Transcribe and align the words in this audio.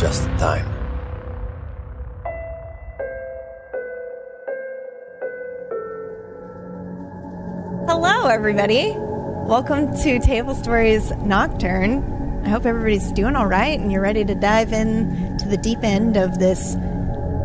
Your 0.00 0.08
eyes 0.08 0.20
will 0.20 0.32
in 0.32 0.38
time. 0.38 0.68
Hello, 7.88 8.26
everybody. 8.28 8.92
Welcome 8.96 9.94
to 10.02 10.18
Table 10.20 10.54
Stories 10.54 11.10
Nocturne. 11.18 12.42
I 12.44 12.48
hope 12.48 12.64
everybody's 12.64 13.10
doing 13.12 13.34
all 13.36 13.46
right 13.46 13.78
and 13.78 13.90
you're 13.90 14.00
ready 14.02 14.24
to 14.24 14.34
dive 14.34 14.72
in 14.72 15.36
to 15.38 15.48
the 15.48 15.56
deep 15.56 15.82
end 15.82 16.16
of 16.16 16.38
this 16.38 16.76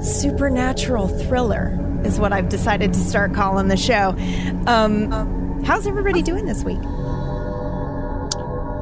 supernatural 0.02 1.08
thriller, 1.08 1.78
is 2.06 2.20
what 2.20 2.34
I've 2.34 2.50
decided 2.50 2.94
to 2.94 3.00
start 3.00 3.34
calling 3.34 3.68
the 3.68 3.78
show. 3.78 4.16
Um, 4.68 5.64
how's 5.64 5.88
everybody 5.88 6.22
doing 6.22 6.46
this 6.46 6.64
week? 6.64 6.80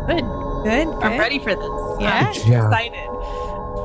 Good. 0.08 0.24
Good. 0.66 0.88
I'm 1.04 1.12
good? 1.12 1.20
ready 1.20 1.40
for 1.40 1.56
this. 1.56 2.02
Yeah? 2.02 2.32
I'm 2.34 2.52
Yeah. 2.52 2.66
excited. 2.68 3.05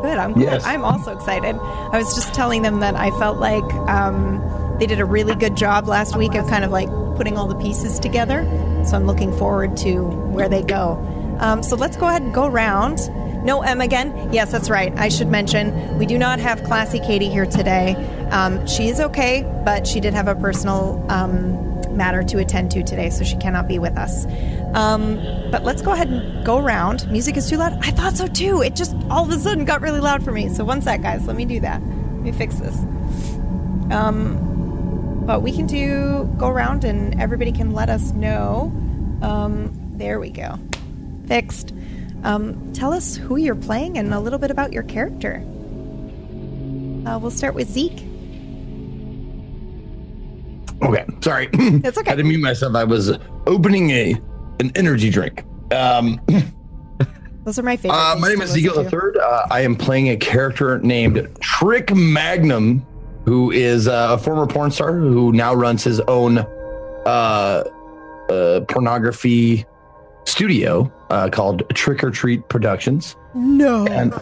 Good. 0.02 0.18
I'm. 0.18 0.38
Yes. 0.38 0.64
I'm 0.64 0.84
also 0.84 1.16
excited. 1.16 1.56
I 1.56 1.98
was 1.98 2.14
just 2.14 2.34
telling 2.34 2.62
them 2.62 2.80
that 2.80 2.94
I 2.94 3.10
felt 3.18 3.38
like 3.38 3.64
um, 3.88 4.42
they 4.78 4.86
did 4.86 5.00
a 5.00 5.04
really 5.04 5.34
good 5.34 5.56
job 5.56 5.88
last 5.88 6.16
week 6.16 6.34
of 6.34 6.46
kind 6.48 6.64
of 6.64 6.70
like 6.70 6.88
putting 7.16 7.36
all 7.36 7.46
the 7.46 7.56
pieces 7.56 7.98
together. 7.98 8.44
So 8.86 8.96
I'm 8.96 9.06
looking 9.06 9.36
forward 9.36 9.76
to 9.78 10.04
where 10.04 10.48
they 10.48 10.62
go. 10.62 10.98
Um, 11.38 11.62
so 11.62 11.76
let's 11.76 11.96
go 11.96 12.06
ahead 12.08 12.22
and 12.22 12.32
go 12.32 12.46
around. 12.46 12.98
No 13.44 13.62
M 13.62 13.80
again? 13.80 14.32
Yes, 14.32 14.52
that's 14.52 14.68
right. 14.68 14.92
I 14.98 15.08
should 15.08 15.28
mention 15.28 15.98
we 15.98 16.04
do 16.06 16.18
not 16.18 16.40
have 16.40 16.62
Classy 16.64 17.00
Katie 17.00 17.30
here 17.30 17.46
today. 17.46 17.94
Um, 18.30 18.66
she 18.66 18.88
is 18.88 19.00
okay, 19.00 19.42
but 19.64 19.86
she 19.86 20.00
did 20.00 20.12
have 20.12 20.28
a 20.28 20.34
personal 20.34 21.04
um, 21.08 21.96
matter 21.96 22.22
to 22.22 22.38
attend 22.38 22.70
to 22.72 22.82
today, 22.82 23.10
so 23.10 23.24
she 23.24 23.36
cannot 23.36 23.66
be 23.66 23.78
with 23.78 23.96
us. 23.96 24.26
Um, 24.74 25.16
but 25.50 25.64
let's 25.64 25.82
go 25.82 25.92
ahead 25.92 26.08
and 26.08 26.46
go 26.46 26.58
around. 26.58 27.10
Music 27.10 27.36
is 27.36 27.48
too 27.48 27.56
loud. 27.56 27.72
I 27.82 27.90
thought 27.90 28.16
so 28.16 28.26
too. 28.26 28.62
It 28.62 28.76
just 28.76 28.94
all 29.10 29.24
of 29.24 29.30
a 29.30 29.38
sudden 29.38 29.64
got 29.64 29.80
really 29.80 30.00
loud 30.00 30.22
for 30.24 30.32
me. 30.32 30.48
So 30.48 30.64
one 30.64 30.80
sec, 30.80 31.02
guys. 31.02 31.26
Let 31.26 31.36
me 31.36 31.44
do 31.44 31.60
that. 31.60 31.82
Let 31.82 32.22
me 32.22 32.32
fix 32.32 32.56
this. 32.56 32.76
Um, 33.90 35.22
but 35.26 35.42
we 35.42 35.52
can 35.52 35.66
do 35.66 36.32
go 36.38 36.48
around 36.48 36.84
and 36.84 37.20
everybody 37.20 37.52
can 37.52 37.72
let 37.72 37.90
us 37.90 38.12
know. 38.12 38.72
Um, 39.22 39.72
there 39.96 40.20
we 40.20 40.30
go. 40.30 40.58
Fixed. 41.26 41.72
Um, 42.22 42.72
tell 42.72 42.92
us 42.92 43.16
who 43.16 43.36
you're 43.36 43.54
playing 43.54 43.98
and 43.98 44.14
a 44.14 44.20
little 44.20 44.38
bit 44.38 44.50
about 44.50 44.72
your 44.72 44.82
character. 44.84 45.42
Uh, 47.06 47.18
we'll 47.18 47.30
start 47.30 47.54
with 47.54 47.68
Zeke. 47.70 48.04
Okay, 50.82 51.04
sorry. 51.20 51.46
That's 51.52 51.98
okay. 51.98 52.12
I 52.12 52.16
didn't 52.16 52.28
mute 52.28 52.40
myself. 52.40 52.74
I 52.74 52.84
was 52.84 53.18
opening 53.46 53.90
a 53.90 54.20
an 54.60 54.70
energy 54.76 55.10
drink. 55.10 55.44
Um, 55.72 56.20
Those 57.44 57.58
are 57.58 57.62
my 57.62 57.76
favorite. 57.76 57.96
uh, 57.98 58.16
my 58.16 58.28
name 58.28 58.42
is 58.42 58.50
Ezekiel 58.50 58.84
the. 58.84 58.90
Third. 58.90 59.16
Uh, 59.16 59.46
I 59.50 59.62
am 59.62 59.74
playing 59.74 60.10
a 60.10 60.16
character 60.16 60.78
named 60.78 61.26
Trick 61.40 61.94
Magnum, 61.94 62.86
who 63.24 63.50
is 63.50 63.88
uh, 63.88 64.08
a 64.10 64.18
former 64.18 64.46
porn 64.46 64.70
star 64.70 64.92
who 64.92 65.32
now 65.32 65.54
runs 65.54 65.82
his 65.82 66.00
own 66.00 66.38
uh, 66.38 67.64
uh, 68.28 68.60
pornography 68.68 69.64
studio 70.24 70.92
uh, 71.08 71.28
called 71.30 71.62
Trick 71.74 72.04
or 72.04 72.10
Treat 72.10 72.46
Productions. 72.48 73.16
No. 73.34 73.86
And 73.86 74.12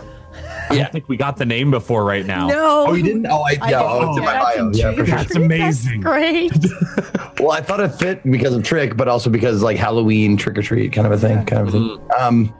I 0.71 0.77
don't 0.77 0.93
think 0.93 1.09
we 1.09 1.17
got 1.17 1.37
the 1.37 1.47
name 1.47 1.71
before 1.71 2.05
right 2.05 2.25
now. 2.25 2.47
No. 2.47 2.87
oh, 2.89 2.95
you 2.95 3.03
didn't? 3.03 3.27
Oh, 3.27 3.43
I, 3.43 3.57
I 3.61 3.71
yeah, 3.71 3.83
didn't. 3.83 3.83
oh, 3.83 4.09
it's 4.09 4.19
in 4.19 4.25
my 4.25 4.33
That's 4.33 4.57
bio. 4.57 4.71
Yeah, 4.73 4.91
for 4.93 5.07
sure. 5.07 5.17
That's 5.17 5.37
amazing. 5.37 6.01
That's 6.01 6.05
great. 6.05 6.53
Well, 7.41 7.53
I 7.53 7.61
thought 7.61 7.79
it 7.79 7.91
fit 7.91 8.29
because 8.29 8.53
of 8.53 8.65
Trick, 8.65 8.97
but 8.97 9.07
also 9.07 9.31
because 9.31 9.63
like 9.63 9.77
Halloween, 9.77 10.37
trick 10.37 10.59
or 10.59 10.63
treat, 10.63 10.93
kind 10.93 11.07
of 11.07 11.13
a 11.13 11.19
thing, 11.19 11.45
kind 11.47 11.63
of 11.63 11.69
a 11.69 11.71
thing. 11.71 12.01
Um, 12.19 12.53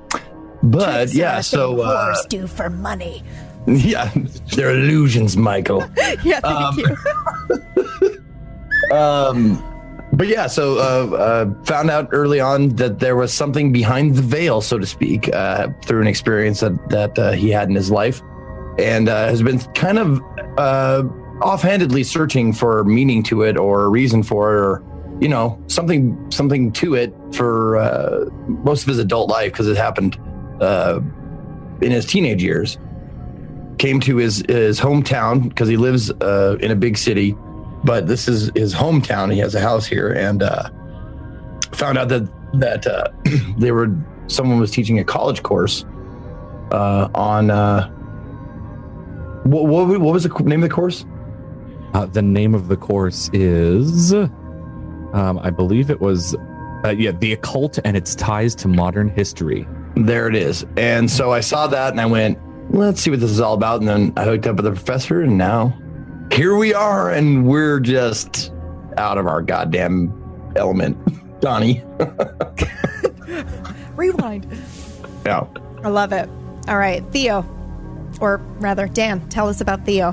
but 0.63 1.13
yeah, 1.13 1.41
so 1.41 1.81
uh, 1.81 2.15
do 2.29 2.47
for 2.47 2.71
money. 2.71 3.25
yeah, 3.67 4.13
they're 4.55 4.71
illusions, 4.71 5.37
Michael. 5.37 5.85
Yeah, 6.23 6.39
thank 6.41 6.77
you. 6.77 6.97
Um, 8.97 9.63
but 10.19 10.27
yeah, 10.27 10.49
so 10.49 10.79
uh, 10.79 11.17
uh, 11.17 11.65
found 11.65 11.91
out 11.91 12.09
early 12.11 12.41
on 12.41 12.71
that 12.71 12.99
there 12.99 13.15
was 13.15 13.33
something 13.33 13.71
behind 13.71 14.17
the 14.17 14.23
veil, 14.23 14.61
so 14.61 14.77
to 14.77 14.85
speak, 14.85 15.33
uh, 15.33 15.69
through 15.85 16.01
an 16.01 16.09
experience 16.09 16.59
that 16.59 16.89
that 16.91 17.17
uh, 17.17 17.31
he 17.31 17.51
had 17.51 17.69
in 17.69 17.77
his 17.77 17.89
life, 17.89 18.21
and 18.81 19.09
uh, 19.09 19.29
has 19.29 19.45
been 19.45 19.61
kind 19.75 19.97
of 19.97 20.21
uh, 20.59 21.05
offhandedly 21.41 22.03
searching 22.03 22.53
for 22.53 22.83
meaning 22.83 23.23
to 23.23 23.43
it 23.43 23.57
or 23.57 23.85
a 23.85 23.89
reason 23.89 24.25
for 24.25 24.57
it, 24.57 24.61
or 24.61 24.85
you 25.21 25.29
know 25.29 25.57
something 25.69 26.19
something 26.33 26.73
to 26.73 26.97
it 26.97 27.15
for 27.33 28.29
most 28.49 28.83
of 28.83 28.89
his 28.89 28.99
adult 28.99 29.31
life 29.31 29.53
because 29.53 29.69
it 29.69 29.77
happened 29.77 30.17
in 31.81 31.93
his 31.93 32.05
teenage 32.05 32.43
years. 32.43 32.77
Came 33.79 34.01
to 34.01 34.17
his 34.17 34.45
his 34.49 34.81
hometown 34.81 35.49
because 35.49 35.69
he 35.69 35.77
lives 35.77 36.11
in 36.11 36.71
a 36.73 36.77
big 36.77 36.99
city 36.99 37.37
but 37.85 38.07
this 38.07 38.29
is 38.29 38.51
his 38.55 38.75
hometown. 38.75 39.33
He 39.33 39.39
has 39.41 39.55
a 39.55 39.61
house 39.61 39.87
here, 39.87 40.13
and 40.13 40.43
uh, 40.43 40.71
found 41.73 41.99
out 41.99 42.09
that 42.09 42.29
that 42.55 42.87
uh, 42.87 43.09
they 43.59 43.73
were 43.73 43.95
someone 44.27 44.59
was 44.59 44.71
teaching 44.71 44.99
a 44.99 45.05
college 45.05 45.43
course 45.43 45.85
uh, 46.73 47.09
on 47.15 47.51
uh, 47.51 47.89
what, 49.45 49.67
what 49.67 50.01
what 50.01 50.13
was 50.13 50.25
the 50.25 50.43
name 50.45 50.63
of 50.63 50.69
the 50.69 50.75
course? 50.75 51.05
Uh, 51.95 52.07
the 52.07 52.23
name 52.23 52.55
of 52.55 52.69
the 52.69 52.77
course 52.77 53.31
is, 53.33 54.13
um, 54.13 55.39
I 55.43 55.49
believe 55.49 55.91
it 55.91 56.01
was, 56.01 56.37
uh, 56.85 56.91
yeah, 56.91 57.13
the 57.13 57.33
occult 57.33 57.79
and 57.83 57.97
its 57.97 58.15
ties 58.15 58.55
to 58.57 58.69
modern 58.69 59.09
history. 59.09 59.67
There 59.97 60.29
it 60.29 60.37
is. 60.37 60.67
And 60.77 61.11
so 61.11 61.33
I 61.33 61.41
saw 61.41 61.67
that, 61.69 61.93
and 61.93 62.01
I 62.01 62.05
went, 62.05 62.39
let's 62.71 63.01
see 63.01 63.11
what 63.11 63.21
this 63.21 63.31
is 63.31 63.41
all 63.41 63.55
about. 63.55 63.81
And 63.81 63.89
then 63.89 64.13
I 64.19 64.25
hooked 64.25 64.47
up 64.47 64.57
with 64.57 64.67
the 64.67 64.73
professor, 64.73 65.23
and 65.23 65.39
now 65.39 65.77
here 66.33 66.57
we 66.57 66.75
are, 66.75 67.11
and 67.11 67.47
we're 67.47 67.81
just 67.81 68.53
out 68.97 69.19
of 69.19 69.27
our 69.27 69.43
goddamn 69.43 70.13
element, 70.57 70.97
Donnie. 71.41 71.83
Rewind. 73.97 74.47
yeah. 75.25 75.47
I 75.83 75.89
love 75.89 76.13
it. 76.13 76.29
All 76.69 76.79
right, 76.79 77.05
Theo, 77.13 77.45
or 78.21 78.39
rather, 78.59 78.87
Dan, 78.89 79.27
tell 79.29 79.49
us 79.49 79.61
about 79.61 79.85
Theo. 79.85 80.13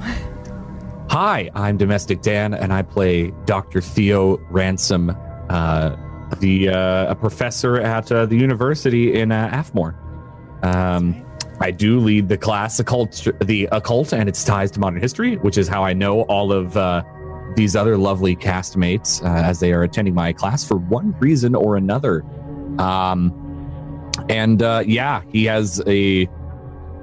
Hi, 1.10 1.50
I'm 1.54 1.78
Domestic 1.78 2.22
Dan, 2.22 2.54
and 2.54 2.74
I 2.74 2.82
play 2.82 3.32
Dr. 3.46 3.82
Theo 3.82 4.38
Ransom, 4.50 5.16
uh, 5.50 5.96
the 6.40 6.70
uh, 6.70 7.12
a 7.12 7.16
professor 7.16 7.78
at 7.78 8.12
uh, 8.12 8.26
the 8.26 8.36
university 8.38 9.14
in 9.14 9.32
uh, 9.32 9.50
Afmore. 9.52 9.96
Um, 10.64 11.25
I 11.60 11.72
do 11.72 12.00
lead 12.00 12.28
the 12.30 12.38
class 12.38 12.80
occult, 12.80 13.28
the 13.42 13.68
occult 13.72 14.14
and 14.14 14.28
its 14.28 14.44
ties 14.44 14.72
to 14.72 14.80
modern 14.80 15.00
history, 15.02 15.38
which 15.38 15.58
is 15.58 15.68
how 15.68 15.84
I 15.84 15.94
know 15.94 16.22
all 16.24 16.52
of 16.52 16.76
uh, 16.76 17.04
these 17.56 17.76
other 17.76 17.98
lovely 17.98 18.36
castmates 18.36 19.24
uh, 19.24 19.44
as 19.44 19.60
they 19.60 19.72
are 19.72 19.84
attending 19.84 20.14
my 20.14 20.34
class 20.34 20.68
for 20.68 20.76
one 20.76 21.16
reason 21.20 21.56
or 21.56 21.78
another. 21.78 22.24
Um, 22.78 23.34
and 24.30 24.62
uh, 24.62 24.84
yeah, 24.86 25.22
he 25.32 25.46
has 25.46 25.82
a 25.88 26.28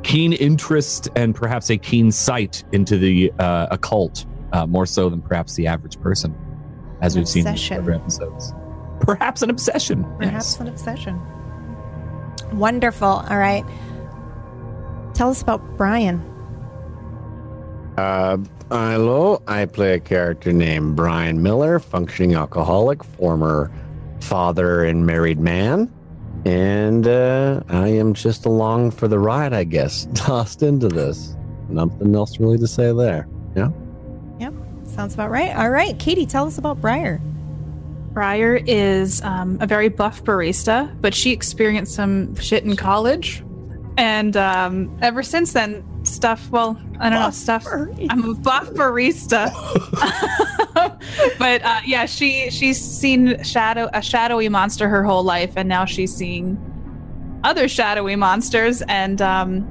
keen 0.03 0.33
interest 0.35 1.09
and 1.17 1.35
perhaps 1.35 1.71
a 1.71 1.79
keen 1.79 2.11
sight 2.11 2.65
into 2.73 2.99
the 2.99 3.33
uh, 3.39 3.69
occult, 3.71 4.27
uh, 4.53 4.67
more 4.67 4.85
so 4.85 5.09
than 5.09 5.23
perhaps 5.23 5.55
the 5.55 5.67
average 5.67 5.99
person, 6.01 6.35
as 7.01 7.15
An 7.15 7.21
we've 7.21 7.29
seen 7.29 7.47
in 7.47 7.53
obsession. 7.53 7.79
other 7.79 7.93
episodes. 7.93 8.53
Perhaps 9.01 9.43
an 9.43 9.51
obsession. 9.51 10.05
Perhaps 10.19 10.53
yes. 10.53 10.61
an 10.61 10.69
obsession. 10.69 11.21
Wonderful. 12.53 13.09
All 13.09 13.39
right. 13.39 13.65
Tell 15.15 15.31
us 15.31 15.43
about 15.43 15.61
Brian. 15.77 16.21
Uh, 17.97 18.39
hello, 18.71 19.43
I 19.47 19.67
play 19.67 19.95
a 19.95 20.01
character 20.01 20.53
named 20.53 20.97
Brian 20.97 21.43
Miller, 21.43 21.79
functioning 21.79 22.35
alcoholic, 22.35 23.05
former 23.05 23.71
father 24.23 24.85
and 24.85 25.05
married 25.05 25.41
man. 25.41 25.93
And 26.45 27.07
uh, 27.07 27.63
I 27.69 27.89
am 27.89 28.15
just 28.15 28.47
along 28.47 28.93
for 28.93 29.09
the 29.09 29.19
ride, 29.19 29.53
I 29.53 29.65
guess, 29.65 30.09
tossed 30.15 30.63
into 30.63 30.89
this. 30.89 31.37
Nothing 31.69 32.15
else 32.15 32.41
really 32.41 32.59
to 32.59 32.67
say 32.67 32.93
there. 32.93 33.29
Yeah. 33.55 33.71
Yep, 34.41 34.55
sounds 34.87 35.15
about 35.15 35.31
right. 35.31 35.55
All 35.55 35.71
right, 35.71 35.99
Katie, 35.99 36.27
tell 36.27 36.47
us 36.47 36.59
about 36.59 36.81
Briar. 36.81 37.21
Briar 38.13 38.57
is 38.67 39.23
um, 39.23 39.59
a 39.61 39.67
very 39.67 39.89
buff 39.89 40.25
barista, 40.25 40.95
but 41.01 41.15
she 41.15 41.31
experienced 41.31 41.95
some 41.95 42.35
shit 42.37 42.65
in 42.65 42.77
college. 42.77 43.43
And 43.97 44.37
um, 44.37 44.97
ever 45.03 45.23
since 45.23 45.53
then, 45.53 45.85
stuff, 46.05 46.49
well, 46.51 46.81
I 46.99 47.11
don't 47.11 47.21
know, 47.21 47.31
stuff. 47.31 47.65
barista. 47.65 48.07
I'm 48.11 48.31
a 48.31 48.35
buff 48.35 48.71
barista. 48.71 49.51
but 51.39 51.63
uh, 51.63 51.81
yeah, 51.85 52.07
she 52.07 52.51
she's 52.51 52.81
seen 52.81 53.43
shadow 53.43 53.91
a 53.93 54.03
shadowy 54.03 54.49
monster 54.49 54.89
her 54.89 55.05
whole 55.05 55.23
life, 55.23 55.53
and 55.57 55.69
now 55.69 55.85
she's 55.85 56.15
seeing 56.15 56.59
other 57.45 57.69
shadowy 57.69 58.17
monsters. 58.17 58.83
And 58.83 59.21
um, 59.21 59.69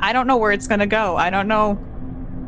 I 0.00 0.12
don't 0.12 0.26
know 0.26 0.36
where 0.36 0.52
it's 0.52 0.68
gonna 0.68 0.86
go. 0.86 1.16
I 1.16 1.30
don't 1.30 1.48
know. 1.48 1.78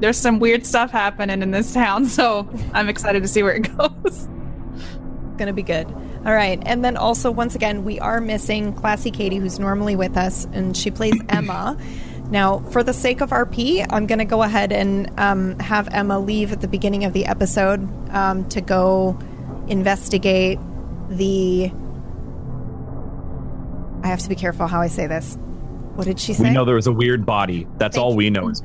There's 0.01 0.17
some 0.19 0.39
weird 0.39 0.65
stuff 0.65 0.93
happening 0.93 1.43
in 1.43 1.51
this 1.51 1.75
town, 1.75 2.05
so 2.09 2.49
I'm 2.73 2.89
excited 2.89 3.23
to 3.23 3.29
see 3.29 3.43
where 3.43 3.57
it 3.57 3.77
goes. 3.77 3.91
It's 4.05 5.37
gonna 5.37 5.53
be 5.53 5.63
good. 5.63 5.93
All 6.27 6.35
right. 6.35 6.61
And 6.67 6.85
then 6.85 6.97
also, 6.97 7.31
once 7.31 7.55
again, 7.55 7.85
we 7.85 8.01
are 8.01 8.21
missing 8.21 8.73
Classy 8.73 9.11
Katie, 9.11 9.37
who's 9.37 9.59
normally 9.59 9.97
with 9.97 10.17
us, 10.17 10.47
and 10.53 10.77
she 10.77 10.91
plays 10.91 11.15
Emma. 11.29 11.77
Now, 12.31 12.59
for 12.71 12.83
the 12.83 12.93
sake 12.93 13.21
of 13.21 13.31
RP, 13.31 13.87
I'm 13.89 14.07
going 14.07 14.19
to 14.19 14.25
go 14.25 14.43
ahead 14.43 14.73
and 14.73 15.11
um, 15.19 15.59
have 15.61 15.89
Emma 15.93 16.19
leave 16.19 16.53
at 16.53 16.61
the 16.61 16.69
beginning 16.69 17.05
of 17.05 17.13
the 17.13 17.25
episode 17.25 17.89
um, 18.11 18.49
to 18.51 18.61
go 18.61 19.19
investigate 19.69 20.59
the. 21.09 21.71
I 24.03 24.09
have 24.09 24.21
to 24.21 24.29
be 24.29 24.35
careful 24.35 24.67
how 24.67 24.81
I 24.81 24.89
say 24.89 25.07
this. 25.07 25.37
What 25.95 26.07
did 26.07 26.21
she 26.21 26.35
say? 26.35 26.45
We 26.45 26.51
know 26.51 26.65
there 26.65 26.77
was 26.77 26.87
a 26.87 26.93
weird 26.93 27.25
body. 27.25 27.67
That's 27.79 27.97
Thank 27.97 28.05
all 28.05 28.15
we 28.15 28.31
know 28.31 28.49
is 28.49 28.63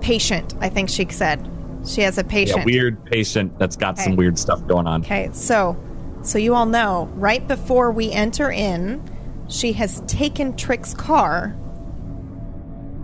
patient, 0.00 0.54
I 0.60 0.68
think 0.68 0.88
she 0.88 1.06
said. 1.10 1.48
She 1.86 2.02
has 2.02 2.18
a 2.18 2.24
patient. 2.24 2.58
yeah, 2.58 2.64
weird 2.64 3.04
patient 3.06 3.58
that's 3.58 3.76
got 3.76 3.98
some 3.98 4.16
weird 4.16 4.38
stuff 4.38 4.66
going 4.66 4.86
on. 4.86 5.02
Okay, 5.02 5.30
so 5.32 5.76
so 6.22 6.38
you 6.38 6.54
all 6.54 6.66
know, 6.66 7.08
right 7.14 7.46
before 7.46 7.90
we 7.92 8.10
enter 8.12 8.50
in, 8.50 9.02
she 9.48 9.72
has 9.74 10.00
taken 10.06 10.56
Trick's 10.56 10.94
car 10.94 11.56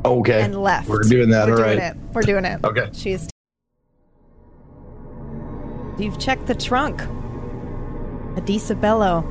Okay. 0.04 0.42
and 0.42 0.54
left. 0.62 0.88
We're 0.88 1.02
doing 1.02 1.30
that. 1.30 1.48
We're 1.48 1.54
all 1.54 1.64
doing 1.64 1.78
right. 1.78 1.96
it. 1.96 1.96
We're 2.12 2.22
doing 2.22 2.44
it. 2.44 2.64
Okay. 2.64 2.88
She 2.92 3.12
is. 3.12 3.28
You've 5.98 6.18
checked 6.18 6.46
the 6.46 6.54
trunk. 6.54 7.00
Adisa 8.36 8.78
Bello, 8.78 9.24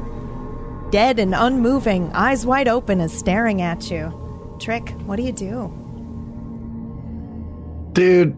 dead 0.91 1.19
and 1.19 1.35
unmoving, 1.35 2.11
eyes 2.13 2.43
wide 2.45 2.67
open, 2.67 2.99
is 2.99 3.13
staring 3.13 3.61
at 3.61 3.91
you. 3.91 4.11
Trick, 4.59 4.89
what 5.05 5.17
do 5.17 5.23
you 5.23 5.31
do? 5.31 5.71
Dude, 7.93 8.35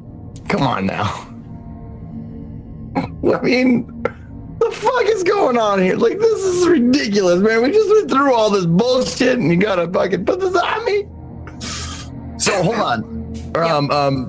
come 0.50 0.64
on 0.64 0.86
now. 0.86 1.06
I 3.34 3.42
mean, 3.42 4.04
the 4.60 4.72
fuck 4.72 5.06
is 5.06 5.24
going 5.24 5.58
on 5.58 5.82
here? 5.82 5.96
Like, 5.96 6.20
this 6.20 6.40
is 6.44 6.68
ridiculous, 6.68 7.40
man. 7.40 7.62
We 7.62 7.72
just 7.72 7.90
went 7.90 8.10
through 8.10 8.34
all 8.34 8.50
this 8.50 8.66
bullshit 8.66 9.40
and 9.40 9.50
you 9.52 9.58
gotta 9.58 9.92
fucking 9.92 10.26
put 10.26 10.40
this 10.40 10.56
on 10.56 10.86
me? 10.86 11.06
So, 12.38 12.64
hold 12.64 12.76
on. 12.76 13.18
Um, 13.56 13.92
um, 13.92 14.28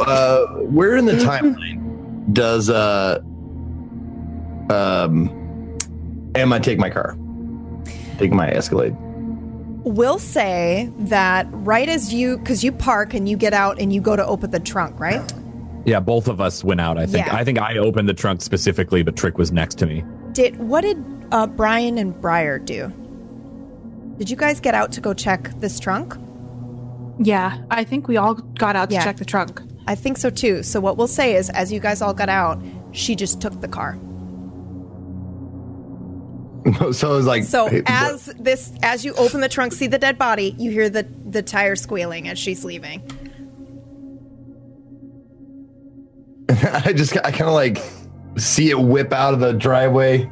uh, 0.00 0.46
where 0.64 0.96
in 0.96 1.04
the 1.04 1.12
timeline 1.12 2.32
does, 2.32 2.70
uh, 2.70 3.20
um, 4.70 5.78
Emma 6.34 6.60
take 6.60 6.78
my 6.78 6.90
car? 6.90 7.16
Take 8.18 8.32
my 8.32 8.48
Escalade. 8.50 8.96
We'll 9.84 10.18
say 10.18 10.90
that 10.98 11.46
right 11.50 11.88
as 11.88 12.12
you, 12.12 12.38
because 12.38 12.64
you 12.64 12.72
park 12.72 13.12
and 13.14 13.28
you 13.28 13.36
get 13.36 13.52
out 13.52 13.78
and 13.78 13.92
you 13.92 14.00
go 14.00 14.16
to 14.16 14.26
open 14.26 14.50
the 14.50 14.60
trunk, 14.60 14.98
right? 14.98 15.32
Yeah, 15.86 16.00
both 16.00 16.28
of 16.28 16.40
us 16.40 16.64
went 16.64 16.80
out. 16.80 16.96
I 16.98 17.06
think. 17.06 17.26
Yeah. 17.26 17.36
I 17.36 17.44
think 17.44 17.58
I 17.58 17.76
opened 17.78 18.08
the 18.08 18.14
trunk 18.14 18.40
specifically, 18.42 19.02
but 19.02 19.16
Trick 19.16 19.36
was 19.38 19.52
next 19.52 19.76
to 19.78 19.86
me. 19.86 20.04
Did 20.32 20.56
what 20.58 20.80
did 20.82 21.02
uh, 21.30 21.46
Brian 21.46 21.98
and 21.98 22.18
Briar 22.20 22.58
do? 22.58 22.88
Did 24.18 24.30
you 24.30 24.36
guys 24.36 24.60
get 24.60 24.74
out 24.74 24.92
to 24.92 25.00
go 25.00 25.12
check 25.12 25.50
this 25.60 25.78
trunk? 25.78 26.14
Yeah, 27.18 27.62
I 27.70 27.84
think 27.84 28.08
we 28.08 28.16
all 28.16 28.34
got 28.34 28.76
out 28.76 28.88
to 28.90 28.94
Yeah. 28.94 29.04
check 29.04 29.16
the 29.18 29.24
trunk. 29.24 29.60
I 29.86 29.94
think 29.94 30.16
so 30.18 30.30
too. 30.30 30.62
So 30.62 30.80
what 30.80 30.96
we'll 30.96 31.06
say 31.06 31.34
is, 31.36 31.50
as 31.50 31.70
you 31.70 31.78
guys 31.80 32.00
all 32.00 32.14
got 32.14 32.28
out, 32.28 32.60
she 32.92 33.14
just 33.14 33.40
took 33.40 33.60
the 33.60 33.68
car. 33.68 33.98
so 36.92 37.12
it 37.12 37.16
was 37.16 37.26
like, 37.26 37.44
So 37.44 37.66
hey, 37.68 37.82
as 37.86 38.26
this, 38.38 38.72
as 38.82 39.04
you 39.04 39.12
open 39.14 39.40
the 39.42 39.48
trunk, 39.50 39.72
see 39.74 39.86
the 39.86 39.98
dead 39.98 40.16
body, 40.16 40.54
you 40.58 40.70
hear 40.70 40.88
the 40.88 41.06
the 41.28 41.42
tire 41.42 41.76
squealing 41.76 42.26
as 42.28 42.38
she's 42.38 42.64
leaving. 42.64 43.02
I 46.48 46.92
just 46.92 47.16
I 47.18 47.30
kind 47.30 47.48
of 47.48 47.54
like 47.54 47.78
see 48.36 48.70
it 48.70 48.78
whip 48.78 49.12
out 49.12 49.34
of 49.34 49.40
the 49.40 49.52
driveway. 49.52 50.30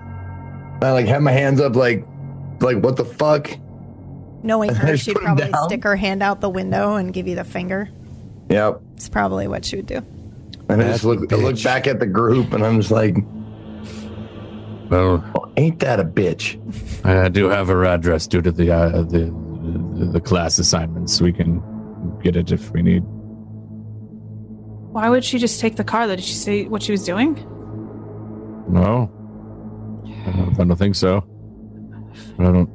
I 0.82 0.90
like 0.92 1.06
have 1.06 1.22
my 1.22 1.32
hands 1.32 1.60
up 1.60 1.76
like 1.76 2.04
like 2.60 2.78
what 2.78 2.96
the 2.96 3.04
fuck? 3.04 3.50
Knowing 4.42 4.74
her, 4.74 4.96
she'd 4.96 5.16
probably 5.16 5.52
stick 5.66 5.84
her 5.84 5.94
hand 5.96 6.22
out 6.22 6.40
the 6.40 6.50
window 6.50 6.96
and 6.96 7.12
give 7.12 7.28
you 7.28 7.36
the 7.36 7.44
finger. 7.44 7.88
Yep. 8.50 8.80
It's 8.96 9.08
probably 9.08 9.46
what 9.46 9.64
she 9.64 9.76
would 9.76 9.86
do. 9.86 10.04
And 10.68 10.82
I 10.82 10.92
just 10.92 11.04
look 11.04 11.32
I 11.32 11.36
look 11.36 11.62
back 11.62 11.86
at 11.86 12.00
the 12.00 12.06
group 12.06 12.52
and 12.52 12.64
I'm 12.64 12.80
just 12.80 12.90
like, 12.90 13.16
Well, 14.90 15.24
well, 15.34 15.52
ain't 15.56 15.78
that 15.80 16.00
a 16.00 16.04
bitch? 16.04 16.58
I 17.04 17.28
do 17.28 17.48
have 17.48 17.68
her 17.68 17.84
address 17.84 18.26
due 18.26 18.42
to 18.42 18.52
the 18.52 18.72
uh, 18.72 19.02
the 19.02 19.32
the 20.12 20.20
class 20.20 20.58
assignments. 20.58 21.20
We 21.20 21.32
can 21.32 21.62
get 22.22 22.36
it 22.36 22.50
if 22.50 22.70
we 22.72 22.82
need. 22.82 23.04
Why 24.92 25.08
would 25.08 25.24
she 25.24 25.38
just 25.38 25.58
take 25.58 25.76
the 25.76 25.84
car? 25.84 26.06
though? 26.06 26.16
Did 26.16 26.24
she 26.24 26.34
say 26.34 26.64
what 26.64 26.82
she 26.82 26.92
was 26.92 27.02
doing? 27.04 27.34
No, 28.68 29.10
I 30.26 30.30
don't, 30.32 30.60
I 30.60 30.64
don't 30.64 30.76
think 30.76 30.94
so. 30.94 31.24
I 32.38 32.44
don't. 32.44 32.70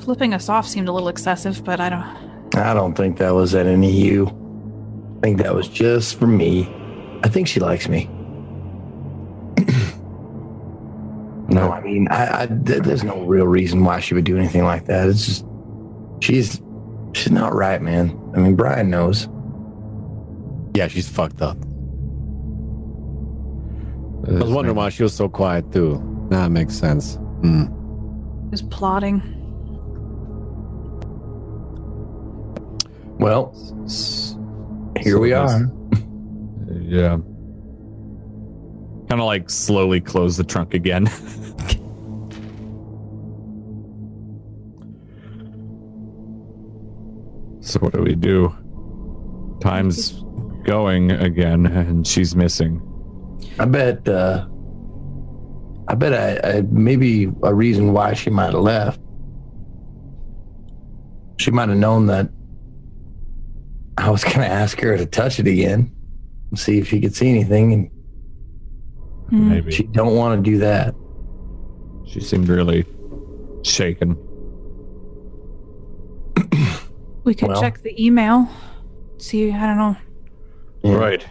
Flipping 0.00 0.34
us 0.34 0.48
off 0.48 0.66
seemed 0.66 0.88
a 0.88 0.92
little 0.92 1.08
excessive, 1.08 1.64
but 1.64 1.80
I 1.80 1.88
don't. 1.88 2.54
I 2.56 2.74
don't 2.74 2.94
think 2.94 3.18
that 3.18 3.30
was 3.30 3.54
at 3.54 3.66
any 3.66 3.88
of 3.88 3.94
you. 3.94 4.26
I 5.18 5.20
think 5.22 5.38
that 5.38 5.54
was 5.54 5.68
just 5.68 6.18
for 6.18 6.26
me. 6.26 6.68
I 7.22 7.28
think 7.28 7.46
she 7.46 7.60
likes 7.60 7.88
me. 7.88 8.06
no, 11.48 11.70
I 11.70 11.80
mean, 11.80 12.08
I, 12.10 12.42
I 12.42 12.46
th- 12.46 12.82
there's 12.82 13.04
no 13.04 13.22
real 13.22 13.46
reason 13.46 13.84
why 13.84 14.00
she 14.00 14.14
would 14.14 14.24
do 14.24 14.36
anything 14.36 14.64
like 14.64 14.86
that. 14.86 15.08
It's 15.08 15.26
just 15.26 15.44
she's 16.20 16.60
she's 17.12 17.30
not 17.30 17.54
right, 17.54 17.80
man. 17.80 18.18
I 18.34 18.40
mean, 18.40 18.56
Brian 18.56 18.90
knows. 18.90 19.28
Yeah, 20.74 20.88
she's 20.88 21.08
fucked 21.08 21.42
up. 21.42 21.56
I 24.26 24.42
was 24.42 24.50
wondering 24.52 24.76
why 24.76 24.88
she 24.88 25.02
was 25.02 25.14
so 25.14 25.28
quiet 25.28 25.70
too. 25.72 26.00
That 26.30 26.50
makes 26.50 26.74
sense. 26.74 27.16
Hmm. 27.42 27.64
Just 28.50 28.70
plotting. 28.70 29.20
Well, 33.18 33.52
S- 33.84 34.36
here 35.00 35.18
we 35.18 35.32
are. 35.32 35.70
Yeah. 36.84 37.16
Kind 39.08 39.20
of 39.20 39.20
like 39.20 39.48
slowly 39.48 40.00
close 40.00 40.36
the 40.36 40.44
trunk 40.44 40.74
again. 40.74 41.06
so 47.60 47.78
what 47.80 47.92
do 47.92 48.02
we 48.02 48.14
do? 48.14 48.52
Time's 49.60 50.21
going 50.64 51.10
again, 51.12 51.66
and 51.66 52.06
she's 52.06 52.34
missing. 52.36 52.80
I 53.58 53.64
bet. 53.66 54.06
uh 54.08 54.46
I 55.88 55.94
bet 55.94 56.14
I, 56.14 56.58
I 56.58 56.62
maybe 56.70 57.30
a 57.42 57.52
reason 57.52 57.92
why 57.92 58.14
she 58.14 58.30
might 58.30 58.52
have 58.52 58.62
left. 58.62 59.00
She 61.38 61.50
might 61.50 61.68
have 61.68 61.78
known 61.78 62.06
that 62.06 62.28
I 63.98 64.08
was 64.10 64.22
going 64.24 64.38
to 64.38 64.46
ask 64.46 64.78
her 64.80 64.96
to 64.96 65.04
touch 65.06 65.38
it 65.40 65.46
again, 65.46 65.92
and 66.50 66.58
see 66.58 66.78
if 66.78 66.88
she 66.88 67.00
could 67.00 67.14
see 67.14 67.28
anything, 67.28 67.72
and. 67.72 67.90
Maybe 69.34 69.72
she 69.72 69.84
don't 69.84 70.14
want 70.14 70.44
to 70.44 70.50
do 70.50 70.58
that. 70.58 70.94
she 72.06 72.20
seemed 72.20 72.48
really 72.48 72.84
shaken. 73.62 74.14
We 77.24 77.34
could 77.34 77.48
Well. 77.48 77.60
check 77.60 77.80
the 77.82 77.94
email. 78.04 78.46
See, 79.18 79.50
I 79.50 79.66
don't 79.66 79.78
know. 79.78 79.96
Yeah. 80.82 80.94
Right. 80.94 81.26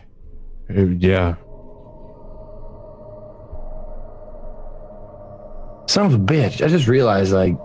Uh, 0.70 0.84
yeah. 1.00 1.36
Son 5.88 6.06
of 6.06 6.14
a 6.14 6.18
bitch! 6.18 6.64
I 6.64 6.70
just 6.70 6.88
realized 6.88 7.34
like 7.34 7.58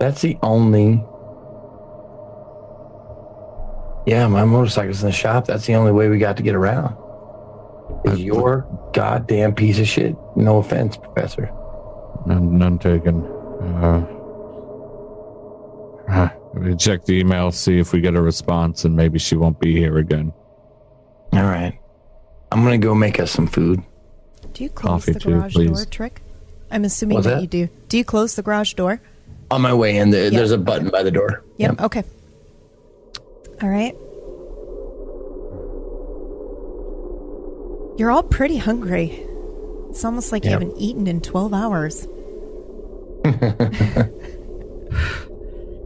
that's 0.00 0.22
the 0.22 0.38
only. 0.42 1.04
Yeah, 4.06 4.26
my 4.28 4.44
motorcycle's 4.44 5.02
in 5.02 5.10
the 5.10 5.12
shop. 5.12 5.46
That's 5.46 5.66
the 5.66 5.74
only 5.74 5.92
way 5.92 6.08
we 6.08 6.18
got 6.18 6.38
to 6.38 6.42
get 6.42 6.54
around. 6.54 6.96
Is 8.06 8.20
your 8.20 8.66
goddamn 8.94 9.54
piece 9.54 9.78
of 9.78 9.86
shit. 9.86 10.16
No 10.36 10.58
offense, 10.58 10.96
Professor. 10.96 11.50
None, 12.26 12.56
none 12.56 12.78
taken. 12.78 13.22
Uh, 13.60 14.06
uh, 16.08 16.28
check 16.76 17.04
the 17.04 17.18
email, 17.18 17.50
see 17.50 17.78
if 17.78 17.92
we 17.92 18.00
get 18.00 18.14
a 18.14 18.22
response, 18.22 18.84
and 18.84 18.96
maybe 18.96 19.18
she 19.18 19.36
won't 19.36 19.60
be 19.60 19.76
here 19.76 19.98
again. 19.98 20.32
All 21.32 21.42
right. 21.44 21.78
I'm 22.50 22.62
gonna 22.64 22.78
go 22.78 22.94
make 22.94 23.20
us 23.20 23.30
some 23.30 23.46
food. 23.46 23.82
Do 24.54 24.64
you 24.64 24.70
close 24.70 25.04
Coffee 25.04 25.12
the 25.12 25.20
too, 25.20 25.30
garage 25.30 25.54
please. 25.54 25.70
door, 25.70 25.84
Trick? 25.84 26.22
I'm 26.70 26.84
assuming 26.84 27.16
What's 27.16 27.26
that, 27.26 27.34
that? 27.36 27.40
you 27.42 27.46
do. 27.46 27.68
Do 27.88 27.96
you 27.98 28.04
close 28.04 28.34
the 28.34 28.42
garage 28.42 28.74
door? 28.74 29.00
On 29.50 29.60
my 29.62 29.72
way 29.74 29.96
in, 29.96 30.10
there, 30.10 30.24
Yeah. 30.24 30.30
there's 30.38 30.50
a 30.52 30.58
button 30.58 30.88
by 30.90 31.02
the 31.02 31.10
door. 31.10 31.42
Yep. 31.58 31.80
Okay. 31.80 32.02
All 33.62 33.68
right. 33.68 33.94
You're 37.98 38.10
all 38.10 38.22
pretty 38.22 38.58
hungry. 38.58 39.24
It's 39.90 40.04
almost 40.04 40.30
like 40.30 40.44
you 40.44 40.50
haven't 40.50 40.76
eaten 40.78 41.06
in 41.08 41.20
12 41.20 41.52
hours. 41.52 42.04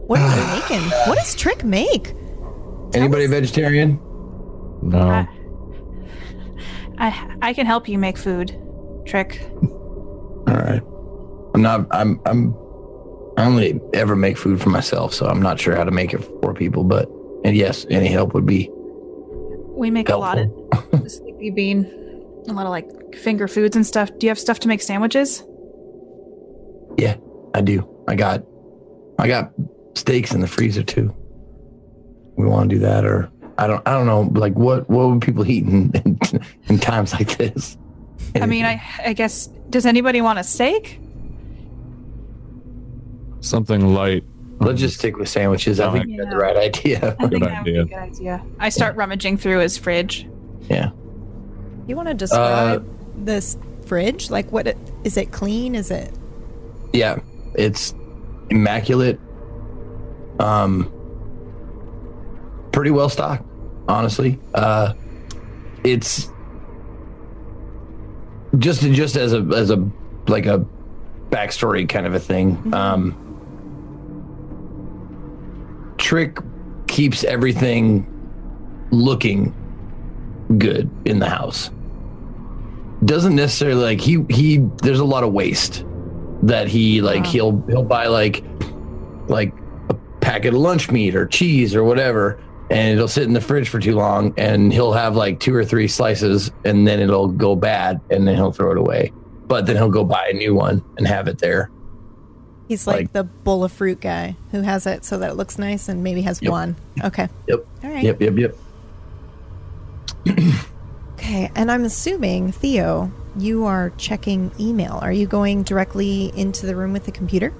what 0.07 0.19
are 0.19 0.37
you 0.37 0.45
making? 0.61 0.81
What 1.07 1.17
does 1.17 1.33
Trick 1.35 1.63
make? 1.63 2.13
Anybody 2.93 3.25
vegetarian? 3.25 3.99
No. 4.89 4.99
I, 5.09 5.27
I 6.97 7.37
I 7.41 7.53
can 7.53 7.65
help 7.65 7.87
you 7.87 7.97
make 7.97 8.17
food. 8.17 8.57
Trick. 9.05 9.41
All 9.61 10.55
right. 10.55 10.81
I'm 11.55 11.61
not. 11.61 11.87
I'm. 11.91 12.19
I'm. 12.25 12.55
I 13.37 13.45
only 13.45 13.79
ever 13.93 14.15
make 14.15 14.37
food 14.37 14.61
for 14.61 14.69
myself, 14.69 15.13
so 15.13 15.25
I'm 15.25 15.41
not 15.41 15.59
sure 15.59 15.75
how 15.75 15.83
to 15.83 15.91
make 15.91 16.13
it 16.13 16.23
for 16.41 16.53
people. 16.53 16.83
But 16.83 17.09
and 17.43 17.55
yes, 17.55 17.85
any 17.89 18.07
help 18.07 18.33
would 18.33 18.45
be 18.45 18.69
We 18.71 19.89
make 19.91 20.09
a 20.09 20.17
lot 20.17 20.37
helpful. 20.37 20.69
of 20.93 21.11
sleepy 21.11 21.49
bean, 21.49 21.85
a 22.47 22.53
lot 22.53 22.65
of 22.65 22.71
like 22.71 23.15
finger 23.15 23.47
foods 23.47 23.75
and 23.75 23.85
stuff. 23.85 24.09
Do 24.17 24.25
you 24.27 24.29
have 24.29 24.39
stuff 24.39 24.59
to 24.59 24.67
make 24.67 24.81
sandwiches? 24.81 25.43
yeah, 26.97 27.15
I 27.55 27.61
do. 27.61 27.87
I 28.07 28.15
got. 28.15 28.43
I 29.19 29.27
got 29.27 29.51
steaks 29.95 30.33
in 30.33 30.41
the 30.41 30.47
freezer 30.47 30.83
too. 30.83 31.13
We 32.35 32.45
want 32.45 32.69
to 32.69 32.75
do 32.75 32.79
that, 32.81 33.05
or 33.05 33.31
I 33.57 33.67
don't. 33.67 33.87
I 33.87 33.91
don't 33.91 34.05
know. 34.07 34.21
Like 34.39 34.53
what? 34.53 34.89
What 34.89 35.09
would 35.09 35.21
people 35.21 35.47
eat 35.47 35.63
in 35.65 35.91
in, 36.05 36.19
in 36.67 36.79
times 36.79 37.13
like 37.13 37.37
this? 37.37 37.77
I 38.35 38.45
mean, 38.45 38.65
I 38.65 38.81
I 39.05 39.13
guess 39.13 39.47
does 39.69 39.85
anybody 39.85 40.21
want 40.21 40.39
a 40.39 40.43
steak? 40.43 40.99
Something 43.41 43.93
light. 43.93 44.23
let's 44.59 44.79
just 44.79 44.97
stick 44.99 45.17
with 45.17 45.27
sandwiches. 45.27 45.79
I 45.79 45.91
think 45.91 46.07
you 46.07 46.19
had 46.21 46.31
the 46.31 46.37
right 46.37 46.55
idea. 46.55 46.97
I 47.19 47.27
think 47.27 47.31
Good 47.33 47.41
that 47.43 47.57
would 47.57 47.65
be 47.65 47.71
idea. 47.71 47.81
a 47.81 47.85
good 47.85 47.97
idea. 47.97 48.45
I 48.59 48.69
start 48.69 48.95
rummaging 48.95 49.37
through 49.37 49.59
his 49.59 49.77
fridge. 49.77 50.27
yeah. 50.69 50.91
You 51.85 51.97
want 51.97 52.07
to 52.07 52.13
describe 52.13 52.87
this 53.25 53.57
fridge? 53.85 54.29
Like, 54.29 54.49
what 54.53 54.67
it, 54.67 54.77
is 55.03 55.17
it 55.17 55.33
clean? 55.33 55.75
Is 55.75 55.91
it? 55.91 56.17
Yeah, 56.93 57.19
it's 57.55 57.93
immaculate. 58.49 59.19
Um, 60.39 60.89
pretty 62.73 62.91
well 62.91 63.07
stocked, 63.07 63.45
honestly. 63.87 64.37
Uh, 64.53 64.93
it's 65.85 66.29
just 68.57 68.81
just 68.81 69.15
as 69.15 69.33
a 69.33 69.39
as 69.55 69.69
a 69.69 69.89
like 70.27 70.45
a 70.45 70.65
backstory 71.29 71.87
kind 71.87 72.05
of 72.05 72.13
a 72.13 72.19
thing. 72.19 72.73
Um, 72.73 73.19
Trick 75.97 76.37
keeps 76.87 77.23
everything 77.23 78.09
looking 78.91 79.55
good 80.57 80.89
in 81.05 81.19
the 81.19 81.29
house. 81.29 81.71
Doesn't 83.05 83.35
necessarily 83.35 83.81
like 83.81 84.01
he 84.01 84.25
he. 84.29 84.57
There's 84.81 84.99
a 84.99 85.05
lot 85.05 85.23
of 85.23 85.31
waste 85.31 85.85
that 86.43 86.67
he 86.67 87.01
like 87.01 87.25
he'll 87.25 87.61
he'll 87.67 87.83
buy 87.83 88.07
like 88.07 88.43
like 89.27 89.53
a 89.89 89.93
packet 90.19 90.53
of 90.53 90.59
lunch 90.59 90.91
meat 90.91 91.15
or 91.15 91.25
cheese 91.25 91.75
or 91.75 91.83
whatever 91.83 92.41
and 92.69 92.93
it'll 92.93 93.07
sit 93.07 93.23
in 93.23 93.33
the 93.33 93.41
fridge 93.41 93.69
for 93.69 93.79
too 93.79 93.95
long 93.95 94.33
and 94.37 94.71
he'll 94.73 94.93
have 94.93 95.15
like 95.15 95.39
two 95.39 95.53
or 95.53 95.65
three 95.65 95.87
slices 95.87 96.51
and 96.65 96.87
then 96.87 96.99
it'll 96.99 97.27
go 97.27 97.55
bad 97.55 97.99
and 98.09 98.27
then 98.27 98.35
he'll 98.35 98.51
throw 98.51 98.71
it 98.71 98.77
away 98.77 99.11
but 99.47 99.65
then 99.65 99.75
he'll 99.75 99.89
go 99.89 100.03
buy 100.03 100.27
a 100.29 100.33
new 100.33 100.55
one 100.55 100.83
and 100.97 101.07
have 101.07 101.27
it 101.27 101.37
there 101.39 101.69
He's 102.69 102.87
like, 102.87 102.95
Like- 102.95 103.13
the 103.13 103.25
bowl 103.25 103.65
of 103.65 103.73
fruit 103.73 103.99
guy 103.99 104.37
who 104.51 104.61
has 104.61 104.87
it 104.87 105.03
so 105.03 105.17
that 105.19 105.31
it 105.31 105.33
looks 105.35 105.59
nice 105.59 105.89
and 105.89 106.01
maybe 106.03 106.21
has 106.21 106.41
Yep. 106.41 106.49
one. 106.51 106.75
Okay. 107.03 107.27
yep 107.47 107.65
All 107.83 107.89
right. 107.89 108.03
yep 108.03 108.21
yep 108.21 108.37
yep 108.37 108.55
Okay. 111.13 111.51
And 111.55 111.71
I'm 111.71 111.85
assuming, 111.85 112.51
Theo, 112.51 113.11
you 113.37 113.65
are 113.65 113.91
checking 113.97 114.51
email. 114.59 114.99
Are 115.01 115.11
you 115.11 115.25
going 115.27 115.63
directly 115.63 116.31
into 116.37 116.65
the 116.65 116.75
room 116.75 116.91
with 116.93 117.05
the 117.05 117.11
computer? 117.11 117.53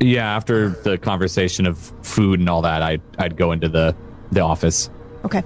Yeah, 0.00 0.34
after 0.36 0.68
the 0.68 0.98
conversation 0.98 1.66
of 1.66 1.78
food 2.02 2.38
and 2.40 2.48
all 2.48 2.62
that, 2.62 2.82
I'd 2.82 3.00
I'd 3.18 3.36
go 3.36 3.52
into 3.52 3.68
the 3.68 3.96
the 4.32 4.40
office. 4.40 4.90
Okay. 5.24 5.42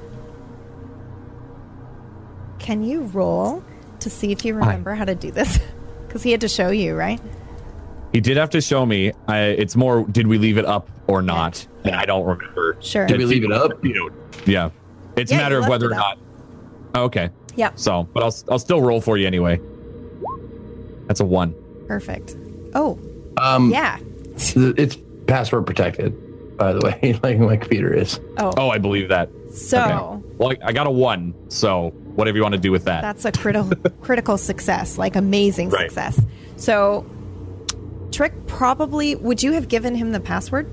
Can 2.58 2.82
you 2.82 3.02
roll 3.02 3.62
to 4.00 4.10
see 4.10 4.32
if 4.32 4.44
you 4.44 4.54
remember 4.54 4.94
how 4.94 5.04
to 5.04 5.14
do 5.14 5.30
this? 5.30 5.58
Because 6.10 6.24
he 6.24 6.32
had 6.32 6.40
to 6.40 6.48
show 6.48 6.70
you, 6.70 6.96
right? 6.96 7.20
He 8.12 8.20
did 8.20 8.36
have 8.36 8.50
to 8.50 8.60
show 8.60 8.84
me. 8.84 9.12
I, 9.28 9.42
it's 9.42 9.76
more, 9.76 10.02
did 10.02 10.26
we 10.26 10.38
leave 10.38 10.58
it 10.58 10.64
up 10.64 10.90
or 11.06 11.22
not? 11.22 11.64
And 11.84 11.94
I 11.94 12.04
don't 12.04 12.26
remember. 12.26 12.76
Sure. 12.80 13.06
Did 13.06 13.18
we 13.18 13.26
leave 13.26 13.44
it 13.44 13.52
up? 13.52 13.84
You 13.84 13.94
know, 13.94 14.10
yeah. 14.44 14.70
It's 15.14 15.30
Yeah, 15.30 15.38
a 15.38 15.40
matter 15.42 15.58
of 15.60 15.68
whether 15.68 15.86
or 15.88 15.94
up. 15.94 16.18
not. 16.96 17.00
Okay. 17.04 17.30
Yeah. 17.54 17.70
So, 17.76 18.08
but 18.12 18.24
I'll 18.24 18.34
I'll 18.50 18.58
still 18.58 18.80
roll 18.82 19.00
for 19.00 19.18
you 19.18 19.26
anyway. 19.28 19.60
That's 21.06 21.20
a 21.20 21.24
one. 21.24 21.54
Perfect. 21.86 22.34
Oh, 22.74 22.98
um 23.36 23.70
yeah. 23.70 24.00
it's 24.34 24.96
password 25.28 25.64
protected 25.64 26.12
by 26.60 26.72
the 26.74 26.80
way 26.80 27.18
like 27.24 27.38
my 27.38 27.56
computer 27.56 27.92
is 27.92 28.20
Oh, 28.36 28.52
Oh, 28.56 28.68
I 28.70 28.78
believe 28.78 29.08
that. 29.08 29.30
so 29.52 29.78
Okay. 29.80 30.24
Well, 30.38 30.50
I, 30.62 30.68
I 30.68 30.72
got 30.72 30.86
a 30.86 30.90
one. 30.90 31.34
So 31.48 31.88
whatever 32.14 32.36
you 32.36 32.42
want 32.42 32.54
to 32.54 32.60
do 32.60 32.70
with 32.70 32.84
that. 32.84 33.00
that's 33.00 33.24
a 33.24 33.32
critical 33.32 33.72
critical 34.02 34.36
success, 34.38 34.98
like 34.98 35.16
amazing 35.16 35.70
Right. 35.70 35.90
success. 35.90 36.20
So, 36.56 37.06
Trick 38.12 38.32
probably 38.46 39.14
would 39.16 39.42
you 39.42 39.52
have 39.52 39.68
given 39.68 39.94
him 39.94 40.12
the 40.12 40.20
password? 40.20 40.66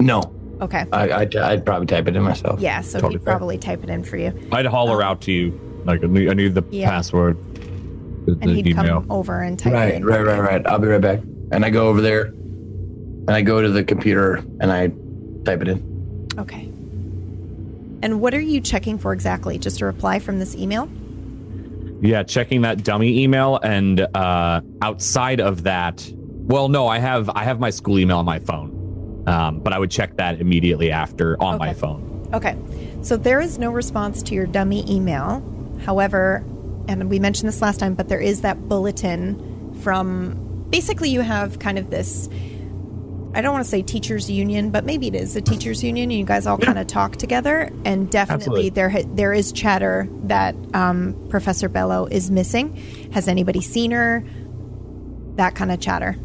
no 0.00 0.20
Okay. 0.60 0.84
I, 0.92 1.10
I'd, 1.12 1.34
I'd 1.36 1.66
probably 1.66 1.86
type 1.86 2.06
it 2.06 2.14
in 2.14 2.22
myself 2.22 2.60
Yeah, 2.60 2.80
so 2.82 2.98
Totally 3.00 3.14
he'd 3.18 3.24
fair. 3.24 3.34
probably 3.34 3.58
type 3.58 3.82
it 3.82 3.90
in 3.90 4.04
for 4.04 4.16
you, 4.16 4.32
I'd 4.52 4.66
holler 4.66 5.02
um, 5.02 5.08
out 5.10 5.20
to 5.22 5.32
you 5.32 5.58
like 5.84 6.04
I 6.04 6.06
need, 6.06 6.30
I 6.30 6.34
need 6.34 6.54
the 6.54 6.62
Yeah. 6.70 6.88
password. 6.90 7.36
The, 8.26 8.38
and 8.40 8.50
the 8.50 8.54
he'd 8.54 8.66
email. 8.68 9.00
come 9.00 9.10
over 9.10 9.40
and 9.42 9.58
type 9.58 9.72
it 9.72 9.76
right 9.76 9.94
in. 9.94 10.04
right 10.04 10.18
for 10.18 10.24
right 10.24 10.38
right 10.40 10.66
i'll 10.68 10.78
be 10.78 10.86
right 10.86 11.00
back 11.00 11.18
and 11.50 11.64
i 11.64 11.70
go 11.70 11.88
over 11.88 12.00
there 12.00 12.32
and 13.26 13.30
i 13.30 13.42
go 13.42 13.60
to 13.62 13.68
the 13.68 13.82
computer 13.84 14.36
and 14.60 14.72
i 14.72 14.88
type 15.44 15.60
it 15.62 15.68
in 15.68 15.92
Okay. 16.38 16.62
And 18.02 18.20
what 18.22 18.32
are 18.32 18.40
you 18.40 18.60
checking 18.62 18.96
for 18.98 19.12
exactly? 19.12 19.58
Just 19.58 19.82
a 19.82 19.84
reply 19.84 20.18
from 20.18 20.38
this 20.38 20.56
email? 20.56 20.88
Yeah, 22.00 22.22
checking 22.22 22.62
that 22.62 22.82
dummy 22.82 23.22
email 23.22 23.60
and 23.62 24.00
uh, 24.16 24.62
outside 24.80 25.40
of 25.40 25.64
that, 25.64 26.10
well, 26.14 26.68
no, 26.70 26.88
I 26.88 26.98
have 26.98 27.28
I 27.30 27.44
have 27.44 27.60
my 27.60 27.68
school 27.70 27.98
email 27.98 28.16
on 28.18 28.24
my 28.24 28.38
phone, 28.38 29.22
um, 29.28 29.60
but 29.60 29.74
I 29.74 29.78
would 29.78 29.90
check 29.90 30.16
that 30.16 30.40
immediately 30.40 30.90
after 30.90 31.40
on 31.40 31.58
my 31.58 31.70
Okay. 31.70 31.78
phone. 31.80 32.28
Okay. 32.32 32.56
So 33.02 33.16
there 33.18 33.40
is 33.42 33.58
no 33.58 33.70
response 33.70 34.22
to 34.24 34.34
your 34.34 34.46
dummy 34.46 34.90
email. 34.90 35.44
However, 35.84 36.42
and 36.88 37.10
we 37.10 37.18
mentioned 37.18 37.46
this 37.46 37.60
last 37.60 37.78
time, 37.78 37.94
but 37.94 38.08
there 38.08 38.20
is 38.20 38.40
that 38.40 38.68
bulletin 38.70 39.78
from 39.82 40.66
basically 40.70 41.10
you 41.10 41.20
have 41.20 41.58
kind 41.58 41.78
of 41.78 41.90
this 41.90 42.28
I 43.34 43.40
don't 43.40 43.52
want 43.52 43.64
to 43.64 43.70
say 43.70 43.80
teachers 43.80 44.30
union, 44.30 44.70
but 44.70 44.84
maybe 44.84 45.08
it 45.08 45.14
is 45.14 45.34
a 45.36 45.40
teachers 45.40 45.82
union. 45.82 46.10
You 46.10 46.24
guys 46.24 46.46
all 46.46 46.58
kind 46.58 46.78
of 46.78 46.86
talk 46.86 47.16
together, 47.16 47.70
and 47.84 48.10
definitely 48.10 48.66
Absolutely. 48.66 48.70
there 48.70 49.02
there 49.14 49.32
is 49.32 49.52
chatter 49.52 50.06
that 50.24 50.54
um, 50.74 51.28
Professor 51.30 51.68
Bello 51.70 52.06
is 52.06 52.30
missing. 52.30 52.76
Has 53.12 53.28
anybody 53.28 53.62
seen 53.62 53.90
her? 53.92 54.22
That 55.36 55.54
kind 55.54 55.72
of 55.72 55.80
chatter. 55.80 56.16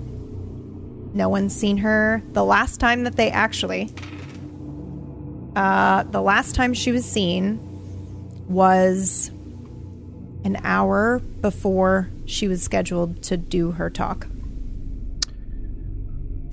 No 1.13 1.29
one's 1.29 1.55
seen 1.55 1.77
her. 1.77 2.21
The 2.33 2.43
last 2.43 2.79
time 2.81 3.05
that 3.05 3.15
they 3.15 3.31
actually, 3.31 3.89
uh, 5.55 6.03
the 6.03 6.21
last 6.21 6.55
time 6.55 6.73
she 6.73 6.91
was 6.91 7.05
seen 7.05 7.59
was 8.49 9.29
an 10.43 10.57
hour 10.63 11.19
before 11.19 12.09
she 12.25 12.49
was 12.49 12.61
scheduled 12.61 13.23
to 13.23 13.37
do 13.37 13.71
her 13.71 13.89
talk. 13.89 14.27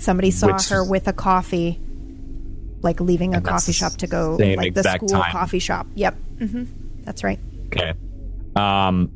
Somebody 0.04 0.30
saw 0.30 0.52
Which- 0.52 0.68
her 0.68 0.84
with 0.84 1.08
a 1.08 1.12
coffee, 1.14 1.80
like 2.82 3.00
leaving 3.00 3.34
a 3.34 3.40
coffee 3.40 3.72
shop 3.72 3.92
to 3.94 4.06
go, 4.06 4.36
same 4.38 4.58
like 4.58 4.74
the 4.74 4.82
school 4.82 5.08
time. 5.08 5.32
coffee 5.32 5.58
shop. 5.58 5.86
Yep, 5.94 6.14
hmm 6.40 6.64
that's 7.04 7.24
right. 7.24 7.38
Okay. 7.66 7.94
Um, 8.56 9.10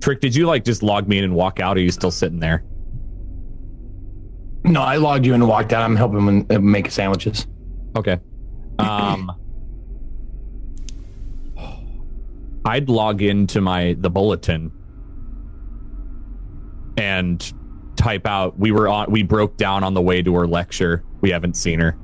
Trick, 0.00 0.20
did 0.20 0.34
you 0.36 0.46
like 0.46 0.64
just 0.64 0.82
log 0.82 1.08
me 1.08 1.18
in 1.18 1.24
and 1.24 1.34
walk 1.34 1.58
out? 1.60 1.76
Or 1.76 1.80
are 1.80 1.82
you 1.82 1.90
still 1.90 2.10
sitting 2.12 2.38
there? 2.40 2.62
no 4.64 4.82
i 4.82 4.96
logged 4.96 5.24
you 5.24 5.32
in 5.34 5.40
and 5.40 5.48
walked 5.48 5.72
out 5.72 5.82
i'm 5.82 5.94
helping 5.96 6.18
him 6.26 6.46
uh, 6.50 6.58
make 6.58 6.90
sandwiches 6.90 7.46
Okay. 7.96 8.18
Um, 8.80 9.32
I'd 12.64 12.88
log 12.88 13.22
into 13.22 13.60
my 13.60 13.96
the 13.98 14.10
bulletin 14.10 14.70
and 16.96 17.52
type 17.98 18.26
out 18.26 18.58
we 18.58 18.70
were 18.70 18.88
on 18.88 19.10
we 19.10 19.22
broke 19.22 19.56
down 19.56 19.84
on 19.84 19.92
the 19.92 20.00
way 20.00 20.22
to 20.22 20.34
her 20.36 20.46
lecture. 20.46 21.04
We 21.20 21.30
haven't 21.30 21.56
seen 21.56 21.80
her. 21.80 21.98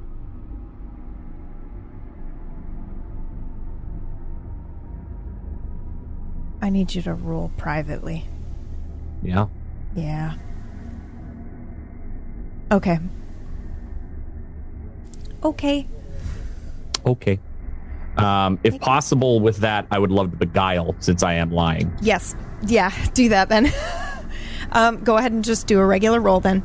I 6.60 6.70
need 6.70 6.94
you 6.94 7.02
to 7.02 7.14
rule 7.14 7.52
privately. 7.56 8.26
Yeah. 9.22 9.46
Yeah. 9.94 10.34
Okay. 12.72 12.98
Okay. 15.42 15.86
Okay. 17.06 17.38
Um, 18.16 18.58
if 18.64 18.80
possible, 18.80 19.40
with 19.40 19.58
that, 19.58 19.86
I 19.90 19.98
would 19.98 20.10
love 20.10 20.30
to 20.30 20.36
beguile 20.36 20.94
since 21.00 21.22
I 21.22 21.34
am 21.34 21.50
lying. 21.50 21.92
Yes. 22.00 22.34
Yeah. 22.66 22.90
Do 23.12 23.28
that 23.28 23.48
then. 23.48 23.72
um, 24.72 25.02
go 25.04 25.16
ahead 25.16 25.32
and 25.32 25.44
just 25.44 25.66
do 25.66 25.78
a 25.80 25.86
regular 25.86 26.20
roll 26.20 26.40
then. 26.40 26.62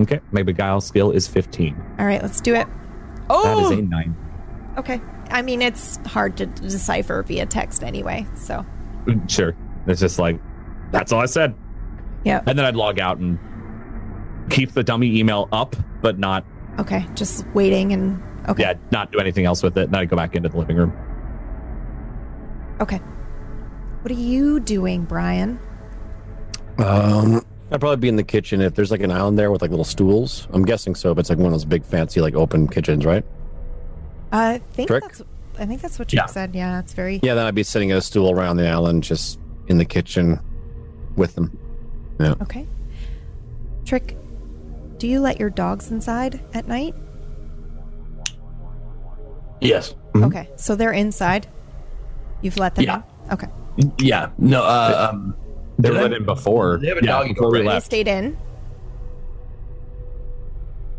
Okay. 0.00 0.20
My 0.32 0.42
beguile 0.42 0.80
skill 0.80 1.10
is 1.10 1.26
15. 1.26 1.74
All 1.98 2.06
right. 2.06 2.22
Let's 2.22 2.40
do 2.40 2.54
it. 2.54 2.66
Oh. 3.30 3.42
That 3.70 3.72
is 3.72 3.78
a 3.78 3.82
9. 3.82 4.16
okay. 4.78 5.00
I 5.30 5.42
mean, 5.42 5.62
it's 5.62 5.96
hard 6.06 6.36
to 6.36 6.46
decipher 6.46 7.22
via 7.22 7.46
text 7.46 7.82
anyway. 7.82 8.26
So 8.34 8.64
Sure. 9.28 9.56
It's 9.86 10.00
just 10.00 10.18
like, 10.18 10.38
that's 10.92 11.12
all 11.12 11.20
I 11.20 11.26
said. 11.26 11.54
Yeah. 12.24 12.42
And 12.46 12.58
then 12.58 12.64
I'd 12.64 12.76
log 12.76 12.98
out 13.00 13.18
and 13.18 13.38
keep 14.50 14.72
the 14.72 14.82
dummy 14.84 15.18
email 15.18 15.48
up, 15.52 15.74
but 16.02 16.18
not, 16.18 16.44
Okay. 16.78 17.06
Just 17.14 17.46
waiting 17.54 17.92
and 17.92 18.22
okay. 18.48 18.62
yeah, 18.64 18.74
not 18.92 19.10
do 19.10 19.18
anything 19.18 19.46
else 19.46 19.62
with 19.62 19.78
it. 19.78 19.84
And 19.84 19.94
then 19.94 20.00
I'd 20.02 20.10
go 20.10 20.16
back 20.16 20.34
into 20.36 20.48
the 20.50 20.58
living 20.58 20.76
room. 20.76 20.92
Okay. 22.80 22.98
What 24.02 24.10
are 24.10 24.14
you 24.14 24.60
doing, 24.60 25.04
Brian? 25.04 25.58
Um, 26.78 27.44
I'd 27.70 27.80
probably 27.80 27.96
be 27.96 28.08
in 28.08 28.16
the 28.16 28.22
kitchen 28.22 28.60
if 28.60 28.74
there's 28.74 28.90
like 28.90 29.00
an 29.02 29.10
island 29.10 29.38
there 29.38 29.50
with 29.50 29.62
like 29.62 29.70
little 29.70 29.84
stools. 29.84 30.46
I'm 30.52 30.64
guessing 30.64 30.94
so, 30.94 31.14
but 31.14 31.20
it's 31.20 31.30
like 31.30 31.38
one 31.38 31.46
of 31.46 31.52
those 31.52 31.64
big 31.64 31.84
fancy 31.84 32.20
like 32.20 32.34
open 32.34 32.68
kitchens, 32.68 33.04
right? 33.04 33.24
I 34.32 34.58
think 34.72 34.88
Trick? 34.88 35.02
that's. 35.02 35.22
I 35.58 35.64
think 35.64 35.80
that's 35.80 35.98
what 35.98 36.12
you 36.12 36.18
Yeah. 36.18 36.26
said. 36.26 36.54
Yeah, 36.54 36.78
it's 36.80 36.92
very. 36.92 37.18
Yeah, 37.22 37.34
then 37.34 37.46
I'd 37.46 37.54
be 37.54 37.62
sitting 37.62 37.90
at 37.92 37.98
a 37.98 38.02
stool 38.02 38.30
around 38.30 38.56
the 38.58 38.68
island, 38.68 39.02
just 39.04 39.38
in 39.68 39.78
the 39.78 39.84
kitchen 39.84 40.38
with 41.16 41.34
them. 41.34 41.56
Yeah. 42.20 42.34
Okay. 42.42 42.66
Trick. 43.84 44.16
Do 44.98 45.06
you 45.08 45.20
let 45.20 45.40
your 45.40 45.50
dogs 45.50 45.90
inside 45.90 46.40
at 46.54 46.68
night? 46.68 46.94
Yes. 49.60 49.94
Mhm. 50.12 50.26
Okay, 50.26 50.48
so 50.56 50.74
they're 50.76 50.92
inside. 50.92 51.46
You've 52.42 52.58
let 52.58 52.74
them 52.74 52.84
Yeah. 52.84 52.96
in? 53.26 53.32
Okay. 53.32 53.46
Yeah. 53.98 54.28
No. 54.38 54.62
Uh, 54.62 55.08
um, 55.12 55.34
They 55.78 55.90
were 55.90 55.96
let 55.96 56.12
in 56.12 56.24
before. 56.24 56.78
They 56.78 56.88
have 56.88 56.98
a 56.98 57.00
yeah, 57.04 57.06
doggy 57.12 57.34
before 57.34 57.50
we 57.50 57.58
door, 57.58 57.64
right? 57.64 57.68
They 57.70 57.74
left. 57.74 57.86
stayed 57.86 58.08
in? 58.08 58.36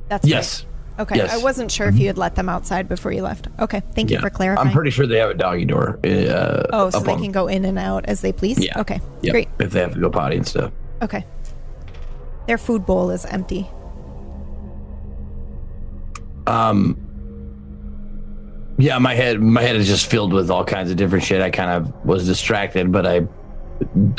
That's 0.10 0.28
Yes. 0.28 0.62
right. 0.64 1.02
Okay, 1.02 1.18
Yes. 1.18 1.32
I 1.34 1.38
wasn't 1.44 1.72
sure 1.72 1.88
if 1.88 1.98
you 2.00 2.08
had 2.08 2.18
let 2.18 2.34
them 2.36 2.50
outside 2.50 2.88
before 2.90 3.12
you 3.12 3.22
left. 3.22 3.48
Okay, 3.60 3.82
thank 3.94 4.10
you 4.10 4.16
Yeah. 4.16 4.22
for 4.22 4.30
clarifying. 4.32 4.68
I'm 4.70 4.74
pretty 4.74 4.90
sure 4.90 5.06
they 5.06 5.20
have 5.20 5.30
a 5.30 5.34
doggy 5.36 5.66
door. 5.66 6.00
Uh, 6.04 6.64
oh, 6.74 6.90
so 6.90 7.00
they 7.02 7.12
on- 7.14 7.22
can 7.22 7.32
go 7.32 7.48
in 7.48 7.66
and 7.66 7.78
out 7.78 8.06
as 8.08 8.22
they 8.22 8.32
please? 8.32 8.58
Yeah. 8.64 8.80
Okay, 8.80 9.00
Yep, 9.22 9.32
great. 9.32 9.48
If 9.60 9.72
they 9.72 9.80
have 9.82 9.94
to 9.94 10.00
go 10.00 10.10
potty 10.10 10.38
and 10.38 10.48
stuff. 10.48 10.72
Okay. 11.04 11.24
Their 12.48 12.58
food 12.58 12.86
bowl 12.86 13.12
is 13.12 13.26
empty. 13.26 13.68
Um. 16.48 16.98
Yeah, 18.80 19.00
my 19.00 19.16
head, 19.16 19.42
my 19.42 19.62
head 19.62 19.76
is 19.76 19.88
just 19.88 20.06
filled 20.10 20.34
with 20.34 20.52
all 20.52 20.64
kinds 20.64 20.92
of 20.92 20.98
different 20.98 21.24
shit. 21.24 21.42
I 21.42 21.50
kind 21.50 21.72
of 21.72 22.06
was 22.06 22.26
distracted, 22.28 22.92
but 22.92 23.06
I 23.08 23.22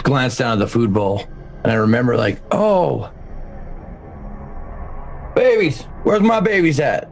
glanced 0.03 0.39
down 0.39 0.53
at 0.53 0.59
the 0.59 0.67
food 0.69 0.93
bowl 0.93 1.27
and 1.65 1.73
I 1.73 1.77
remember, 1.77 2.17
like, 2.17 2.41
oh, 2.53 3.11
babies, 5.35 5.83
where's 6.03 6.21
my 6.21 6.41
babies 6.41 6.79
at? 6.81 7.11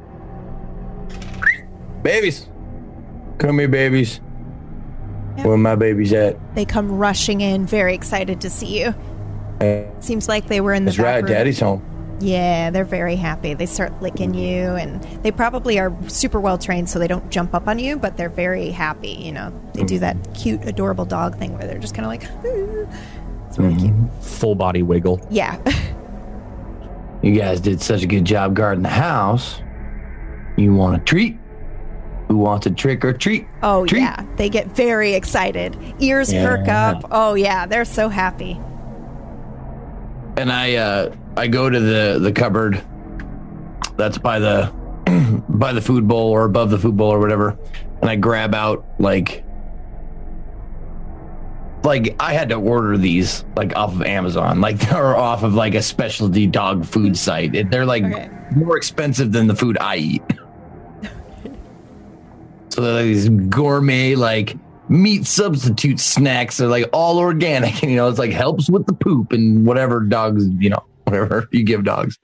Babies, 2.02 2.48
come 3.38 3.58
here, 3.58 3.68
babies. 3.68 4.20
Yeah. 5.36 5.48
Where 5.48 5.58
my 5.58 5.74
babies 5.74 6.12
at? 6.12 6.38
They 6.54 6.64
come 6.64 6.90
rushing 6.90 7.40
in, 7.40 7.66
very 7.66 7.94
excited 7.94 8.40
to 8.40 8.48
see 8.48 8.82
you. 8.82 8.94
Uh, 9.60 9.84
Seems 10.00 10.28
like 10.28 10.46
they 10.46 10.60
were 10.60 10.72
in 10.72 10.84
the 10.84 10.92
That's 10.92 10.98
right, 10.98 11.22
room. 11.22 11.32
Daddy's 11.32 11.60
home. 11.60 11.82
Yeah, 12.20 12.70
they're 12.70 12.84
very 12.84 13.16
happy. 13.16 13.54
They 13.54 13.66
start 13.66 14.00
licking 14.00 14.32
you, 14.34 14.74
and 14.74 15.02
they 15.22 15.30
probably 15.30 15.78
are 15.78 15.94
super 16.08 16.40
well 16.40 16.56
trained, 16.56 16.88
so 16.88 16.98
they 16.98 17.08
don't 17.08 17.30
jump 17.30 17.54
up 17.54 17.68
on 17.68 17.78
you, 17.78 17.96
but 17.96 18.16
they're 18.16 18.30
very 18.30 18.70
happy. 18.70 19.10
You 19.10 19.32
know, 19.32 19.70
they 19.74 19.84
do 19.84 19.98
that 19.98 20.16
mm-hmm. 20.16 20.32
cute, 20.32 20.64
adorable 20.64 21.04
dog 21.04 21.38
thing 21.38 21.52
where 21.58 21.66
they're 21.66 21.78
just 21.78 21.94
kind 21.94 22.06
of 22.06 22.10
like, 22.10 22.24
ah. 22.24 23.46
it's 23.48 23.58
really 23.58 23.74
mm-hmm. 23.74 24.06
cute. 24.06 24.24
Full 24.24 24.54
body 24.54 24.82
wiggle. 24.82 25.26
Yeah. 25.30 25.60
You 27.22 27.32
guys 27.32 27.60
did 27.60 27.80
such 27.80 28.04
a 28.04 28.06
good 28.06 28.24
job 28.24 28.54
guarding 28.54 28.84
the 28.84 28.88
house. 28.88 29.60
You 30.56 30.72
want 30.74 31.00
a 31.00 31.04
treat? 31.04 31.36
Who 32.28 32.36
wants 32.36 32.66
a 32.66 32.70
trick 32.70 33.04
or 33.04 33.12
treat? 33.12 33.46
Oh, 33.62 33.86
Treat. 33.86 34.00
yeah. 34.00 34.24
They 34.36 34.48
get 34.48 34.68
very 34.76 35.14
excited. 35.14 35.76
Ears 35.98 36.32
perk 36.32 36.68
up. 36.68 37.04
Oh, 37.10 37.34
yeah. 37.34 37.66
They're 37.66 37.84
so 37.84 38.08
happy. 38.08 38.60
And 40.36 40.52
I 40.52 40.74
uh 40.76 41.14
I 41.36 41.46
go 41.48 41.68
to 41.68 41.78
the 41.80 42.18
the 42.20 42.32
cupboard 42.32 42.82
that's 43.96 44.18
by 44.18 44.38
the 44.38 44.72
by 45.48 45.72
the 45.72 45.80
food 45.80 46.08
bowl 46.08 46.30
or 46.30 46.44
above 46.44 46.70
the 46.70 46.78
food 46.78 46.96
bowl 46.96 47.10
or 47.12 47.18
whatever, 47.20 47.58
and 48.00 48.10
I 48.10 48.16
grab 48.16 48.54
out 48.54 48.84
like 48.98 49.44
like 51.84 52.16
I 52.18 52.32
had 52.32 52.48
to 52.48 52.56
order 52.56 52.96
these 52.98 53.44
like 53.56 53.76
off 53.76 53.92
of 53.94 54.02
Amazon, 54.02 54.60
like 54.60 54.92
or 54.94 55.14
off 55.16 55.42
of 55.42 55.54
like 55.54 55.74
a 55.74 55.82
specialty 55.82 56.46
dog 56.46 56.84
food 56.84 57.16
site. 57.16 57.54
It- 57.54 57.70
They're 57.70 57.86
like 57.86 58.02
Okay. 58.04 58.28
more 58.56 58.76
expensive 58.76 59.32
than 59.32 59.46
the 59.46 59.54
food 59.54 59.78
I 59.80 59.96
eat. 59.96 60.22
so 62.70 62.80
they're 62.82 62.94
like 62.94 63.04
these 63.04 63.28
gourmet 63.28 64.14
like 64.16 64.56
meat 64.88 65.26
substitute 65.26 66.00
snacks. 66.00 66.56
They're 66.56 66.68
like 66.68 66.88
all 66.92 67.18
organic, 67.18 67.82
and 67.82 67.90
you 67.92 67.96
know 67.96 68.08
it's 68.08 68.18
like 68.18 68.32
helps 68.32 68.68
with 68.68 68.86
the 68.86 68.94
poop 68.94 69.32
and 69.32 69.64
whatever 69.66 70.00
dogs 70.00 70.46
you 70.58 70.70
know 70.70 70.84
whatever 71.10 71.48
you 71.52 71.62
give 71.64 71.84
dogs. 71.84 72.18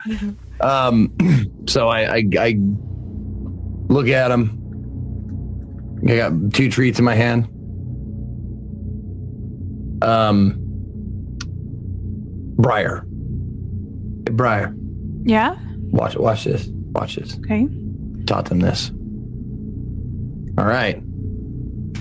Um, 0.60 1.12
so 1.68 1.88
I, 1.88 2.16
I 2.16 2.24
I 2.38 2.56
look 3.88 4.08
at 4.08 4.28
them. 4.28 4.58
I 6.08 6.16
got 6.16 6.32
two 6.52 6.68
treats 6.70 6.98
in 6.98 7.04
my 7.04 7.14
hand. 7.14 7.48
Um, 10.02 10.58
Briar. 12.58 13.06
Hey, 14.26 14.32
Briar, 14.32 14.74
Yeah. 15.24 15.56
watch 15.90 16.16
watch 16.16 16.44
this. 16.44 16.68
Watch 16.92 17.16
this. 17.16 17.36
Okay. 17.38 17.68
Taught 18.26 18.46
them 18.46 18.60
this. 18.60 18.90
All 20.58 20.66
right. 20.66 21.00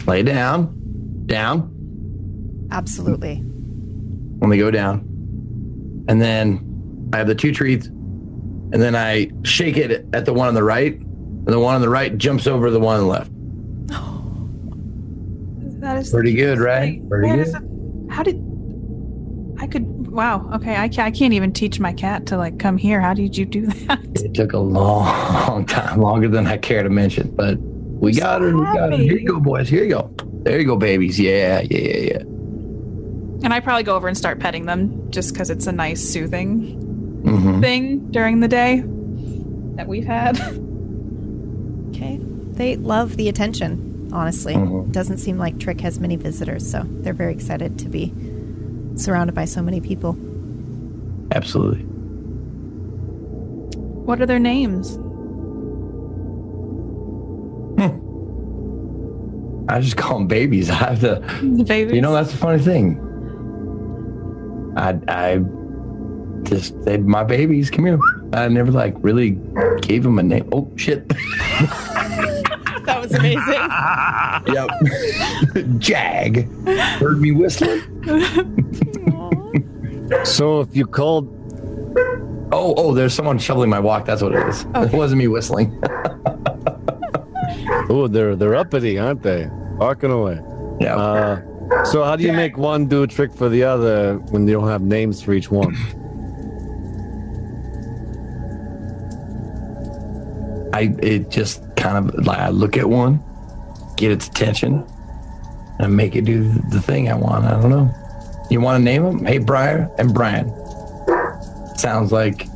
Lay 0.08 0.24
down. 0.24 0.76
Down. 1.28 1.70
Absolutely. 2.72 3.44
Let 4.39 4.50
me 4.50 4.58
go 4.58 4.72
down. 4.72 5.08
And 6.08 6.20
then 6.22 6.60
I 7.13 7.17
have 7.17 7.28
the 7.28 7.36
two 7.36 7.52
treats. 7.54 7.88
And 7.88 8.82
then 8.82 8.95
I 8.95 9.30
shake 9.43 9.78
it 9.78 10.06
at 10.13 10.26
the 10.26 10.34
one 10.34 10.47
on 10.47 10.54
the 10.54 10.63
right. 10.63 10.95
And 10.95 11.47
the 11.47 11.60
one 11.60 11.76
on 11.76 11.82
the 11.82 11.89
right 11.89 12.17
jumps 12.17 12.47
over 12.47 12.69
the 12.69 12.80
one 12.80 13.00
on 13.00 13.02
the 13.02 13.08
left. 13.08 13.32
That 15.82 15.97
is 15.97 16.12
Pretty 16.12 16.34
good, 16.34 16.60
right? 16.60 17.02
Pretty 17.10 17.28
good. 17.28 17.39
is 17.39 17.56
how 18.12 18.21
did 18.21 18.36
I 19.60 19.65
could? 19.65 20.12
Wow. 20.12 20.47
Okay. 20.54 20.76
I 20.76 20.88
can't. 20.88 21.08
I 21.08 21.12
can't 21.12 21.34
even 21.34 21.52
teach 21.54 21.80
my 21.80 21.91
cat 21.91 22.28
to 22.28 22.38
like 22.38 22.60
come 22.60 22.78
here. 22.78 23.02
How 23.02 23.15
did 23.15 23.36
you 23.36 23.45
do 23.45 23.65
that? 23.65 24.00
It 24.24 24.36
took 24.36 24.54
a 24.54 24.60
long 24.60 25.06
long 25.47 25.65
time, 25.65 26.00
longer 26.00 26.28
than 26.28 26.45
I 26.45 26.58
care 26.58 26.84
to 26.84 26.89
mention, 26.89 27.36
but 27.36 27.58
we 27.60 28.13
got 28.13 28.41
her. 28.41 28.56
We 28.56 28.63
got 28.63 28.91
her. 28.91 28.97
Here 28.97 29.17
you 29.17 29.28
go, 29.28 29.39
boys. 29.39 29.69
Here 29.69 29.84
you 29.84 29.89
go. 29.89 30.13
There 30.43 30.60
you 30.60 30.67
go, 30.67 30.76
babies. 30.76 31.19
Yeah, 31.19 31.62
yeah, 31.62 31.78
yeah, 31.80 31.97
yeah. 31.97 32.17
And 33.43 33.52
I 33.52 33.60
probably 33.60 33.84
go 33.84 33.95
over 33.95 34.08
and 34.08 34.15
start 34.15 34.39
petting 34.39 34.67
them 34.67 35.10
just 35.10 35.34
because 35.34 35.50
it's 35.50 35.65
a 35.65 35.71
nice 35.71 36.00
soothing 36.00 36.90
hmm 37.23 37.62
thing 37.62 38.12
during 38.12 38.39
the 38.39 38.47
day 38.47 38.84
that 39.75 39.88
we've 39.88 40.05
had. 40.05 40.39
Okay. 41.89 42.19
They 42.53 42.75
love 42.77 43.17
the 43.17 43.29
attention, 43.29 44.10
honestly. 44.12 44.53
Mhm. 44.55 44.91
Doesn't 44.91 45.17
seem 45.17 45.38
like 45.38 45.60
Trick 45.60 45.81
has 45.81 45.99
many 45.99 46.15
visitors, 46.15 46.69
so 46.69 46.84
they're 47.01 47.13
very 47.13 47.34
excited 47.34 47.77
to 47.79 47.89
be 47.89 48.13
surrounded 48.95 49.34
by 49.34 49.45
so 49.45 49.62
many 49.62 49.79
people. 49.79 50.17
Absolutely. 51.31 51.84
What 54.05 54.21
are 54.21 54.25
their 54.25 54.39
names? 54.39 54.97
I 59.69 59.79
just 59.79 59.95
call 59.95 60.17
them 60.17 60.27
babies. 60.27 60.69
I 60.71 60.73
have 60.73 60.99
to. 61.01 61.23
The 61.41 61.63
babies. 61.63 61.93
You 61.95 62.01
know, 62.01 62.12
that's 62.13 62.31
the 62.31 62.38
funny 62.38 62.60
thing. 62.60 62.99
I, 64.75 64.99
I 65.07 65.38
just 66.43 66.80
they 66.86 66.97
my 66.97 67.23
babies. 67.23 67.69
Come 67.69 67.86
here. 67.86 67.99
I 68.34 68.47
never 68.47 68.71
like 68.71 68.95
really 68.99 69.32
gave 69.82 70.04
them 70.04 70.17
a 70.19 70.23
name. 70.23 70.49
Oh 70.51 70.71
shit. 70.75 71.12
That 72.86 72.99
was 72.99 73.13
amazing. 73.13 74.56
yep. 74.56 74.69
Jag. 75.80 76.47
Heard 76.99 77.21
me 77.21 77.32
whistling. 77.32 77.82
So 80.25 80.60
if 80.62 80.75
you 80.75 80.86
called, 80.86 81.30
Oh, 82.51 82.73
oh, 82.75 82.93
there's 82.93 83.13
someone 83.13 83.38
shoveling 83.39 83.69
my 83.69 83.80
walk. 83.80 84.04
That's 84.06 84.21
what 84.21 84.36
it 84.36 84.45
is. 84.47 84.65
It 84.75 84.91
wasn't 84.91 85.19
me 85.19 85.27
whistling. 85.30 85.82
oh, 87.89 88.08
they're 88.10 88.36
they're 88.36 88.56
uppity, 88.56 88.99
aren't 88.99 89.23
they? 89.23 89.47
Walking 89.77 90.12
away. 90.12 90.41
yeah. 90.82 90.95
Uh, 90.97 91.84
so 91.86 92.04
how 92.04 92.17
do 92.17 92.23
you 92.23 92.34
make 92.34 92.58
one 92.58 92.88
do 92.88 93.04
a 93.04 93.08
trick 93.08 93.32
for 93.34 93.47
the 93.47 93.63
other 93.63 94.17
when 94.32 94.45
you 94.47 94.54
don't 94.54 94.67
have 94.67 94.82
names 94.82 95.21
for 95.21 95.32
each 95.34 95.49
one? 95.49 95.75
I 100.73 100.95
it 101.01 101.29
just 101.29 101.62
kind 101.75 101.97
of 102.10 102.25
like 102.25 102.39
I 102.39 102.49
look 102.49 102.77
at 102.77 102.88
one, 102.89 103.21
get 103.97 104.12
its 104.12 104.27
attention, 104.27 104.86
and 105.79 105.95
make 105.95 106.15
it 106.15 106.25
do 106.25 106.51
the 106.69 106.81
thing 106.81 107.10
I 107.10 107.15
want. 107.15 107.45
I 107.45 107.51
don't 107.60 107.69
know. 107.69 107.93
You 108.49 108.62
want 108.62 108.79
to 108.79 108.84
name 108.84 109.03
them? 109.03 109.25
Hey, 109.25 109.38
Briar 109.38 109.89
and 109.97 110.13
Brian. 110.13 110.49
Sounds 111.77 112.12
like 112.12 112.47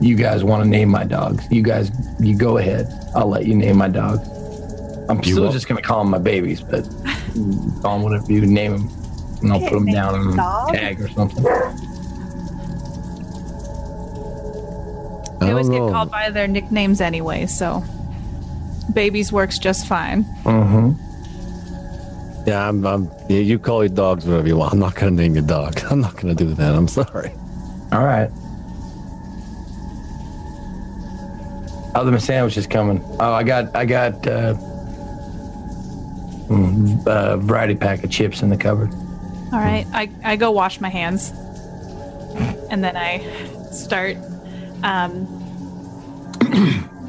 you 0.00 0.16
guys 0.16 0.44
want 0.44 0.62
to 0.62 0.68
name 0.68 0.88
my 0.88 1.04
dogs. 1.04 1.44
You 1.50 1.62
guys, 1.62 1.90
you 2.20 2.36
go 2.36 2.58
ahead. 2.58 2.86
I'll 3.14 3.28
let 3.28 3.46
you 3.46 3.54
name 3.54 3.76
my 3.78 3.88
dogs. 3.88 4.28
I'm 5.08 5.18
You 5.18 5.32
still 5.32 5.44
will- 5.44 5.52
just 5.52 5.68
gonna 5.68 5.82
call 5.82 6.00
them 6.00 6.10
my 6.10 6.18
babies, 6.18 6.60
but 6.60 6.84
Call 7.82 7.96
him 7.96 8.02
whatever 8.02 8.30
you 8.32 8.46
name 8.46 8.72
them, 8.76 8.88
And 9.42 9.52
I'll 9.52 9.60
put 9.60 9.72
them 9.72 9.86
down 9.86 10.14
him 10.14 10.28
on 10.30 10.36
Dog. 10.36 10.72
tag 10.74 11.00
or 11.00 11.08
something. 11.08 11.44
Always 15.54 15.68
get 15.68 15.78
know. 15.78 15.90
called 15.90 16.10
by 16.10 16.30
their 16.30 16.46
nicknames 16.46 17.00
anyway, 17.00 17.46
so 17.46 17.82
babies 18.92 19.32
works 19.32 19.58
just 19.58 19.86
fine. 19.86 20.24
Mm-hmm. 20.44 20.92
Yeah, 22.46 22.68
I'm, 22.68 22.86
I'm. 22.86 23.10
Yeah, 23.28 23.38
you 23.38 23.58
call 23.58 23.84
your 23.84 23.94
dogs 23.94 24.26
whatever 24.26 24.46
you 24.46 24.56
want. 24.56 24.74
I'm 24.74 24.78
not 24.78 24.94
gonna 24.94 25.12
name 25.12 25.34
your 25.34 25.46
dog. 25.46 25.80
I'm 25.90 26.00
not 26.00 26.16
gonna 26.16 26.34
do 26.34 26.52
that. 26.54 26.74
I'm 26.74 26.88
sorry. 26.88 27.32
All 27.92 28.04
right. 28.04 28.30
Other 31.94 32.10
than 32.10 32.20
sandwiches 32.20 32.66
coming. 32.66 33.02
Oh, 33.20 33.32
I 33.32 33.44
got 33.44 33.74
I 33.74 33.84
got 33.86 34.26
uh, 34.26 34.54
mm, 36.48 37.06
a 37.06 37.36
variety 37.38 37.76
pack 37.76 38.04
of 38.04 38.10
chips 38.10 38.42
in 38.42 38.50
the 38.50 38.56
cupboard. 38.56 38.92
All 39.52 39.60
right, 39.60 39.86
I, 39.92 40.10
I 40.24 40.34
go 40.34 40.50
wash 40.50 40.80
my 40.80 40.88
hands, 40.88 41.30
and 42.68 42.82
then 42.82 42.96
I 42.96 43.20
start 43.70 44.16
um, 44.82 45.26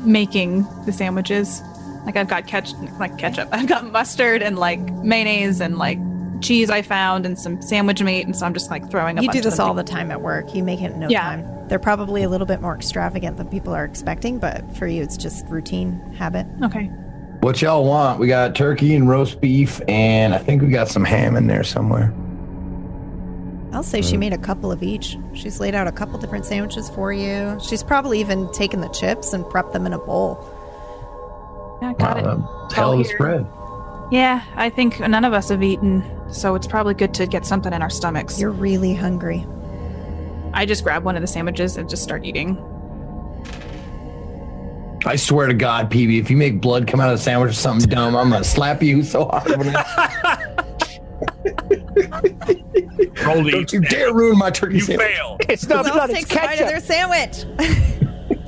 making 0.06 0.65
the 0.86 0.91
sandwiches. 0.91 1.62
Like 2.06 2.15
I've 2.18 2.28
got 2.28 2.46
ketchup, 2.48 2.78
like 3.00 3.18
ketchup. 3.18 3.50
I've 3.54 3.68
got 3.68 3.89
mustard 3.91 4.41
and 4.44 4.58
like 4.60 4.80
mayonnaise 4.80 5.60
and 5.62 5.78
like 5.78 6.00
cheese 6.41 6.70
I 6.70 6.82
found 6.82 7.26
and 7.26 7.39
some 7.39 7.62
sandwich 7.62 8.02
meat, 8.04 8.26
and 8.26 8.36
so 8.36 8.46
I'm 8.46 8.54
just 8.54 8.70
like 8.70 8.89
throwing. 8.91 9.18
A 9.18 9.22
You 9.22 9.28
bunch 9.30 9.38
do 9.38 9.41
this 9.41 9.54
of 9.54 9.58
them 9.58 9.68
all 9.68 9.74
the 9.74 9.84
time 9.84 10.12
at 10.12 10.22
work. 10.22 10.54
You 10.54 10.63
make 10.63 10.82
it 10.82 10.91
in 10.91 11.00
no 11.00 11.10
Yeah. 11.10 11.22
time. 11.22 11.68
They're 11.68 11.80
probably 11.80 12.22
a 12.22 12.30
little 12.30 12.46
bit 12.46 12.62
more 12.62 12.76
extravagant 12.76 13.38
than 13.38 13.48
people 13.48 13.74
are 13.74 13.86
expecting, 13.86 14.38
but 14.38 14.63
for 14.78 14.86
you, 14.86 15.02
it's 15.02 15.18
just 15.18 15.48
routine 15.48 16.00
habit. 16.15 16.46
Okay. 16.62 16.91
What 17.41 17.62
y'all 17.62 17.86
want? 17.86 18.20
We 18.20 18.28
got 18.28 18.54
turkey 18.56 18.96
and 18.96 19.10
roast 19.10 19.41
beef, 19.41 19.82
and 19.88 20.36
I 20.36 20.38
think 20.38 20.62
we 20.62 20.68
got 20.70 20.89
some 20.89 21.04
ham 21.06 21.36
in 21.36 21.48
there 21.48 21.63
somewhere. 21.63 22.13
I'll 23.76 23.84
say 23.84 24.02
she 24.02 24.16
mm. 24.16 24.20
made 24.20 24.34
a 24.34 24.38
couple 24.38 24.72
of 24.72 24.82
each. 24.82 25.18
She's 25.34 25.60
laid 25.60 25.76
out 25.76 25.86
a 25.86 25.92
couple 25.92 26.18
different 26.18 26.46
sandwiches 26.46 26.90
for 26.90 27.12
you. 27.12 27.60
She's 27.62 27.84
probably 27.84 28.22
even 28.22 28.50
taken 28.54 28.80
the 28.80 28.88
chips 28.88 29.34
and 29.34 29.44
prepped 29.44 29.74
them 29.74 29.86
in 29.86 29.92
a 29.92 30.00
bowl. 30.00 30.40
Yeah, 31.82 31.92
got 32.00 32.18
it. 32.18 32.24
Wow, 32.24 32.70
hell 32.74 32.94
of 32.94 33.02
a 33.02 33.04
spread. 33.04 33.46
Yeah, 34.12 34.46
I 34.56 34.70
think 34.70 35.02
none 35.02 35.26
of 35.26 35.34
us 35.34 35.50
have 35.50 35.62
eaten, 35.62 36.06
so 36.32 36.56
it's 36.56 36.68
probably 36.68 36.94
good 36.94 37.14
to 37.16 37.28
get 37.28 37.46
something 37.46 37.74
in 37.74 37.82
our 37.82 37.90
stomachs. 37.90 38.40
You're 38.40 38.52
really 38.52 38.94
hungry. 38.94 39.46
I 40.54 40.66
just 40.66 40.86
grab 40.86 41.04
one 41.04 41.18
of 41.18 41.22
the 41.22 41.28
sandwiches 41.28 41.76
and 41.76 41.90
just 41.90 42.02
start 42.02 42.24
eating. 42.24 42.58
I 45.06 45.18
swear 45.18 45.48
to 45.48 45.54
God, 45.54 45.92
PB, 45.92 46.18
if 46.18 46.32
you 46.32 46.38
make 46.38 46.62
blood 46.62 46.88
come 46.88 47.02
out 47.02 47.12
of 47.12 47.18
the 47.18 47.24
sandwich 47.24 47.50
or 47.50 47.54
something 47.54 47.90
dumb, 47.90 48.16
I'm 48.16 48.30
gonna 48.30 48.46
slap 48.46 48.82
you 48.82 49.04
so 49.04 49.26
hard. 49.26 49.50
when 49.58 49.76
I- 49.76 50.56
Roll 51.36 52.98
to 52.98 53.15
Don't 53.34 53.48
eat. 53.48 53.74
you 53.74 53.82
dare 53.82 54.14
ruin 54.14 54.38
my 54.38 54.50
turkey 54.50 54.76
You 54.76 54.82
sandwich. 54.82 55.08
fail. 55.08 55.38
It's 55.50 55.66
Who 55.66 55.74
else 55.74 56.12
takes 56.12 56.32
a 56.32 56.36
bite 56.36 56.62
of 56.62 56.68
their 56.68 56.80
sandwich? 56.80 57.44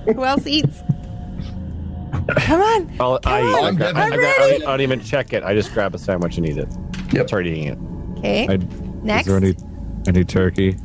Who 0.15 0.23
else 0.23 0.47
eats? 0.47 0.81
Come 2.37 2.61
on. 2.61 2.95
I'll, 2.99 3.19
I, 3.25 3.41
Come 3.41 3.55
I, 3.55 3.59
on. 3.59 3.81
I, 3.81 3.89
I'm, 3.89 3.97
I, 4.13 4.15
gra- 4.15 4.27
I, 4.27 4.37
ready. 4.37 4.59
don't- 4.59 4.61
I 4.67 4.71
don't 4.71 4.81
even 4.81 5.01
check 5.03 5.33
it. 5.33 5.43
I 5.43 5.53
just 5.53 5.73
grab 5.73 5.93
a 5.95 5.97
sandwich 5.97 6.37
and 6.37 6.47
eat 6.47 6.57
it. 6.57 6.67
Yep. 7.11 7.27
Start 7.27 7.47
eating 7.47 7.63
it. 7.65 7.77
Okay. 8.19 8.47
I- 8.49 8.57
Next. 9.03 9.27
Is 9.27 9.33
there 9.33 9.37
any 9.37 9.55
any 10.07 10.23
turkey? 10.25 10.75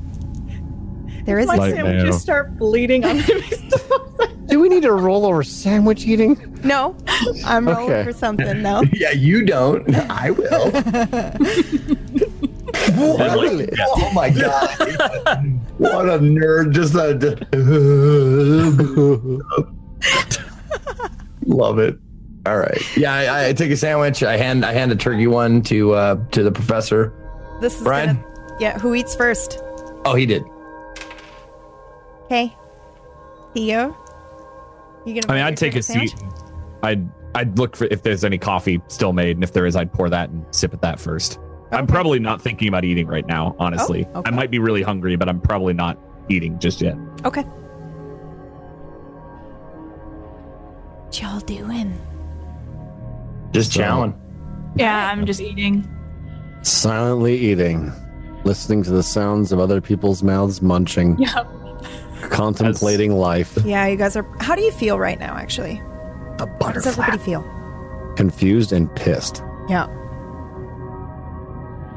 there 1.24 1.38
is 1.38 1.46
My 1.46 1.54
Like 1.56 1.74
sandwiches 1.74 2.04
now. 2.10 2.16
start 2.18 2.56
bleeding 2.58 3.04
on 3.04 3.18
Do 4.46 4.58
we 4.60 4.68
need 4.68 4.82
to 4.82 4.92
roll 4.92 5.24
over 5.24 5.42
sandwich 5.44 6.04
eating? 6.06 6.58
no. 6.64 6.96
I'm 7.46 7.66
rolling 7.66 7.90
Okay. 7.92 8.04
for 8.04 8.12
something 8.12 8.62
though. 8.62 8.82
Yeah, 8.92 9.12
you 9.12 9.44
don't. 9.44 9.88
I 10.10 10.30
will. 10.32 10.70
What? 13.02 13.70
oh 13.80 14.12
my 14.14 14.30
god! 14.30 14.78
what 15.78 16.08
a 16.08 16.18
nerd! 16.18 16.72
Just 16.72 16.94
a 16.94 17.12
love 21.46 21.78
it. 21.78 21.98
All 22.46 22.58
right. 22.58 22.96
Yeah, 22.96 23.12
I, 23.12 23.48
I 23.48 23.52
take 23.52 23.70
a 23.70 23.76
sandwich. 23.76 24.22
I 24.22 24.36
hand 24.36 24.64
I 24.64 24.72
hand 24.72 24.90
a 24.92 24.96
turkey 24.96 25.26
one 25.26 25.62
to 25.62 25.92
uh, 25.94 26.16
to 26.30 26.42
the 26.42 26.52
professor. 26.52 27.12
This 27.60 27.76
is 27.76 27.82
Brian? 27.82 28.16
gonna. 28.16 28.56
Yeah. 28.60 28.78
Who 28.78 28.94
eats 28.94 29.14
first? 29.14 29.60
Oh, 30.04 30.14
he 30.14 30.26
did. 30.26 30.42
Okay. 32.24 32.54
Theo. 33.54 33.96
You 35.06 35.20
gonna? 35.20 35.32
I 35.32 35.36
mean, 35.36 35.44
I'd 35.44 35.56
take 35.56 35.76
a 35.76 35.82
turkey 35.82 36.08
seat. 36.08 36.22
I'd 36.82 37.08
I'd 37.34 37.58
look 37.58 37.76
for 37.76 37.84
if 37.86 38.02
there's 38.02 38.24
any 38.24 38.38
coffee 38.38 38.80
still 38.88 39.12
made, 39.12 39.36
and 39.36 39.44
if 39.44 39.52
there 39.52 39.66
is, 39.66 39.76
I'd 39.76 39.92
pour 39.92 40.08
that 40.10 40.30
and 40.30 40.44
sip 40.54 40.74
at 40.74 40.82
that 40.82 40.98
first. 41.00 41.38
I'm 41.72 41.86
probably 41.86 42.18
not 42.18 42.40
thinking 42.42 42.68
about 42.68 42.84
eating 42.84 43.06
right 43.06 43.26
now, 43.26 43.56
honestly. 43.58 44.06
Oh, 44.14 44.20
okay. 44.20 44.30
I 44.30 44.34
might 44.34 44.50
be 44.50 44.58
really 44.58 44.82
hungry, 44.82 45.16
but 45.16 45.28
I'm 45.28 45.40
probably 45.40 45.72
not 45.74 45.98
eating 46.28 46.58
just 46.58 46.80
yet. 46.80 46.96
Okay. 47.24 47.44
What 51.04 51.20
y'all 51.20 51.40
doing? 51.40 51.98
Just 53.52 53.72
So- 53.72 53.82
chowing. 53.82 54.14
Yeah, 54.76 55.10
I'm 55.10 55.26
just 55.26 55.40
eating. 55.40 55.86
Silently 56.62 57.36
eating, 57.36 57.92
listening 58.44 58.82
to 58.84 58.90
the 58.90 59.02
sounds 59.02 59.52
of 59.52 59.58
other 59.58 59.80
people's 59.80 60.22
mouths 60.22 60.62
munching, 60.62 61.16
Yeah. 61.18 61.44
contemplating 62.30 63.12
life, 63.16 63.58
Yeah, 63.64 63.86
you 63.88 63.96
guys 63.96 64.16
are. 64.16 64.24
How 64.40 64.54
do 64.54 64.62
you 64.62 64.70
feel 64.70 64.98
right 64.98 65.18
now? 65.18 65.34
Actually, 65.36 65.82
A 66.38 66.46
how 66.62 66.72
does 66.72 66.86
everybody 66.86 67.18
feel? 67.18 67.44
confused 68.16 68.72
and 68.72 68.94
pissed. 68.94 69.42
Yeah. 69.68 69.86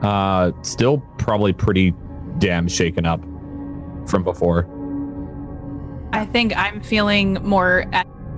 Uh, 0.05 0.51
still 0.61 0.99
probably 1.17 1.51
pretty 1.51 1.91
damn 2.37 2.67
shaken 2.67 3.07
up 3.07 3.19
from 4.05 4.23
before. 4.23 4.69
I 6.13 6.25
think 6.25 6.55
I'm 6.55 6.79
feeling 6.79 7.39
more 7.41 7.85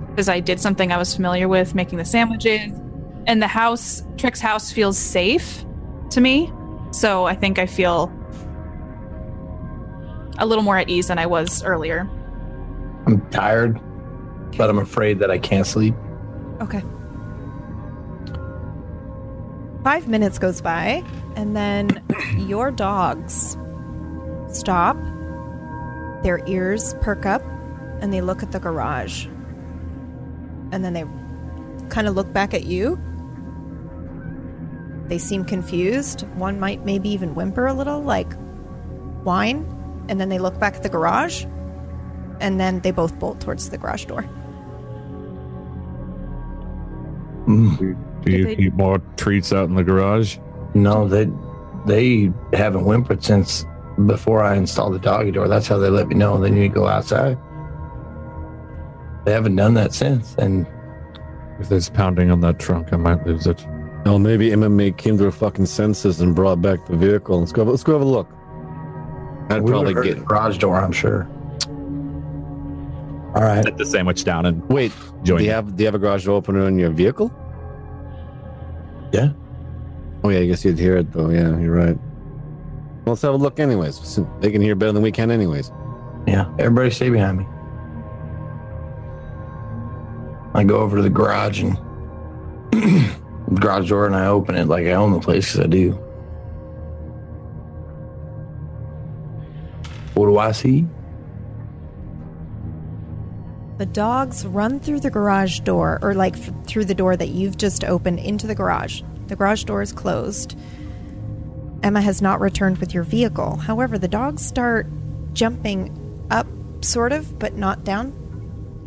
because 0.08 0.30
I 0.30 0.40
did 0.40 0.60
something 0.60 0.90
I 0.92 0.96
was 0.96 1.14
familiar 1.14 1.46
with, 1.46 1.74
making 1.74 1.98
the 1.98 2.06
sandwiches, 2.06 2.72
and 3.26 3.42
the 3.42 3.46
house, 3.46 4.02
Trick's 4.16 4.40
house, 4.40 4.72
feels 4.72 4.96
safe 4.96 5.62
to 6.08 6.22
me. 6.22 6.50
So 6.90 7.26
I 7.26 7.34
think 7.34 7.58
I 7.58 7.66
feel 7.66 8.10
a 10.38 10.46
little 10.46 10.64
more 10.64 10.78
at 10.78 10.88
ease 10.88 11.08
than 11.08 11.18
I 11.18 11.26
was 11.26 11.62
earlier. 11.64 12.08
I'm 13.04 13.20
tired, 13.28 13.78
but 14.56 14.70
I'm 14.70 14.78
afraid 14.78 15.18
that 15.18 15.30
I 15.30 15.36
can't 15.36 15.66
sleep. 15.66 15.94
Okay. 16.62 16.82
Five 19.88 20.06
minutes 20.06 20.38
goes 20.38 20.60
by, 20.60 21.02
and 21.34 21.56
then 21.56 22.04
your 22.36 22.70
dogs 22.70 23.56
stop. 24.48 24.98
Their 26.22 26.46
ears 26.46 26.94
perk 27.00 27.24
up, 27.24 27.42
and 28.02 28.12
they 28.12 28.20
look 28.20 28.42
at 28.42 28.52
the 28.52 28.60
garage. 28.60 29.24
And 30.72 30.84
then 30.84 30.92
they 30.92 31.06
kind 31.88 32.06
of 32.06 32.14
look 32.14 32.30
back 32.34 32.52
at 32.52 32.64
you. 32.64 33.00
They 35.06 35.16
seem 35.16 35.46
confused. 35.46 36.20
One 36.34 36.60
might 36.60 36.84
maybe 36.84 37.08
even 37.08 37.34
whimper 37.34 37.66
a 37.66 37.72
little, 37.72 38.02
like 38.02 38.34
whine. 39.24 39.64
And 40.10 40.20
then 40.20 40.28
they 40.28 40.38
look 40.38 40.60
back 40.60 40.74
at 40.74 40.82
the 40.82 40.90
garage, 40.90 41.46
and 42.40 42.60
then 42.60 42.80
they 42.80 42.90
both 42.90 43.18
bolt 43.18 43.40
towards 43.40 43.70
the 43.70 43.78
garage 43.78 44.04
door. 44.04 44.28
Mm. 47.46 48.07
Do 48.22 48.32
you 48.32 48.44
they- 48.46 48.56
keep 48.56 48.74
more 48.74 48.98
treats 49.16 49.52
out 49.52 49.68
in 49.68 49.74
the 49.74 49.84
garage? 49.84 50.38
No, 50.74 51.08
they 51.08 51.28
they 51.86 52.30
haven't 52.52 52.84
whimpered 52.84 53.22
since 53.24 53.64
before 54.06 54.42
I 54.42 54.56
installed 54.56 54.94
the 54.94 54.98
doggy 54.98 55.30
door. 55.30 55.48
That's 55.48 55.66
how 55.66 55.78
they 55.78 55.88
let 55.88 56.08
me 56.08 56.14
know 56.14 56.38
they 56.38 56.50
need 56.50 56.68
to 56.68 56.74
go 56.74 56.86
outside. 56.86 57.38
They 59.24 59.32
haven't 59.32 59.56
done 59.56 59.74
that 59.74 59.92
since, 59.94 60.34
and 60.38 60.66
If 61.60 61.68
there's 61.68 61.88
pounding 61.90 62.30
on 62.30 62.40
that 62.42 62.58
trunk, 62.60 62.92
I 62.92 62.96
might 62.96 63.26
lose 63.26 63.46
it. 63.46 63.66
Oh, 64.06 64.16
maybe 64.18 64.52
Emma 64.52 64.90
came 64.92 65.18
to 65.18 65.24
her 65.24 65.32
fucking 65.32 65.66
senses 65.66 66.20
and 66.20 66.32
brought 66.34 66.62
back 66.62 66.86
the 66.86 66.96
vehicle. 66.96 67.40
Let's 67.40 67.50
go. 67.52 67.64
Let's 67.64 67.82
go 67.82 67.92
have 67.94 68.02
a 68.02 68.04
look. 68.04 68.28
I'd 69.50 69.62
we 69.62 69.70
probably 69.72 69.94
get. 69.94 70.18
the 70.18 70.24
garage 70.24 70.58
door. 70.58 70.76
I'm 70.76 70.92
sure. 70.92 71.28
All 73.34 73.42
right. 73.42 73.64
Set 73.64 73.76
the 73.76 73.84
sandwich 73.86 74.24
down 74.24 74.46
and 74.46 74.62
Wait, 74.68 74.92
join 75.24 75.38
do 75.38 75.44
you 75.44 75.50
you. 75.50 75.54
have 75.54 75.76
do 75.76 75.82
you 75.82 75.86
have 75.86 75.94
a 75.94 75.98
garage 75.98 76.24
door 76.26 76.36
opener 76.36 76.66
in 76.68 76.78
your 76.78 76.90
vehicle? 76.90 77.30
Yeah. 79.12 79.32
Oh 80.24 80.30
yeah, 80.30 80.40
I 80.40 80.46
guess 80.46 80.64
you'd 80.64 80.78
hear 80.78 80.96
it 80.96 81.12
though. 81.12 81.30
Yeah, 81.30 81.58
you're 81.58 81.74
right. 81.74 81.96
Well, 83.04 83.14
let's 83.14 83.22
have 83.22 83.34
a 83.34 83.36
look 83.36 83.60
anyways. 83.60 84.20
They 84.40 84.50
can 84.50 84.60
hear 84.60 84.74
better 84.74 84.92
than 84.92 85.02
we 85.02 85.12
can 85.12 85.30
anyways. 85.30 85.70
Yeah. 86.26 86.52
Everybody 86.58 86.90
stay 86.90 87.08
behind 87.08 87.38
me. 87.38 87.46
I 90.54 90.64
go 90.64 90.78
over 90.78 90.96
to 90.96 91.02
the 91.02 91.10
garage 91.10 91.62
and 91.62 91.76
the 92.72 93.60
garage 93.60 93.88
door 93.88 94.06
and 94.06 94.16
I 94.16 94.26
open 94.26 94.56
it 94.56 94.66
like 94.66 94.86
I 94.86 94.92
own 94.92 95.12
the 95.12 95.20
place 95.20 95.52
because 95.52 95.66
I 95.66 95.68
do. 95.68 95.92
What 100.14 100.26
do 100.26 100.38
I 100.38 100.52
see? 100.52 100.86
The 103.78 103.86
dogs 103.86 104.44
run 104.44 104.80
through 104.80 105.00
the 105.00 105.10
garage 105.10 105.60
door, 105.60 105.98
or 106.02 106.14
like 106.14 106.36
f- 106.36 106.50
through 106.66 106.84
the 106.86 106.94
door 106.94 107.16
that 107.16 107.28
you've 107.28 107.56
just 107.56 107.84
opened 107.84 108.18
into 108.18 108.46
the 108.46 108.54
garage. 108.54 109.02
The 109.28 109.36
garage 109.36 109.64
door 109.64 109.82
is 109.82 109.92
closed. 109.92 110.58
Emma 111.82 112.00
has 112.00 112.20
not 112.20 112.40
returned 112.40 112.78
with 112.78 112.92
your 112.92 113.04
vehicle. 113.04 113.56
However, 113.56 113.96
the 113.96 114.08
dogs 114.08 114.44
start 114.44 114.88
jumping 115.32 115.94
up, 116.30 116.46
sort 116.80 117.12
of, 117.12 117.38
but 117.38 117.54
not 117.54 117.84
down, 117.84 118.12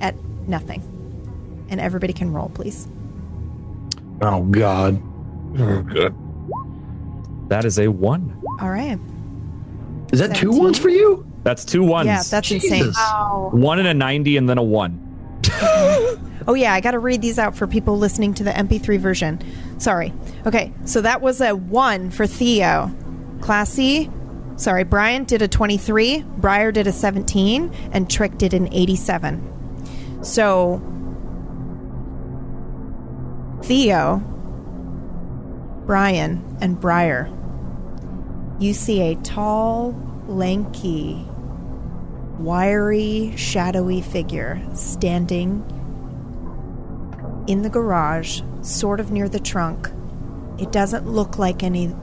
at 0.02 0.14
nothing. 0.46 0.82
And 1.70 1.80
everybody 1.80 2.12
can 2.12 2.34
roll, 2.34 2.50
please. 2.50 2.88
Oh 4.22 4.44
God. 4.44 5.02
Oh, 5.58 5.84
that 7.48 7.64
is 7.64 7.80
a 7.80 7.88
one. 7.88 8.42
All 8.60 8.70
right. 8.70 9.00
Is 10.12 10.20
that 10.20 10.30
two 10.36 10.52
17? 10.52 10.58
ones 10.64 10.78
for 10.78 10.90
you? 10.90 11.26
That's 11.44 11.66
two 11.66 11.84
ones. 11.84 12.08
Yeah, 12.08 12.22
that's 12.30 12.52
insane. 12.52 12.86
Jesus. 12.86 12.98
one 13.52 13.80
and 13.80 13.88
a 13.88 13.94
90 13.94 14.38
and 14.38 14.48
then 14.50 14.58
a 14.58 14.64
one. 14.64 15.08
Oh, 16.48 16.56
yeah, 16.56 16.74
I 16.74 16.82
got 16.82 16.92
to 16.92 17.00
read 17.00 17.22
these 17.22 17.38
out 17.38 17.56
for 17.56 17.68
people 17.68 17.98
listening 17.98 18.34
to 18.36 18.44
the 18.44 18.52
MP3 18.52 19.00
version. 19.00 19.40
Sorry. 19.80 20.12
Okay, 20.48 20.74
so 20.86 21.02
that 21.02 21.22
was 21.22 21.40
a 21.40 21.56
1 21.56 22.10
for 22.10 22.26
Theo. 22.26 22.92
Classy, 23.42 24.10
sorry, 24.56 24.84
Brian 24.84 25.24
did 25.24 25.44
a 25.44 25.48
23, 25.48 26.24
Briar 26.38 26.72
did 26.72 26.88
a 26.88 26.92
17, 26.92 27.72
and 27.92 28.10
Trick 28.10 28.38
did 28.40 28.56
an 28.56 28.74
87. 28.74 30.24
So, 30.24 30.82
Theo, 33.64 34.18
Brian, 35.86 36.58
and 36.60 36.80
Briar, 36.80 37.32
you 38.60 38.74
see 38.74 39.02
a 39.02 39.16
tall, 39.18 39.96
lanky, 40.28 41.28
wiry, 42.44 43.34
shadowy 43.36 44.02
figure 44.02 44.62
standing 44.74 45.64
in 47.48 47.62
the 47.64 47.70
garage, 47.70 48.42
sort 48.62 49.00
of 49.00 49.12
near 49.12 49.28
the 49.28 49.40
trunk. 49.40 49.90
It 50.60 50.72
doesn't 50.72 51.08
look 51.08 51.38
like 51.40 51.64
any 51.64 51.94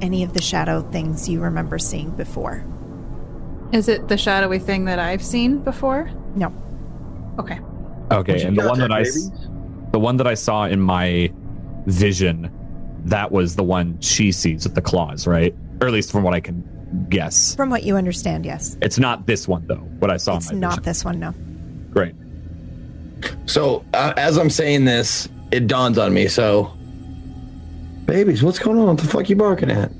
any 0.00 0.22
of 0.24 0.32
the 0.32 0.42
shadow 0.42 0.80
things 0.90 1.28
you 1.28 1.40
remember 1.40 1.78
seeing 1.78 2.10
before. 2.10 2.64
Is 3.72 3.88
it 3.88 4.08
the 4.08 4.16
shadowy 4.18 4.58
thing 4.58 4.86
that 4.86 4.98
I've 4.98 5.22
seen 5.22 5.58
before? 5.58 6.10
No. 6.34 6.52
Okay. 7.38 7.60
Okay, 8.10 8.42
and 8.42 8.56
the 8.58 8.66
one 8.68 8.78
that 8.80 8.90
I 8.92 9.02
s- 9.02 9.30
the 9.92 9.98
one 9.98 10.16
that 10.16 10.26
I 10.26 10.34
saw 10.34 10.64
in 10.64 10.80
my 10.80 11.30
vision, 11.86 12.50
that 13.04 13.30
was 13.30 13.56
the 13.56 13.62
one 13.62 13.98
she 14.00 14.32
sees 14.32 14.64
with 14.64 14.74
the 14.74 14.82
claws, 14.82 15.26
right? 15.26 15.54
Or 15.80 15.86
at 15.86 15.92
least 15.92 16.10
from 16.10 16.22
what 16.22 16.34
I 16.34 16.40
can 16.40 16.62
guess. 17.08 17.54
From 17.54 17.70
what 17.70 17.82
you 17.84 17.96
understand, 17.96 18.44
yes. 18.44 18.76
It's 18.82 18.98
not 18.98 19.26
this 19.26 19.46
one 19.48 19.66
though. 19.66 19.76
What 19.76 20.10
I 20.10 20.16
saw 20.16 20.36
It's 20.36 20.50
in 20.50 20.56
my 20.60 20.68
not 20.68 20.70
vision. 20.76 20.84
this 20.84 21.04
one, 21.04 21.18
no. 21.20 21.34
Great. 21.90 22.14
So 23.46 23.84
uh, 23.94 24.12
as 24.16 24.38
I'm 24.38 24.50
saying 24.50 24.84
this, 24.84 25.28
it 25.52 25.66
dawns 25.66 25.98
on 25.98 26.12
me. 26.14 26.28
So, 26.28 26.72
babies, 28.06 28.42
what's 28.42 28.58
going 28.58 28.78
on? 28.78 28.86
What 28.86 28.98
the 28.98 29.06
fuck 29.06 29.28
you 29.28 29.36
barking 29.36 29.70
at? 29.70 29.90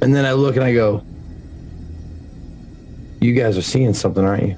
And 0.00 0.14
then 0.14 0.24
I 0.24 0.32
look 0.32 0.56
and 0.56 0.64
I 0.64 0.74
go, 0.74 1.02
"You 3.20 3.34
guys 3.34 3.56
are 3.56 3.62
seeing 3.62 3.94
something, 3.94 4.24
aren't 4.24 4.42
you?" 4.48 4.56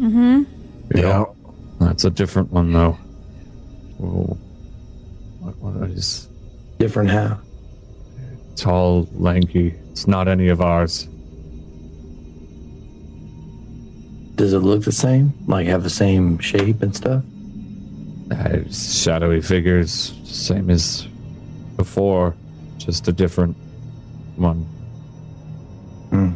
Mm-hmm. 0.00 0.42
Yeah. 0.96 1.24
That's 1.80 2.04
a 2.04 2.10
different 2.10 2.50
one 2.52 2.72
though. 2.72 2.92
Whoa. 3.98 4.36
What, 5.40 5.56
what 5.58 5.90
is 5.90 6.28
Different 6.78 7.10
how? 7.10 7.38
Tall, 8.56 9.08
lanky? 9.14 9.74
It's 9.90 10.06
not 10.06 10.28
any 10.28 10.48
of 10.48 10.60
ours. 10.60 11.08
Does 14.36 14.52
it 14.52 14.58
look 14.58 14.82
the 14.82 14.92
same? 14.92 15.32
Like 15.46 15.66
have 15.68 15.82
the 15.82 15.90
same 15.90 16.38
shape 16.38 16.82
and 16.82 16.94
stuff? 16.94 17.22
Uh, 18.30 18.68
shadowy 18.70 19.40
figures, 19.40 20.14
same 20.24 20.70
as 20.70 21.06
before, 21.76 22.34
just 22.78 23.06
a 23.06 23.12
different 23.12 23.56
one. 24.36 24.62
Hmm. 26.10 26.32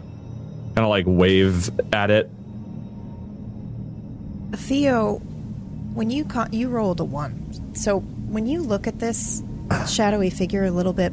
Kind 0.75 0.79
of 0.79 0.89
like 0.89 1.07
wave 1.09 1.71
at 1.93 2.11
it. 2.11 2.31
Theo, 4.55 5.17
when 5.95 6.11
you 6.11 6.25
ca- 6.25 6.49
you 6.53 6.69
rolled 6.69 7.01
a 7.01 7.05
1. 7.05 7.75
So, 7.75 8.01
when 8.01 8.47
you 8.47 8.63
look 8.63 8.87
at 8.87 8.99
this 8.99 9.43
shadowy 9.89 10.31
figure 10.31 10.65
a 10.65 10.71
little 10.71 10.93
bit 10.93 11.13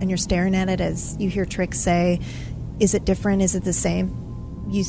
and 0.00 0.10
you're 0.10 0.16
staring 0.16 0.54
at 0.54 0.68
it 0.68 0.80
as 0.80 1.16
you 1.18 1.28
hear 1.28 1.44
Trick 1.44 1.74
say, 1.74 2.20
"Is 2.80 2.94
it 2.94 3.04
different? 3.04 3.42
Is 3.42 3.54
it 3.54 3.64
the 3.64 3.72
same?" 3.72 4.14
You 4.68 4.84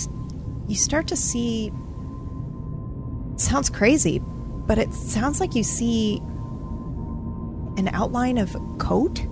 you 0.68 0.76
start 0.76 1.08
to 1.08 1.16
see 1.16 1.72
sounds 3.38 3.70
crazy, 3.70 4.20
but 4.20 4.78
it 4.78 4.94
sounds 4.94 5.40
like 5.40 5.56
you 5.56 5.64
see 5.64 6.18
an 7.78 7.90
outline 7.94 8.38
of 8.38 8.56
a 8.56 8.60
coat, 8.78 9.26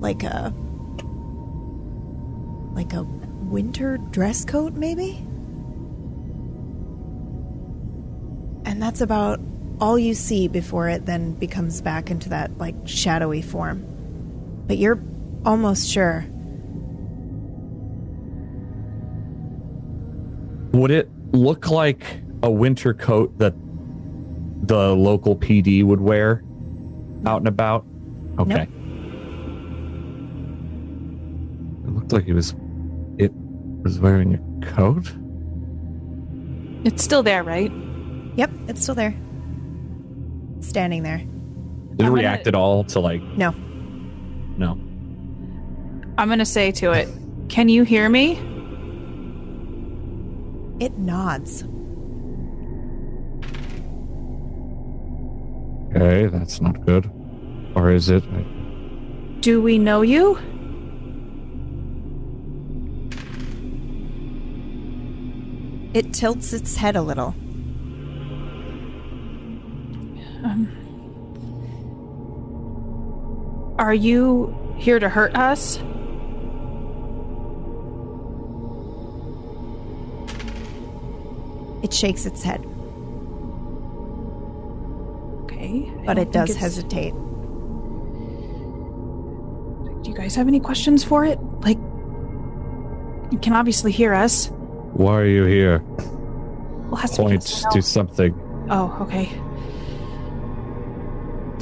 like 0.00 0.22
a 0.22 0.54
like 2.74 2.92
a 2.92 3.02
winter 3.02 3.98
dress 3.98 4.44
coat, 4.44 4.74
maybe. 4.74 5.26
And 8.64 8.80
that's 8.80 9.00
about 9.00 9.40
all 9.80 9.98
you 9.98 10.14
see 10.14 10.46
before 10.46 10.88
it 10.88 11.06
then 11.06 11.32
becomes 11.32 11.80
back 11.80 12.10
into 12.10 12.28
that 12.28 12.56
like 12.58 12.74
shadowy 12.84 13.42
form. 13.42 13.84
But 14.66 14.78
you're 14.78 15.02
almost 15.44 15.88
sure. 15.88 16.24
Would 20.72 20.90
it 20.90 21.10
look 21.32 21.68
like 21.70 22.04
a 22.42 22.50
winter 22.50 22.94
coat 22.94 23.36
that 23.38 23.54
the 24.66 24.94
local 24.94 25.36
PD 25.36 25.84
would 25.84 26.00
wear 26.00 26.44
out 27.26 27.38
and 27.38 27.48
about? 27.48 27.84
Okay. 28.38 28.62
It 31.84 31.90
looked 31.90 32.12
like 32.12 32.24
he 32.24 32.32
was. 32.32 32.54
It 33.18 33.32
was 33.82 33.98
wearing 33.98 34.34
a 34.34 34.66
coat. 34.66 35.12
It's 36.84 37.02
still 37.02 37.22
there, 37.22 37.42
right? 37.42 37.72
Yep, 38.36 38.50
it's 38.68 38.80
still 38.82 38.94
there. 38.94 39.14
Standing 40.60 41.02
there. 41.02 41.18
Did 41.18 41.26
it 41.26 41.30
I'm 41.90 41.96
gonna- 41.98 42.12
react 42.12 42.46
at 42.46 42.54
all 42.54 42.84
to 42.84 43.00
like? 43.00 43.22
No. 43.36 43.52
No. 44.60 44.72
I'm 46.18 46.28
gonna 46.28 46.44
say 46.44 46.70
to 46.72 46.92
it, 46.92 47.08
"Can 47.48 47.70
you 47.70 47.82
hear 47.82 48.10
me?" 48.10 48.38
It 50.78 50.98
nods. 50.98 51.64
Okay, 55.96 56.26
that's 56.26 56.60
not 56.60 56.84
good. 56.84 57.10
Or 57.74 57.90
is 57.90 58.10
it? 58.10 58.22
Do 59.40 59.62
we 59.62 59.78
know 59.78 60.02
you? 60.02 60.38
It 65.94 66.12
tilts 66.12 66.52
its 66.52 66.76
head 66.76 66.96
a 66.96 67.02
little. 67.02 67.34
Um, 70.44 70.68
Are 73.80 73.94
you 73.94 74.54
here 74.76 74.98
to 74.98 75.08
hurt 75.08 75.34
us? 75.34 75.78
It 81.82 81.94
shakes 81.94 82.26
its 82.26 82.42
head, 82.42 82.60
Okay. 85.44 85.90
I 86.00 86.04
but 86.04 86.18
it 86.18 86.30
does 86.30 86.54
hesitate. 86.54 87.14
Do 90.02 90.10
you 90.10 90.14
guys 90.14 90.34
have 90.34 90.46
any 90.46 90.60
questions 90.60 91.02
for 91.02 91.24
it? 91.24 91.42
Like, 91.62 91.78
it 93.32 93.40
can 93.40 93.54
obviously 93.54 93.92
hear 93.92 94.12
us. 94.12 94.48
Why 94.92 95.14
are 95.14 95.26
you 95.26 95.44
here? 95.46 95.78
Well, 95.78 96.96
it 96.96 97.00
has 97.00 97.12
to 97.12 97.22
Point 97.22 97.42
to 97.72 97.80
something. 97.80 98.34
Oh, 98.68 98.94
okay. 99.00 99.30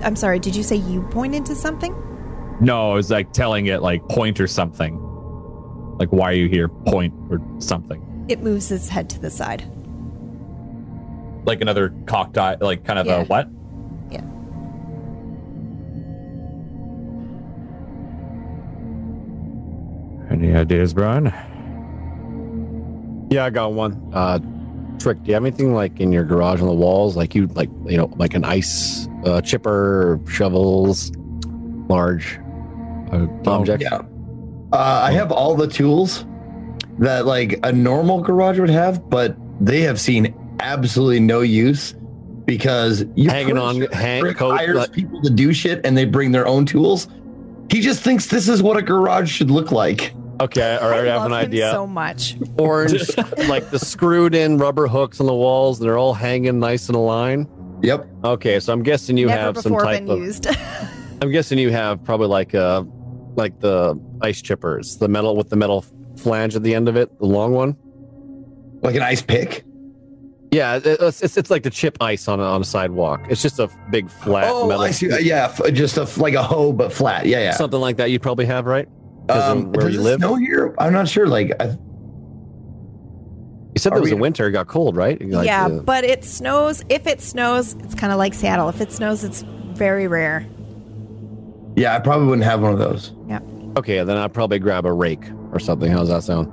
I'm 0.03 0.17
sorry, 0.17 0.41
did 0.41 0.57
you 0.57 0.65
say 0.65 0.75
you 0.75 1.03
pointed 1.13 1.47
to 1.47 1.55
something? 1.55 1.95
No, 2.61 2.91
I 2.91 2.95
was 2.95 3.11
like 3.11 3.33
telling 3.33 3.67
it 3.67 3.83
like 3.83 4.07
point 4.09 4.41
or 4.41 4.47
something. 4.47 4.97
Like 5.99 6.11
why 6.13 6.31
are 6.31 6.35
you 6.35 6.49
here? 6.49 6.69
Point 6.69 7.15
or 7.31 7.41
something. 7.61 8.05
It 8.29 8.41
moves 8.43 8.71
its 8.71 8.89
head 8.89 9.09
to 9.11 9.21
the 9.21 9.31
side. 9.31 9.65
Like 11.47 11.61
another 11.61 11.95
cocked 12.07 12.37
eye, 12.37 12.57
like 12.61 12.85
kind 12.85 12.99
of 12.99 13.07
Yeah. 13.07 13.23
a 13.23 13.25
what? 13.25 13.49
Yeah. 14.11 14.23
Any 20.31 20.55
ideas, 20.55 20.93
Brian? 20.93 21.33
Yeah, 23.31 23.45
I 23.47 23.51
got 23.51 23.73
one. 23.73 24.11
Uh, 24.13 24.39
Trick, 24.99 25.23
do 25.23 25.29
you 25.29 25.35
have 25.35 25.45
anything 25.45 25.75
like 25.75 26.01
in 26.01 26.13
your 26.13 26.25
garage 26.25 26.61
on 26.61 26.67
the 26.67 26.75
walls, 26.75 27.17
like 27.17 27.35
you 27.35 27.47
like 27.49 27.71
you 27.87 27.97
know 27.97 28.13
like 28.17 28.35
an 28.35 28.45
ice 28.45 29.09
uh, 29.25 29.41
chipper, 29.41 30.19
shovels, 30.29 31.13
large 31.89 32.39
objects? 33.47 33.85
Yeah. 33.91 34.03
Uh, 34.73 34.77
I 35.05 35.13
have 35.13 35.33
all 35.33 35.55
the 35.55 35.67
tools 35.69 36.27
that 36.99 37.27
like 37.27 37.59
a 37.63 37.73
normal 37.73 38.21
garage 38.21 38.59
would 38.59 38.71
have, 38.71 39.09
but 39.09 39.37
they 39.61 39.81
have 39.83 40.01
seen 40.01 40.35
absolutely 40.61 41.21
no 41.21 41.41
use 41.41 41.95
because 42.45 43.05
you 43.15 43.31
Hanging 43.31 43.59
on- 43.59 43.81
hang- 43.93 44.23
Rick 44.23 44.39
coat, 44.39 44.57
hires 44.57 44.77
like- 44.77 44.93
people 44.93 45.21
to 45.23 45.31
do 45.31 45.53
shit 45.53 45.81
and 45.85 45.97
they 45.97 46.05
bring 46.05 46.33
their 46.33 46.47
own 46.47 46.67
tools. 46.67 47.09
He 47.71 47.81
just 47.81 48.01
thinks 48.03 48.27
this 48.27 48.49
is 48.49 48.63
what 48.63 48.77
a 48.77 48.83
garage 48.83 49.31
should 49.31 49.51
look 49.51 49.71
like. 49.73 50.15
Okay, 50.41 50.79
all 50.81 50.89
right, 50.89 51.01
I, 51.01 51.03
I 51.03 51.13
have 51.13 51.23
love 51.23 51.27
an 51.27 51.33
him 51.33 51.45
idea. 51.49 51.71
so 51.73 51.87
much. 51.87 52.37
Orange, 52.59 53.03
like 53.49 53.71
the 53.71 53.79
screwed 53.79 54.35
in 54.35 54.57
rubber 54.57 54.87
hooks 54.87 55.21
on 55.21 55.27
the 55.27 55.35
walls. 55.35 55.79
They're 55.81 55.99
all 55.99 56.15
hanging 56.15 56.59
nice 56.61 56.89
in 56.89 56.95
a 56.95 57.03
line. 57.03 57.49
Yep. 57.83 58.09
Okay, 58.25 58.61
so 58.61 58.73
I'm 58.73 58.83
guessing 58.83 59.17
you 59.19 59.27
Never 59.27 59.41
have 59.41 59.59
some 59.59 59.73
type 59.77 60.01
been 60.05 60.11
of. 60.11 60.19
used. 60.19 60.47
I'm 61.23 61.31
guessing 61.33 61.59
you 61.59 61.71
have 61.71 62.03
probably 62.05 62.29
like 62.29 62.55
uh 62.55 62.85
like 63.39 63.61
the 63.61 63.99
ice 64.21 64.43
chippers, 64.43 64.99
the 64.99 65.09
metal 65.09 65.35
with 65.37 65.49
the 65.49 65.57
metal 65.57 65.85
flange 66.17 66.55
at 66.57 66.63
the 66.63 66.75
end 66.75 66.89
of 66.89 66.97
it, 66.97 67.17
the 67.19 67.27
long 67.27 67.53
one. 67.53 67.77
Like 68.83 68.95
an 68.97 69.03
ice 69.03 69.23
pick. 69.23 69.65
Yeah, 70.51 70.81
it's 70.83 71.23
it's, 71.23 71.37
it's 71.37 71.51
like 71.51 71.63
the 71.63 71.71
chip 71.71 71.97
ice 72.01 72.27
on 72.29 72.41
a, 72.41 72.43
on 72.43 72.61
a 72.61 72.65
sidewalk. 72.65 73.21
It's 73.31 73.41
just 73.43 73.59
a 73.59 73.69
big 73.91 74.11
flat 74.11 74.45
Oh, 74.49 74.67
metal. 74.67 74.83
I 74.83 74.91
see. 74.91 75.09
Yeah, 75.21 75.45
f- 75.59 75.73
just 75.75 75.97
a, 75.99 76.03
f- 76.03 76.19
like 76.19 76.35
a 76.35 76.43
hoe, 76.43 76.73
but 76.73 76.93
flat. 76.93 77.27
Yeah, 77.27 77.41
yeah. 77.41 77.51
Something 77.53 77.81
like 77.81 77.97
that. 77.99 78.11
You 78.11 78.19
probably 78.19 78.47
have 78.47 78.67
right. 78.67 78.89
Um, 79.29 79.73
where 79.73 79.87
does 79.87 79.95
you 79.95 80.01
it 80.01 80.05
live. 80.05 80.19
snow 80.21 80.37
here? 80.37 80.75
I'm 80.79 80.93
not 80.95 81.07
sure. 81.09 81.27
Like, 81.27 81.53
I, 81.61 81.65
You 81.67 81.77
said 83.77 83.93
Are 83.93 83.97
there 83.97 84.01
was 84.03 84.11
we- 84.11 84.17
a 84.17 84.21
winter. 84.21 84.49
It 84.49 84.53
got 84.53 84.69
cold, 84.69 84.97
right? 84.97 85.21
Like, 85.21 85.45
yeah, 85.47 85.67
uh, 85.67 85.81
but 85.81 86.05
it 86.05 86.25
snows. 86.25 86.83
If 86.89 87.07
it 87.07 87.21
snows, 87.21 87.75
it's 87.81 87.95
kind 87.95 88.11
of 88.13 88.19
like 88.19 88.33
Seattle. 88.33 88.71
If 88.71 88.81
it 88.81 88.91
snows, 88.91 89.25
it's 89.25 89.43
very 89.75 90.09
rare. 90.09 90.47
Yeah, 91.79 91.97
I 91.97 92.01
probably 92.01 92.27
wouldn't 92.27 92.45
have 92.45 92.61
one 92.61 92.73
of 92.73 92.79
those. 92.79 93.13
Yeah. 93.29 93.41
okay, 93.77 94.03
then 94.05 94.17
I'll 94.17 94.29
probably 94.29 94.59
grab 94.59 94.85
a 94.87 94.93
rake 94.93 95.25
or 95.53 95.59
something. 95.59 95.91
How's 95.91 96.09
that 96.09 96.23
sound? 96.25 96.49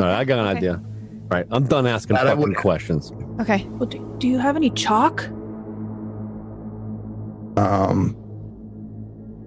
All 0.00 0.06
right, 0.06 0.18
I 0.18 0.24
got 0.24 0.38
an 0.38 0.46
Okay. 0.48 0.56
idea. 0.58 0.74
All 0.74 1.28
right, 1.38 1.46
I'm 1.50 1.66
done 1.66 1.86
asking 1.86 2.16
That 2.16 2.26
I 2.26 2.34
fucking 2.36 2.54
questions. 2.54 3.12
Okay. 3.40 3.66
Well, 3.72 3.86
do, 3.88 4.14
do 4.18 4.28
you 4.28 4.38
have 4.38 4.56
any 4.56 4.70
chalk? 4.70 5.24
Um, 7.56 8.16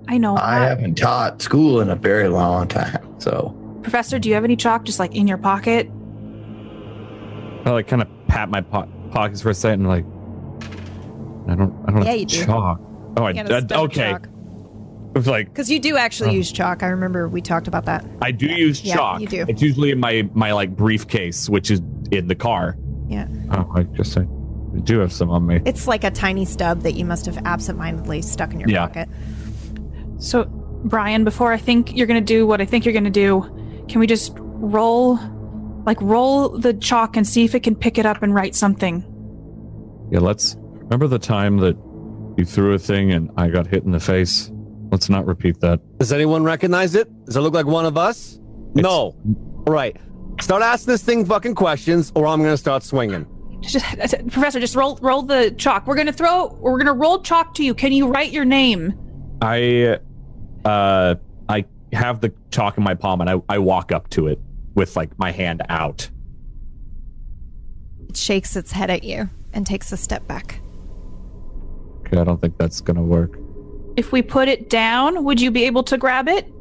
I 0.07 0.17
know. 0.17 0.35
I 0.35 0.57
uh, 0.65 0.69
haven't 0.69 0.95
taught 0.95 1.41
school 1.41 1.81
in 1.81 1.89
a 1.89 1.95
very 1.95 2.27
long 2.27 2.67
time, 2.67 3.15
so 3.19 3.55
Professor, 3.81 4.19
do 4.19 4.29
you 4.29 4.35
have 4.35 4.43
any 4.43 4.55
chalk 4.55 4.83
just 4.85 4.99
like 4.99 5.15
in 5.15 5.27
your 5.27 5.37
pocket? 5.37 5.89
I 7.65 7.71
like 7.71 7.87
kind 7.87 8.01
of 8.01 8.07
pat 8.27 8.49
my 8.49 8.61
po- 8.61 8.89
pockets 9.11 9.41
for 9.41 9.49
a 9.49 9.53
second 9.55 9.87
and 9.87 9.89
like, 9.89 10.05
I 11.47 11.55
don't, 11.55 11.73
I 11.87 11.91
don't 11.91 12.01
Yeah, 12.03 12.11
have 12.11 12.19
you 12.19 12.25
do. 12.25 12.45
chalk. 12.45 12.79
Oh, 13.17 13.23
I, 13.23 13.29
You 13.31 13.43
gotta 13.43 13.75
I 13.75 13.79
okay. 13.83 14.11
chalk. 14.11 14.27
It 15.19 15.19
was 15.19 15.27
like 15.27 15.47
Because 15.47 15.71
you 15.71 15.79
do 15.79 15.95
actually 15.95 16.31
Oh. 16.31 16.33
use 16.33 16.51
chalk. 16.51 16.83
I 16.83 16.87
remember 16.87 17.29
we 17.29 17.41
talked 17.41 17.69
about 17.69 17.85
that. 17.85 18.05
I 18.21 18.31
do 18.31 18.47
use 18.47 18.81
chalk. 18.81 18.87
Yeah, 18.89 18.95
chalk. 18.95 19.21
you 19.21 19.27
do. 19.27 19.45
It's 19.47 19.61
usually 19.61 19.91
in 19.91 19.99
my 19.99 20.29
my 20.33 20.51
like 20.51 20.75
briefcase, 20.75 21.47
which 21.49 21.71
is 21.71 21.81
in 22.11 22.27
the 22.27 22.35
car. 22.35 22.77
Yeah. 23.07 23.27
Oh, 23.51 23.71
I 23.75 23.83
just 23.83 24.11
say, 24.11 24.21
I 24.75 24.79
do 24.79 24.99
have 24.99 25.13
some 25.13 25.29
on 25.29 25.45
me. 25.47 25.61
It's 25.65 25.87
like 25.87 26.03
a 26.03 26.11
tiny 26.11 26.43
stub 26.43 26.81
that 26.81 26.95
you 26.95 27.05
must 27.05 27.25
have 27.27 27.37
absentmindedly 27.45 28.23
stuck 28.23 28.53
in 28.53 28.59
your 28.59 28.67
Yeah. 28.69 28.87
pocket. 28.87 29.07
So, 30.17 30.45
Brian, 30.83 31.23
before 31.23 31.53
I 31.53 31.57
think 31.57 31.95
you're 31.95 32.07
going 32.07 32.19
to 32.23 32.33
do 32.33 32.45
what 32.45 32.59
I 32.61 32.65
think 32.65 32.83
you're 32.83 32.93
going 32.93 33.03
to 33.05 33.09
do, 33.09 33.41
can 33.87 33.99
we 33.99 34.07
just 34.07 34.33
roll, 34.39 35.17
like, 35.85 36.01
roll 36.01 36.49
the 36.49 36.73
chalk 36.73 37.15
and 37.15 37.25
see 37.27 37.43
if 37.45 37.53
it 37.55 37.61
can 37.63 37.75
pick 37.75 37.97
it 37.97 38.05
up 38.05 38.21
and 38.23 38.33
write 38.33 38.55
something? 38.55 39.03
Yeah, 40.11 40.19
let's 40.19 40.57
remember 40.73 41.07
the 41.07 41.19
time 41.19 41.57
that 41.57 41.77
you 42.37 42.43
threw 42.45 42.73
a 42.73 42.79
thing 42.79 43.11
and 43.11 43.29
I 43.37 43.47
got 43.49 43.67
hit 43.67 43.83
in 43.83 43.91
the 43.91 43.99
face. 43.99 44.51
Let's 44.95 45.09
not 45.09 45.25
repeat 45.25 45.59
that. 45.59 45.81
Does 45.99 46.13
anyone 46.13 46.41
recognize 46.45 46.95
it? 46.95 47.09
Does 47.25 47.35
it 47.35 47.41
look 47.41 47.53
like 47.53 47.65
one 47.65 47.85
of 47.85 47.97
us? 47.97 48.39
no. 48.75 49.13
All 49.67 49.73
right. 49.73 49.97
Start 50.39 50.63
asking 50.63 50.93
this 50.93 51.03
thing 51.03 51.25
fucking 51.25 51.55
questions, 51.55 52.13
or 52.15 52.25
I'm 52.25 52.41
gonna 52.41 52.55
start 52.55 52.81
swinging. 52.81 53.27
Just, 53.59 53.83
Professor, 54.29 54.61
just 54.61 54.73
roll 54.73 54.97
roll 55.01 55.21
the 55.21 55.51
chalk. 55.57 55.85
We're 55.85 55.97
gonna 55.97 56.13
throw. 56.13 56.47
We're 56.61 56.77
gonna 56.77 56.93
roll 56.93 57.21
chalk 57.21 57.55
to 57.55 57.63
you. 57.65 57.73
Can 57.73 57.91
you 57.91 58.07
write 58.07 58.31
your 58.31 58.45
name? 58.45 58.93
I 59.41 59.99
uh 60.63 61.15
I 61.49 61.65
have 61.91 62.21
the 62.21 62.31
chalk 62.51 62.77
in 62.77 62.83
my 62.85 62.93
palm 62.93 63.19
and 63.19 63.29
I, 63.29 63.41
I 63.49 63.57
walk 63.57 63.91
up 63.91 64.09
to 64.11 64.27
it 64.27 64.39
with 64.75 64.95
like 64.95 65.19
my 65.19 65.33
hand 65.33 65.61
out. 65.67 66.09
It 68.07 68.15
shakes 68.15 68.55
its 68.55 68.71
head 68.71 68.89
at 68.89 69.03
you 69.03 69.29
and 69.51 69.67
takes 69.67 69.91
a 69.91 69.97
step 69.97 70.25
back. 70.25 70.61
Okay, 72.07 72.17
I 72.17 72.23
don't 72.23 72.39
think 72.39 72.57
that's 72.57 72.79
gonna 72.79 73.03
work. 73.03 73.37
If 73.97 74.11
we 74.11 74.21
put 74.21 74.47
it 74.47 74.69
down, 74.69 75.23
would 75.23 75.39
you 75.39 75.51
be 75.51 75.63
able 75.65 75.83
to 75.83 75.97
grab 75.97 76.27
it? 76.27 76.51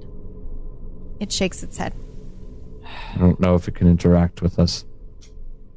It 1.21 1.33
shakes 1.33 1.63
its 1.63 1.77
head. 1.77 1.93
I 2.85 3.19
don't 3.19 3.39
know 3.41 3.55
if 3.55 3.67
it 3.69 3.75
can 3.75 3.89
interact 3.89 4.43
with 4.43 4.59
us. 4.59 4.85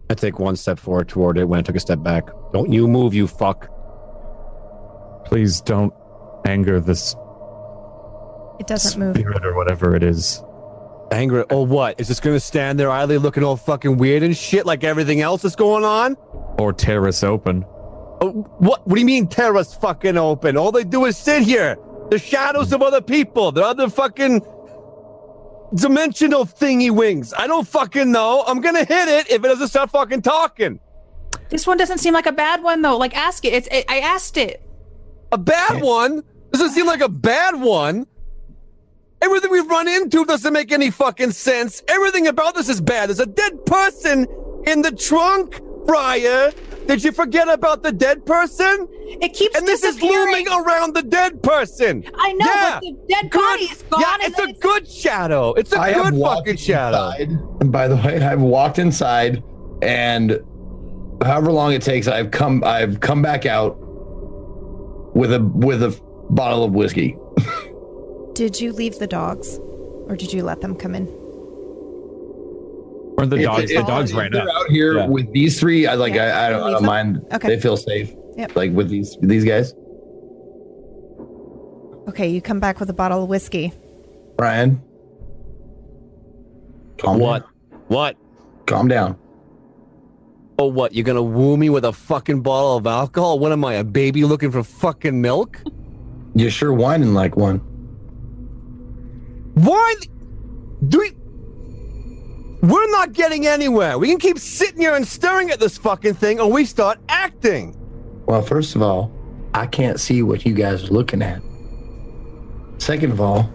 I 0.10 0.14
take 0.14 0.40
one 0.40 0.56
step 0.56 0.80
forward 0.80 1.10
toward 1.10 1.38
it 1.38 1.46
when 1.46 1.60
I 1.60 1.64
took 1.64 1.76
a 1.76 1.80
step 1.80 2.02
back. 2.04 2.30
Don't 2.54 2.72
you 2.72 2.88
move, 2.88 3.14
you 3.14 3.28
fuck. 3.28 3.70
Please 5.26 5.60
don't 5.62 5.94
anger 6.46 6.80
this 6.80 7.14
It 8.60 8.68
doesn't 8.68 9.00
move. 9.00 9.16
spirit 9.16 9.46
or 9.46 9.56
whatever 9.56 9.96
it 9.96 10.04
is. 10.04 10.42
Angry. 11.12 11.44
Or 11.44 11.66
what? 11.66 12.00
Is 12.00 12.08
this 12.08 12.20
gonna 12.20 12.40
stand 12.40 12.80
there 12.80 12.90
idly 12.90 13.18
looking 13.18 13.44
all 13.44 13.58
fucking 13.58 13.98
weird 13.98 14.24
and 14.24 14.36
shit 14.36 14.66
like 14.66 14.84
everything 14.84 15.22
else 15.22 15.42
that's 15.42 15.56
going 15.56 15.84
on? 15.84 16.16
Or 16.60 16.72
tear 16.74 17.08
us 17.08 17.24
open. 17.24 17.66
Oh, 18.20 18.32
what? 18.58 18.88
What 18.88 18.96
do 18.96 19.00
you 19.00 19.06
mean 19.06 19.28
tear 19.28 19.64
fucking 19.64 20.18
open? 20.18 20.58
All 20.58 20.72
they 20.72 20.84
do 20.84 21.06
is 21.06 21.18
sit 21.18 21.44
here. 21.44 21.78
The 22.10 22.18
shadows 22.18 22.72
of 22.74 22.82
other 22.82 23.02
people. 23.02 23.52
The 23.52 23.64
other 23.64 23.90
fucking 23.90 24.42
dimensional 25.76 26.46
thingy 26.46 26.92
wings. 26.92 27.34
I 27.38 27.48
don't 27.48 27.68
fucking 27.68 28.12
know. 28.12 28.44
I'm 28.48 28.62
gonna 28.62 28.86
hit 28.86 29.08
it 29.08 29.30
if 29.30 29.44
it 29.44 29.48
doesn't 29.48 29.68
start 29.68 29.92
fucking 29.92 30.22
talking. 30.22 30.80
This 31.50 31.68
one 31.68 31.78
doesn't 31.78 32.00
seem 32.00 32.14
like 32.14 32.26
a 32.26 32.32
bad 32.32 32.64
one 32.64 32.82
though. 32.82 32.98
Like, 32.98 33.16
ask 33.16 33.46
it. 33.46 33.54
It's. 33.54 33.68
It, 33.72 33.86
I 33.88 34.00
asked 34.00 34.38
it. 34.38 34.64
A 35.32 35.38
bad 35.38 35.82
one? 35.82 36.24
Doesn't 36.52 36.72
seem 36.72 36.86
like 36.86 37.02
a 37.02 37.10
bad 37.10 37.60
one. 37.60 38.08
Everything 39.22 39.52
we've 39.52 39.68
run 39.68 39.88
into 39.88 40.26
doesn't 40.26 40.54
make 40.54 40.72
any 40.72 40.92
fucking 40.92 41.32
sense. 41.32 41.84
Everything 41.88 42.28
about 42.28 42.56
this 42.56 42.70
is 42.70 42.80
bad. 42.80 43.10
There's 43.10 43.20
a 43.20 43.26
dead 43.26 43.66
person 43.66 44.28
in 44.66 44.82
the 44.84 44.92
trunk, 44.92 45.60
Briar. 45.88 46.52
Did 46.86 47.04
you 47.04 47.12
forget 47.12 47.50
about 47.50 47.84
the 47.84 47.92
dead 47.92 48.26
person? 48.26 48.88
It 49.22 49.34
keeps 49.34 49.58
And 49.58 49.68
this 49.68 49.84
is 49.84 50.02
looming 50.02 50.48
around 50.48 50.94
the 50.96 51.02
dead 51.04 51.42
person. 51.44 52.04
I 52.16 52.34
know, 52.34 52.46
Yeah. 52.46 52.70
but 52.76 52.82
the 52.82 52.98
dead 53.10 53.30
Good. 53.32 53.42
body 53.42 53.64
is 53.64 53.82
gone. 53.84 54.02
Yeah, 54.02 54.18
it's 54.22 54.40
a 54.40 54.46
then 54.46 54.56
good 54.60 54.88
shadow. 54.90 55.54
It's 55.54 55.74
a 55.74 55.80
I 55.80 55.94
good 55.94 56.14
walked 56.14 56.40
fucking 56.48 56.58
shadow. 56.58 57.10
inside. 57.20 57.30
And 57.62 57.72
by 57.72 57.88
the 57.88 57.96
way, 57.98 58.22
I've 58.22 58.42
walked 58.42 58.80
inside, 58.80 59.44
and 59.82 60.40
however 61.24 61.52
long 61.52 61.74
it 61.74 61.82
takes, 61.82 62.08
I've 62.08 62.32
come. 62.32 62.64
I've 62.66 63.00
come 63.02 63.22
back 63.22 63.46
out 63.46 63.78
with 65.16 65.34
a 65.34 65.42
with 65.42 65.84
a 65.84 66.00
bottle 66.30 66.64
of 66.64 66.72
whiskey. 66.74 67.18
Did 68.34 68.60
you 68.62 68.72
leave 68.72 69.00
the 69.00 69.08
dogs, 69.08 69.58
or 70.08 70.16
did 70.16 70.32
you 70.32 70.44
let 70.44 70.62
them 70.62 70.76
come 70.76 70.94
in? 70.96 71.08
Or 73.18 73.26
the 73.26 73.42
dogs. 73.42 73.72
if- 73.72 73.78
the 73.78 73.84
dogs 73.84 74.14
right 74.14 74.32
now. 74.32 74.46
they're 74.46 74.54
out 74.56 74.68
here 74.70 74.98
Yeah. 74.98 75.08
with 75.08 75.32
these 75.34 75.60
three. 75.60 75.88
I 75.88 75.96
like. 75.96 76.14
Yeah, 76.14 76.26
I, 76.40 76.48
I 76.48 76.50
don't, 76.52 76.64
I 76.64 76.72
don't 76.72 76.86
mind. 76.86 77.26
Okay. 77.34 77.48
They 77.50 77.60
feel 77.60 77.76
safe. 77.78 78.14
Yep. 78.38 78.56
Like 78.56 78.72
with 78.74 78.90
these 78.90 79.18
these 79.22 79.44
guys. 79.44 79.74
Okay, 82.10 82.28
you 82.30 82.42
come 82.42 82.60
back 82.60 82.80
with 82.80 82.90
a 82.90 82.94
bottle 82.94 83.24
of 83.24 83.30
whiskey. 83.30 83.74
Brian, 84.38 84.82
calm 87.00 87.20
What? 87.20 87.42
Down. 87.44 87.82
What? 87.88 88.18
Calm 88.66 88.88
down. 88.88 89.18
Oh, 90.60 90.68
what? 90.68 90.94
You're 90.94 91.04
gonna 91.04 91.22
woo 91.24 91.58
me 91.58 91.70
with 91.70 91.86
a 91.86 91.94
fucking 91.94 92.42
bottle 92.42 92.78
of 92.78 92.86
alcohol? 92.88 93.40
What 93.40 93.52
am 93.52 93.66
I, 93.66 93.74
a 93.76 93.84
baby 93.84 94.24
looking 94.26 94.52
for 94.52 94.64
fucking 94.64 95.20
milk? 95.20 95.62
You're 96.36 96.52
sure 96.52 96.72
whining 96.74 97.14
like 97.14 97.36
one. 97.36 97.58
Why? 99.56 99.96
Do 100.88 101.00
we? 101.00 101.12
We're 102.68 102.92
not 102.92 103.14
getting 103.14 103.48
anywhere. 103.48 103.98
We 103.98 104.10
can 104.10 104.20
keep 104.20 104.38
sitting 104.38 104.82
here 104.82 104.96
and 104.96 105.08
staring 105.08 105.52
at 105.52 105.60
this 105.62 105.78
fucking 105.78 106.16
thing, 106.16 106.42
or 106.42 106.52
we 106.52 106.66
start 106.66 107.00
acting. 107.08 107.74
Well, 108.26 108.42
first 108.42 108.76
of 108.76 108.82
all, 108.82 109.10
I 109.54 109.68
can't 109.68 109.98
see 109.98 110.22
what 110.22 110.46
you 110.46 110.54
guys 110.54 110.84
are 110.84 110.88
looking 110.94 111.22
at. 111.22 111.42
Second 112.78 113.14
of 113.14 113.22
all, 113.22 113.50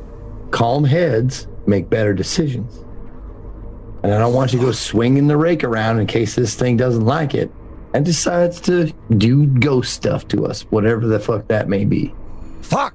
calm 0.51 0.83
heads 0.83 1.47
make 1.67 1.91
better 1.91 2.15
decisions. 2.15 2.87
And 4.03 4.15
I 4.15 4.19
don't 4.19 4.33
want 4.33 4.55
you 4.55 4.59
to 4.61 4.65
go 4.65 4.73
swinging 4.73 5.27
the 5.27 5.37
rake 5.37 5.63
around 5.63 6.01
in 6.01 6.07
case 6.07 6.35
this 6.35 6.55
thing 6.55 6.79
doesn't 6.79 7.05
like 7.05 7.35
it 7.35 7.53
and 7.93 8.07
decides 8.07 8.63
to 8.63 8.91
do 9.19 9.47
ghost 9.47 9.93
stuff 9.93 10.27
to 10.29 10.47
us, 10.47 10.63
whatever 10.71 11.07
the 11.07 11.21
fuck 11.21 11.49
that 11.49 11.69
may 11.69 11.85
be. 11.85 12.15
Fuck. 12.63 12.95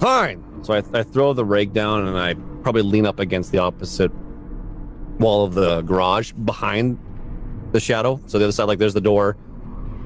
Fine. 0.00 0.42
So 0.62 0.72
I, 0.72 0.82
I 0.94 1.02
throw 1.02 1.34
the 1.34 1.44
rake 1.44 1.74
down 1.74 2.08
and 2.08 2.16
I 2.16 2.32
probably 2.62 2.82
lean 2.82 3.04
up 3.04 3.20
against 3.20 3.52
the 3.52 3.58
opposite 3.58 4.10
wall 5.18 5.44
of 5.44 5.54
the 5.54 5.82
garage 5.82 6.32
behind 6.32 6.98
the 7.72 7.80
shadow. 7.80 8.20
So 8.26 8.38
the 8.38 8.44
other 8.44 8.52
side, 8.52 8.64
like 8.64 8.78
there's 8.78 8.94
the 8.94 9.00
door, 9.00 9.36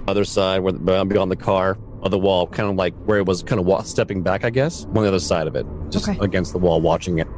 other 0.09 0.25
side 0.25 0.61
where 0.61 0.73
the, 0.73 0.79
beyond 1.05 1.31
the 1.31 1.37
car, 1.37 1.79
other 2.03 2.19
wall, 2.19 2.47
kind 2.47 2.69
of 2.69 2.77
like 2.77 2.95
where 3.05 3.19
it 3.19 3.27
was 3.27 3.43
kind 3.43 3.61
of 3.61 3.67
wa- 3.67 3.83
stepping 3.83 4.23
back, 4.23 4.45
I 4.45 4.51
guess, 4.51 4.85
on 4.87 4.95
the 4.95 5.09
other 5.09 5.21
side 5.21 5.47
of 5.47 5.55
it, 5.55 5.67
just 5.91 6.09
Okay. 6.09 6.19
against 6.21 6.53
the 6.53 6.59
wall, 6.59 6.81
watching 6.81 7.19
it. 7.19 7.29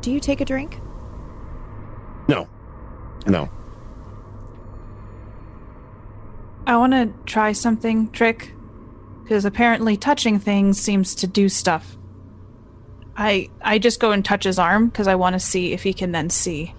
Do 0.00 0.10
you 0.10 0.18
take 0.18 0.40
a 0.40 0.44
drink? 0.44 0.80
No, 2.28 2.48
no. 3.26 3.48
I 6.66 6.76
want 6.76 6.92
to 6.92 7.12
try 7.26 7.52
something, 7.52 8.10
Trick. 8.10 8.52
Because 9.22 9.44
apparently 9.44 9.96
touching 9.96 10.38
things 10.38 10.80
seems 10.80 11.14
to 11.16 11.26
do 11.26 11.48
stuff. 11.48 11.96
I 13.16 13.48
I 13.60 13.78
just 13.78 14.00
go 14.00 14.10
and 14.12 14.24
touch 14.24 14.44
his 14.44 14.58
arm 14.58 14.88
because 14.88 15.06
I 15.06 15.14
want 15.16 15.34
to 15.34 15.40
see 15.40 15.72
if 15.72 15.82
he 15.82 15.92
can 15.92 16.12
then 16.12 16.30
see 16.30 16.74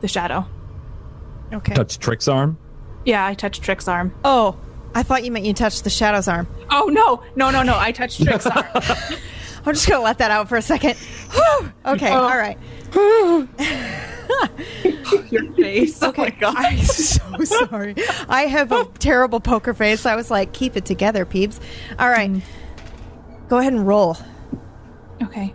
the 0.00 0.08
shadow. 0.08 0.46
Okay. 1.52 1.74
Touch 1.74 1.98
Trick's 1.98 2.28
arm. 2.28 2.56
Yeah, 3.04 3.26
I 3.26 3.34
touch 3.34 3.60
Trick's 3.60 3.88
arm. 3.88 4.14
Oh, 4.24 4.56
I 4.94 5.02
thought 5.02 5.24
you 5.24 5.30
meant 5.32 5.44
you 5.44 5.52
touched 5.54 5.84
the 5.84 5.90
shadow's 5.90 6.28
arm. 6.28 6.46
Oh 6.70 6.86
no, 6.86 7.22
no, 7.36 7.50
no, 7.50 7.62
no! 7.62 7.78
I 7.78 7.92
touched 7.92 8.22
Trick's 8.22 8.46
arm. 8.46 8.64
I'm 8.74 9.74
just 9.74 9.88
gonna 9.88 10.02
let 10.02 10.18
that 10.18 10.30
out 10.30 10.48
for 10.48 10.56
a 10.56 10.62
second. 10.62 10.96
Whew. 10.96 11.72
Okay, 11.84 12.10
Oh. 12.10 12.22
all 12.22 12.36
right. 12.38 12.56
Your 15.30 15.52
face. 15.54 16.02
Okay, 16.02 16.22
Oh 16.22 16.24
my 16.24 16.30
god. 16.30 16.56
I'm 16.56 16.78
so 16.78 17.44
sorry. 17.44 17.94
I 18.28 18.42
have 18.42 18.70
a 18.72 18.84
terrible 18.98 19.40
poker 19.40 19.74
face. 19.74 20.06
I 20.06 20.14
was 20.14 20.30
like, 20.30 20.52
keep 20.52 20.76
it 20.76 20.84
together, 20.84 21.24
peeps. 21.24 21.58
All 21.98 22.08
right. 22.08 22.30
Mm. 22.30 22.42
Go 23.48 23.58
ahead 23.58 23.72
and 23.72 23.86
roll. 23.86 24.16
Okay. 25.22 25.54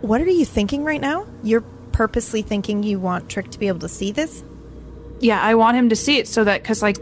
What 0.00 0.20
are 0.20 0.30
you 0.30 0.44
thinking 0.44 0.84
right 0.84 1.00
now? 1.00 1.26
You're 1.42 1.64
purposely 1.92 2.42
thinking 2.42 2.82
you 2.82 2.98
want 2.98 3.28
Trick 3.28 3.50
to 3.50 3.58
be 3.58 3.68
able 3.68 3.80
to 3.80 3.88
see 3.88 4.10
this? 4.10 4.42
Yeah, 5.20 5.40
I 5.40 5.54
want 5.54 5.76
him 5.76 5.88
to 5.90 5.96
see 5.96 6.18
it 6.18 6.26
so 6.26 6.42
that 6.44 6.62
because 6.62 6.82
like 6.82 6.98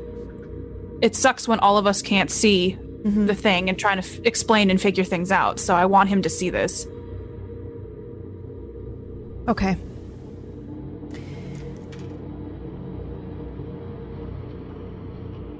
it 1.00 1.16
sucks 1.16 1.48
when 1.48 1.58
all 1.60 1.78
of 1.78 1.86
us 1.86 2.02
can't 2.02 2.30
see 2.30 2.76
mm-hmm. 2.78 3.26
the 3.26 3.34
thing 3.34 3.68
and 3.68 3.78
trying 3.78 4.00
to 4.00 4.06
f- 4.06 4.20
explain 4.24 4.70
and 4.70 4.80
figure 4.80 5.04
things 5.04 5.32
out. 5.32 5.58
So 5.58 5.74
I 5.74 5.86
want 5.86 6.10
him 6.10 6.22
to 6.22 6.28
see 6.28 6.50
this. 6.50 6.86
Okay. 9.48 9.76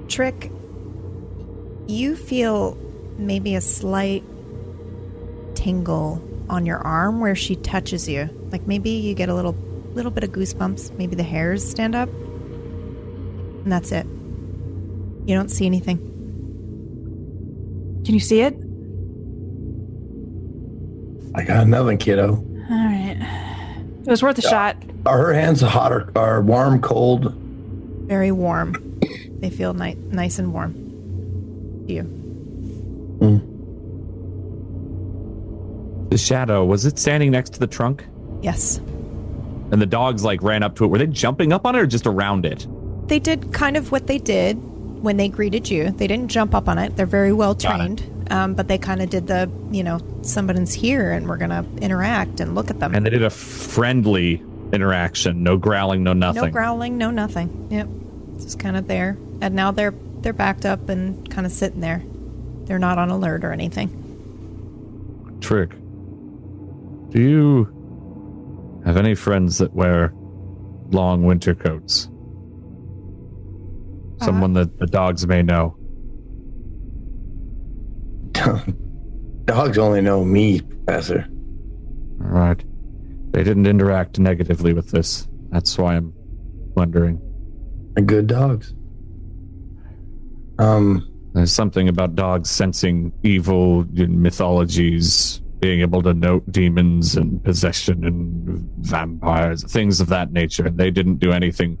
Trick, 0.07 0.51
you 1.87 2.15
feel 2.15 2.77
maybe 3.17 3.55
a 3.55 3.61
slight 3.61 4.23
tingle 5.55 6.21
on 6.49 6.65
your 6.65 6.79
arm 6.79 7.19
where 7.19 7.35
she 7.35 7.55
touches 7.55 8.07
you. 8.07 8.29
Like 8.51 8.67
maybe 8.67 8.89
you 8.89 9.13
get 9.13 9.29
a 9.29 9.35
little 9.35 9.55
little 9.93 10.11
bit 10.11 10.23
of 10.23 10.31
goosebumps, 10.31 10.97
maybe 10.97 11.15
the 11.15 11.23
hairs 11.23 11.67
stand 11.67 11.95
up. 11.95 12.09
And 12.09 13.71
that's 13.71 13.91
it. 13.91 14.05
You 15.25 15.35
don't 15.35 15.49
see 15.49 15.65
anything. 15.65 15.97
Can 18.05 18.13
you 18.13 18.19
see 18.19 18.41
it? 18.41 18.55
I 21.35 21.43
got 21.43 21.67
nothing, 21.67 21.97
kiddo. 21.97 22.35
All 22.35 22.45
right. 22.69 23.17
It 24.01 24.09
was 24.09 24.23
worth 24.23 24.37
a 24.37 24.41
shot. 24.41 24.75
Are 25.05 25.17
her 25.17 25.33
hands 25.33 25.61
hot 25.61 25.91
or, 25.91 26.11
or 26.15 26.41
warm, 26.41 26.81
cold? 26.81 27.33
Very 28.07 28.31
warm. 28.31 28.99
They 29.39 29.49
feel 29.49 29.73
ni- 29.73 29.95
nice 29.95 30.39
and 30.39 30.53
warm. 30.53 30.73
To 31.87 31.93
you. 31.93 32.20
The 36.09 36.17
shadow 36.17 36.65
was 36.65 36.85
it 36.85 36.99
standing 36.99 37.31
next 37.31 37.53
to 37.53 37.59
the 37.59 37.67
trunk? 37.67 38.05
Yes. 38.41 38.77
And 39.71 39.81
the 39.81 39.85
dogs 39.85 40.23
like 40.23 40.41
ran 40.43 40.63
up 40.63 40.75
to 40.77 40.83
it. 40.83 40.87
Were 40.87 40.97
they 40.97 41.07
jumping 41.07 41.53
up 41.53 41.65
on 41.65 41.75
it 41.75 41.79
or 41.79 41.87
just 41.87 42.05
around 42.05 42.45
it? 42.45 42.67
they 43.11 43.19
did 43.19 43.51
kind 43.51 43.75
of 43.75 43.91
what 43.91 44.07
they 44.07 44.17
did 44.17 44.53
when 45.03 45.17
they 45.17 45.27
greeted 45.27 45.69
you. 45.69 45.91
They 45.91 46.07
didn't 46.07 46.29
jump 46.29 46.55
up 46.55 46.69
on 46.69 46.77
it. 46.77 46.95
They're 46.95 47.05
very 47.05 47.33
well 47.33 47.53
trained, 47.55 48.01
um, 48.31 48.53
but 48.53 48.69
they 48.69 48.77
kind 48.77 49.01
of 49.01 49.09
did 49.09 49.27
the, 49.27 49.51
you 49.69 49.83
know, 49.83 49.99
somebody's 50.21 50.71
here 50.71 51.11
and 51.11 51.27
we're 51.27 51.35
going 51.35 51.49
to 51.49 51.65
interact 51.83 52.39
and 52.39 52.55
look 52.55 52.69
at 52.69 52.79
them. 52.79 52.95
And 52.95 53.05
they 53.05 53.09
did 53.09 53.23
a 53.23 53.29
friendly 53.29 54.41
interaction. 54.71 55.43
No 55.43 55.57
growling, 55.57 56.03
no 56.03 56.13
nothing. 56.13 56.43
no 56.43 56.49
growling, 56.49 56.97
no 56.97 57.11
nothing. 57.11 57.67
Yep, 57.69 57.89
just 58.41 58.59
kind 58.59 58.77
of 58.77 58.87
there. 58.87 59.17
And 59.41 59.55
now 59.55 59.71
they're 59.71 59.93
they're 60.21 60.31
backed 60.31 60.65
up 60.65 60.87
and 60.87 61.29
kind 61.29 61.45
of 61.45 61.51
sitting 61.51 61.81
there. 61.81 62.01
They're 62.71 62.79
not 62.79 62.97
on 62.97 63.09
alert 63.09 63.43
or 63.43 63.51
anything. 63.51 63.89
Trick. 65.41 65.71
Do 67.09 67.21
you 67.21 68.81
have 68.85 68.95
any 68.95 69.13
friends 69.13 69.57
that 69.57 69.73
wear 69.73 70.13
long 70.89 71.23
winter 71.23 71.53
coats? 71.53 72.07
Someone 74.21 74.53
that 74.53 74.79
the 74.79 74.87
dogs 74.87 75.27
may 75.27 75.41
know. 75.41 75.75
Dogs 79.43 79.77
only 79.77 79.99
know 79.99 80.23
me, 80.23 80.61
Professor. 80.61 81.27
All 82.21 82.27
right. 82.27 82.63
They 83.33 83.43
didn't 83.43 83.65
interact 83.65 84.17
negatively 84.17 84.71
with 84.71 84.91
this. 84.91 85.27
That's 85.49 85.77
why 85.77 85.97
I'm 85.97 86.13
wondering. 86.75 87.19
They're 87.95 88.05
good 88.05 88.27
dogs. 88.27 88.73
Um, 90.57 91.10
There's 91.33 91.53
something 91.53 91.87
about 91.87 92.15
dogs 92.15 92.49
sensing 92.49 93.13
evil 93.23 93.81
in 93.95 94.21
mythologies, 94.21 95.41
being 95.59 95.79
able 95.81 96.01
to 96.03 96.13
note 96.13 96.49
demons 96.51 97.15
and 97.15 97.41
possession 97.43 98.03
and 98.05 98.59
vampires, 98.79 99.63
things 99.63 100.01
of 100.01 100.07
that 100.09 100.31
nature. 100.33 100.65
And 100.67 100.77
they 100.77 100.91
didn't 100.91 101.17
do 101.17 101.31
anything 101.31 101.77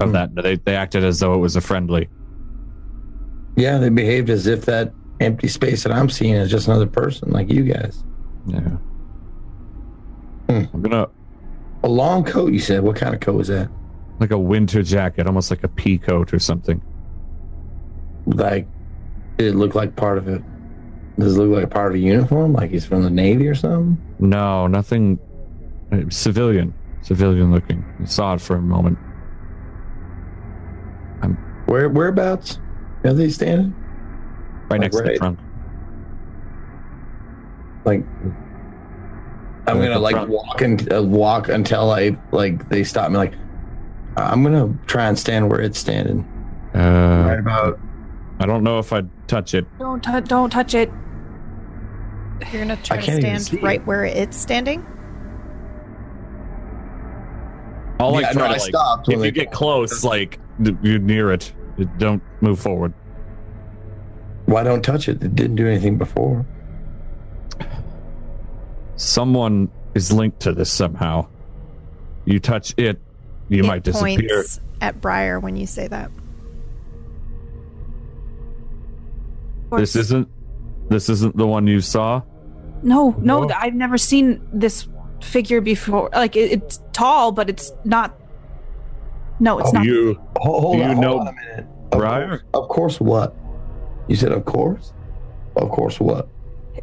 of 0.00 0.08
Hmm. 0.08 0.12
that. 0.14 0.34
They, 0.36 0.56
they 0.56 0.76
acted 0.76 1.02
as 1.04 1.18
though 1.20 1.34
it 1.34 1.38
was 1.38 1.56
a 1.56 1.60
friendly. 1.60 2.08
yeah, 3.56 3.78
they 3.78 3.88
behaved 3.88 4.30
as 4.30 4.46
if 4.46 4.64
that 4.66 4.92
empty 5.20 5.48
space 5.48 5.82
that 5.82 5.92
I'm 5.92 6.08
seeing 6.08 6.34
is 6.34 6.50
just 6.50 6.66
another 6.68 6.86
person 6.86 7.30
like 7.30 7.50
you 7.52 7.64
guys. 7.64 8.04
Yeah. 8.46 8.60
Hmm. 10.48 10.64
I'm 10.72 10.82
gonna 10.82 11.08
A 11.82 11.88
long 11.88 12.24
coat, 12.24 12.52
you 12.52 12.58
said. 12.60 12.82
What 12.82 12.96
kind 12.96 13.14
of 13.14 13.20
coat 13.20 13.34
was 13.34 13.48
that? 13.48 13.68
like 14.20 14.30
a 14.32 14.38
winter 14.38 14.82
jacket, 14.82 15.26
almost 15.26 15.50
like 15.50 15.64
a 15.64 15.68
pea 15.68 15.96
coat 15.98 16.32
or 16.34 16.38
something. 16.38 16.80
Like, 18.30 18.66
did 19.38 19.48
it 19.54 19.56
look 19.56 19.74
like 19.74 19.96
part 19.96 20.18
of 20.18 20.28
it? 20.28 20.42
Does 21.18 21.36
it 21.36 21.40
look 21.40 21.60
like 21.62 21.70
part 21.70 21.88
of 21.92 21.94
a 21.96 21.98
uniform? 21.98 22.52
Like 22.52 22.70
he's 22.70 22.86
from 22.86 23.02
the 23.02 23.10
Navy 23.10 23.46
or 23.48 23.54
something? 23.54 23.98
No, 24.18 24.66
nothing. 24.66 25.18
uh, 25.92 26.02
Civilian, 26.08 26.72
civilian 27.02 27.50
looking. 27.52 27.84
I 28.00 28.04
saw 28.04 28.34
it 28.34 28.40
for 28.40 28.56
a 28.56 28.62
moment. 28.62 28.98
I'm, 31.22 31.34
Where 31.66 31.88
whereabouts 31.88 32.58
are 33.04 33.12
they 33.12 33.28
standing? 33.30 33.74
Right 34.70 34.72
Like 34.72 34.80
next 34.82 34.96
to 34.96 35.02
the 35.02 35.08
right- 35.10 35.18
trunk. 35.18 35.38
Like, 37.84 38.04
I'm 39.66 39.78
Like 39.78 39.88
gonna 39.88 39.98
like 39.98 40.14
front. 40.16 40.30
walk 40.30 40.60
and 40.60 40.92
uh, 40.92 41.02
walk 41.02 41.48
until 41.48 41.90
I 41.90 42.16
like 42.30 42.68
they 42.68 42.84
stop 42.84 43.10
me. 43.10 43.16
Like, 43.16 43.34
I'm 44.16 44.42
gonna 44.42 44.74
try 44.86 45.06
and 45.08 45.18
stand 45.18 45.48
where 45.50 45.60
it's 45.60 45.78
standing. 45.78 46.26
right 46.74 47.36
Uh, 47.36 47.38
about. 47.38 47.80
I 48.40 48.46
don't 48.46 48.64
know 48.64 48.78
if 48.78 48.92
I'd 48.92 49.08
touch 49.28 49.54
it. 49.54 49.66
Don't 49.78 50.02
tou 50.02 50.20
don't 50.22 50.50
touch 50.50 50.74
it. 50.74 50.90
You're 52.52 52.64
going 52.64 52.68
to 52.76 52.82
try 52.82 52.96
I 52.96 53.00
to 53.00 53.20
stand 53.20 53.42
see 53.42 53.58
it. 53.58 53.62
right 53.62 53.86
where 53.86 54.04
it's 54.04 54.36
standing. 54.36 54.84
I'll 58.00 58.12
like 58.12 58.22
Yeah, 58.24 58.32
try 58.32 58.42
no, 58.42 58.48
to 58.48 58.48
I 58.48 58.52
like. 58.52 58.60
stopped 58.62 59.08
If 59.08 59.14
you 59.16 59.20
they- 59.20 59.30
get 59.30 59.52
close, 59.52 60.02
like 60.12 60.38
you're 60.82 60.98
near 60.98 61.32
it, 61.32 61.52
don't 61.98 62.22
move 62.40 62.58
forward. 62.58 62.94
Why 64.46 64.62
don't 64.62 64.82
touch 64.82 65.08
it? 65.08 65.22
It 65.22 65.36
didn't 65.36 65.56
do 65.56 65.66
anything 65.66 65.98
before. 65.98 66.46
Someone 68.96 69.70
is 69.94 70.10
linked 70.12 70.40
to 70.40 70.52
this 70.52 70.70
somehow. 70.72 71.26
You 72.24 72.38
touch 72.40 72.74
it, 72.76 72.98
you 73.48 73.62
it 73.62 73.66
might 73.66 73.82
disappear. 73.82 74.28
points 74.38 74.60
at 74.80 75.00
Briar 75.00 75.38
when 75.40 75.56
you 75.56 75.66
say 75.66 75.88
that. 75.88 76.10
This 79.78 79.96
isn't. 79.96 80.28
This 80.88 81.08
isn't 81.08 81.36
the 81.36 81.46
one 81.46 81.66
you 81.66 81.80
saw. 81.80 82.22
No, 82.82 83.10
no, 83.18 83.44
No. 83.44 83.54
I've 83.54 83.74
never 83.74 83.96
seen 83.98 84.40
this 84.52 84.88
figure 85.20 85.60
before. 85.60 86.08
Like 86.12 86.34
it, 86.36 86.50
it's 86.52 86.82
tall, 86.92 87.30
but 87.32 87.48
it's 87.50 87.72
not. 87.84 88.18
No, 89.38 89.58
it's 89.58 89.68
Oh, 89.70 89.72
not. 89.72 89.84
You 89.84 90.20
Hold, 90.36 90.62
hold 90.62 90.76
Do 90.78 90.82
on, 90.82 90.88
you 90.88 90.94
hold 90.94 91.00
know 91.04 91.18
on 91.20 91.28
a 91.28 91.32
minute. 91.32 91.66
Of 91.92 92.00
course- 92.00 92.40
Of 92.54 92.68
course, 92.68 93.00
what? 93.00 93.36
You 94.08 94.16
said, 94.16 94.32
of 94.32 94.44
course? 94.44 94.92
Of 95.56 95.70
course, 95.70 96.00
what? 96.00 96.28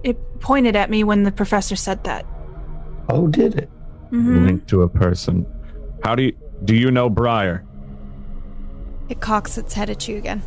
It 0.04 0.18
pointed 0.40 0.76
at 0.76 0.90
me 0.90 1.04
when 1.04 1.24
the 1.24 1.32
professor 1.32 1.76
said 1.76 2.04
that. 2.06 2.26
Oh, 3.10 3.28
did 3.28 3.56
it? 3.56 3.70
hmm 4.10 4.46
linked 4.46 4.68
to 4.70 4.84
a 4.84 4.88
person. 4.90 5.46
How 6.04 6.16
do 6.16 6.24
you 6.24 6.34
do 6.64 6.76
you 6.76 6.92
know 6.92 7.10
Briar? 7.10 7.66
It 9.10 9.20
cocks 9.20 9.58
its 9.58 9.74
head 9.74 9.90
at 9.90 10.08
you 10.08 10.18
again. 10.18 10.42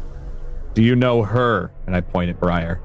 Do 0.74 0.82
you 0.82 0.94
know 0.96 1.22
her? 1.22 1.72
And 1.86 1.96
I 1.96 2.00
point 2.00 2.30
at 2.30 2.38
Briar. 2.40 2.80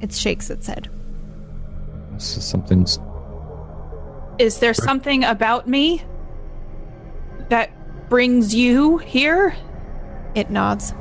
It 0.00 0.12
shakes 0.12 0.50
its 0.50 0.66
head. 0.66 0.88
This 2.12 2.36
is 2.36 2.44
something's 2.44 2.98
Is 4.38 4.58
there 4.58 4.74
something 4.74 5.24
about 5.24 5.66
me 5.68 6.02
that 7.48 8.08
brings 8.08 8.54
you 8.54 8.98
here? 8.98 9.56
It 10.34 10.50
nods. 10.50 10.94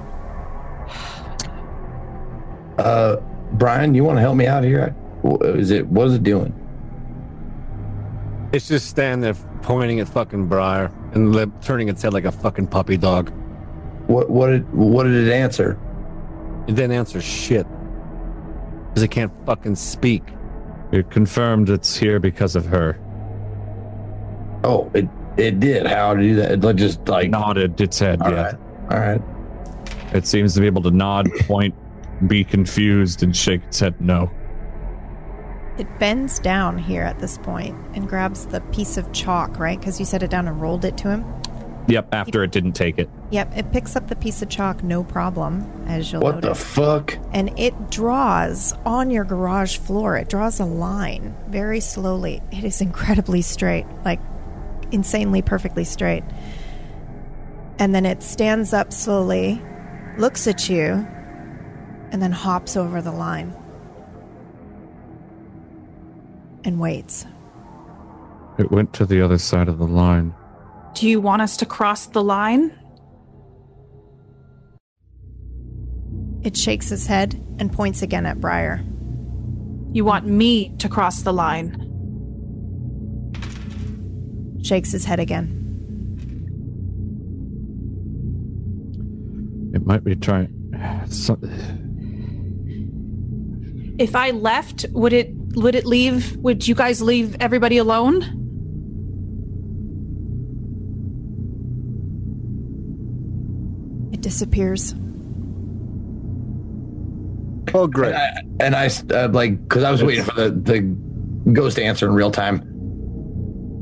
Uh, 2.78 3.18
Brian, 3.54 3.94
you 3.94 4.04
want 4.04 4.18
to 4.18 4.22
help 4.22 4.36
me 4.36 4.48
out 4.48 4.64
here? 4.64 4.96
I- 5.24 5.28
wh- 5.28 5.58
Is 5.58 5.72
it? 5.72 5.88
What 5.88 6.08
is 6.08 6.16
it 6.16 6.24
doing? 6.24 6.54
It's 8.52 8.68
just 8.68 8.88
standing 8.90 9.22
there 9.22 9.34
pointing 9.62 10.00
at 10.00 10.08
fucking 10.08 10.48
Briar 10.48 10.92
and 11.14 11.34
lip, 11.34 11.50
turning 11.62 11.90
its 11.90 12.02
head 12.02 12.14
like 12.14 12.26
a 12.26 12.32
fucking 12.32 12.68
puppy 12.68 12.98
dog. 12.98 13.32
What 14.08 14.30
what 14.30 14.48
did 14.48 14.72
what 14.74 15.04
did 15.04 15.28
it 15.28 15.32
answer? 15.32 15.80
It 16.68 16.76
didn't 16.76 16.92
answer 16.92 17.22
shit. 17.22 17.66
Because 18.90 19.04
it 19.04 19.12
can't 19.12 19.32
fucking 19.46 19.76
speak. 19.76 20.24
It 20.92 21.10
confirmed 21.10 21.70
it's 21.70 21.96
here 21.96 22.20
because 22.20 22.56
of 22.56 22.66
her. 22.66 23.00
Oh, 24.64 24.92
it 24.94 25.08
it 25.38 25.60
did. 25.60 25.88
How 25.88 26.14
did 26.14 26.26
it 26.26 26.28
do 26.30 26.36
that? 26.36 26.52
It 26.52 26.62
like, 26.62 26.76
just 26.76 27.08
like 27.08 27.30
Nodded 27.30 27.80
its 27.82 28.00
head, 28.00 28.22
all 28.22 28.32
yeah. 28.32 28.44
right, 28.44 28.56
all 28.92 29.00
right. 29.00 29.22
It 30.14 30.28
seems 30.28 30.54
to 30.54 30.60
be 30.60 30.68
able 30.68 30.84
to 30.84 30.92
nod, 30.92 31.28
point, 31.42 31.74
be 32.28 32.44
confused, 32.44 33.24
and 33.24 33.36
shake 33.36 33.64
its 33.64 33.80
head 33.80 34.00
no. 34.00 34.30
It 35.78 36.00
bends 36.00 36.40
down 36.40 36.78
here 36.78 37.02
at 37.04 37.20
this 37.20 37.38
point 37.40 37.76
and 37.96 38.08
grabs 38.08 38.46
the 38.48 38.62
piece 38.62 38.98
of 38.98 39.12
chalk, 39.12 39.58
right? 39.58 39.80
Because 39.80 40.00
you 40.00 40.06
set 40.06 40.22
it 40.22 40.30
down 40.30 40.48
and 40.48 40.62
rolled 40.62 40.86
it 40.86 40.98
to 40.98 41.10
him. 41.10 41.26
Yep, 41.88 42.10
after 42.14 42.44
it 42.44 42.52
didn't 42.52 42.74
take 42.74 42.98
it. 42.98 43.10
Yep, 43.32 43.58
it 43.58 43.72
picks 43.74 43.96
up 43.96 44.08
the 44.08 44.16
piece 44.16 44.42
of 44.42 44.50
chalk, 44.50 44.84
no 44.84 45.04
problem, 45.04 45.70
as 45.88 46.12
you'll 46.12 46.22
What 46.22 46.42
the 46.42 46.56
fuck? 46.56 47.18
and 47.34 47.58
it 47.60 47.90
draws 47.92 48.74
on 48.86 49.10
your 49.10 49.26
garage 49.26 49.78
floor. 49.78 50.16
It 50.16 50.30
draws 50.30 50.60
a 50.60 50.66
line 50.66 51.36
very 51.50 51.80
slowly. 51.82 52.42
It 52.52 52.64
is 52.64 52.80
incredibly 52.80 53.42
straight, 53.42 53.86
like 54.06 54.20
insanely 54.92 55.42
perfectly 55.42 55.84
straight. 55.84 56.24
And 57.80 57.94
then 57.94 58.06
it 58.06 58.24
stands 58.24 58.72
up 58.72 58.94
slowly, 58.94 59.62
looks 60.18 60.48
at 60.48 60.70
you, 60.70 61.06
and 62.12 62.22
then 62.22 62.32
hops 62.32 62.78
over 62.78 63.02
the 63.02 63.12
line 63.12 63.54
and 66.64 66.80
waits. 66.80 67.26
It 68.58 68.72
went 68.72 68.94
to 68.94 69.06
the 69.06 69.22
other 69.22 69.38
side 69.38 69.68
of 69.68 69.78
the 69.78 69.88
line. 69.88 70.34
Do 70.94 71.10
you 71.10 71.20
want 71.20 71.42
us 71.42 71.58
to 71.58 71.66
cross 71.66 72.06
the 72.08 72.24
line? 72.24 72.78
It 76.44 76.56
shakes 76.58 76.90
his 76.90 77.08
head 77.08 77.42
and 77.58 77.72
points 77.72 78.02
again 78.02 78.26
at 78.26 78.40
Briar. 78.40 78.84
You 79.92 80.06
want 80.06 80.28
me 80.28 80.70
to 80.78 80.90
cross 80.90 81.22
the 81.22 81.34
line? 81.34 81.80
Shakes 84.62 84.92
his 84.92 85.06
head 85.06 85.20
again. 85.20 85.60
It 89.74 89.86
might 89.86 90.04
be 90.04 90.16
trying. 90.16 90.60
So, 91.08 91.38
If 94.00 94.16
I 94.16 94.32
left, 94.32 94.86
would 94.92 95.14
it 95.14 95.43
would 95.56 95.76
it 95.76 95.86
leave 95.86 96.36
would 96.38 96.68
you 96.68 96.76
guys 96.76 97.02
leave 97.02 97.36
everybody 97.40 97.78
alone? 97.78 98.40
It 104.12 104.22
disappears. 104.22 104.94
Oh, 107.74 107.86
And 107.86 107.94
great. 107.94 108.14
I, 108.14 108.30
and 108.60 108.76
I 108.76 108.90
uh, 109.12 109.30
like 109.30 109.62
because 109.68 109.84
I 109.84 109.92
was 109.92 110.04
waiting 110.04 110.24
for 110.24 110.34
the 110.36 110.50
the 110.52 111.52
ghost 111.52 111.78
to 111.78 111.84
answer 111.84 112.08
in 112.08 112.14
real 112.14 112.30
time 112.32 112.60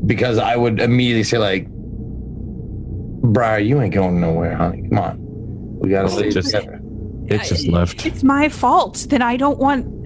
because 0.05 0.37
I 0.37 0.55
would 0.55 0.79
immediately 0.79 1.23
say 1.23 1.37
like, 1.37 1.67
"Briar, 1.67 3.59
you 3.59 3.81
ain't 3.81 3.93
going 3.93 4.21
nowhere, 4.21 4.55
honey. 4.55 4.87
Come 4.89 4.99
on, 4.99 5.17
we 5.79 5.89
gotta 5.89 6.07
Well, 6.07 6.17
stay 6.17 6.27
it 6.27 6.31
just- 6.31 6.51
together." 6.51 6.77
it 7.27 7.43
just 7.43 7.67
left. 7.67 8.05
It's 8.05 8.23
my 8.23 8.49
fault. 8.49 9.05
Then 9.09 9.21
I 9.21 9.37
don't 9.37 9.57
want 9.59 10.00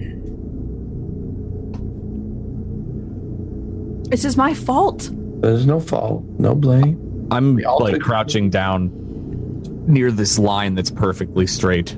This 4.16 4.24
is 4.24 4.38
my 4.38 4.54
fault. 4.54 5.10
There's 5.42 5.66
no 5.66 5.78
fault, 5.78 6.24
no 6.38 6.54
blame. 6.54 7.28
I'm 7.30 7.58
like 7.58 8.00
crouching 8.00 8.48
down 8.48 8.90
near 9.86 10.10
this 10.10 10.38
line 10.38 10.74
that's 10.74 10.90
perfectly 10.90 11.46
straight. 11.46 11.92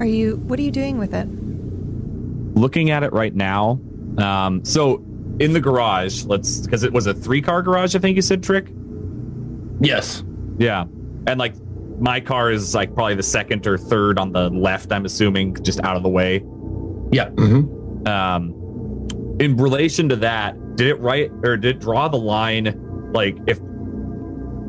Are 0.00 0.06
you 0.06 0.36
what 0.46 0.58
are 0.58 0.62
you 0.62 0.70
doing 0.70 0.96
with 0.96 1.12
it? 1.12 1.28
Looking 2.58 2.88
at 2.90 3.02
it 3.02 3.12
right 3.12 3.34
now. 3.34 3.78
Um, 4.16 4.64
so 4.64 5.04
in 5.40 5.52
the 5.52 5.60
garage, 5.60 6.24
let's 6.24 6.60
because 6.60 6.82
it 6.82 6.94
was 6.94 7.06
a 7.06 7.12
three 7.12 7.42
car 7.42 7.60
garage, 7.60 7.94
I 7.94 7.98
think 7.98 8.16
you 8.16 8.22
said, 8.22 8.42
Trick. 8.42 8.72
Yes. 9.82 10.24
Yeah. 10.56 10.84
And 11.26 11.38
like 11.38 11.52
my 12.00 12.20
car 12.20 12.50
is 12.50 12.74
like 12.74 12.94
probably 12.94 13.16
the 13.16 13.22
second 13.22 13.66
or 13.66 13.76
third 13.76 14.18
on 14.18 14.32
the 14.32 14.48
left, 14.48 14.90
I'm 14.90 15.04
assuming, 15.04 15.62
just 15.62 15.80
out 15.82 15.98
of 15.98 16.02
the 16.02 16.08
way. 16.08 16.42
Yeah. 17.12 17.28
hmm 17.28 18.08
Um 18.08 18.62
in 19.38 19.56
relation 19.56 20.08
to 20.08 20.16
that, 20.16 20.76
did 20.76 20.88
it 20.88 21.00
write 21.00 21.30
or 21.42 21.56
did 21.56 21.76
it 21.76 21.80
draw 21.80 22.08
the 22.08 22.18
line 22.18 23.10
like 23.12 23.36
if 23.46 23.58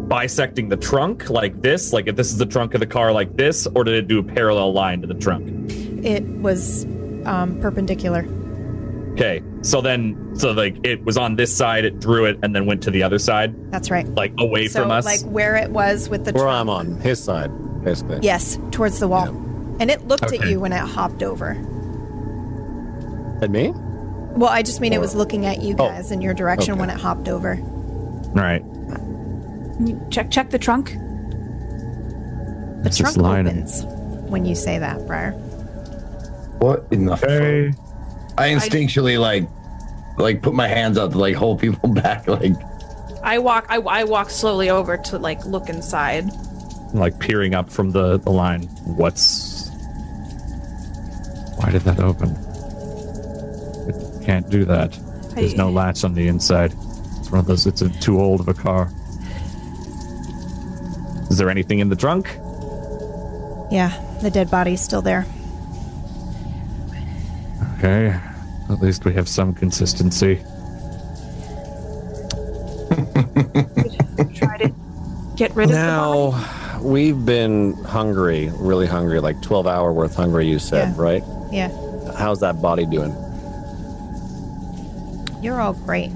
bisecting 0.08 0.70
the 0.70 0.78
trunk 0.78 1.30
like 1.30 1.62
this, 1.62 1.94
like 1.94 2.08
if 2.08 2.16
this 2.16 2.32
is 2.32 2.38
the 2.38 2.46
trunk 2.46 2.74
of 2.74 2.80
the 2.80 2.88
car 2.88 3.12
like 3.12 3.36
this, 3.36 3.68
or 3.76 3.84
did 3.84 3.96
it 3.96 4.08
do 4.08 4.20
a 4.20 4.24
parallel 4.24 4.72
line 4.74 5.02
to 5.02 5.08
the 5.08 5.14
trunk? 5.14 5.72
It 6.06 6.24
was 6.26 6.86
um, 7.26 7.60
perpendicular. 7.62 8.26
Okay. 9.14 9.42
So 9.64 9.82
then 9.82 10.32
so 10.36 10.52
like 10.52 10.78
it 10.86 11.04
was 11.04 11.18
on 11.18 11.36
this 11.36 11.56
side, 11.56 11.84
it 11.86 12.00
drew 12.00 12.26
it 12.26 12.38
and 12.44 12.56
then 12.56 12.66
went 12.66 12.84
to 12.84 12.92
the 12.92 13.04
other 13.04 13.20
side, 13.20 13.54
That's 13.72 13.90
right. 13.90 14.08
like 14.10 14.34
away 14.38 14.68
so 14.68 14.82
from 14.82 14.92
us. 14.92 15.06
like 15.06 15.22
where 15.22 15.56
it 15.56 15.72
was 15.72 16.10
with 16.10 16.26
the 16.26 16.32
Where 16.32 16.44
trunk. 16.44 16.60
I'm 16.60 16.70
on 16.70 17.02
his 17.02 17.22
side, 17.22 17.52
basically. 17.84 18.20
Yes, 18.22 18.60
towards 18.72 19.00
the 19.00 19.08
wall. 19.08 19.28
And 19.80 19.92
it 19.92 20.08
looked 20.08 20.32
at 20.32 20.48
you 20.48 20.60
when 20.60 20.72
it 20.72 20.80
hopped 20.80 21.22
over. 21.24 21.52
At 23.42 23.52
me? 23.52 23.74
Well, 24.38 24.50
I 24.50 24.62
just 24.62 24.80
mean 24.82 24.94
it 24.94 25.02
was 25.02 25.16
looking 25.16 25.46
at 25.48 25.62
you 25.62 25.74
Oh, 25.80 25.90
guys 25.90 26.12
in 26.12 26.22
your 26.22 26.34
direction 26.34 26.74
okay. 26.74 26.80
when 26.80 26.90
it 26.90 27.00
hopped 27.00 27.28
over. 27.28 27.56
All 27.56 28.34
right. 28.36 28.64
Check 30.12 30.30
check 30.32 30.50
the 30.52 30.60
trunk. 30.60 30.92
The 30.92 32.84
It's 32.86 32.98
trunk 32.98 33.18
opens 33.18 33.84
when 34.30 34.46
you 34.46 34.54
say 34.56 34.78
that, 34.80 35.06
Briar. 35.08 35.32
What 36.60 36.86
in 36.92 37.06
the 37.06 37.16
Hey. 37.16 37.72
fuck? 37.72 37.80
I 38.38 38.50
instinctually 38.50 39.20
like 39.20 39.48
like 40.20 40.42
put 40.44 40.54
my 40.54 40.68
hands 40.68 40.98
up 40.98 41.12
to 41.12 41.18
like 41.18 41.36
hold 41.36 41.60
people 41.60 41.90
back. 41.94 42.28
Like 42.28 42.54
I 43.24 43.40
walk 43.40 43.66
I, 43.70 43.78
I 43.78 44.04
walk 44.04 44.30
slowly 44.30 44.70
over 44.70 44.98
to 44.98 45.18
like 45.18 45.44
look 45.46 45.70
inside. 45.70 46.30
like 46.94 47.20
peering 47.20 47.54
up 47.56 47.70
from 47.72 47.92
the, 47.92 48.18
the 48.20 48.30
line. 48.32 48.64
What's 48.86 49.70
why 51.58 51.72
did 51.72 51.82
that 51.82 52.00
open? 52.00 52.36
It 54.28 54.32
can't 54.32 54.50
do 54.50 54.66
that. 54.66 54.92
There's 55.36 55.56
no 55.56 55.70
latch 55.70 56.04
on 56.04 56.14
the 56.14 56.28
inside. 56.28 56.74
It's 57.18 57.32
one 57.32 57.40
of 57.40 57.46
those. 57.46 57.66
It's 57.66 57.82
a 57.82 57.88
too 58.02 58.20
old 58.20 58.42
of 58.42 58.50
a 58.50 58.54
car. 58.54 58.92
Is 61.32 61.38
there 61.38 61.50
anything 61.50 61.80
in 61.80 61.88
the 61.88 61.96
trunk? 61.96 62.28
Yeah, 63.72 63.94
the 64.22 64.30
dead 64.30 64.52
body's 64.52 64.82
still 64.82 65.02
there. 65.02 65.26
Okay, 67.78 68.08
at 68.70 68.82
least 68.82 69.06
we 69.06 69.14
have 69.14 69.30
some 69.30 69.54
consistency. 69.54 70.36
Try 74.36 74.58
to 74.58 74.74
get 75.38 75.56
rid 75.56 75.70
of 75.70 75.72
the 75.72 75.78
body. 75.78 76.34
Now, 76.36 76.80
we've 76.82 77.26
been 77.26 77.76
hungry, 77.86 78.52
really 78.56 78.88
hungry, 78.88 79.22
like 79.22 79.42
12 79.42 79.68
hour 79.68 79.94
worth 79.94 80.16
hungry, 80.16 80.48
you 80.50 80.60
said, 80.60 80.90
Yeah. 80.98 81.02
right? 81.02 81.24
Yeah, 81.50 81.70
How's 82.18 82.42
that 82.42 82.62
body 82.62 82.86
doing? 82.86 83.16
You're 85.42 85.60
all 85.62 85.74
great. 85.74 86.12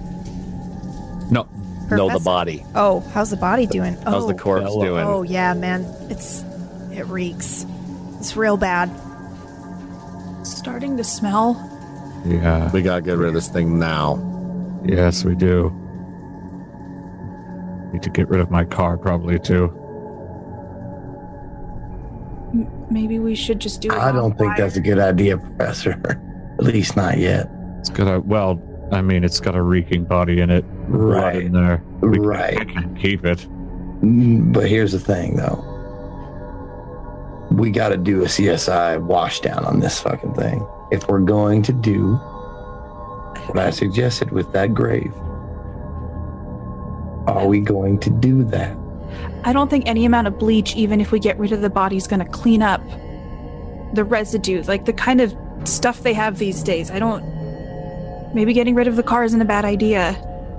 No, 1.32 1.48
No, 1.90 2.10
the 2.10 2.22
body. 2.24 2.66
Oh, 2.76 3.00
how's 3.14 3.30
the 3.30 3.38
body 3.38 3.66
doing? 3.66 3.94
How's 4.04 4.24
oh, 4.24 4.28
the 4.28 4.34
corpse 4.34 4.66
Hello. 4.68 4.86
doing? 4.86 5.06
Oh 5.06 5.22
yeah, 5.24 5.54
man, 5.54 5.86
it's 6.10 6.44
it 6.92 7.06
reeks. 7.08 7.66
It's 8.20 8.36
real 8.36 8.58
bad. 8.58 8.90
starting 10.44 10.98
to 10.98 11.04
smell. 11.04 11.56
yeah, 12.26 12.70
We 12.72 12.82
gotta 12.82 13.02
get 13.02 13.18
rid 13.18 13.30
of 13.30 13.34
this 13.34 13.48
thing 13.48 13.80
now. 13.80 14.20
yes, 14.86 15.24
we 15.24 15.36
do. 15.36 15.72
Need 17.94 18.04
to 18.04 18.10
get 18.10 18.30
rid 18.30 18.40
of 18.40 18.50
my 18.52 18.64
car, 18.64 18.98
probably 18.98 19.38
too. 19.40 19.66
M- 22.54 22.70
Maybe 22.90 23.20
we 23.20 23.36
should 23.36 23.60
just 23.60 23.82
do 23.82 23.90
it. 23.92 23.98
I 23.98 24.12
don't 24.12 24.38
think 24.38 24.52
fire. 24.56 24.58
that's 24.66 24.76
a 24.76 24.82
good 24.82 25.00
idea, 25.00 25.38
Professor. 25.38 25.92
At 26.60 26.66
least 26.66 26.96
not 26.98 27.18
yet. 27.18 27.50
It's 27.80 27.90
got 27.90 28.08
a 28.14 28.20
well. 28.20 28.62
I 28.92 29.02
mean, 29.02 29.24
it's 29.24 29.40
got 29.40 29.56
a 29.56 29.62
reeking 29.62 30.04
body 30.04 30.42
in 30.42 30.50
it. 30.50 30.66
Blood 30.90 31.36
in 31.38 31.54
Right. 31.54 31.54
there. 31.54 31.84
We 32.02 32.20
Right. 32.20 32.68
can't 32.68 32.96
keep 32.98 33.26
it. 33.26 33.48
Mm, 34.04 34.52
But 34.54 34.68
here's 34.68 34.92
the 34.92 35.00
thing, 35.00 35.36
though. 35.38 35.64
We 37.52 37.70
got 37.72 37.90
to 37.90 37.98
do 37.98 38.24
a 38.24 38.30
CSI 38.30 38.98
washdown 38.98 39.66
on 39.68 39.80
this 39.80 40.00
fucking 40.00 40.34
thing. 40.34 40.66
If 40.92 41.08
we're 41.08 41.20
going 41.20 41.62
to 41.64 41.74
do 41.74 42.16
what 43.48 43.60
I 43.60 43.70
suggested 43.72 44.32
with 44.32 44.52
that 44.54 44.74
grave, 44.74 45.14
are 47.28 47.48
we 47.48 47.60
going 47.60 48.00
to 48.00 48.10
do 48.10 48.44
that? 48.46 48.76
I 49.44 49.54
don't 49.54 49.70
think 49.70 49.84
any 49.88 50.06
amount 50.06 50.28
of 50.28 50.38
bleach, 50.40 50.76
even 50.76 51.02
if 51.02 51.12
we 51.12 51.20
get 51.20 51.38
rid 51.40 51.52
of 51.52 51.62
the 51.62 51.70
body, 51.70 51.98
is 51.98 52.08
going 52.08 52.20
to 52.20 52.26
clean 52.32 52.62
up 52.62 52.82
the 53.94 54.04
residue, 54.04 54.64
like 54.64 54.86
the 54.86 54.94
kind 54.94 55.20
of 55.22 55.36
stuff 55.66 56.04
they 56.04 56.14
have 56.14 56.38
these 56.40 56.64
days. 56.64 56.90
I 56.92 57.00
don't. 57.00 57.24
Maybe 58.34 58.54
getting 58.54 58.76
rid 58.76 58.88
of 58.88 58.96
the 58.96 59.04
car 59.04 59.24
isn't 59.24 59.42
a 59.42 59.46
bad 59.46 59.66
idea. 59.66 60.16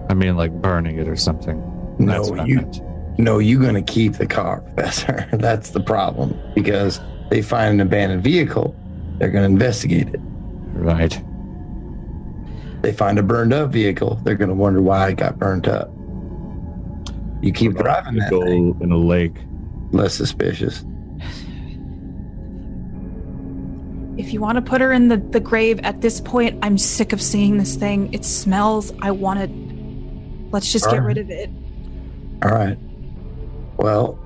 I 0.09 0.15
mean, 0.15 0.37
like 0.37 0.53
burning 0.61 0.99
it 0.99 1.09
or 1.09 1.17
something. 1.17 1.59
No, 1.99 2.23
what 2.23 2.47
you. 2.47 2.69
No, 3.19 3.39
you're 3.39 3.63
gonna 3.63 3.83
keep 3.83 4.15
the 4.15 4.27
car, 4.27 4.61
Professor. 4.75 5.29
That's 5.33 5.71
the 5.71 5.81
problem 5.81 6.39
because 6.55 7.01
they 7.31 7.43
find 7.43 7.75
an 7.75 7.81
abandoned 7.87 8.23
vehicle, 8.25 8.75
they're 9.19 9.31
gonna 9.31 9.47
investigate 9.47 10.09
it. 10.09 10.21
Right. 10.73 11.23
They 12.83 12.93
find 12.93 13.19
a 13.19 13.23
burned 13.23 13.53
up 13.53 13.71
vehicle, 13.71 14.17
they're 14.25 14.35
gonna 14.35 14.55
wonder 14.55 14.83
why 14.83 15.11
it 15.11 15.17
got 15.17 15.39
burned 15.39 15.69
up. 15.69 15.91
You 17.43 17.53
keep 17.53 17.75
driving 17.75 18.17
that 18.17 18.31
Go 18.31 18.43
thing, 18.45 18.77
in 18.81 18.93
a 18.93 18.97
lake. 18.97 19.37
less 19.93 20.15
suspicious. 20.15 20.85
If 24.19 24.33
you 24.33 24.41
want 24.41 24.57
to 24.57 24.63
put 24.63 24.81
her 24.81 24.93
in 24.93 25.09
the, 25.09 25.17
the 25.17 25.41
grave 25.41 25.81
at 25.83 26.01
this 26.03 26.21
point, 26.21 26.59
I'm 26.63 26.77
sick 26.77 27.13
of 27.13 27.23
seeing 27.23 27.57
this 27.57 27.77
thing. 27.77 28.13
It 28.13 28.25
smells. 28.25 28.93
I 29.01 29.11
want 29.11 29.41
to. 29.41 30.49
Let's 30.51 30.71
just 30.71 30.85
get 30.85 30.95
Alright. 30.95 31.07
rid 31.07 31.19
of 31.19 31.31
it. 31.31 31.51
All 32.45 32.51
right. 32.51 32.77
Well, 33.79 34.19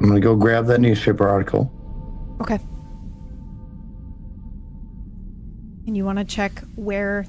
I'm 0.00 0.06
gonna 0.06 0.20
go 0.20 0.36
grab 0.36 0.66
that 0.66 0.80
newspaper 0.80 1.28
article. 1.28 1.70
Okay. 2.40 2.58
And 5.86 5.96
you 5.96 6.04
want 6.04 6.18
to 6.18 6.24
check 6.24 6.62
where 6.76 7.26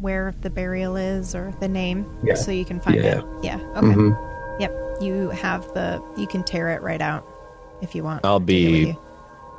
where 0.00 0.34
the 0.42 0.50
burial 0.50 0.96
is 0.96 1.34
or 1.34 1.54
the 1.60 1.68
name 1.68 2.04
Yeah. 2.24 2.34
so 2.34 2.50
you 2.50 2.64
can 2.64 2.80
find 2.80 2.96
Yeah. 2.96 3.20
it. 3.20 3.24
Yeah. 3.42 3.56
Okay. 3.76 3.86
Mhm. 3.86 4.60
Yep. 4.60 4.96
You 5.00 5.30
have 5.30 5.62
the 5.74 6.02
you 6.16 6.26
can 6.26 6.42
tear 6.42 6.70
it 6.70 6.82
right 6.82 7.00
out 7.00 7.24
if 7.80 7.94
you 7.94 8.02
want. 8.04 8.24
I'll 8.24 8.40
Take 8.40 8.48
it 8.48 8.64
with 8.64 8.82
be 8.82 8.88
you. 8.88 8.96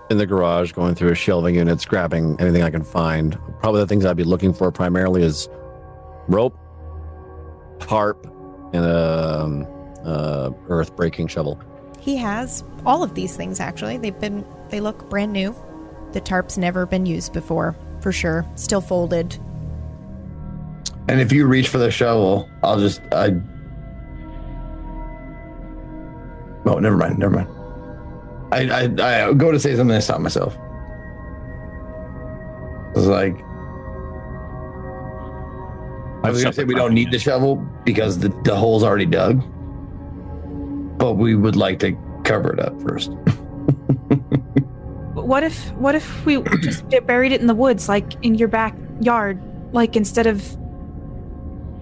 In 0.10 0.18
the 0.18 0.26
garage 0.26 0.72
going 0.72 0.96
through 0.96 1.10
his 1.10 1.18
shelving 1.18 1.56
units, 1.56 1.86
grabbing 1.86 2.40
anything 2.40 2.62
I 2.62 2.70
can 2.70 2.84
find. 2.84 3.38
Probably 3.60 3.82
the 3.82 3.88
things 3.88 4.06
I'd 4.06 4.18
be 4.18 4.24
looking 4.24 4.54
for 4.54 4.72
primarily 4.72 5.24
is 5.24 5.50
rope, 6.28 6.58
tarp, 7.80 8.26
and 8.74 8.86
a 8.86 9.42
um, 9.42 9.68
uh, 10.04 10.52
earth 10.70 10.96
breaking 10.96 11.28
shovel. 11.28 11.60
He 12.00 12.16
has 12.18 12.64
all 12.86 13.02
of 13.02 13.16
these 13.16 13.36
things 13.36 13.60
actually. 13.60 13.98
They've 13.98 14.20
been 14.20 14.46
they 14.70 14.80
look 14.80 15.10
brand 15.10 15.34
new. 15.34 15.56
The 16.12 16.22
tarp's 16.22 16.58
never 16.58 16.86
been 16.86 17.06
used 17.06 17.34
before, 17.34 17.76
for 18.00 18.12
sure. 18.12 18.46
Still 18.56 18.82
folded. 18.82 19.38
And 21.08 21.20
if 21.20 21.32
you 21.32 21.46
reach 21.46 21.70
for 21.70 21.78
the 21.78 21.92
shovel, 21.92 22.50
I'll 22.64 22.80
just 22.80 23.02
I. 23.12 23.42
Oh, 26.68 26.80
never 26.80 26.98
mind. 26.98 27.20
Never 27.20 27.36
mind. 27.36 27.65
I 28.52 28.70
I, 28.70 29.28
I 29.30 29.34
go 29.34 29.52
to 29.52 29.60
say 29.60 29.76
something 29.76 29.96
I 29.96 30.00
stop 30.00 30.20
myself. 30.22 30.58
It's 32.96 33.06
like 33.08 33.36
I 36.24 36.32
was 36.32 36.42
gonna 36.44 36.54
say 36.54 36.64
we 36.64 36.76
don't 36.76 36.94
need 36.94 37.12
the 37.12 37.20
shovel 37.20 37.58
because 37.84 38.18
the, 38.20 38.30
the 38.44 38.56
hole's 38.56 38.84
already 38.84 39.06
dug, 39.06 39.44
but 40.98 41.14
we 41.14 41.36
would 41.36 41.56
like 41.56 41.80
to 41.80 41.96
cover 42.24 42.52
it 42.54 42.60
up 42.60 42.80
first. 42.82 43.12
What 45.14 45.44
if 45.44 45.72
what 45.74 45.96
if 45.96 46.26
we 46.26 46.42
just 46.62 46.86
buried 47.06 47.32
it 47.32 47.42
in 47.42 47.48
the 47.48 47.56
woods, 47.56 47.90
like 47.90 48.14
in 48.24 48.36
your 48.36 48.48
backyard, 48.48 49.40
like 49.74 49.96
instead 49.96 50.28
of 50.28 50.44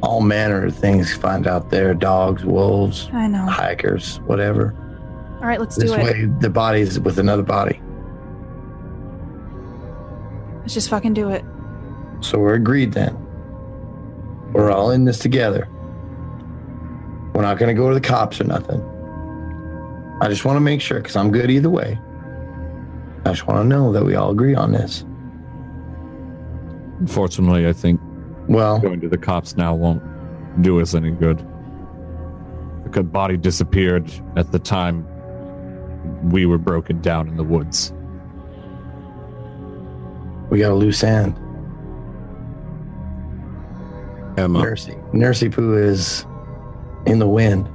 All 0.01 0.21
manner 0.21 0.65
of 0.65 0.75
things 0.75 1.13
find 1.13 1.47
out 1.47 1.69
there: 1.69 1.93
dogs, 1.93 2.43
wolves, 2.43 3.09
I 3.13 3.27
know. 3.27 3.45
hikers, 3.45 4.17
whatever. 4.25 4.75
All 5.43 5.49
right, 5.49 5.59
let's 5.59 5.75
This 5.75 5.91
do 5.91 5.97
it. 5.97 6.03
way, 6.03 6.25
the 6.39 6.49
body's 6.49 6.97
with 7.01 7.19
another 7.19 7.43
body. 7.43 7.81
Let's 10.61 10.73
just 10.73 10.89
fucking 10.89 11.13
do 11.13 11.27
it. 11.27 11.43
So 12.21 12.39
we're 12.39 12.53
agreed 12.53 12.93
then. 12.93 13.17
We're 14.53 14.71
all 14.71 14.91
in 14.91 15.03
this 15.03 15.19
together. 15.19 15.67
We're 17.33 17.41
not 17.41 17.57
going 17.57 17.75
to 17.75 17.79
go 17.79 17.89
to 17.89 17.93
the 17.93 17.99
cops 17.99 18.39
or 18.39 18.45
nothing. 18.45 18.81
I 20.21 20.29
just 20.29 20.45
want 20.45 20.55
to 20.55 20.61
make 20.61 20.79
sure 20.79 20.99
because 20.99 21.17
I'm 21.17 21.29
good 21.29 21.51
either 21.51 21.69
way. 21.69 21.99
I 23.25 23.31
just 23.31 23.45
want 23.45 23.59
to 23.59 23.65
know 23.67 23.91
that 23.91 24.05
we 24.05 24.15
all 24.15 24.31
agree 24.31 24.55
on 24.55 24.71
this. 24.71 25.03
Unfortunately, 26.99 27.67
I 27.67 27.73
think 27.73 27.99
Well, 28.47 28.79
going 28.79 29.01
to 29.01 29.09
the 29.09 29.17
cops 29.17 29.57
now 29.57 29.75
won't 29.75 30.01
do 30.61 30.79
us 30.79 30.93
any 30.93 31.11
good. 31.11 31.39
The 32.83 32.89
good 32.89 33.11
body 33.11 33.35
disappeared 33.35 34.09
at 34.37 34.53
the 34.53 34.59
time 34.59 35.05
we 36.23 36.45
were 36.45 36.57
broken 36.57 37.01
down 37.01 37.27
in 37.27 37.37
the 37.37 37.43
woods. 37.43 37.93
we 40.49 40.59
got 40.59 40.71
a 40.71 40.75
loose 40.75 41.03
end. 41.03 41.35
Emma, 44.37 44.59
Nursey, 44.61 44.95
Nursey 45.13 45.51
Poo 45.51 45.75
is 45.77 46.25
in 47.05 47.19
the 47.19 47.27
wind. 47.27 47.67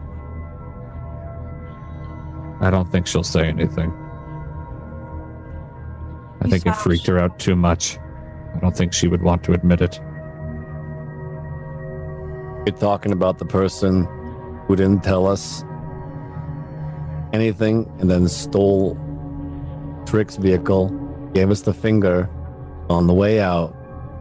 I 2.61 2.71
don't 2.71 2.91
think 2.91 3.07
she'll 3.07 3.23
say 3.23 3.47
anything. 3.47 3.91
I 6.41 6.45
You 6.45 6.51
think 6.51 6.67
it 6.67 6.71
sound- 6.71 6.77
freaked 6.79 7.07
her 7.07 7.19
out 7.19 7.39
too 7.39 7.55
much. 7.57 7.99
I 8.55 8.59
don't 8.61 8.77
think 8.77 8.93
she 8.93 9.07
would 9.09 9.23
want 9.23 9.43
to 9.45 9.53
admit 9.53 9.81
it. 9.81 10.01
you're 12.67 12.77
talking 12.77 13.13
about 13.13 13.39
the 13.39 13.47
person 13.47 14.05
who 14.67 14.77
didn't 14.77 15.03
tell 15.03 15.27
us 15.27 15.65
anything 17.33 17.91
and 18.01 18.11
then 18.11 18.29
stole 18.29 18.97
Trick's 20.07 20.37
vehicle, 20.37 20.89
gave 21.35 21.51
us 21.51 21.63
the 21.63 21.75
finger 21.75 22.29
on 22.89 23.07
the 23.07 23.15
way 23.15 23.41
out. 23.41 23.75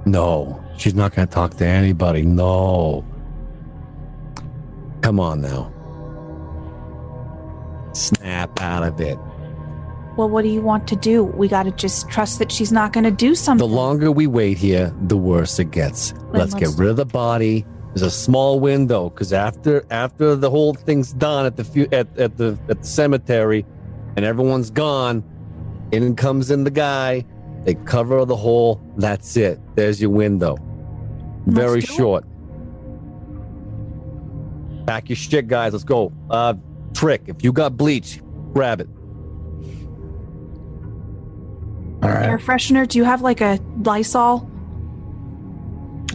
No, 0.05 0.63
she's 0.77 0.93
not 0.93 1.15
going 1.15 1.27
to 1.27 1.33
talk 1.33 1.55
to 1.55 1.65
anybody. 1.65 2.23
No. 2.23 3.05
Come 5.01 5.19
on 5.19 5.41
now. 5.41 5.71
Snap 7.93 8.61
out 8.61 8.83
of 8.83 8.99
it. 8.99 9.17
Well, 10.17 10.29
what 10.29 10.41
do 10.41 10.49
you 10.49 10.61
want 10.61 10.87
to 10.87 10.95
do? 10.95 11.23
We 11.23 11.47
got 11.47 11.63
to 11.63 11.71
just 11.71 12.09
trust 12.09 12.39
that 12.39 12.51
she's 12.51 12.71
not 12.71 12.91
going 12.91 13.03
to 13.03 13.11
do 13.11 13.35
something. 13.35 13.67
The 13.67 13.73
longer 13.73 14.11
we 14.11 14.25
wait 14.25 14.57
here, 14.57 14.93
the 15.03 15.17
worse 15.17 15.59
it 15.59 15.71
gets. 15.71 16.13
Let's 16.31 16.55
get 16.55 16.69
rid 16.77 16.89
of 16.89 16.95
the 16.95 17.05
body. 17.05 17.65
There's 17.97 18.13
a 18.13 18.15
small 18.15 18.59
window 18.59 19.09
because 19.09 19.33
after 19.33 19.83
after 19.89 20.35
the 20.35 20.51
whole 20.51 20.75
thing's 20.75 21.13
done 21.13 21.47
at 21.47 21.55
the 21.55 21.63
fu- 21.63 21.87
at, 21.91 22.07
at 22.19 22.37
the 22.37 22.55
at 22.69 22.83
the 22.83 22.87
cemetery, 22.87 23.65
and 24.15 24.23
everyone's 24.23 24.69
gone, 24.69 25.23
in 25.91 26.15
comes 26.15 26.51
in 26.51 26.63
the 26.63 26.69
guy. 26.69 27.25
They 27.63 27.73
cover 27.73 28.23
the 28.23 28.35
hole. 28.35 28.79
That's 28.97 29.35
it. 29.35 29.59
There's 29.75 29.99
your 29.99 30.11
window. 30.11 30.57
Let's 31.47 31.57
Very 31.57 31.81
do 31.81 31.91
it. 31.91 31.97
short. 31.97 32.25
Pack 34.85 35.09
your 35.09 35.15
shit, 35.15 35.47
guys. 35.47 35.73
Let's 35.73 35.83
go. 35.83 36.13
Uh, 36.29 36.53
trick. 36.93 37.23
If 37.25 37.43
you 37.43 37.51
got 37.51 37.77
bleach, 37.77 38.21
grab 38.53 38.79
it. 38.79 38.89
All 42.03 42.09
Air 42.09 42.37
freshener? 42.37 42.87
Do 42.87 42.99
you 42.99 43.05
have 43.05 43.23
like 43.23 43.41
a 43.41 43.59
Lysol? 43.83 44.47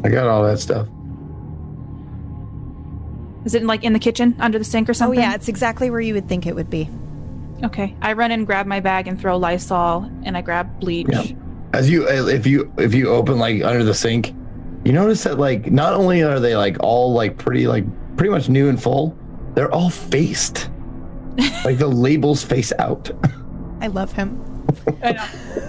I 0.05 0.11
got 0.11 0.29
all 0.29 0.45
that 0.45 0.61
stuff. 0.61 0.87
Is 3.45 3.55
it 3.55 3.63
in, 3.63 3.69
like 3.69 3.85
in 3.85 3.93
the 3.93 3.99
kitchen 3.99 4.37
under 4.39 4.59
the 4.59 4.65
sink 4.65 4.89
or 4.89 4.95
something? 4.95 5.19
Oh 5.19 5.23
yeah, 5.23 5.35
it's 5.35 5.49
exactly 5.49 5.91
where 5.91 6.01
you 6.01 6.15
would 6.15 6.29
think 6.29 6.47
it 6.47 6.55
would 6.55 6.71
be. 6.71 6.89
Okay. 7.65 7.95
I 8.03 8.13
run 8.13 8.31
and 8.31 8.47
grab 8.47 8.67
my 8.67 8.81
bag 8.81 9.07
and 9.07 9.21
throw 9.21 9.37
Lysol, 9.37 10.11
and 10.25 10.37
I 10.37 10.43
grab 10.43 10.81
bleach. 10.81 11.09
Yeah. 11.11 11.25
As 11.73 11.89
you, 11.89 12.07
uh, 12.07 12.27
if 12.27 12.47
you, 12.47 12.73
if 12.79 12.95
you 12.95 13.09
open 13.09 13.39
like 13.39 13.63
under 13.63 13.85
the 13.85 13.95
sink, 13.95 14.35
you 14.85 14.93
notice 14.93 15.23
that 15.25 15.39
like 15.39 15.71
not 15.71 15.95
only 15.95 16.23
are 16.23 16.41
they 16.41 16.57
like 16.57 16.77
all 16.81 17.13
like 17.13 17.39
pretty 17.39 17.67
like 17.67 17.85
pretty 18.17 18.31
much 18.31 18.49
new 18.49 18.69
and 18.69 18.83
full, 18.83 19.17
they're 19.55 19.73
all 19.73 19.91
faced. 19.91 20.71
like 21.65 21.79
the 21.79 21.89
labels 21.89 22.45
face 22.45 22.73
out. 22.79 23.11
I 23.81 23.87
love 23.87 24.13
him. 24.13 24.43
I 25.03 25.13
know. 25.13 25.69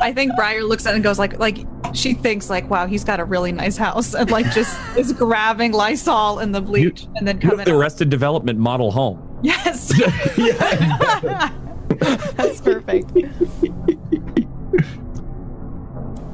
I 0.00 0.12
think 0.12 0.34
Briar 0.36 0.62
looks 0.62 0.86
at 0.86 0.92
it 0.92 0.96
and 0.96 1.04
goes 1.04 1.18
like, 1.18 1.38
like 1.38 1.58
she 1.94 2.14
thinks 2.14 2.48
like, 2.50 2.68
wow, 2.70 2.86
he's 2.86 3.04
got 3.04 3.20
a 3.20 3.24
really 3.24 3.52
nice 3.52 3.76
house, 3.76 4.14
and 4.14 4.30
like 4.30 4.50
just 4.52 4.76
is 4.96 5.12
grabbing 5.12 5.72
Lysol 5.72 6.38
and 6.38 6.54
the 6.54 6.60
bleach, 6.60 7.06
and 7.16 7.26
then 7.26 7.36
You 7.36 7.42
coming. 7.50 7.58
have 7.58 7.66
the 7.66 7.74
Arrested 7.76 8.08
Development 8.10 8.58
model 8.58 8.90
home. 8.90 9.24
yes. 9.42 9.88
That's 12.36 12.60
perfect. 12.60 13.10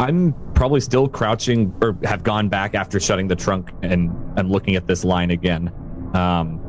I'm 0.00 0.34
probably 0.54 0.80
still 0.80 1.08
crouching 1.08 1.72
or 1.80 1.96
have 2.04 2.22
gone 2.22 2.48
back 2.48 2.74
after 2.74 2.98
shutting 2.98 3.28
the 3.28 3.36
trunk 3.36 3.70
and 3.82 4.10
and 4.36 4.50
looking 4.50 4.74
at 4.76 4.86
this 4.86 5.04
line 5.04 5.30
again. 5.30 5.72
Um, 6.14 6.60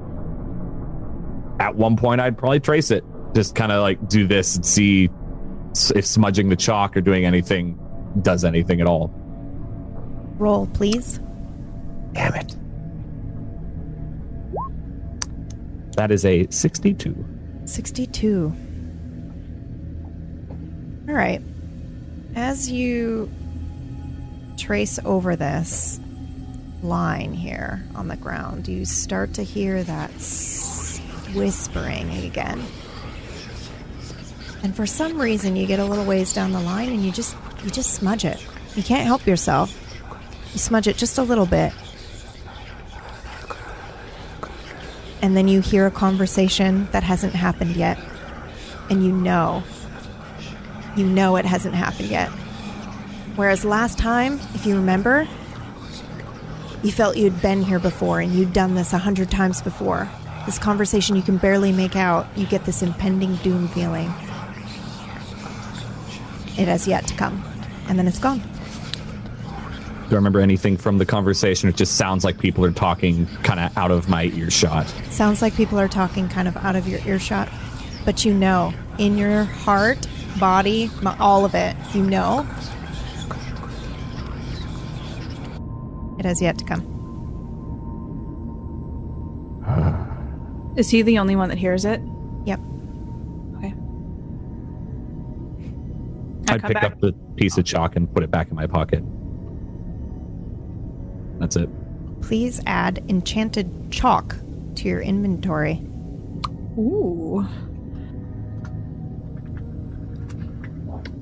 at 1.60 1.76
one 1.76 1.96
point, 1.98 2.22
I'd 2.22 2.38
probably 2.38 2.60
trace 2.60 2.92
it, 2.92 3.04
just 3.34 3.56
kind 3.56 3.72
of 3.72 3.82
like 3.82 4.08
do 4.08 4.28
this 4.28 4.56
and 4.56 4.66
see 4.66 5.06
s- 5.06 5.12
if 5.96 6.06
smudging 6.06 6.50
the 6.50 6.56
chalk 6.56 6.96
or 6.96 7.02
doing 7.02 7.26
anything 7.26 7.80
does 8.22 8.44
anything 8.44 8.82
at 8.82 8.88
all. 8.88 9.12
Roll, 10.38 10.68
please. 10.68 11.20
Damn 12.14 12.36
it. 12.36 12.56
That 15.98 16.12
is 16.12 16.26
a 16.26 16.48
62. 16.50 17.26
62. 17.66 18.54
All 21.08 21.14
right. 21.14 21.42
As 22.36 22.70
you 22.70 23.32
trace 24.58 25.00
over 25.06 25.36
this 25.36 26.00
line 26.84 27.34
here 27.34 27.84
on 27.96 28.08
the 28.08 28.18
ground, 28.18 28.68
you 28.68 28.86
start 28.86 29.34
to 29.36 29.44
hear 29.44 29.84
that 29.84 30.12
whispering 31.34 32.10
again. 32.26 32.64
And 34.66 34.76
for 34.76 34.88
some 34.88 35.22
reason, 35.22 35.56
you 35.56 35.68
get 35.68 35.78
a 35.78 35.86
little 35.86 36.06
ways 36.06 36.34
down 36.34 36.52
the 36.52 36.60
line 36.60 36.90
and 36.90 37.06
you 37.06 37.12
just 37.12 37.38
you 37.64 37.70
just 37.70 37.94
smudge 37.94 38.26
it. 38.26 38.44
You 38.76 38.82
can't 38.82 39.06
help 39.06 39.28
yourself. 39.28 39.72
You 40.54 40.58
smudge 40.58 40.88
it 40.88 40.98
just 40.98 41.20
a 41.20 41.22
little 41.22 41.46
bit. 41.46 41.72
And 45.22 45.38
then 45.38 45.48
you 45.48 45.62
hear 45.62 45.86
a 45.86 45.92
conversation 45.92 46.88
that 46.94 47.04
hasn't 47.04 47.34
happened 47.34 47.76
yet. 47.76 48.00
And 48.90 49.06
you 49.06 49.12
know. 49.12 49.62
You 50.98 51.06
know 51.06 51.36
it 51.36 51.46
hasn't 51.46 51.76
happened 51.76 52.10
yet. 52.10 52.30
Whereas 53.36 53.66
last 53.66 54.00
time, 54.00 54.40
if 54.56 54.66
you 54.66 54.78
remember, 54.78 55.28
you 56.82 56.92
felt 56.92 57.18
you'd 57.18 57.40
been 57.40 57.62
here 57.62 57.78
before 57.78 58.20
and 58.20 58.34
you'd 58.34 58.52
done 58.52 58.74
this 58.74 58.94
a 58.94 58.98
hundred 58.98 59.30
times 59.30 59.62
before. 59.62 60.10
This 60.48 60.58
conversation 60.58 61.16
you 61.16 61.22
can 61.22 61.38
barely 61.38 61.72
make 61.72 61.96
out. 61.96 62.26
You 62.36 62.48
get 62.48 62.66
this 62.66 62.82
impending 62.82 63.36
doom 63.36 63.68
feeling. 63.68 64.12
It 66.58 66.68
has 66.68 66.88
yet 66.88 67.06
to 67.08 67.16
come. 67.16 67.44
And 67.88 68.00
then 68.00 68.08
it's 68.08 68.20
gone. 68.20 68.42
Do 70.10 70.12
I 70.12 70.16
remember 70.16 70.40
anything 70.40 70.78
from 70.78 71.00
the 71.00 71.06
conversation? 71.06 71.68
It 71.68 71.76
just 71.76 71.98
sounds 71.98 72.24
like 72.24 72.38
people 72.38 72.64
are 72.64 72.72
talking 72.72 73.26
kind 73.44 73.60
of 73.60 73.76
out 73.78 73.90
of 73.92 74.08
my 74.08 74.26
earshot. 74.26 74.88
Sounds 75.10 75.42
like 75.42 75.56
people 75.56 75.80
are 75.80 75.88
talking 75.88 76.30
kind 76.30 76.48
of 76.48 76.56
out 76.58 76.76
of 76.76 76.88
your 76.88 77.00
earshot, 77.08 77.50
but 78.06 78.24
you 78.24 78.34
know, 78.34 78.72
in 79.00 79.18
your 79.18 79.46
heart, 79.46 80.08
body, 80.40 80.92
m- 80.98 81.08
all 81.20 81.44
of 81.44 81.56
it, 81.56 81.76
you 81.96 82.04
know, 82.04 82.42
it 86.20 86.26
has 86.26 86.40
yet 86.40 86.58
to 86.60 86.66
come. 86.66 86.92
Is 90.78 90.90
he 90.92 91.02
the 91.02 91.18
only 91.18 91.36
one 91.36 91.50
that 91.50 91.58
hears 91.58 91.84
it? 91.84 92.00
I 96.48 96.54
I'd 96.56 96.64
pick 96.64 96.74
back. 96.76 96.84
up 96.84 97.00
the 97.02 97.14
piece 97.36 97.58
of 97.58 97.66
chalk 97.66 97.96
and 97.96 98.12
put 98.14 98.24
it 98.24 98.32
back 98.32 98.50
in 98.50 98.56
my 98.56 98.68
pocket. 98.68 99.04
That's 101.40 101.56
it. 101.56 101.70
Please 102.22 102.62
add 102.66 103.04
enchanted 103.10 103.70
chalk 103.92 104.36
to 104.76 104.88
your 104.88 105.02
inventory. 105.02 105.82
Ooh. 106.78 107.46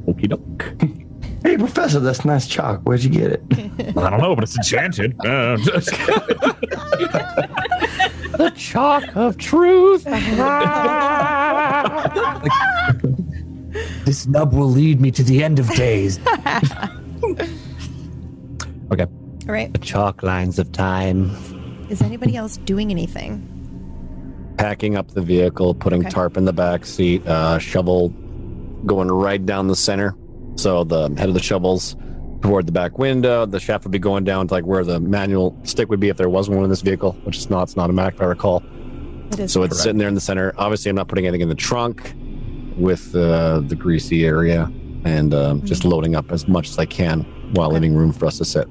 Okie 0.08 0.30
doke. 0.30 0.74
Hey, 1.44 1.58
Professor, 1.58 2.00
that's 2.00 2.24
nice 2.24 2.48
chalk. 2.48 2.80
Where'd 2.84 3.04
you 3.04 3.10
get 3.10 3.34
it? 3.34 3.44
I 3.98 4.10
don't 4.10 4.22
know, 4.22 4.34
but 4.34 4.46
it's 4.46 4.56
enchanted. 4.56 5.14
Uh, 5.26 5.58
The 8.38 8.50
chalk 8.56 9.04
of 9.18 9.38
truth. 9.38 10.06
This 14.06 14.28
nub 14.28 14.54
will 14.54 14.70
lead 14.70 15.00
me 15.02 15.12
to 15.12 15.24
the 15.24 15.44
end 15.44 15.60
of 15.60 15.68
days. 15.76 16.20
okay. 18.92 19.06
All 19.48 19.54
right. 19.54 19.72
The 19.72 19.80
chalk 19.80 20.24
lines 20.24 20.60
of 20.60 20.72
time. 20.72 21.32
Is 21.90 22.02
anybody 22.02 22.36
else 22.36 22.58
doing 22.58 22.92
anything? 22.92 23.50
Packing 24.58 24.96
up 24.98 25.10
the 25.12 25.22
vehicle, 25.22 25.74
putting 25.76 26.02
Okay. 26.02 26.10
tarp 26.10 26.38
in 26.38 26.46
the 26.46 26.54
back 26.54 26.86
seat, 26.86 27.26
uh, 27.28 27.58
shovel 27.60 28.10
going 28.86 29.10
right 29.10 29.44
down 29.46 29.68
the 29.68 29.76
center. 29.76 30.16
So 30.56 30.84
the 30.84 31.10
head 31.18 31.28
of 31.30 31.34
the 31.34 31.42
shovels 31.42 31.96
toward 32.42 32.68
the 32.68 32.72
back 32.72 32.98
window. 33.00 33.46
The 33.46 33.60
shaft 33.60 33.84
would 33.86 33.92
be 33.92 34.00
going 34.00 34.24
down 34.24 34.48
to 34.48 34.54
like 34.54 34.66
where 34.66 34.84
the 34.84 35.00
manual 35.00 35.58
stick 35.64 35.90
would 35.90 36.00
be 36.00 36.10
if 36.10 36.18
there 36.18 36.30
was 36.30 36.50
one 36.50 36.64
in 36.64 36.70
this 36.70 36.82
vehicle, 36.82 37.14
which 37.24 37.38
is 37.38 37.50
not. 37.50 37.64
It's 37.64 37.76
not 37.76 37.90
a 37.90 37.94
Mac, 37.94 38.16
if 38.16 38.22
I 38.22 38.26
recall. 38.26 38.64
It 39.32 39.40
is 39.40 39.52
So 39.54 39.64
it's 39.64 39.82
sitting 39.82 39.98
there 39.98 40.08
in 40.10 40.14
the 40.14 40.22
center. 40.22 40.54
Obviously, 40.58 40.90
I'm 40.90 40.96
not 40.96 41.08
putting 41.08 41.26
anything 41.26 41.42
in 41.42 41.50
the 41.50 41.56
trunk 41.56 42.14
with 42.78 43.14
uh, 43.16 43.60
the 43.62 43.76
greasy 43.76 44.26
area 44.26 44.72
and 45.06 45.34
um, 45.34 45.62
just 45.66 45.84
loading 45.86 46.16
up 46.16 46.32
as 46.32 46.48
much 46.48 46.70
as 46.70 46.80
I 46.80 46.86
can 46.86 47.22
while 47.54 47.68
Okay. 47.68 47.76
leaving 47.76 47.96
room 47.96 48.12
for 48.14 48.26
us 48.26 48.38
to 48.38 48.46
sit. 48.46 48.68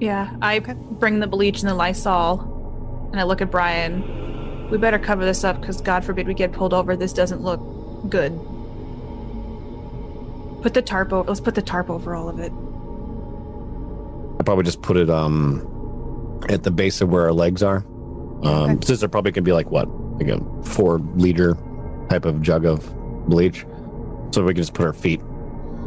Yeah, 0.00 0.34
I 0.40 0.58
bring 0.60 1.20
the 1.20 1.26
bleach 1.26 1.60
and 1.60 1.68
the 1.68 1.74
Lysol, 1.74 3.08
and 3.12 3.20
I 3.20 3.24
look 3.24 3.42
at 3.42 3.50
Brian. 3.50 4.68
We 4.70 4.78
better 4.78 4.98
cover 4.98 5.24
this 5.24 5.44
up 5.44 5.60
because 5.60 5.80
God 5.80 6.04
forbid 6.04 6.26
we 6.26 6.32
get 6.34 6.52
pulled 6.52 6.72
over. 6.72 6.96
This 6.96 7.12
doesn't 7.12 7.42
look 7.42 7.60
good. 8.08 8.32
Put 10.62 10.74
the 10.74 10.82
tarp 10.82 11.12
over. 11.12 11.28
Let's 11.28 11.40
put 11.40 11.54
the 11.54 11.62
tarp 11.62 11.90
over 11.90 12.14
all 12.14 12.28
of 12.28 12.38
it. 12.38 12.52
I 14.38 14.42
probably 14.42 14.64
just 14.64 14.80
put 14.82 14.96
it 14.96 15.10
um 15.10 15.66
at 16.48 16.62
the 16.62 16.70
base 16.70 17.00
of 17.02 17.10
where 17.10 17.24
our 17.24 17.32
legs 17.32 17.62
are. 17.62 17.78
Um, 18.42 18.70
Okay. 18.70 18.86
Since 18.86 19.00
there 19.00 19.08
probably 19.08 19.32
could 19.32 19.44
be 19.44 19.52
like 19.52 19.70
what, 19.70 19.86
like 20.18 20.28
a 20.28 20.40
four 20.64 20.98
liter 21.14 21.58
type 22.08 22.24
of 22.24 22.40
jug 22.40 22.64
of 22.64 22.90
bleach, 23.30 23.64
so 24.32 24.44
we 24.44 24.52
can 24.52 24.62
just 24.62 24.74
put 24.74 24.86
our 24.86 24.92
feet 24.92 25.20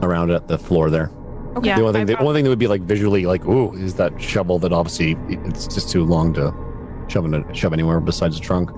around 0.02 0.32
it 0.32 0.36
at 0.36 0.48
the 0.48 0.58
floor 0.58 0.89
there. 0.89 1.12
Okay. 1.56 1.70
Yeah, 1.70 1.78
the 1.78 1.82
only 1.84 1.94
thing, 1.94 2.06
the 2.08 2.16
prob- 2.16 2.28
only 2.28 2.38
thing 2.39 2.44
that 2.46 2.50
would 2.50 2.60
be 2.60 2.68
like 2.68 2.82
visually 2.82 3.26
like, 3.26 3.46
ooh, 3.46 3.74
is 3.76 3.96
that 3.96 4.20
shovel 4.20 4.58
that 4.60 4.74
obviously 4.74 5.16
it's 5.30 5.68
just 5.68 5.91
too 5.91 6.04
long 6.04 6.34
to 6.34 6.52
shove 7.08 7.26
in 7.26 7.34
a, 7.36 7.54
shove 7.54 7.74
anywhere 7.74 8.00
besides 8.00 8.39
the 8.39 8.44
trunk. 8.44 8.72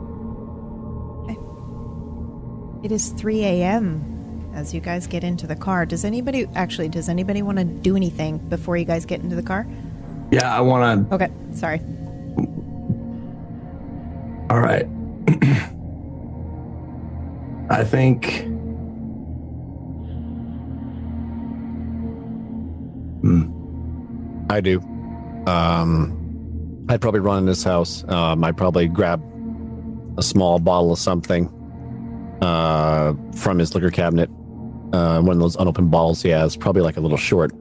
It 2.84 2.91
is 2.91 3.09
3 3.09 3.43
a.m. 3.43 4.51
as 4.53 4.74
you 4.74 4.80
guys 4.80 5.07
get 5.07 5.24
into 5.24 5.47
the 5.47 5.55
car. 5.55 5.88
Does 5.88 6.05
anybody 6.05 6.45
actually? 6.53 6.89
Does 6.89 7.09
anybody 7.09 7.41
want 7.41 7.57
to 7.57 7.63
do 7.63 7.95
anything 7.95 8.38
before 8.38 8.78
you 8.78 8.86
guys 8.86 9.05
get 9.05 9.22
into 9.22 9.36
the 9.36 9.41
car? 9.41 9.66
Yeah, 10.32 10.55
I 10.55 10.61
want 10.61 11.09
to. 11.09 11.16
Okay, 11.16 11.30
sorry. 11.53 11.80
All 14.51 14.59
right. 14.59 14.86
I 17.72 17.84
think. 17.84 18.45
Hmm. 23.26 24.45
I 24.51 24.61
do. 24.61 24.80
Um, 25.47 26.86
I'd 26.89 27.01
probably 27.01 27.19
run 27.21 27.39
in 27.39 27.47
his 27.47 27.63
house. 27.63 28.03
Um, 28.07 28.43
I'd 28.43 28.55
probably 28.55 28.88
grab 28.88 29.23
a 30.17 30.21
small 30.23 30.59
bottle 30.59 30.91
of 30.91 30.99
something 30.99 31.47
uh, 32.41 33.13
from 33.36 33.57
his 33.57 33.73
liquor 33.73 33.89
cabinet. 33.89 34.30
Uh, 34.93 35.19
one 35.21 35.32
of 35.36 35.39
those 35.39 35.55
unopened 35.55 35.89
bottles 35.89 36.21
he 36.21 36.30
has, 36.30 36.55
probably 36.55 36.84
like 36.84 36.97
a 36.97 37.01
little 37.01 37.17
short 37.17 37.51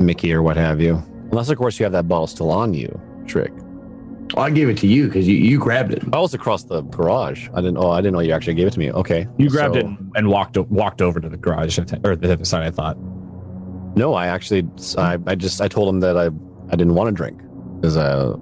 Mickey 0.00 0.32
or 0.32 0.42
what 0.42 0.56
have 0.56 0.80
you. 0.80 1.00
Unless, 1.30 1.48
of 1.50 1.56
course, 1.58 1.78
you 1.78 1.84
have 1.84 1.92
that 1.92 2.08
bottle 2.08 2.26
still 2.26 2.50
on 2.50 2.74
you, 2.74 3.00
Trick. 3.26 3.52
Well, 4.34 4.44
I 4.46 4.50
gave 4.50 4.68
it 4.68 4.78
to 4.78 4.88
you 4.88 5.06
because 5.06 5.28
you, 5.28 5.36
you 5.36 5.58
grabbed 5.60 5.92
it. 5.92 6.02
I 6.12 6.18
was 6.18 6.34
across 6.34 6.64
the 6.64 6.82
garage. 6.82 7.48
I 7.54 7.60
didn't. 7.60 7.76
Oh, 7.76 7.90
I 7.90 8.00
didn't 8.00 8.14
know 8.14 8.20
you 8.20 8.32
actually 8.32 8.54
gave 8.54 8.66
it 8.66 8.72
to 8.72 8.78
me. 8.80 8.90
Okay, 8.90 9.28
You 9.38 9.48
grabbed 9.48 9.74
So- 9.74 9.80
it 9.80 9.86
and 10.16 10.28
walked 10.28 10.58
walked 10.58 11.00
over 11.00 11.20
to 11.20 11.28
the 11.28 11.36
garage, 11.36 11.78
or 12.04 12.16
the 12.16 12.32
other 12.32 12.44
side. 12.44 12.64
I 12.66 12.70
thought. 12.70 12.96
No, 13.96 14.14
I 14.14 14.26
actually, 14.26 14.66
I, 14.98 15.18
I 15.26 15.34
just, 15.34 15.60
I 15.60 15.68
told 15.68 15.88
him 15.88 16.00
that 16.00 16.16
I, 16.16 16.26
I 16.26 16.76
didn't 16.76 16.94
want 16.94 17.08
to 17.08 17.12
drink. 17.12 17.40
Is 17.82 17.96
uh, 17.96 18.36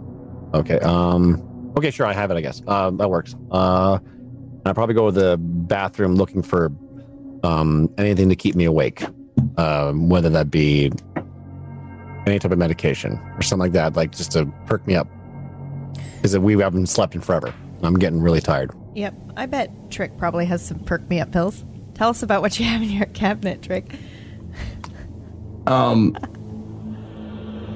okay. 0.55 0.79
Um, 0.81 1.73
okay, 1.77 1.91
sure, 1.91 2.07
I 2.07 2.13
have 2.13 2.31
it. 2.31 2.37
I 2.37 2.41
guess. 2.41 2.63
Uh, 2.67 2.91
that 2.93 3.11
works. 3.11 3.35
Uh, 3.51 3.99
I 4.65 4.73
probably 4.73 4.95
go 4.95 5.11
to 5.11 5.13
the 5.13 5.37
bathroom 5.39 6.15
looking 6.15 6.43
for, 6.43 6.71
um, 7.43 7.93
anything 7.99 8.29
to 8.29 8.37
keep 8.37 8.55
me 8.55 8.65
awake. 8.65 9.05
Um, 9.57 10.09
whether 10.09 10.31
that 10.31 10.51
be 10.51 10.93
any 12.27 12.39
type 12.39 12.53
of 12.53 12.59
medication 12.59 13.21
or 13.37 13.43
something 13.43 13.61
like 13.61 13.73
that, 13.73 13.97
like 13.97 14.13
just 14.13 14.33
to 14.33 14.47
perk 14.67 14.87
me 14.87 14.95
up. 14.95 15.09
Because 16.17 16.39
we 16.39 16.59
haven't 16.59 16.87
slept 16.87 17.15
in 17.15 17.21
forever. 17.21 17.53
I'm 17.83 17.99
getting 17.99 18.21
really 18.21 18.41
tired. 18.41 18.71
Yep, 18.95 19.15
I 19.37 19.47
bet 19.47 19.91
Trick 19.91 20.17
probably 20.19 20.47
has 20.47 20.65
some 20.65 20.79
perk 20.81 21.09
me 21.09 21.21
up 21.21 21.33
pills. 21.33 21.65
Tell 21.95 22.11
us 22.11 22.23
about 22.23 22.43
what 22.43 22.59
you 22.59 22.67
have 22.67 22.83
in 22.83 22.91
your 22.91 23.07
cabinet, 23.15 23.63
Trick. 23.63 23.93
Um, 25.67 26.17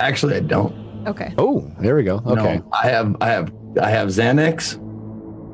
actually, 0.00 0.36
I 0.36 0.40
don't. 0.40 0.74
Okay. 1.06 1.32
Oh, 1.38 1.70
there 1.80 1.96
we 1.96 2.02
go. 2.02 2.16
Okay. 2.26 2.58
No, 2.58 2.68
I 2.72 2.88
have, 2.88 3.16
I 3.20 3.28
have, 3.28 3.52
I 3.80 3.90
have 3.90 4.08
Xanax, 4.08 4.74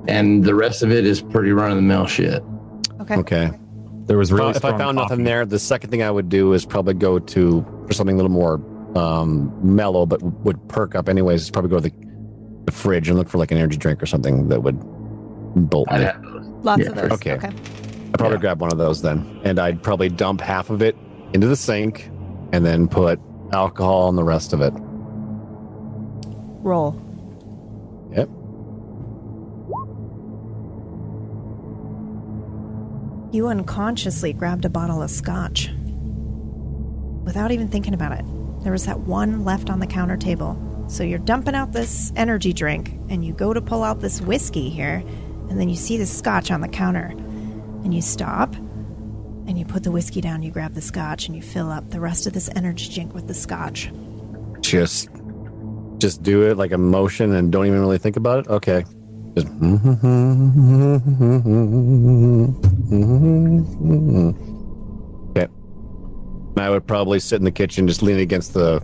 and 0.09 0.43
the 0.45 0.55
rest 0.55 0.83
of 0.83 0.91
it 0.91 1.05
is 1.07 1.21
pretty 1.21 1.53
run 1.53 1.71
of 1.71 1.77
the 1.77 1.83
mill 1.83 2.07
shit. 2.07 2.43
Okay. 3.01 3.17
Okay. 3.17 3.51
There 4.07 4.19
was 4.19 4.33
really. 4.33 4.51
if 4.51 4.57
I 4.65 4.69
strong 4.71 4.79
found 4.79 4.97
nothing 4.97 5.25
there, 5.25 5.45
the 5.47 5.59
second 5.59 5.91
thing 5.91 6.03
I 6.03 6.11
would 6.11 6.29
do 6.29 6.53
is 6.55 6.65
probably 6.67 6.95
go 6.95 7.19
to 7.19 7.85
for 7.87 7.93
something 7.93 8.15
a 8.15 8.17
little 8.17 8.31
more 8.31 8.55
um, 8.97 9.53
mellow, 9.63 10.07
but 10.07 10.23
would 10.23 10.67
perk 10.69 10.95
up 10.95 11.09
anyways. 11.09 11.43
Is 11.43 11.51
probably 11.51 11.71
go 11.71 11.77
to 11.77 11.83
the, 11.89 11.93
the 12.65 12.73
fridge 12.73 13.09
and 13.09 13.17
look 13.19 13.29
for 13.29 13.39
like 13.39 13.51
an 13.53 13.59
energy 13.59 13.77
drink 13.77 14.03
or 14.03 14.07
something 14.07 14.49
that 14.49 14.63
would 14.63 14.79
bolt 15.71 15.89
I 15.91 15.99
me. 15.99 16.05
have 16.05 16.23
those. 16.23 16.47
Lots 16.65 16.81
Yeah, 16.83 16.89
of 16.89 16.95
those. 16.97 17.11
okay. 17.13 17.33
okay. 17.35 17.49
I'd 17.49 18.19
probably 18.19 18.39
grab 18.39 18.61
one 18.61 18.73
of 18.73 18.79
those 18.79 19.03
then, 19.03 19.41
and 19.45 19.59
I'd 19.59 19.83
probably 19.83 20.09
dump 20.09 20.41
half 20.41 20.69
of 20.71 20.83
it 20.83 20.97
into 21.33 21.47
the 21.47 21.57
sink, 21.57 22.11
and 22.53 22.65
then 22.65 22.87
put 22.87 23.19
alcohol 23.53 24.03
on 24.03 24.17
the 24.17 24.25
rest 24.25 24.53
of 24.53 24.61
it. 24.61 24.73
Roll. 26.63 26.93
Yep. 28.13 28.29
You 33.35 33.49
unconsciously 33.49 34.33
grabbed 34.33 34.65
a 34.65 34.69
bottle 34.69 35.03
of 35.03 35.11
scotch 35.11 35.71
without 37.25 37.51
even 37.51 37.69
thinking 37.69 37.95
about 37.95 38.13
it. 38.13 38.25
there 38.63 38.73
was 38.73 38.87
that 38.87 39.01
one 39.01 39.45
left 39.45 39.71
on 39.71 39.81
the 39.81 39.87
counter 39.87 40.17
table. 40.17 40.57
So 40.89 41.03
you're 41.03 41.19
dumping 41.19 41.55
out 41.55 41.73
this 41.73 42.13
energy 42.17 42.53
drink, 42.53 42.93
and 43.09 43.25
you 43.25 43.33
go 43.33 43.53
to 43.53 43.61
pull 43.61 43.83
out 43.83 44.01
this 44.01 44.21
whiskey 44.21 44.69
here, 44.69 45.03
and 45.49 45.59
then 45.59 45.69
you 45.69 45.77
see 45.77 45.97
the 45.97 46.07
scotch 46.07 46.51
on 46.51 46.61
the 46.61 46.69
counter, 46.69 47.15
and 47.85 47.95
you 47.95 48.03
stop, 48.03 48.55
and 49.47 49.59
you 49.59 49.65
put 49.65 49.83
the 49.83 49.91
whiskey 49.91 50.21
down, 50.21 50.43
you 50.43 50.51
grab 50.51 50.75
the 50.75 50.81
scotch, 50.81 51.27
and 51.27 51.37
you 51.37 51.43
fill 51.43 51.71
up 51.71 51.91
the 51.91 52.01
rest 52.01 52.27
of 52.27 52.33
this 52.33 52.49
energy 52.55 52.93
drink 52.93 53.15
with 53.15 53.27
the 53.27 53.35
scotch. 53.35 53.91
Just, 54.61 55.09
just 55.99 56.23
do 56.23 56.43
it 56.43 56.57
like 56.57 56.73
a 56.73 56.79
motion 56.79 57.35
and 57.35 57.51
don't 57.51 57.67
even 57.67 57.81
really 57.81 57.99
think 57.99 58.17
about 58.17 58.41
it. 58.41 58.49
Okay. 58.49 58.85
Just. 59.37 59.49
Okay. 65.33 65.49
I 66.59 66.69
would 66.69 66.87
probably 66.87 67.19
sit 67.19 67.37
in 67.37 67.45
the 67.45 67.51
kitchen, 67.51 67.89
just 67.89 68.03
leaning 68.03 68.21
against 68.21 68.53
the 68.53 68.83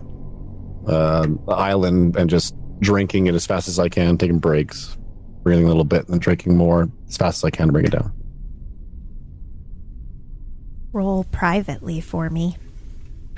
uh, 0.87 1.27
island 1.47 2.15
and 2.15 2.29
just 2.29 2.55
drinking 2.79 3.27
it 3.27 3.35
as 3.35 3.45
fast 3.45 3.67
as 3.67 3.79
I 3.79 3.89
can, 3.89 4.17
taking 4.17 4.39
breaks, 4.39 4.97
breathing 5.43 5.65
a 5.65 5.67
little 5.67 5.83
bit, 5.83 6.05
and 6.05 6.09
then 6.09 6.19
drinking 6.19 6.57
more 6.57 6.89
as 7.07 7.17
fast 7.17 7.39
as 7.39 7.43
I 7.43 7.51
can 7.51 7.67
to 7.67 7.73
bring 7.73 7.85
it 7.85 7.91
down. 7.91 8.11
Roll 10.93 11.23
privately 11.25 12.01
for 12.01 12.29
me. 12.29 12.57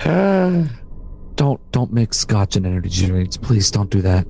Don't 1.34 1.60
don't 1.72 1.92
mix 1.92 2.18
scotch 2.18 2.56
and 2.56 2.66
energy 2.66 3.06
drinks. 3.06 3.38
Please 3.38 3.70
don't 3.70 3.88
do 3.88 4.02
that. 4.02 4.26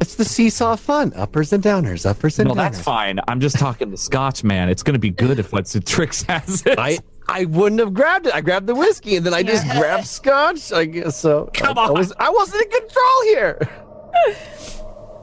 It's 0.00 0.14
the 0.14 0.24
seesaw 0.24 0.76
fun. 0.76 1.12
Uppers 1.14 1.52
and 1.52 1.62
downers, 1.62 2.06
uppers 2.08 2.38
and 2.38 2.48
downers. 2.48 2.54
No, 2.56 2.60
downers. 2.62 2.64
that's 2.72 2.80
fine. 2.82 3.20
I'm 3.28 3.40
just 3.40 3.58
talking 3.58 3.90
the 3.90 3.96
scotch, 3.98 4.42
man. 4.42 4.70
It's 4.70 4.82
gonna 4.82 4.98
be 4.98 5.10
good 5.10 5.38
if 5.38 5.52
what's 5.52 5.74
the 5.74 5.80
tricks 5.80 6.22
has 6.22 6.62
it. 6.66 6.78
I 6.78 6.98
I 7.28 7.44
wouldn't 7.44 7.80
have 7.80 7.92
grabbed 7.92 8.26
it. 8.26 8.34
I 8.34 8.40
grabbed 8.40 8.66
the 8.66 8.74
whiskey 8.74 9.16
and 9.16 9.26
then 9.26 9.34
I 9.34 9.42
just 9.42 9.64
grabbed 9.70 10.06
scotch. 10.06 10.72
I 10.72 10.86
guess 10.86 11.20
so. 11.20 11.50
Come 11.52 11.76
I, 11.78 11.82
I 11.82 11.88
on. 11.88 11.94
was 11.94 12.12
I 12.18 12.30
wasn't 12.30 12.62
in 12.64 12.70
control 12.70 13.22
here. 13.24 13.68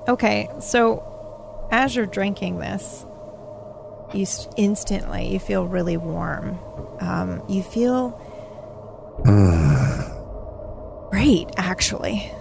Okay, 0.07 0.49
so 0.61 1.67
as 1.71 1.95
you're 1.95 2.05
drinking 2.05 2.59
this, 2.59 3.05
you 4.13 4.23
s- 4.23 4.47
instantly 4.57 5.31
you 5.33 5.39
feel 5.39 5.65
really 5.67 5.97
warm. 5.97 6.57
Um, 6.99 7.41
you 7.49 7.63
feel 7.63 8.11
great, 11.09 11.47
actually. 11.57 12.31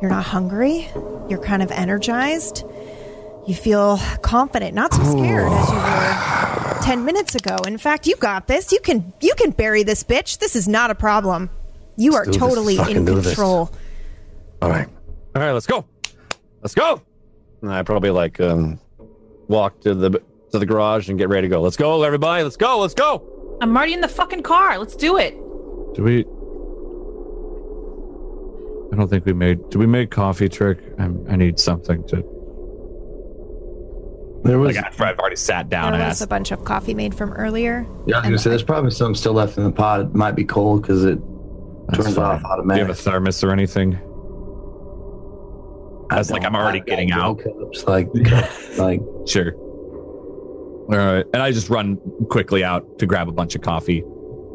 You're 0.00 0.10
not 0.10 0.24
hungry. 0.24 0.88
You're 1.28 1.42
kind 1.42 1.62
of 1.62 1.70
energized. 1.70 2.64
You 3.46 3.54
feel 3.54 3.98
confident, 4.22 4.74
not 4.74 4.92
so 4.94 5.02
scared 5.02 5.50
as 5.50 5.68
you 5.68 5.74
were 5.76 6.78
ten 6.82 7.04
minutes 7.04 7.34
ago. 7.34 7.56
In 7.66 7.78
fact, 7.78 8.06
you 8.06 8.16
got 8.16 8.46
this. 8.46 8.72
You 8.72 8.80
can 8.80 9.12
you 9.20 9.34
can 9.36 9.50
bury 9.50 9.82
this 9.82 10.02
bitch. 10.04 10.38
This 10.38 10.54
is 10.56 10.68
not 10.68 10.90
a 10.90 10.94
problem. 10.94 11.50
You 11.96 12.14
are 12.14 12.24
do 12.24 12.30
this. 12.32 12.38
totally 12.40 12.76
in 12.78 13.04
control. 13.06 13.70
All 14.60 14.70
right. 14.70 14.88
All 15.34 15.42
right, 15.42 15.52
let's 15.52 15.66
go. 15.66 15.84
Let's 16.62 16.74
go. 16.74 17.02
And 17.62 17.72
I 17.72 17.82
probably 17.82 18.10
like 18.10 18.40
um 18.40 18.78
walk 19.48 19.80
to 19.82 19.94
the 19.94 20.20
to 20.52 20.58
the 20.58 20.66
garage 20.66 21.08
and 21.08 21.18
get 21.18 21.28
ready 21.28 21.48
to 21.48 21.50
go. 21.50 21.60
Let's 21.60 21.76
go, 21.76 22.02
everybody. 22.02 22.42
Let's 22.44 22.56
go. 22.56 22.78
Let's 22.78 22.94
go. 22.94 23.58
I'm 23.60 23.76
already 23.76 23.94
in 23.94 24.00
the 24.00 24.08
fucking 24.08 24.42
car. 24.42 24.78
Let's 24.78 24.94
do 24.94 25.16
it. 25.18 25.34
Do 25.94 26.02
we? 26.04 26.20
I 28.92 28.96
don't 28.96 29.08
think 29.08 29.24
we 29.24 29.32
made. 29.32 29.68
Did 29.70 29.78
we 29.78 29.86
make 29.86 30.10
coffee 30.10 30.48
trick? 30.48 30.78
I'm, 30.98 31.24
I 31.28 31.36
need 31.36 31.58
something 31.58 32.06
to. 32.08 32.16
There 34.44 34.58
was, 34.58 34.76
Like 34.76 35.00
I've 35.00 35.18
already 35.18 35.36
sat 35.36 35.68
down 35.68 35.92
There 35.92 36.00
and 36.00 36.08
was 36.08 36.16
asked. 36.20 36.22
a 36.22 36.26
bunch 36.26 36.50
of 36.50 36.64
coffee 36.64 36.94
made 36.94 37.14
from 37.14 37.32
earlier. 37.32 37.86
yeah, 38.06 38.16
I 38.16 38.18
was 38.20 38.24
gonna 38.24 38.38
say 38.38 38.50
there's 38.50 38.62
probably 38.64 38.90
some 38.90 39.14
still 39.14 39.32
left 39.34 39.56
in 39.56 39.62
the 39.64 39.70
pot. 39.70 40.00
It 40.00 40.14
might 40.14 40.32
be 40.32 40.44
cold 40.44 40.82
because 40.82 41.04
it 41.04 41.18
That's 41.88 42.02
turns 42.04 42.16
fine. 42.16 42.24
off 42.24 42.44
automatically. 42.44 42.74
Do 42.74 42.80
you 42.80 42.86
have 42.88 42.98
a 42.98 43.00
thermos 43.00 43.44
or 43.44 43.52
anything? 43.52 43.94
I 46.10 46.18
was 46.18 46.30
like, 46.32 46.44
I'm 46.44 46.56
already 46.56 46.80
getting 46.80 47.12
out. 47.12 47.38
Cups, 47.38 47.84
like, 47.86 48.08
like 48.78 49.00
Sure. 49.26 49.52
All 50.88 50.96
right, 50.98 51.24
and 51.32 51.42
I 51.42 51.52
just 51.52 51.70
run 51.70 51.96
quickly 52.30 52.64
out 52.64 52.98
to 52.98 53.06
grab 53.06 53.28
a 53.28 53.32
bunch 53.32 53.54
of 53.54 53.62
coffee. 53.62 54.02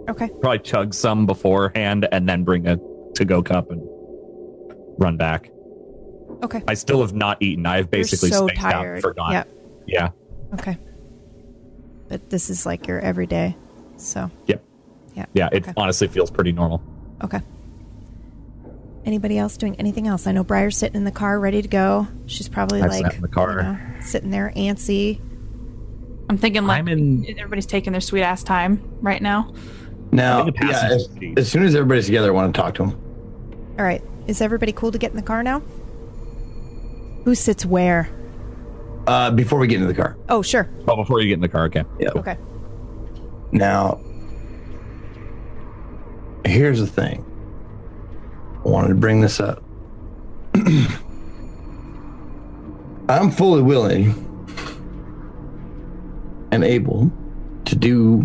Okay. 0.09 0.30
Probably 0.41 0.59
chug 0.59 0.93
some 0.93 1.25
beforehand, 1.25 2.07
and 2.11 2.28
then 2.28 2.43
bring 2.43 2.67
a 2.67 2.78
to-go 3.15 3.41
cup 3.41 3.71
and 3.71 3.82
run 4.99 5.17
back. 5.17 5.49
Okay. 6.43 6.61
I 6.67 6.73
still 6.75 7.01
have 7.01 7.13
not 7.13 7.41
eaten. 7.41 7.65
I've 7.65 7.89
basically 7.89 8.30
You're 8.30 8.38
so 8.39 8.47
spaced 8.47 8.63
out 8.63 8.71
tired. 8.73 8.93
and 8.95 9.01
forgotten. 9.01 9.34
Yeah. 9.88 10.09
Yeah. 10.51 10.53
Okay. 10.53 10.78
But 12.09 12.30
this 12.30 12.49
is 12.49 12.65
like 12.65 12.88
your 12.88 12.99
everyday. 12.99 13.55
So, 13.97 14.30
Yep. 14.45 14.63
yeah. 15.15 15.25
Yeah. 15.34 15.49
It 15.51 15.63
Okay. 15.63 15.73
honestly 15.78 16.07
feels 16.07 16.30
pretty 16.30 16.51
normal. 16.51 16.82
Okay. 17.23 17.41
Anybody 19.05 19.38
else 19.38 19.57
doing 19.57 19.75
anything 19.78 20.07
else? 20.07 20.28
I 20.28 20.32
know 20.34 20.43
Briar's 20.43 20.78
sitting 20.78 20.97
in 20.97 21.03
the 21.05 21.11
car 21.11 21.39
ready 21.39 21.61
to 21.61 21.67
go. 21.67 22.07
She's 22.28 22.49
probably 22.49 22.82
I 22.82 22.88
like 22.88 23.15
in 23.15 23.21
the 23.21 23.28
car. 23.28 23.51
you 23.57 23.63
know, 23.63 23.78
sitting 24.01 24.30
there 24.32 24.51
antsy. 24.55 25.19
I'm 26.30 26.38
thinking 26.38 26.65
like 26.65 26.80
I'm 26.80 26.88
in- 26.88 27.25
everybody's 27.30 27.65
taking 27.65 27.93
their 27.93 28.01
sweet 28.01 28.23
ass 28.23 28.43
time 28.43 28.82
right 29.01 29.21
now. 29.21 29.53
now, 30.11 30.41
I'm 30.41 30.47
in 30.49 30.53
the 30.53 30.67
yeah, 30.67 30.89
as, 30.91 31.09
as 31.38 31.51
soon 31.51 31.63
as 31.63 31.75
everybody's 31.75 32.05
together, 32.05 32.30
I 32.30 32.32
want 32.32 32.53
to 32.53 32.61
talk 32.61 32.75
to 32.75 32.84
him. 32.84 32.91
All 33.80 33.86
right. 33.86 34.03
Is 34.28 34.41
everybody 34.41 34.73
cool 34.73 34.91
to 34.91 34.97
get 34.97 35.11
in 35.11 35.15
the 35.15 35.23
car 35.23 35.41
now? 35.41 35.61
Who 37.23 37.34
sits 37.36 37.65
where? 37.65 38.09
Uh, 39.05 39.32
before 39.32 39.59
we 39.59 39.67
get 39.67 39.75
into 39.75 39.88
the 39.88 39.93
car. 39.93 40.17
Oh, 40.28 40.41
sure. 40.41 40.69
Oh, 40.88 40.97
before 40.97 41.21
you 41.21 41.28
get 41.28 41.36
in 41.36 41.41
the 41.41 41.47
car, 41.47 41.65
okay. 41.65 41.86
Yeah. 41.97 42.09
Okay. 42.09 42.38
Now, 43.53 44.01
here's 46.45 46.80
the 46.80 46.88
thing. 46.88 47.23
I 48.65 48.67
wanted 48.67 48.89
to 48.89 48.95
bring 48.95 49.21
this 49.21 49.39
up. 49.39 49.63
I'm 53.09 53.32
fully 53.32 53.61
willing 53.61 54.26
and 56.52 56.64
able 56.64 57.12
to 57.66 57.76
do 57.76 58.20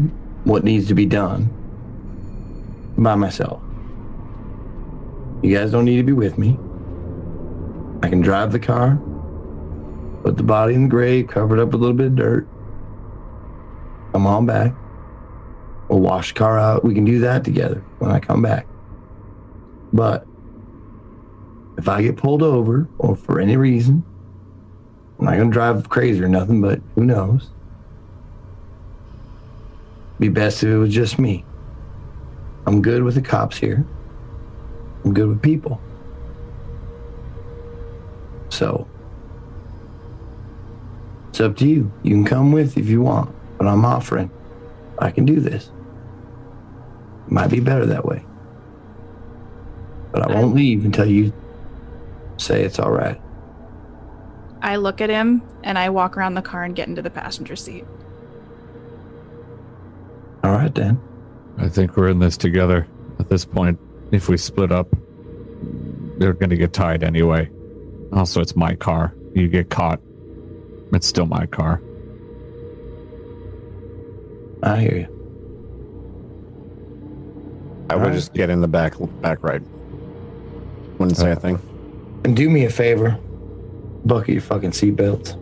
what 0.44 0.64
needs 0.64 0.88
to 0.88 0.94
be 0.94 1.06
done 1.06 1.50
by 2.98 3.14
myself. 3.14 3.62
You 5.42 5.56
guys 5.56 5.72
don't 5.72 5.84
need 5.84 5.96
to 5.96 6.02
be 6.02 6.12
with 6.12 6.38
me. 6.38 6.58
I 8.02 8.08
can 8.08 8.20
drive 8.20 8.52
the 8.52 8.58
car, 8.58 9.00
put 10.22 10.36
the 10.36 10.42
body 10.42 10.74
in 10.74 10.84
the 10.84 10.88
grave, 10.88 11.28
cover 11.28 11.56
it 11.56 11.60
up 11.60 11.68
with 11.68 11.74
a 11.74 11.78
little 11.78 11.96
bit 11.96 12.06
of 12.06 12.16
dirt. 12.16 12.46
Come 14.12 14.26
on 14.26 14.46
back. 14.46 14.74
We'll 15.88 16.00
wash 16.00 16.32
the 16.32 16.38
car 16.38 16.58
out. 16.58 16.84
We 16.84 16.94
can 16.94 17.04
do 17.04 17.18
that 17.20 17.44
together 17.44 17.82
when 17.98 18.10
I 18.10 18.20
come 18.20 18.42
back. 18.42 18.66
But 19.92 20.26
if 21.76 21.88
I 21.88 22.02
get 22.02 22.16
pulled 22.16 22.42
over 22.42 22.88
or 22.98 23.16
for 23.16 23.40
any 23.40 23.56
reason, 23.56 24.04
I'm 25.18 25.24
not 25.26 25.36
going 25.36 25.50
to 25.50 25.52
drive 25.52 25.88
crazy 25.88 26.22
or 26.22 26.28
nothing, 26.28 26.60
but 26.60 26.80
who 26.94 27.04
knows? 27.04 27.50
Be 30.22 30.28
best 30.28 30.62
if 30.62 30.68
it 30.68 30.76
was 30.76 30.94
just 30.94 31.18
me. 31.18 31.44
I'm 32.64 32.80
good 32.80 33.02
with 33.02 33.16
the 33.16 33.20
cops 33.20 33.56
here. 33.56 33.84
I'm 35.04 35.12
good 35.12 35.26
with 35.26 35.42
people. 35.42 35.80
So 38.48 38.86
it's 41.28 41.40
up 41.40 41.56
to 41.56 41.66
you. 41.66 41.90
You 42.04 42.12
can 42.12 42.24
come 42.24 42.52
with 42.52 42.78
if 42.78 42.88
you 42.88 43.02
want, 43.02 43.34
but 43.58 43.66
I'm 43.66 43.84
offering. 43.84 44.30
I 45.00 45.10
can 45.10 45.24
do 45.24 45.40
this. 45.40 45.72
It 47.26 47.32
Might 47.32 47.50
be 47.50 47.58
better 47.58 47.84
that 47.86 48.04
way. 48.04 48.24
But 50.12 50.30
I 50.30 50.32
won't 50.32 50.54
leave 50.54 50.84
until 50.84 51.06
you 51.06 51.32
say 52.36 52.62
it's 52.62 52.78
all 52.78 52.92
right. 52.92 53.20
I 54.60 54.76
look 54.76 55.00
at 55.00 55.10
him 55.10 55.42
and 55.64 55.76
I 55.76 55.90
walk 55.90 56.16
around 56.16 56.34
the 56.34 56.42
car 56.42 56.62
and 56.62 56.76
get 56.76 56.86
into 56.86 57.02
the 57.02 57.10
passenger 57.10 57.56
seat. 57.56 57.84
All 60.42 60.52
right, 60.52 60.74
then. 60.74 61.00
I 61.58 61.68
think 61.68 61.96
we're 61.96 62.08
in 62.08 62.18
this 62.18 62.36
together. 62.36 62.86
At 63.18 63.28
this 63.28 63.44
point, 63.44 63.78
if 64.10 64.28
we 64.28 64.36
split 64.36 64.72
up, 64.72 64.88
they're 66.18 66.32
going 66.32 66.50
to 66.50 66.56
get 66.56 66.72
tied 66.72 67.02
anyway. 67.04 67.50
Also, 68.12 68.40
it's 68.40 68.56
my 68.56 68.74
car. 68.74 69.14
You 69.34 69.48
get 69.48 69.70
caught, 69.70 70.00
it's 70.92 71.06
still 71.06 71.26
my 71.26 71.46
car. 71.46 71.80
I 74.62 74.76
hear 74.80 74.96
you. 74.96 75.06
I 77.90 77.96
would 77.96 78.04
Alright. 78.04 78.14
just 78.14 78.32
get 78.32 78.48
in 78.50 78.60
the 78.60 78.68
back 78.68 78.94
back 79.20 79.42
right. 79.42 79.62
Wouldn't 80.98 81.16
say 81.16 81.32
a 81.32 81.36
thing. 81.36 81.58
And 82.24 82.36
do 82.36 82.48
me 82.48 82.64
a 82.64 82.70
favor. 82.70 83.18
Buckle 84.04 84.34
your 84.34 84.42
fucking 84.42 84.70
seatbelts. 84.70 85.38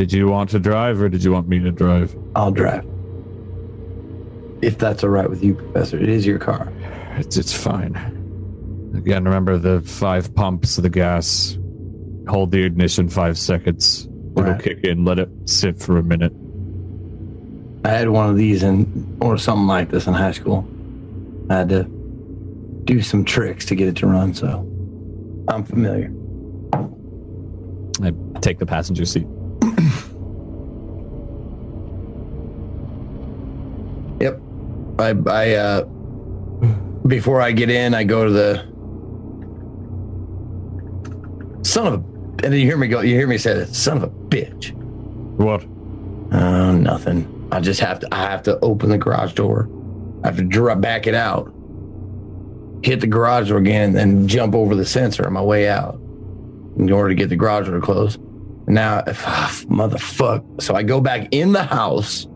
Did 0.00 0.14
you 0.14 0.28
want 0.28 0.48
to 0.48 0.58
drive 0.58 1.02
or 1.02 1.10
did 1.10 1.22
you 1.22 1.30
want 1.30 1.46
me 1.46 1.58
to 1.58 1.70
drive? 1.70 2.16
I'll 2.34 2.50
drive. 2.50 2.86
If 4.62 4.78
that's 4.78 5.04
all 5.04 5.10
right 5.10 5.28
with 5.28 5.44
you, 5.44 5.52
Professor. 5.52 5.98
It 5.98 6.08
is 6.08 6.24
your 6.26 6.38
car. 6.38 6.72
It's, 7.18 7.36
it's 7.36 7.52
fine. 7.52 7.94
Again, 8.96 9.24
remember 9.24 9.58
the 9.58 9.82
five 9.82 10.34
pumps 10.34 10.78
of 10.78 10.84
the 10.84 10.88
gas. 10.88 11.58
Hold 12.28 12.50
the 12.50 12.62
ignition 12.62 13.10
five 13.10 13.36
seconds. 13.36 14.06
It'll 14.38 14.52
Right. 14.52 14.62
kick 14.62 14.84
in. 14.84 15.04
Let 15.04 15.18
it 15.18 15.28
sit 15.44 15.78
for 15.78 15.98
a 15.98 16.02
minute. 16.02 16.32
I 17.84 17.90
had 17.90 18.08
one 18.08 18.30
of 18.30 18.38
these 18.38 18.62
in, 18.62 19.18
or 19.20 19.36
something 19.36 19.66
like 19.66 19.90
this 19.90 20.06
in 20.06 20.14
high 20.14 20.32
school. 20.32 20.66
I 21.50 21.56
had 21.58 21.68
to 21.68 21.82
do 22.84 23.02
some 23.02 23.26
tricks 23.26 23.66
to 23.66 23.74
get 23.74 23.86
it 23.88 23.96
to 23.96 24.06
run, 24.06 24.32
so 24.32 24.66
I'm 25.48 25.62
familiar. 25.62 26.10
I 28.02 28.14
take 28.40 28.58
the 28.60 28.64
passenger 28.64 29.04
seat. 29.04 29.26
Yep. 34.20 34.38
I 34.98 35.14
I 35.26 35.54
uh 35.54 35.84
before 37.06 37.40
I 37.40 37.52
get 37.52 37.70
in, 37.70 37.94
I 37.94 38.04
go 38.04 38.24
to 38.24 38.30
the 38.30 38.66
son 41.62 41.86
of 41.86 41.94
a 41.94 41.96
and 42.42 42.52
then 42.52 42.60
you 42.60 42.66
hear 42.66 42.76
me 42.76 42.88
go 42.88 43.00
you 43.00 43.14
hear 43.14 43.26
me 43.26 43.38
say 43.38 43.54
this, 43.54 43.76
son 43.76 43.96
of 43.96 44.02
a 44.02 44.08
bitch. 44.08 44.72
What? 45.36 45.64
Oh, 46.32 46.72
nothing. 46.72 47.48
I 47.50 47.60
just 47.60 47.80
have 47.80 47.98
to 48.00 48.08
I 48.12 48.30
have 48.30 48.42
to 48.44 48.58
open 48.60 48.90
the 48.90 48.98
garage 48.98 49.32
door. 49.32 49.68
I 50.22 50.28
have 50.28 50.36
to 50.36 50.44
drop 50.44 50.80
back 50.80 51.06
it 51.06 51.14
out. 51.14 51.52
Hit 52.82 53.00
the 53.00 53.06
garage 53.06 53.48
door 53.48 53.58
again 53.58 53.96
and 53.96 54.28
jump 54.28 54.54
over 54.54 54.74
the 54.74 54.86
sensor 54.86 55.26
on 55.26 55.32
my 55.32 55.42
way 55.42 55.68
out 55.68 55.94
in 56.76 56.90
order 56.90 57.08
to 57.08 57.14
get 57.14 57.28
the 57.28 57.36
garage 57.36 57.68
door 57.68 57.80
closed. 57.80 58.20
Now, 58.70 59.02
if, 59.04 59.26
ah, 59.26 59.50
motherfuck. 59.64 60.62
So 60.62 60.76
I 60.76 60.84
go 60.84 61.00
back 61.00 61.26
in 61.32 61.52
the 61.52 61.64
house. 61.64 62.28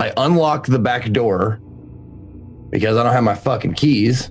I 0.00 0.12
unlock 0.16 0.66
the 0.66 0.78
back 0.78 1.10
door 1.12 1.60
because 2.70 2.96
I 2.96 3.02
don't 3.02 3.12
have 3.12 3.24
my 3.24 3.34
fucking 3.34 3.74
keys. 3.74 4.30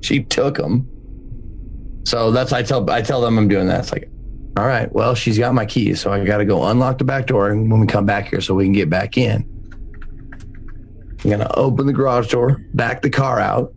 She 0.00 0.22
took 0.22 0.56
them. 0.56 0.88
So 2.04 2.30
that's 2.30 2.54
I 2.54 2.62
tell 2.62 2.88
I 2.90 3.02
tell 3.02 3.20
them 3.20 3.36
I'm 3.36 3.48
doing 3.48 3.66
that. 3.66 3.80
It's 3.80 3.92
like, 3.92 4.08
all 4.56 4.66
right, 4.66 4.90
well, 4.94 5.14
she's 5.14 5.38
got 5.38 5.52
my 5.52 5.66
keys, 5.66 6.00
so 6.00 6.10
I 6.10 6.24
got 6.24 6.38
to 6.38 6.46
go 6.46 6.64
unlock 6.64 6.96
the 6.98 7.04
back 7.04 7.26
door 7.26 7.50
and 7.50 7.70
when 7.70 7.80
we 7.80 7.86
come 7.86 8.06
back 8.06 8.28
here 8.28 8.40
so 8.40 8.54
we 8.54 8.64
can 8.64 8.72
get 8.72 8.88
back 8.88 9.18
in. 9.18 9.46
I'm 11.22 11.30
gonna 11.30 11.50
open 11.54 11.86
the 11.86 11.92
garage 11.92 12.30
door, 12.30 12.64
back 12.72 13.02
the 13.02 13.10
car 13.10 13.40
out, 13.40 13.74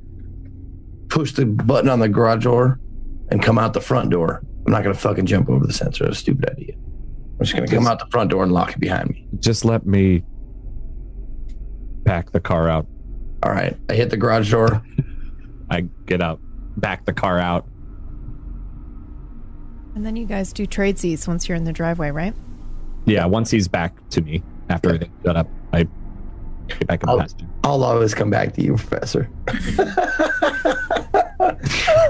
push 1.09 1.33
the 1.33 1.45
button 1.45 1.89
on 1.89 1.99
the 1.99 2.07
garage 2.07 2.43
door, 2.43 2.79
and 3.31 3.43
come 3.43 3.57
out 3.57 3.73
the 3.73 3.81
front 3.81 4.11
door. 4.11 4.43
I'm 4.65 4.71
not 4.71 4.83
gonna 4.83 4.95
fucking 4.95 5.25
jump 5.25 5.49
over 5.49 5.65
the 5.65 5.73
sensor. 5.73 6.05
That's 6.05 6.17
a 6.17 6.19
stupid 6.19 6.49
idea. 6.49 6.75
I'm 6.75 7.45
just 7.45 7.53
gonna 7.53 7.67
come 7.67 7.87
out 7.87 7.99
the 7.99 8.07
front 8.11 8.29
door 8.29 8.43
and 8.43 8.51
lock 8.51 8.73
it 8.73 8.79
behind 8.79 9.09
me. 9.09 9.27
Just 9.39 9.65
let 9.65 9.85
me 9.85 10.23
pack 12.05 12.31
the 12.31 12.39
car 12.39 12.69
out. 12.69 12.87
All 13.43 13.51
right. 13.51 13.75
I 13.89 13.93
hit 13.93 14.09
the 14.09 14.17
garage 14.17 14.51
door. 14.51 14.83
I 15.71 15.81
get 16.05 16.21
out, 16.21 16.39
back 16.77 17.05
the 17.05 17.13
car 17.13 17.39
out. 17.39 17.65
And 19.95 20.05
then 20.05 20.15
you 20.15 20.25
guys 20.25 20.53
do 20.53 20.65
tradesies 20.67 21.27
once 21.27 21.47
you're 21.47 21.55
in 21.55 21.63
the 21.63 21.73
driveway, 21.73 22.11
right? 22.11 22.33
Yeah, 23.05 23.25
once 23.25 23.49
he's 23.49 23.67
back 23.67 23.93
to 24.09 24.21
me 24.21 24.43
after 24.69 24.89
everything 24.89 25.11
shut 25.25 25.35
up, 25.35 25.47
I 25.73 25.83
get 25.83 25.89
back 26.87 27.01
I'll- 27.07 27.19
passenger. 27.19 27.45
I'll 27.63 27.83
always 27.83 28.13
come 28.15 28.29
back 28.31 28.53
to 28.53 28.63
you, 28.63 28.75
Professor. 28.75 29.29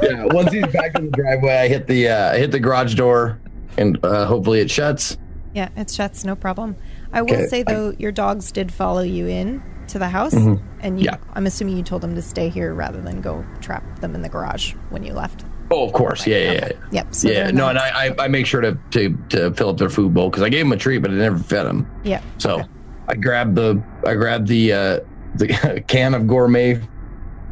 yeah, 0.01 0.25
once 0.25 0.51
he's 0.51 0.65
back 0.67 0.95
in 0.97 1.05
the 1.05 1.11
driveway, 1.13 1.55
I 1.57 1.67
hit 1.67 1.87
the 1.87 2.07
uh, 2.09 2.31
I 2.33 2.37
hit 2.37 2.51
the 2.51 2.59
garage 2.59 2.95
door, 2.95 3.39
and 3.77 4.03
uh, 4.03 4.25
hopefully 4.25 4.59
it 4.61 4.71
shuts. 4.71 5.17
Yeah, 5.53 5.69
it 5.75 5.89
shuts, 5.89 6.23
no 6.23 6.35
problem. 6.35 6.75
I 7.11 7.21
will 7.21 7.33
Okay, 7.33 7.47
say 7.47 7.63
I- 7.67 7.73
though, 7.73 7.93
your 7.99 8.11
dogs 8.11 8.51
did 8.51 8.71
follow 8.71 9.01
you 9.01 9.27
in 9.27 9.61
to 9.89 9.99
the 9.99 10.07
house, 10.07 10.33
Mhm. 10.33 10.61
and 10.79 10.99
you, 10.99 11.05
Yeah. 11.05 11.17
I'm 11.33 11.45
assuming 11.45 11.75
you 11.75 11.83
told 11.83 12.01
them 12.01 12.15
to 12.15 12.21
stay 12.21 12.47
here 12.47 12.73
rather 12.73 13.01
than 13.01 13.19
go 13.19 13.43
trap 13.59 13.99
them 13.99 14.15
in 14.15 14.21
the 14.21 14.29
garage 14.29 14.73
when 14.89 15.03
you 15.03 15.13
left. 15.13 15.43
Oh, 15.69 15.85
of 15.85 15.91
course, 15.93 16.25
yeah, 16.25 16.37
yeah, 16.37 16.51
yeah. 16.53 16.71
Yep. 16.91 17.15
So 17.15 17.29
yeah, 17.29 17.51
no, 17.51 17.67
and 17.67 17.77
I, 17.77 18.07
I, 18.07 18.15
I 18.25 18.27
make 18.29 18.45
sure 18.45 18.61
to, 18.61 18.77
to, 18.91 19.17
to 19.29 19.51
fill 19.53 19.69
up 19.69 19.77
their 19.77 19.89
food 19.89 20.13
bowl 20.13 20.29
because 20.29 20.43
I 20.43 20.49
gave 20.49 20.61
them 20.65 20.71
a 20.71 20.77
treat, 20.77 20.99
but 20.99 21.11
I 21.11 21.15
never 21.15 21.37
fed 21.37 21.65
them. 21.65 21.85
Yeah. 22.03 22.21
So 22.37 22.59
okay. 22.59 22.67
I 23.11 23.15
grabbed 23.15 23.55
the 23.55 23.81
I 24.05 24.13
grabbed 24.15 24.47
the 24.47 24.73
uh, 24.73 24.99
the 25.35 25.83
can 25.87 26.13
of 26.13 26.27
gourmet 26.27 26.79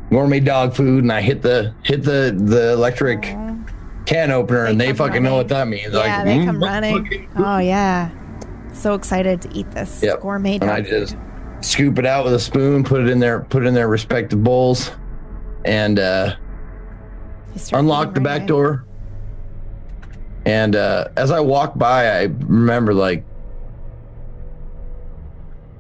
gourmet 0.09 0.39
dog 0.39 0.73
food, 0.73 1.03
and 1.03 1.11
I 1.11 1.21
hit 1.21 1.41
the 1.41 1.73
hit 1.83 2.03
the 2.03 2.33
the 2.35 2.71
electric 2.73 3.25
Aw. 3.25 3.57
can 4.05 4.31
opener, 4.31 4.63
They 4.65 4.71
and 4.71 4.81
they 4.81 4.93
fucking 4.93 5.21
know 5.21 5.35
what 5.35 5.49
that 5.49 5.67
means. 5.67 5.93
Yeah, 5.93 5.99
like, 5.99 6.25
they 6.25 6.37
"Mm, 6.37 6.45
come 6.45 6.63
running. 6.63 7.27
Oh 7.37 7.57
yeah, 7.57 8.09
so 8.73 8.93
excited 8.93 9.41
to 9.41 9.51
eat 9.53 9.69
this 9.71 10.01
Yep. 10.01 10.21
gourmet 10.21 10.55
And 10.55 10.71
I 10.71 10.81
dog 10.81 10.89
just 10.89 11.17
scoop 11.61 11.99
it 11.99 12.05
out 12.05 12.23
with 12.23 12.33
a 12.33 12.39
spoon, 12.39 12.85
put 12.85 13.01
it 13.01 13.09
in 13.09 13.19
their 13.19 13.41
put 13.41 13.63
it 13.63 13.67
in 13.67 13.73
their 13.73 13.89
respective 13.89 14.41
bowls, 14.41 14.91
and 15.65 15.99
uh, 15.99 16.35
unlock 17.73 18.13
the 18.13 18.21
right 18.21 18.39
back 18.39 18.47
door. 18.47 18.85
And 20.45 20.75
uh, 20.75 21.09
as 21.17 21.31
I 21.31 21.41
walk 21.41 21.77
by, 21.77 22.07
I 22.09 22.21
remember 22.23 22.93
like 22.93 23.25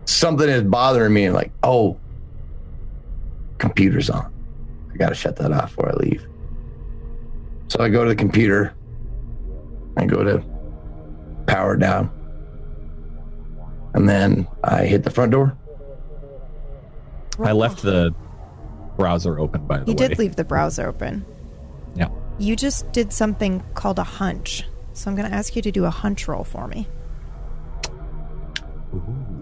something 0.09 0.49
is 0.49 0.63
bothering 0.63 1.13
me, 1.13 1.25
and 1.25 1.35
like, 1.35 1.51
oh, 1.63 1.97
computer's 3.57 4.09
on. 4.09 4.33
I 4.93 4.97
gotta 4.97 5.15
shut 5.15 5.35
that 5.37 5.51
off 5.51 5.75
before 5.75 5.89
I 5.89 5.95
leave. 5.95 6.27
So 7.67 7.81
I 7.81 7.89
go 7.89 8.03
to 8.03 8.09
the 8.09 8.15
computer. 8.15 8.73
I 9.97 10.05
go 10.05 10.23
to 10.23 10.43
power 11.45 11.75
down, 11.75 12.09
and 13.93 14.07
then 14.07 14.47
I 14.63 14.85
hit 14.85 15.03
the 15.03 15.11
front 15.11 15.31
door. 15.31 15.57
I 17.39 17.51
left 17.53 17.81
the 17.81 18.13
browser 18.97 19.39
open, 19.39 19.65
by 19.65 19.79
the 19.79 19.85
You 19.85 19.93
way. 19.95 20.03
You 20.03 20.09
did 20.09 20.19
leave 20.19 20.35
the 20.35 20.43
browser 20.43 20.87
open. 20.87 21.25
Yeah. 21.95 22.09
You 22.37 22.55
just 22.55 22.91
did 22.91 23.13
something 23.13 23.63
called 23.73 23.97
a 23.97 24.03
hunch. 24.03 24.65
So 24.93 25.09
I'm 25.09 25.15
going 25.15 25.29
to 25.29 25.35
ask 25.35 25.55
you 25.55 25.61
to 25.61 25.71
do 25.71 25.85
a 25.85 25.89
hunch 25.89 26.27
roll 26.27 26.43
for 26.43 26.67
me. 26.67 26.87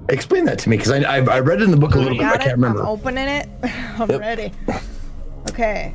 Explain 0.10 0.46
that 0.46 0.60
to 0.60 0.70
me, 0.70 0.78
because 0.78 0.92
I, 0.92 1.00
I 1.00 1.18
I 1.18 1.40
read 1.42 1.62
it 1.62 1.66
in 1.66 1.72
the 1.72 1.78
book 1.78 1.96
a 1.96 1.98
oh, 1.98 2.02
little 2.02 2.18
bit. 2.18 2.24
Got 2.24 2.36
I 2.36 2.38
can't 2.38 2.50
it? 2.50 2.54
remember. 2.54 2.82
I'm 2.82 2.88
opening 2.88 3.28
it. 3.28 3.50
I'm 4.00 4.10
Yep. 4.10 4.20
ready. 4.20 4.52
Okay. 5.50 5.94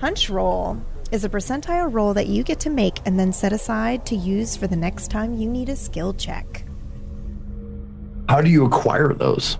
Hunch 0.00 0.28
roll 0.28 0.80
is 1.10 1.24
a 1.24 1.28
percentile 1.28 1.92
roll 1.92 2.12
that 2.14 2.26
you 2.26 2.42
get 2.42 2.60
to 2.60 2.70
make 2.70 2.98
and 3.06 3.18
then 3.18 3.32
set 3.32 3.52
aside 3.52 4.04
to 4.06 4.14
use 4.16 4.56
for 4.56 4.66
the 4.66 4.76
next 4.76 5.10
time 5.10 5.34
you 5.34 5.48
need 5.48 5.68
a 5.68 5.76
skill 5.76 6.12
check. 6.12 6.64
How 8.28 8.42
do 8.42 8.50
you 8.50 8.64
acquire 8.66 9.14
those? 9.14 9.56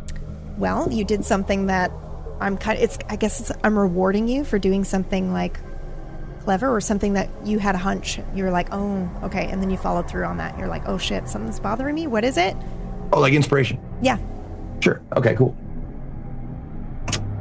Well, 0.59 0.93
you 0.93 1.05
did 1.05 1.24
something 1.24 1.66
that 1.66 1.91
I'm 2.41 2.59
kind. 2.59 2.78
It's 2.78 2.99
I 3.09 3.16
guess 3.16 3.41
it's, 3.41 3.53
I'm 3.64 3.78
rewarding 3.78 4.28
you 4.28 4.45
for 4.45 4.59
doing 4.59 4.84
something 4.84 5.32
like 5.32 5.59
clever 6.45 6.74
or 6.74 6.80
something 6.80 7.14
that 7.14 7.30
you 7.45 7.59
had 7.59 7.74
a 7.74 7.78
hunch. 7.78 8.18
You 8.34 8.45
were 8.45 8.51
like, 8.51 8.68
oh, 8.72 9.09
okay, 9.24 9.47
and 9.47 9.62
then 9.62 9.70
you 9.70 9.76
followed 9.78 10.09
through 10.09 10.24
on 10.24 10.36
that. 10.39 10.59
You're 10.59 10.68
like, 10.68 10.82
oh 10.86 10.99
shit, 10.99 11.28
something's 11.28 11.61
bothering 11.61 11.95
me. 11.95 12.07
What 12.07 12.24
is 12.24 12.36
it? 12.36 12.57
Oh, 13.12 13.20
like 13.20 13.32
inspiration. 13.32 13.80
Yeah. 14.02 14.18
Sure. 14.80 15.00
Okay, 15.16 15.34
cool. 15.34 15.56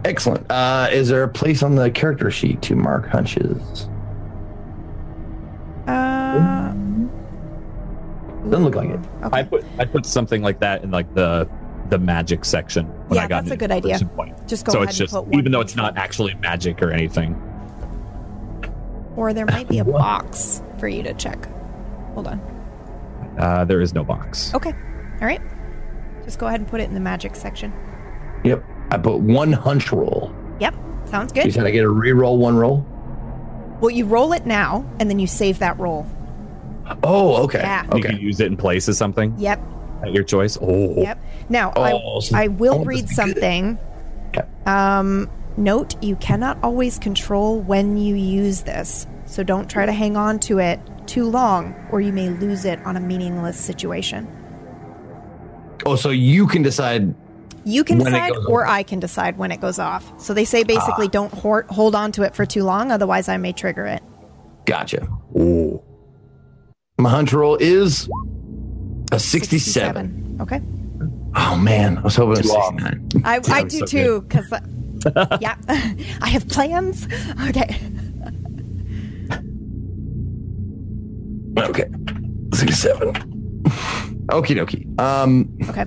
Excellent. 0.06 0.50
Uh, 0.50 0.88
is 0.92 1.10
there 1.10 1.24
a 1.24 1.28
place 1.28 1.62
on 1.64 1.76
the 1.76 1.90
character 1.92 2.32
sheet 2.32 2.62
to 2.64 2.76
mark 2.76 3.08
hunches? 3.08 3.90
Uh, 5.88 6.72
Doesn't 8.50 8.64
look 8.64 8.76
like 8.76 8.90
it. 8.90 9.00
okay. 9.24 9.38
I 9.40 9.44
put 9.44 9.66
I 9.80 9.86
put 9.86 10.06
something 10.06 10.42
like 10.42 10.60
that 10.60 10.84
in 10.84 10.92
like 10.92 11.14
the 11.14 11.50
the 11.90 11.98
magic 11.98 12.44
section 12.46 12.86
when 13.08 13.18
Yeah, 13.18 13.24
I 13.24 13.28
got 13.28 13.44
that's 13.44 13.52
a 13.54 13.58
good 13.58 13.72
idea. 13.72 13.98
Point. 14.16 14.48
Just 14.48 14.66
go 14.66 14.74
so 14.74 14.78
ahead 14.80 14.90
it's 14.90 15.00
and 15.00 15.08
just 15.08 15.14
put 15.14 15.26
one 15.28 15.40
even 15.40 15.52
though 15.52 15.62
it's 15.62 15.74
punch 15.74 15.96
not 15.96 16.02
actually 16.02 16.34
magic 16.36 16.82
or 16.82 16.92
anything. 16.92 17.36
or 19.16 19.34
there 19.34 19.46
might 19.46 19.68
be 19.68 19.80
a 19.80 19.86
box 19.86 20.62
for 20.80 20.88
you 20.88 21.04
to 21.04 21.14
check. 21.14 21.48
Hold 22.14 22.28
on. 22.28 22.40
Uh, 23.40 23.64
there 23.66 23.82
is 23.82 23.94
no 23.94 24.04
box. 24.04 24.54
Okay. 24.54 24.74
All 25.22 25.28
right. 25.28 25.42
Just 26.28 26.40
go 26.40 26.48
ahead 26.48 26.60
and 26.60 26.68
put 26.68 26.82
it 26.82 26.90
in 26.90 26.94
the 26.94 27.00
magic 27.00 27.38
section. 27.38 27.72
Yep. 28.44 28.62
I 28.92 28.98
put 28.98 29.22
one 29.22 29.54
hunch 29.54 29.94
roll. 29.94 30.30
Yep. 30.60 30.76
Sounds 31.06 31.32
good. 31.32 31.46
You 31.46 31.52
good. 31.52 31.54
said 31.54 31.66
I 31.66 31.72
get 31.72 31.86
a 31.86 31.90
re-roll 31.90 32.38
one 32.38 32.58
roll. 32.58 32.86
Well, 33.80 33.92
you 33.92 34.04
roll 34.06 34.34
it 34.34 34.46
now, 34.46 34.86
and 35.00 35.10
then 35.10 35.20
you 35.20 35.28
save 35.28 35.60
that 35.60 35.80
roll. 35.80 36.06
Oh, 37.02 37.44
okay. 37.44 37.60
Yeah. 37.60 37.84
You 37.96 38.02
can 38.02 38.12
Okay. 38.16 38.20
use 38.22 38.42
it 38.42 38.48
in 38.48 38.58
place 38.58 38.90
of 38.90 38.96
something 38.96 39.36
Yep. 39.38 39.62
at 40.04 40.12
your 40.12 40.26
choice. 40.26 40.58
Oh, 40.62 40.96
Yep. 41.02 41.18
Now, 41.48 41.72
Oh, 41.78 42.20
so- 42.20 42.36
I, 42.36 42.44
I 42.44 42.48
will 42.50 42.80
oh, 42.82 42.84
read 42.84 43.08
something. 43.08 43.78
Okay. 44.36 44.46
Um, 44.66 45.30
note 45.56 45.96
you 46.04 46.18
cannot 46.18 46.58
always 46.62 47.00
control 47.00 47.58
when 47.62 47.96
you 47.96 48.16
use 48.16 48.64
this, 48.64 49.08
so 49.26 49.44
don't 49.44 49.70
try 49.70 49.86
to 49.86 49.94
hang 49.94 50.18
on 50.18 50.40
to 50.40 50.60
it 50.60 50.82
too 51.06 51.30
long, 51.30 51.74
or 51.90 52.02
you 52.02 52.12
may 52.12 52.30
lose 52.30 52.66
it 52.66 52.80
on 52.86 52.98
a 52.98 53.00
meaningless 53.00 53.58
situation. 53.58 54.28
Oh, 55.88 55.96
so 55.96 56.10
you 56.10 56.48
can 56.48 56.64
decide. 56.64 57.16
You 57.64 57.86
can 57.86 58.00
When 58.00 58.12
decide, 58.12 58.34
or 58.50 58.66
off. 58.66 58.74
I 58.74 58.84
can 58.84 59.00
decide 59.00 59.38
when 59.38 59.54
it 59.54 59.62
goes 59.62 59.80
off. 59.80 60.20
So 60.22 60.34
they 60.34 60.44
say 60.44 60.64
basically 60.64 61.06
ah. 61.06 61.12
don't 61.12 61.34
hor- 61.34 61.66
hold 61.70 61.96
on 61.96 62.12
to 62.14 62.24
it 62.24 62.36
for 62.36 62.46
too 62.46 62.64
long, 62.64 62.92
otherwise, 62.92 63.30
I 63.30 63.38
may 63.38 63.54
trigger 63.54 63.86
it. 63.86 64.04
Gotcha. 64.66 65.08
Oh. 65.34 65.82
My 66.98 67.10
hunch 67.10 67.32
roll 67.32 67.56
is 67.56 68.10
a 69.14 69.20
67. 69.20 70.40
Okay. 70.42 70.62
Oh 71.36 71.56
man, 71.56 72.00
I 72.00 72.02
was 72.02 72.16
hoping 72.18 72.34
it 72.34 72.38
was 72.40 72.48
Too 72.48 72.54
long. 72.54 72.80
69. 72.80 73.24
I, 73.24 73.40
I 73.50 73.64
do 73.64 73.80
so 73.80 73.86
too, 73.86 74.22
because, 74.22 74.52
yeah, 75.42 75.56
I 76.22 76.28
have 76.28 76.50
plans. 76.50 77.08
Okay. 77.48 77.80
Okay. 81.58 81.86
67. 82.54 83.37
Okie 84.30 84.56
dokie. 84.56 85.00
Um, 85.00 85.58
Okay. 85.70 85.86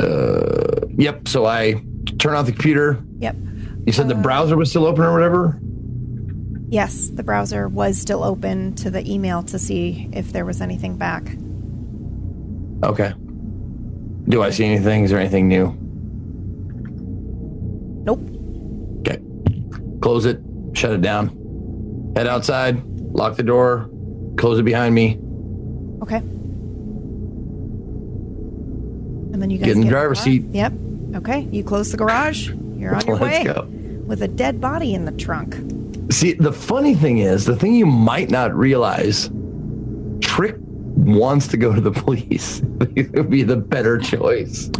uh, 0.00 0.86
yep. 0.96 1.28
So 1.28 1.46
I 1.46 1.82
turn 2.18 2.34
off 2.34 2.46
the 2.46 2.52
computer. 2.52 3.02
Yep. 3.20 3.36
You 3.86 3.92
said 3.92 4.08
the 4.08 4.14
browser 4.14 4.56
was 4.56 4.68
still 4.70 4.86
open 4.86 5.04
or 5.04 5.12
whatever. 5.12 5.60
Yes, 6.70 7.08
the 7.14 7.22
browser 7.22 7.66
was 7.68 7.96
still 7.98 8.22
open 8.22 8.74
to 8.74 8.90
the 8.90 9.08
email 9.10 9.42
to 9.44 9.58
see 9.58 10.10
if 10.12 10.32
there 10.32 10.44
was 10.44 10.60
anything 10.60 10.96
back. 10.96 11.34
Okay. 12.84 13.14
Do 14.28 14.42
I 14.42 14.50
see 14.50 14.64
anything? 14.66 15.04
Is 15.04 15.10
there 15.10 15.18
anything 15.18 15.48
new? 15.48 15.74
Nope. 18.04 18.20
Okay. 19.00 19.18
Close 20.02 20.26
it. 20.26 20.40
Shut 20.74 20.92
it 20.92 21.00
down. 21.00 22.12
Head 22.16 22.26
outside. 22.26 22.82
Lock 23.14 23.36
the 23.36 23.42
door. 23.42 23.88
Close 24.36 24.58
it 24.58 24.64
behind 24.64 24.94
me. 24.94 25.18
Okay. 26.02 26.22
And 29.38 29.42
then 29.44 29.50
you 29.50 29.58
guys 29.58 29.66
Get 29.66 29.74
in 29.76 29.80
the 29.82 29.84
get 29.86 29.90
driver's 29.92 30.18
seat. 30.18 30.44
Yep. 30.50 30.72
Okay. 31.14 31.46
You 31.52 31.62
close 31.62 31.92
the 31.92 31.96
garage. 31.96 32.48
You're 32.76 32.92
on 32.96 33.06
your 33.06 33.16
Let's 33.20 33.20
way 33.20 33.44
go. 33.44 33.62
with 34.04 34.20
a 34.22 34.26
dead 34.28 34.60
body 34.60 34.94
in 34.94 35.04
the 35.04 35.12
trunk. 35.12 35.54
See, 36.10 36.32
the 36.32 36.52
funny 36.52 36.94
thing 36.96 37.18
is, 37.18 37.44
the 37.44 37.54
thing 37.54 37.74
you 37.76 37.86
might 37.86 38.30
not 38.30 38.52
realize, 38.52 39.30
Trick 40.20 40.56
wants 40.58 41.46
to 41.48 41.56
go 41.56 41.72
to 41.72 41.80
the 41.80 41.92
police. 42.02 42.62
it 42.96 43.12
would 43.12 43.30
be 43.30 43.44
the 43.44 43.56
better 43.56 43.96
choice. 43.98 44.70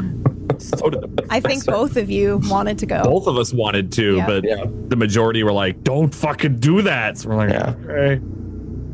So 0.59 0.91
did 0.91 1.03
the 1.17 1.27
I 1.31 1.39
think 1.39 1.65
both 1.65 1.97
of 1.97 2.11
you 2.11 2.41
wanted 2.47 2.79
to 2.79 2.87
go. 2.87 3.03
both 3.05 3.29
of 3.29 3.37
us 3.37 3.53
wanted 3.53 3.93
to, 3.93 4.17
Yeah. 4.17 4.27
but 4.27 4.43
Yeah. 4.45 4.65
the 4.89 4.97
majority 4.97 5.45
were 5.45 5.53
like, 5.53 5.85
"Don't 5.85 6.13
fucking 6.13 6.57
do 6.57 6.83
that." 6.83 7.19
So 7.19 7.29
we're 7.29 7.37
like, 7.37 7.51
Yeah. 7.51 7.75
"Okay, 7.85 8.21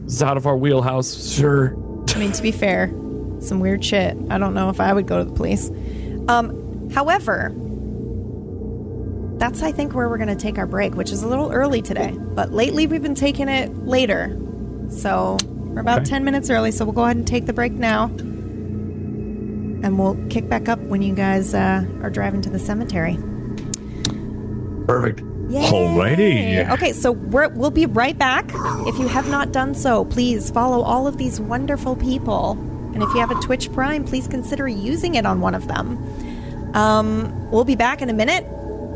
it's 0.04 0.20
out 0.20 0.36
of 0.36 0.46
our 0.46 0.58
wheelhouse." 0.58 1.32
Sure. 1.34 1.74
I 2.14 2.18
mean, 2.18 2.32
to 2.32 2.42
be 2.42 2.50
fair, 2.50 2.88
some 3.45 3.61
weird 3.61 3.84
shit. 3.84 4.16
I 4.30 4.38
don't 4.38 4.55
know 4.55 4.68
if 4.70 4.80
I 4.80 4.92
would 4.92 5.07
go 5.07 5.18
to 5.18 5.24
the 5.24 5.32
police. 5.32 5.70
Um, 6.28 6.90
however, 6.90 7.53
that's 9.38 9.62
I 9.62 9.72
think 9.72 9.95
where 9.95 10.09
we're 10.09 10.16
going 10.18 10.28
to 10.28 10.36
take 10.36 10.59
our 10.59 10.66
break, 10.66 10.95
which 10.95 11.11
is 11.11 11.22
a 11.22 11.28
little 11.28 11.51
early 11.53 11.82
today. 11.82 12.12
But 12.18 12.53
lately 12.53 12.86
we've 12.86 13.03
been 13.03 13.14
taking 13.14 13.49
it 13.49 13.76
later, 13.86 14.36
so 14.88 15.36
we're 15.45 15.80
about 15.80 16.01
Okay. 16.03 16.11
ten 16.11 16.24
minutes 16.24 16.51
early. 16.51 16.70
So 16.70 16.84
we'll 16.84 16.95
go 16.95 17.05
ahead 17.05 17.16
and 17.16 17.26
take 17.26 17.47
the 17.47 17.53
break 17.53 17.72
now, 17.72 18.05
and 18.07 19.99
we'll 19.99 20.16
kick 20.30 20.49
back 20.49 20.68
up 20.68 20.78
when 20.80 21.03
you 21.03 21.14
guys 21.14 21.53
uh, 21.55 21.84
are 22.03 22.11
driving 22.11 22.42
to 22.42 22.51
the 22.51 22.59
cemetery. 22.59 23.18
Perfect. 24.86 25.20
Yay. 25.51 25.61
Alrighty. 25.70 26.70
Okay, 26.70 26.92
so 26.92 27.12
we're, 27.12 27.49
we'll 27.49 27.70
be 27.70 27.84
right 27.86 28.16
back. 28.16 28.51
If 28.86 28.99
you 28.99 29.09
have 29.09 29.28
not 29.28 29.53
done 29.53 29.74
so, 29.74 30.05
please 30.07 30.51
follow 30.51 30.82
all 30.82 31.07
of 31.07 31.18
these 31.18 31.38
wonderful 31.40 31.97
people. 31.97 32.55
And 32.95 33.03
if 33.03 33.12
you 33.12 33.18
have 33.18 33.32
a 33.32 33.40
Twitch 33.40 33.72
Prime, 33.72 34.05
please 34.05 34.28
consider 34.28 34.68
using 34.68 35.16
it 35.16 35.26
on 35.26 35.40
one 35.40 35.57
of 35.57 35.66
them. 35.66 35.99
Um, 36.74 37.51
we'll 37.51 37.64
be 37.64 37.74
back 37.74 38.01
in 38.01 38.09
a 38.09 38.12
minute. 38.12 38.45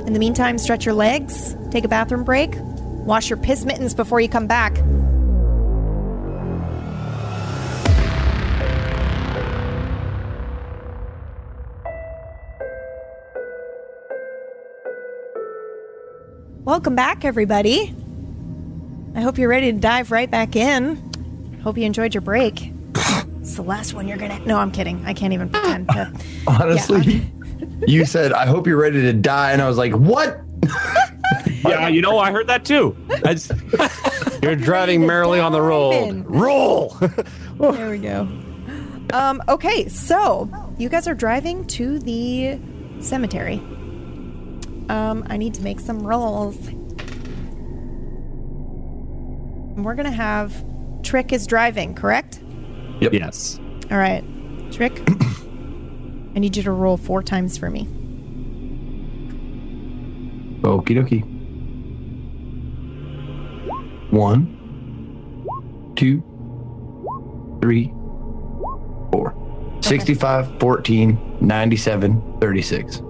In 0.07 0.13
the 0.13 0.21
meantime, 0.21 0.57
stretch 0.57 0.87
your 0.87 0.95
legs, 0.95 1.57
take 1.73 1.85
a 1.85 1.89
bathroom 1.89 2.23
break, 2.23 2.53
wash 2.55 3.29
your 3.29 3.39
piss 3.39 3.65
mittens 3.65 3.95
before 3.95 4.21
you 4.21 4.29
come 4.29 4.47
back. 4.47 4.77
Welcome 16.65 16.95
back, 16.95 17.25
everybody. 17.25 17.95
I 19.17 19.23
hope 19.23 19.39
you're 19.39 19.49
ready 19.49 19.73
to 19.73 19.79
dive 19.79 20.13
right 20.13 20.31
back 20.31 20.55
in. 20.55 21.61
Hope 21.65 21.77
you 21.77 21.85
enjoyed 21.85 22.15
your 22.15 22.21
break. 22.21 22.78
It's 23.49 23.57
the 23.57 23.63
last 23.63 23.95
one 23.95 24.07
you're 24.07 24.19
gonna. 24.19 24.39
No, 24.41 24.59
I'm 24.59 24.71
kidding. 24.71 25.03
I 25.07 25.15
can't 25.15 25.33
even 25.33 25.49
pretend 25.49 25.89
to. 25.89 26.13
Honestly, 26.47 27.33
you 27.87 28.05
said, 28.05 28.35
I 28.35 28.45
hope 28.45 28.67
you're 28.67 28.77
ready 28.77 29.01
to 29.01 29.15
die. 29.15 29.53
And 29.53 29.63
I 29.63 29.69
was 29.69 29.79
like, 29.79 29.93
what? 29.95 30.41
Yeah, 31.65 31.89
you 31.89 32.01
know, 32.01 32.19
I 32.19 32.31
heard 32.31 32.47
that 32.47 32.65
too. 32.65 32.97
Just, 33.27 33.51
You're 34.43 34.55
driving 34.55 35.05
merrily 35.05 35.41
on 35.41 35.51
the 35.53 35.61
road. 35.61 36.25
Roll. 36.27 36.97
There 37.59 37.91
we 37.91 37.99
go. 37.99 38.29
Um, 39.13 39.43
okay, 39.49 39.89
so 39.89 40.49
you 40.79 40.89
guys 40.89 41.09
are 41.09 41.15
driving 41.15 41.67
to 41.67 41.99
the 41.99 42.61
cemetery. 43.01 43.57
Um, 44.89 45.27
I 45.29 45.37
need 45.37 45.53
to 45.55 45.63
make 45.63 45.81
some 45.81 46.07
rolls. 46.07 46.57
And 49.77 49.85
we're 49.85 49.97
gonna 49.97 50.11
have 50.13 50.65
Trick 51.03 51.33
is 51.33 51.47
driving, 51.47 51.95
correct? 51.95 52.41
Yes. 53.01 53.59
All 53.91 53.99
right, 53.99 54.25
Trick. 54.73 55.03
I 56.35 56.39
need 56.41 56.57
you 56.57 56.63
to 56.63 56.73
roll 56.73 56.97
four 56.97 57.23
times 57.23 57.57
for 57.57 57.71
me. 57.71 57.87
Okie 60.63 60.97
dokie. 60.97 61.25
One, 64.11 64.57
two, 65.97 66.23
three, 67.61 67.93
four. 69.13 69.35
65, 69.81 70.59
14, 70.61 71.39
97, 71.41 72.39
36. 72.41 73.03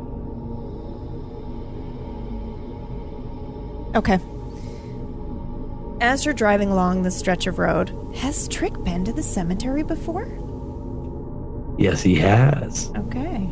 Okay. 3.97 4.19
As 6.01 6.25
you're 6.25 6.35
driving 6.35 6.71
along 6.71 7.03
this 7.03 7.17
stretch 7.17 7.47
of 7.47 7.59
road, 7.59 7.93
has 8.17 8.47
Trick 8.49 8.83
been 8.85 9.05
to 9.05 9.13
the 9.13 9.23
cemetery 9.23 9.83
before? 9.83 10.29
Yes, 11.77 12.03
he 12.03 12.15
has. 12.17 12.91
Okay. 12.97 13.49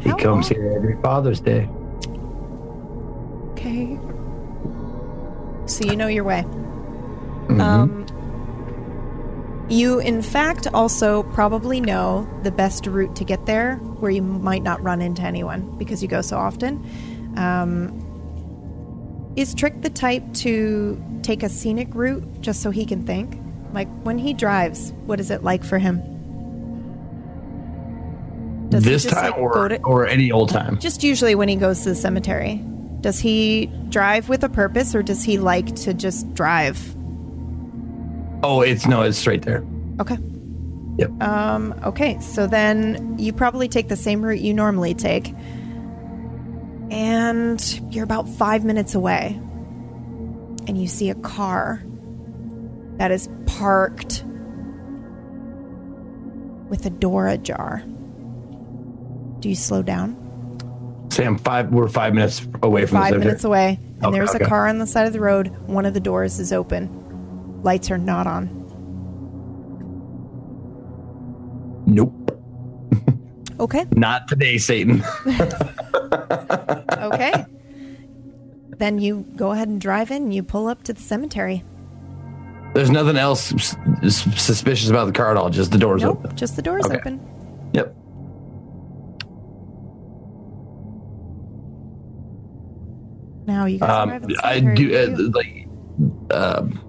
He 0.00 0.08
How 0.08 0.16
comes 0.16 0.50
long- 0.50 0.60
here 0.60 0.72
every 0.74 0.96
Father's 1.02 1.40
Day. 1.40 1.68
Okay. 3.52 3.98
So 5.66 5.84
you 5.84 5.94
know 5.96 6.06
your 6.06 6.24
way. 6.24 6.44
Mhm. 7.48 7.60
Um, 7.60 8.06
you, 9.68 9.98
in 10.00 10.22
fact, 10.22 10.66
also 10.72 11.22
probably 11.24 11.80
know 11.80 12.26
the 12.42 12.50
best 12.50 12.86
route 12.86 13.14
to 13.16 13.24
get 13.24 13.44
there 13.46 13.76
where 14.00 14.10
you 14.10 14.22
might 14.22 14.62
not 14.62 14.82
run 14.82 15.00
into 15.02 15.22
anyone 15.22 15.74
because 15.78 16.02
you 16.02 16.08
go 16.08 16.22
so 16.22 16.38
often. 16.38 16.82
Um, 17.36 17.92
is 19.36 19.54
Trick 19.54 19.82
the 19.82 19.90
type 19.90 20.22
to 20.34 21.02
take 21.22 21.42
a 21.42 21.48
scenic 21.48 21.94
route 21.94 22.40
just 22.40 22.62
so 22.62 22.70
he 22.70 22.84
can 22.84 23.06
think? 23.06 23.40
Like 23.72 23.88
when 24.02 24.18
he 24.18 24.34
drives, 24.34 24.92
what 25.06 25.20
is 25.20 25.30
it 25.30 25.42
like 25.44 25.64
for 25.64 25.78
him? 25.78 26.02
Does 28.70 28.84
he 28.84 28.90
this 28.90 29.02
just, 29.04 29.14
time 29.14 29.32
like, 29.32 29.40
or, 29.40 29.68
to- 29.68 29.82
or 29.82 30.06
any 30.06 30.30
old 30.30 30.48
time? 30.48 30.78
just 30.78 31.02
usually 31.02 31.34
when 31.34 31.48
he 31.48 31.56
goes 31.56 31.82
to 31.82 31.90
the 31.90 31.94
cemetery. 31.94 32.62
Does 33.00 33.18
he 33.18 33.66
drive 33.88 34.28
with 34.28 34.44
a 34.44 34.48
purpose 34.48 34.94
or 34.94 35.02
does 35.02 35.24
he 35.24 35.38
like 35.38 35.74
to 35.76 35.94
just 35.94 36.32
drive? 36.34 36.78
Oh, 38.42 38.60
it's 38.60 38.86
no, 38.86 39.02
it's 39.02 39.18
straight 39.18 39.42
there. 39.42 39.64
Okay. 40.00 40.18
Yep. 40.98 41.22
Um, 41.22 41.74
okay, 41.84 42.18
so 42.20 42.46
then 42.46 43.16
you 43.18 43.32
probably 43.32 43.68
take 43.68 43.88
the 43.88 43.96
same 43.96 44.22
route 44.22 44.40
you 44.40 44.52
normally 44.52 44.94
take. 44.94 45.34
And 46.90 47.94
you're 47.94 48.04
about 48.04 48.28
five 48.28 48.64
minutes 48.64 48.94
away. 48.94 49.40
And 50.66 50.76
you 50.80 50.88
see 50.88 51.10
a 51.10 51.14
car 51.14 51.82
that 52.96 53.10
is 53.10 53.28
parked 53.46 54.24
with 56.68 56.84
a 56.86 56.90
door 56.90 57.26
ajar. 57.26 57.82
Do 59.40 59.48
you 59.48 59.54
slow 59.54 59.82
down? 59.82 60.16
Sam, 61.10 61.38
five. 61.38 61.70
We're 61.70 61.88
five 61.88 62.14
minutes 62.14 62.46
away 62.62 62.86
from 62.86 62.98
five 62.98 63.18
minutes 63.18 63.42
away, 63.42 63.80
and 63.96 64.06
Okay, 64.06 64.18
there's 64.18 64.34
okay. 64.34 64.44
a 64.44 64.48
car 64.48 64.68
on 64.68 64.78
the 64.78 64.86
side 64.86 65.06
of 65.06 65.12
the 65.12 65.20
road. 65.20 65.48
One 65.66 65.84
of 65.84 65.92
the 65.92 66.00
doors 66.00 66.38
is 66.38 66.52
open. 66.52 67.62
Lights 67.62 67.90
are 67.90 67.98
not 67.98 68.26
on. 68.26 68.56
Nope, 71.86 72.39
Okay. 73.60 73.84
not 73.92 74.26
today, 74.28 74.58
Satan. 74.58 75.02
Okay. 77.00 77.32
then 78.78 78.98
you 78.98 79.24
go 79.36 79.52
ahead 79.52 79.68
and 79.68 79.80
drive 79.80 80.10
in. 80.10 80.32
You 80.32 80.42
pull 80.42 80.66
up 80.68 80.82
to 80.84 80.92
the 80.92 81.00
cemetery. 81.00 81.62
There's 82.74 82.90
nothing 82.90 83.16
else 83.16 83.52
s- 83.54 83.76
s- 84.02 84.42
suspicious 84.42 84.90
about 84.90 85.06
the 85.06 85.12
car 85.12 85.30
at 85.30 85.36
all. 85.36 85.50
Just 85.50 85.70
the 85.72 85.78
doors 85.78 86.02
Nope, 86.02 86.18
open. 86.24 86.36
just 86.36 86.56
the 86.56 86.62
doors 86.62 86.84
Okay. 86.86 86.96
open. 86.96 87.20
Yep. 87.72 87.94
Now 93.46 93.64
you 93.66 93.78
guys 93.78 93.88
arrive 94.08 94.08
at 94.10 94.22
Um, 94.22 94.28
the 94.28 94.36
I 94.46 94.54
cemetery. 94.60 94.76
do 94.76 94.88
do 94.88 94.96
uh, 94.96 95.16
do? 95.16 95.30
like. 95.30 95.66
Um, 96.32 96.80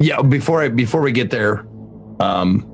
yeah, 0.00 0.22
before 0.22 0.62
I 0.62 0.68
before 0.68 1.00
we 1.02 1.12
get 1.12 1.30
there, 1.30 1.66
um, 2.20 2.64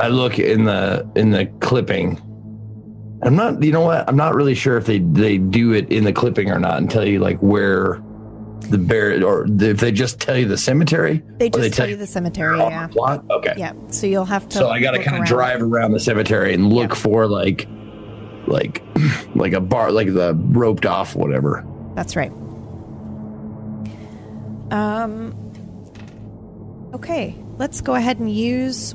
I 0.00 0.08
look 0.08 0.38
in 0.38 0.64
the 0.64 1.08
in 1.16 1.30
the 1.30 1.46
clipping. 1.60 2.20
I'm 3.22 3.34
not. 3.34 3.62
You 3.62 3.72
know 3.72 3.80
what? 3.80 4.08
I'm 4.08 4.16
not 4.16 4.34
really 4.34 4.54
sure 4.54 4.76
if 4.76 4.84
they 4.86 4.98
they 4.98 5.38
do 5.38 5.72
it 5.72 5.90
in 5.90 6.04
the 6.04 6.12
clipping 6.12 6.50
or 6.50 6.58
not 6.58 6.78
and 6.78 6.90
tell 6.90 7.06
you 7.06 7.18
like 7.18 7.38
where 7.38 8.02
the 8.68 8.78
bear, 8.78 9.24
or 9.24 9.46
if 9.48 9.78
they 9.80 9.92
just 9.92 10.18
tell 10.20 10.36
you 10.36 10.46
the 10.46 10.58
cemetery, 10.58 11.22
They 11.38 11.48
just 11.48 11.60
they 11.62 11.70
tell 11.70 11.88
you 11.88 11.96
the 11.96 12.06
cemetery. 12.06 12.58
Yeah. 12.58 12.88
the 12.88 12.92
plot. 12.92 13.24
Okay. 13.30 13.54
Yeah. 13.56 13.72
So 13.90 14.06
you'll 14.06 14.24
have 14.24 14.48
to. 14.50 14.58
So 14.58 14.68
I 14.68 14.80
got 14.80 14.90
to 14.92 15.02
kind 15.02 15.22
of 15.22 15.28
drive 15.28 15.62
around 15.62 15.92
the 15.92 16.00
cemetery 16.00 16.52
and 16.52 16.72
look 16.72 16.90
Yeah. 16.90 16.96
for 16.96 17.26
like, 17.26 17.66
like, 18.46 18.82
like 19.34 19.52
a 19.52 19.60
bar, 19.60 19.92
like 19.92 20.12
the 20.12 20.34
roped 20.34 20.84
off 20.84 21.14
whatever. 21.14 21.64
That's 21.94 22.16
right. 22.16 22.32
Um. 24.70 25.34
Okay, 26.94 27.36
let's 27.58 27.80
go 27.80 27.94
ahead 27.94 28.18
and 28.18 28.34
use 28.34 28.94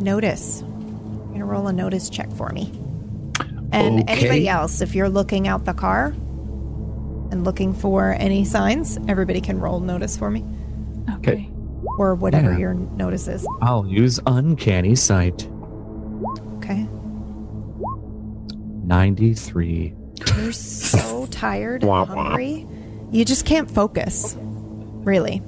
notice. 0.00 0.62
You're 0.62 1.32
gonna 1.32 1.44
roll 1.46 1.66
a 1.68 1.72
notice 1.72 2.08
check 2.10 2.30
for 2.32 2.50
me. 2.50 2.72
And 3.72 4.00
Okay. 4.02 4.12
anybody 4.12 4.48
else, 4.48 4.80
if 4.80 4.94
you're 4.94 5.08
looking 5.08 5.48
out 5.48 5.64
the 5.64 5.74
car 5.74 6.14
and 7.30 7.44
looking 7.44 7.72
for 7.74 8.12
any 8.18 8.44
signs, 8.44 8.98
everybody 9.08 9.40
can 9.40 9.58
roll 9.58 9.80
notice 9.80 10.16
for 10.16 10.30
me, 10.30 10.44
Okay. 11.16 11.50
or 11.98 12.14
whatever 12.14 12.52
Yeah. 12.52 12.58
your 12.58 12.74
notice 12.74 13.26
is. 13.26 13.44
I'll 13.62 13.86
use 13.86 14.20
uncanny 14.26 14.94
sight. 14.94 15.48
Okay. 16.58 16.86
93. 18.84 19.94
You're 20.36 20.52
so 20.52 21.26
tired 21.30 21.82
and 21.82 21.90
Wah, 21.90 22.04
wah. 22.04 22.14
hungry. 22.24 22.66
You 23.10 23.24
just 23.24 23.44
can't 23.44 23.70
focus, 23.70 24.36
really. 24.40 25.42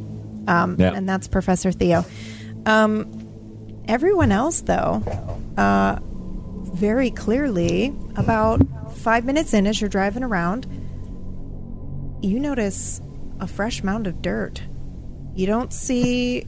Um, 0.49 0.77
Yeah. 0.79 0.93
And 0.95 1.09
that's 1.09 1.29
Professor 1.29 1.73
Theo. 1.73 2.05
Um, 2.67 3.07
everyone 3.89 4.33
else, 4.33 4.61
though, 4.63 5.03
uh, 5.57 5.99
very 6.75 7.11
clearly, 7.11 7.95
about 8.17 8.61
five 8.97 9.25
minutes 9.25 9.55
in 9.55 9.67
as 9.67 9.81
you're 9.81 9.91
driving 9.91 10.23
around, 10.23 10.67
you 12.23 12.39
notice 12.41 13.01
a 13.41 13.47
fresh 13.47 13.83
mound 13.83 14.07
of 14.07 14.21
dirt. 14.23 14.63
You 15.35 15.47
don't 15.47 15.73
see 15.73 16.47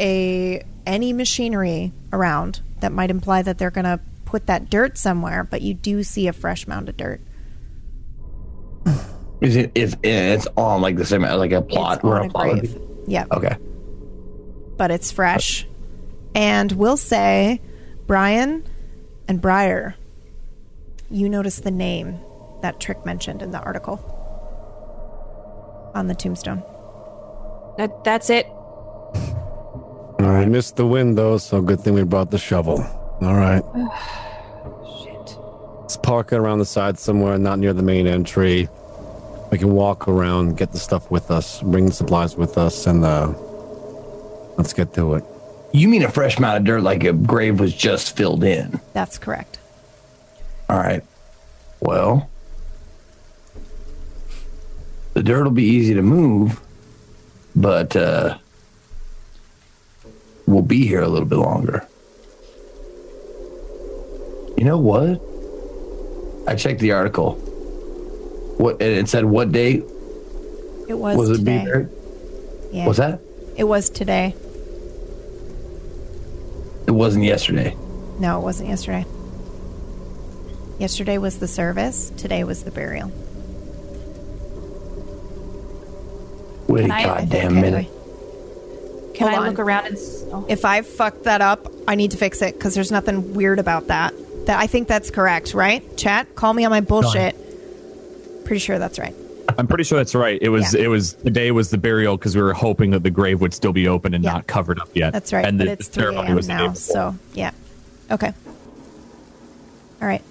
a 0.00 0.64
any 0.86 1.12
machinery 1.12 1.92
around 2.12 2.60
that 2.80 2.90
might 2.92 3.10
imply 3.10 3.42
that 3.42 3.58
they're 3.58 3.70
going 3.70 3.84
to 3.84 4.00
put 4.24 4.46
that 4.46 4.70
dirt 4.70 4.96
somewhere, 4.98 5.44
but 5.44 5.60
you 5.62 5.74
do 5.74 6.02
see 6.02 6.26
a 6.26 6.32
fresh 6.32 6.66
mound 6.66 6.88
of 6.88 6.96
dirt. 6.96 7.20
Is 9.40 9.56
it? 9.56 9.72
If 9.74 9.94
it's 10.02 10.46
on 10.56 10.80
like 10.82 10.96
the 10.96 11.04
same, 11.04 11.22
like 11.22 11.52
a 11.52 11.62
plot 11.62 11.98
It's 11.98 12.04
on 12.04 12.22
a 12.22 12.26
a 12.26 12.30
plot 12.30 12.50
grave. 12.50 12.78
Yeah, 13.06 13.24
Okay. 13.32 13.56
but 14.76 14.90
it's 14.90 15.10
fresh. 15.12 15.66
And 16.34 16.72
we'll 16.72 16.96
say, 16.96 17.60
Brian 18.06 18.64
and 19.28 19.40
Briar, 19.40 19.96
you 21.10 21.28
notice 21.28 21.60
the 21.60 21.70
name 21.70 22.20
that 22.62 22.80
Trick 22.80 23.04
mentioned 23.04 23.42
in 23.42 23.50
the 23.50 23.60
article 23.60 23.98
on 25.94 26.06
the 26.06 26.14
tombstone. 26.14 26.62
That 27.78 28.04
that's 28.04 28.30
it. 28.30 28.46
I 30.18 30.44
missed 30.44 30.76
the 30.76 30.86
wind 30.86 31.16
though, 31.16 31.38
so 31.38 31.60
good 31.62 31.80
thing 31.80 31.94
we 31.94 32.04
brought 32.04 32.30
the 32.30 32.38
shovel. 32.38 32.80
All 33.22 33.34
right. 33.34 33.62
Shit. 35.02 35.36
Let's 35.80 35.96
park 35.96 36.32
it 36.32 36.36
around 36.36 36.58
the 36.58 36.66
side 36.66 36.98
somewhere, 36.98 37.38
not 37.38 37.58
near 37.58 37.72
the 37.72 37.82
main 37.82 38.06
entry. 38.06 38.68
We 39.50 39.58
can 39.58 39.72
walk 39.72 40.06
around, 40.06 40.56
get 40.56 40.72
the 40.72 40.78
stuff 40.78 41.10
with 41.10 41.30
us, 41.30 41.60
bring 41.62 41.86
the 41.86 41.92
supplies 41.92 42.36
with 42.36 42.56
us, 42.56 42.86
and 42.86 43.04
uh, 43.04 43.32
let's 44.56 44.72
get 44.72 44.94
to 44.94 45.14
it. 45.14 45.24
You 45.72 45.88
mean 45.88 46.02
a 46.02 46.10
fresh 46.10 46.38
mound 46.38 46.58
of 46.58 46.64
dirt, 46.64 46.82
like 46.82 47.04
a 47.04 47.12
grave 47.12 47.60
was 47.60 47.72
just 47.74 48.16
filled 48.16 48.42
in? 48.42 48.80
That's 48.92 49.18
correct. 49.18 49.58
All 50.68 50.78
right. 50.78 51.02
Well, 51.80 52.28
the 55.14 55.22
dirt 55.22 55.44
will 55.44 55.50
be 55.50 55.64
easy 55.64 55.94
to 55.94 56.02
move, 56.02 56.60
but 57.54 57.94
uh, 57.96 58.38
we'll 60.46 60.62
be 60.62 60.86
here 60.86 61.02
a 61.02 61.08
little 61.08 61.28
bit 61.28 61.36
longer. 61.38 61.86
You 64.56 64.64
know 64.64 64.78
what? 64.78 65.20
I 66.48 66.54
checked 66.56 66.80
the 66.80 66.92
article. 66.92 67.34
What 68.58 68.82
and 68.82 68.92
it 68.92 69.08
said 69.08 69.24
what 69.24 69.52
date 69.52 69.84
It 70.86 70.98
was, 70.98 71.16
was 71.16 71.30
it 71.30 71.38
today. 71.38 71.86
Yeah. 72.72 72.86
Was 72.86 72.98
that? 72.98 73.20
It 73.56 73.64
was 73.64 73.88
today. 73.88 74.34
It 76.90 76.94
wasn't 76.94 77.22
yesterday. 77.24 77.76
No, 78.18 78.40
it 78.40 78.42
wasn't 78.42 78.68
yesterday. 78.68 79.06
Yesterday 80.80 81.18
was 81.18 81.38
the 81.38 81.46
service. 81.46 82.10
Today 82.16 82.42
was 82.42 82.64
the 82.64 82.72
burial. 82.72 83.12
Wait 86.66 86.80
a 86.80 86.88
Can 86.88 86.90
I- 86.90 86.96
I 87.14 87.18
think, 87.18 87.30
goddamn 87.30 87.60
minute. 87.60 87.86
Can 89.14 89.28
Hold 89.28 89.38
I 89.38 89.42
on. 89.44 89.50
look 89.50 89.58
around 89.60 89.86
and? 89.86 89.96
s- 89.96 90.24
Oh. 90.32 90.44
If 90.48 90.64
I 90.64 90.82
fucked 90.82 91.24
that 91.24 91.40
up, 91.40 91.70
I 91.86 91.94
need 91.94 92.10
to 92.10 92.16
fix 92.16 92.42
it 92.42 92.54
because 92.54 92.74
there's 92.74 92.90
nothing 92.90 93.34
weird 93.34 93.60
about 93.60 93.86
that. 93.86 94.12
That 94.46 94.58
I 94.58 94.66
think 94.66 94.88
that's 94.88 95.10
correct, 95.10 95.54
right? 95.54 95.96
Chat, 95.96 96.34
call 96.34 96.52
me 96.52 96.64
on 96.64 96.70
my 96.70 96.80
bullshit. 96.80 97.36
Pretty 98.44 98.58
sure 98.58 98.80
that's 98.80 98.98
right. 98.98 99.14
I'm 99.60 99.66
pretty 99.66 99.84
sure 99.84 99.98
that's 99.98 100.14
right. 100.14 100.38
It 100.40 100.48
was 100.48 100.72
Yeah. 100.72 100.84
it 100.84 100.86
was 100.88 101.12
today 101.12 101.50
was 101.50 101.68
the 101.68 101.76
burial 101.76 102.16
because 102.16 102.34
we 102.34 102.40
were 102.40 102.54
hoping 102.54 102.92
that 102.92 103.02
the 103.02 103.10
grave 103.10 103.42
would 103.42 103.52
still 103.52 103.74
be 103.74 103.86
open 103.88 104.14
and 104.14 104.24
Yeah. 104.24 104.32
not 104.32 104.46
covered 104.46 104.80
up 104.80 104.88
yet. 104.94 105.12
That's 105.12 105.34
right. 105.34 105.44
And 105.44 105.58
but 105.58 105.66
the, 105.66 105.72
it's 105.72 105.88
the 105.88 105.94
3 105.94 106.02
ceremony 106.02 106.28
a.m. 106.28 106.36
was 106.36 106.46
the 106.46 106.52
day 106.54 106.66
now, 106.66 106.72
so 106.72 107.14
yeah. 107.34 107.50
Okay. 108.10 108.32
All 110.00 110.08
right. 110.08 110.22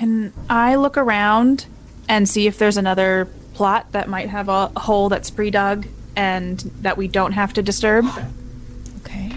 Can 0.00 0.32
I 0.50 0.74
look 0.74 0.96
around 0.98 1.66
and 2.08 2.28
see 2.28 2.48
if 2.48 2.58
there's 2.58 2.76
another 2.76 3.28
plot 3.54 3.92
that 3.92 4.08
might 4.08 4.28
have 4.28 4.48
a, 4.48 4.72
a 4.74 4.80
hole 4.80 5.08
that's 5.08 5.30
pre-dug 5.30 5.86
and 6.16 6.58
that 6.80 6.96
we 6.96 7.06
don't 7.06 7.32
have 7.32 7.52
to 7.52 7.62
disturb? 7.62 8.06
Okay. 9.04 9.32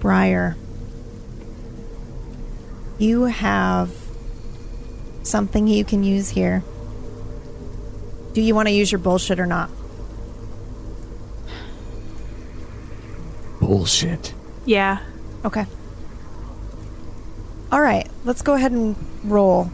Briar, 0.00 0.56
you 2.98 3.24
have 3.24 3.90
something 5.22 5.66
you 5.66 5.84
can 5.84 6.04
use 6.04 6.28
here. 6.28 6.62
Do 8.32 8.40
you 8.40 8.54
want 8.54 8.68
to 8.68 8.74
use 8.74 8.92
your 8.92 8.98
bullshit 8.98 9.40
or 9.40 9.46
not? 9.46 9.70
Bullshit. 13.60 14.34
Yeah. 14.64 14.98
Okay. 15.44 15.66
All 17.72 17.80
right, 17.80 18.08
let's 18.24 18.42
go 18.42 18.54
ahead 18.54 18.72
and 18.72 18.96
roll. 19.24 19.70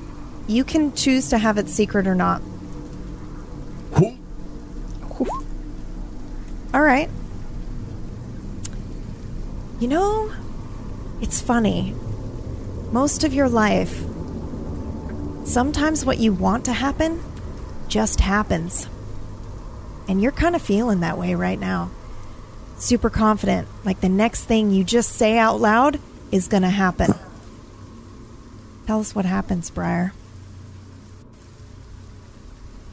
You 0.48 0.64
can 0.64 0.94
choose 0.94 1.28
to 1.30 1.38
have 1.38 1.58
it 1.58 1.68
secret 1.68 2.06
or 2.06 2.14
not. 2.14 2.42
All 6.74 6.80
right. 6.80 7.10
You 9.78 9.88
know, 9.88 10.32
it's 11.20 11.40
funny. 11.40 11.94
Most 12.92 13.24
of 13.24 13.32
your 13.32 13.48
life, 13.48 14.04
sometimes 15.44 16.04
what 16.04 16.18
you 16.18 16.34
want 16.34 16.66
to 16.66 16.74
happen 16.74 17.22
just 17.88 18.20
happens. 18.20 18.86
And 20.06 20.20
you're 20.20 20.30
kind 20.30 20.54
of 20.54 20.60
feeling 20.60 21.00
that 21.00 21.16
way 21.16 21.34
right 21.34 21.58
now. 21.58 21.90
Super 22.76 23.08
confident, 23.08 23.66
like 23.82 24.02
the 24.02 24.10
next 24.10 24.44
thing 24.44 24.70
you 24.70 24.84
just 24.84 25.12
say 25.12 25.38
out 25.38 25.58
loud 25.58 26.00
is 26.30 26.48
going 26.48 26.64
to 26.64 26.68
happen. 26.68 27.14
Tell 28.86 29.00
us 29.00 29.14
what 29.14 29.24
happens, 29.24 29.70
Briar. 29.70 30.12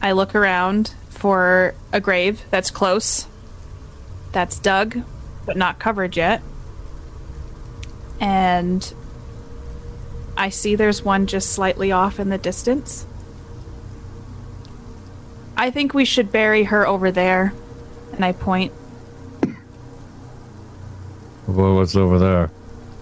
I 0.02 0.14
look 0.14 0.34
around 0.34 0.94
for 1.10 1.76
a 1.92 2.00
grave 2.00 2.46
that's 2.52 2.72
close, 2.72 3.28
that's 4.32 4.60
dug, 4.60 5.04
but 5.46 5.58
not 5.58 5.78
covered 5.78 6.16
yet. 6.16 6.42
And 8.22 8.94
I 10.40 10.50
see 10.50 10.76
there's 10.76 11.04
one 11.04 11.28
just 11.28 11.52
slightly 11.52 11.92
off 11.92 12.20
in 12.20 12.30
the 12.30 12.38
distance. 12.38 13.06
I 15.58 15.70
think 15.70 15.94
we 15.94 16.06
should 16.06 16.32
bury 16.32 16.64
her 16.64 16.88
over 16.88 17.12
there. 17.12 17.54
And 18.14 18.24
I 18.24 18.32
point 18.32 18.72
Well, 21.48 21.76
what's 21.76 21.96
over 21.96 22.18
there? 22.18 22.52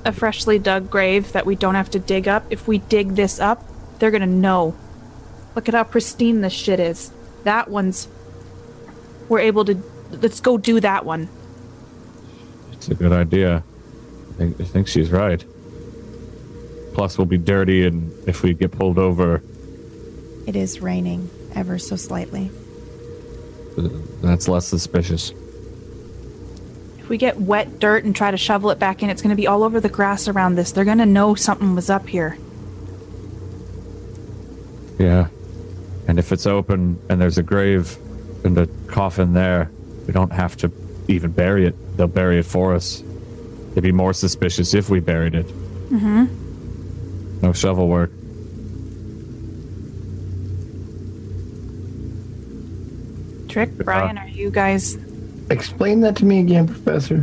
a 0.05 0.11
freshly 0.13 0.57
dug 0.57 0.89
grave 0.89 1.33
that 1.33 1.45
we 1.45 1.53
don't 1.53 1.75
have 1.75 1.89
to 1.91 1.99
dig 1.99 2.27
up. 2.29 2.45
If 2.49 2.65
we 2.65 2.77
dig 2.77 3.15
this 3.15 3.39
up, 3.41 3.61
they're 3.99 4.11
gonna 4.11 4.25
know. 4.25 4.73
Look 5.53 5.67
at 5.67 5.75
how 5.75 5.83
pristine 5.83 6.39
this 6.41 6.53
shit 6.53 6.79
is. 6.79 7.11
That 7.43 7.69
one's. 7.69 8.07
We're 9.27 9.39
able 9.39 9.65
to. 9.65 9.75
Let's 10.11 10.39
go 10.39 10.57
do 10.57 10.79
that 10.79 11.05
one. 11.05 11.27
It's 12.71 12.87
a 12.87 12.95
good 12.95 13.11
idea. 13.11 13.63
I 14.29 14.33
think, 14.37 14.61
I 14.61 14.63
think 14.63 14.87
she's 14.87 15.11
right. 15.11 15.43
Plus, 16.97 17.15
we'll 17.15 17.25
be 17.25 17.37
dirty, 17.37 17.85
and 17.85 18.11
if 18.27 18.41
we 18.41 18.55
get 18.55 18.71
pulled 18.71 18.97
over, 18.97 19.43
It 20.47 20.55
is 20.55 20.81
raining 20.81 21.29
ever 21.53 21.77
so 21.77 21.95
slightly. 21.95 22.49
that's 24.23 24.47
less 24.47 24.65
suspicious. 24.65 25.31
If 26.97 27.07
we 27.07 27.19
get 27.19 27.39
wet 27.39 27.77
dirt 27.79 28.03
and 28.03 28.15
try 28.15 28.31
to 28.31 28.37
shovel 28.37 28.71
it 28.71 28.79
back 28.79 29.03
in, 29.03 29.11
it's 29.11 29.21
going 29.21 29.29
to 29.29 29.35
be 29.35 29.45
all 29.45 29.61
over 29.61 29.79
the 29.79 29.89
grass 29.89 30.27
around 30.27 30.55
this. 30.55 30.71
They're 30.71 30.85
going 30.85 30.97
to 30.97 31.05
know 31.05 31.35
something 31.35 31.75
was 31.75 31.91
up 31.91 32.09
here. 32.09 32.35
Yeah. 34.97 35.27
And 36.07 36.17
if 36.17 36.31
it's 36.31 36.47
open 36.47 36.99
and 37.11 37.21
there's 37.21 37.37
a 37.37 37.43
grave 37.43 37.95
and 38.43 38.57
a 38.57 38.65
coffin 38.87 39.33
there, 39.33 39.69
we 40.07 40.13
don't 40.13 40.33
have 40.33 40.57
to 40.57 40.71
even 41.07 41.29
bury 41.29 41.67
it. 41.67 41.75
They'll 41.95 42.07
bury 42.07 42.39
it 42.39 42.45
for 42.47 42.73
us. 42.73 43.03
They'd 43.75 43.81
be 43.81 43.91
more 43.91 44.13
suspicious 44.13 44.73
if 44.73 44.89
we 44.89 44.99
buried 44.99 45.35
it. 45.35 45.45
Mm-hmm. 45.91 46.45
No 47.41 47.53
shovel 47.53 47.87
work. 47.87 48.11
Trick, 53.49 53.75
Brian, 53.77 54.17
are 54.17 54.27
you 54.27 54.51
guys 54.51 54.97
Explain 55.49 56.01
that 56.01 56.17
to 56.17 56.25
me 56.25 56.39
again, 56.39 56.67
Professor. 56.67 57.21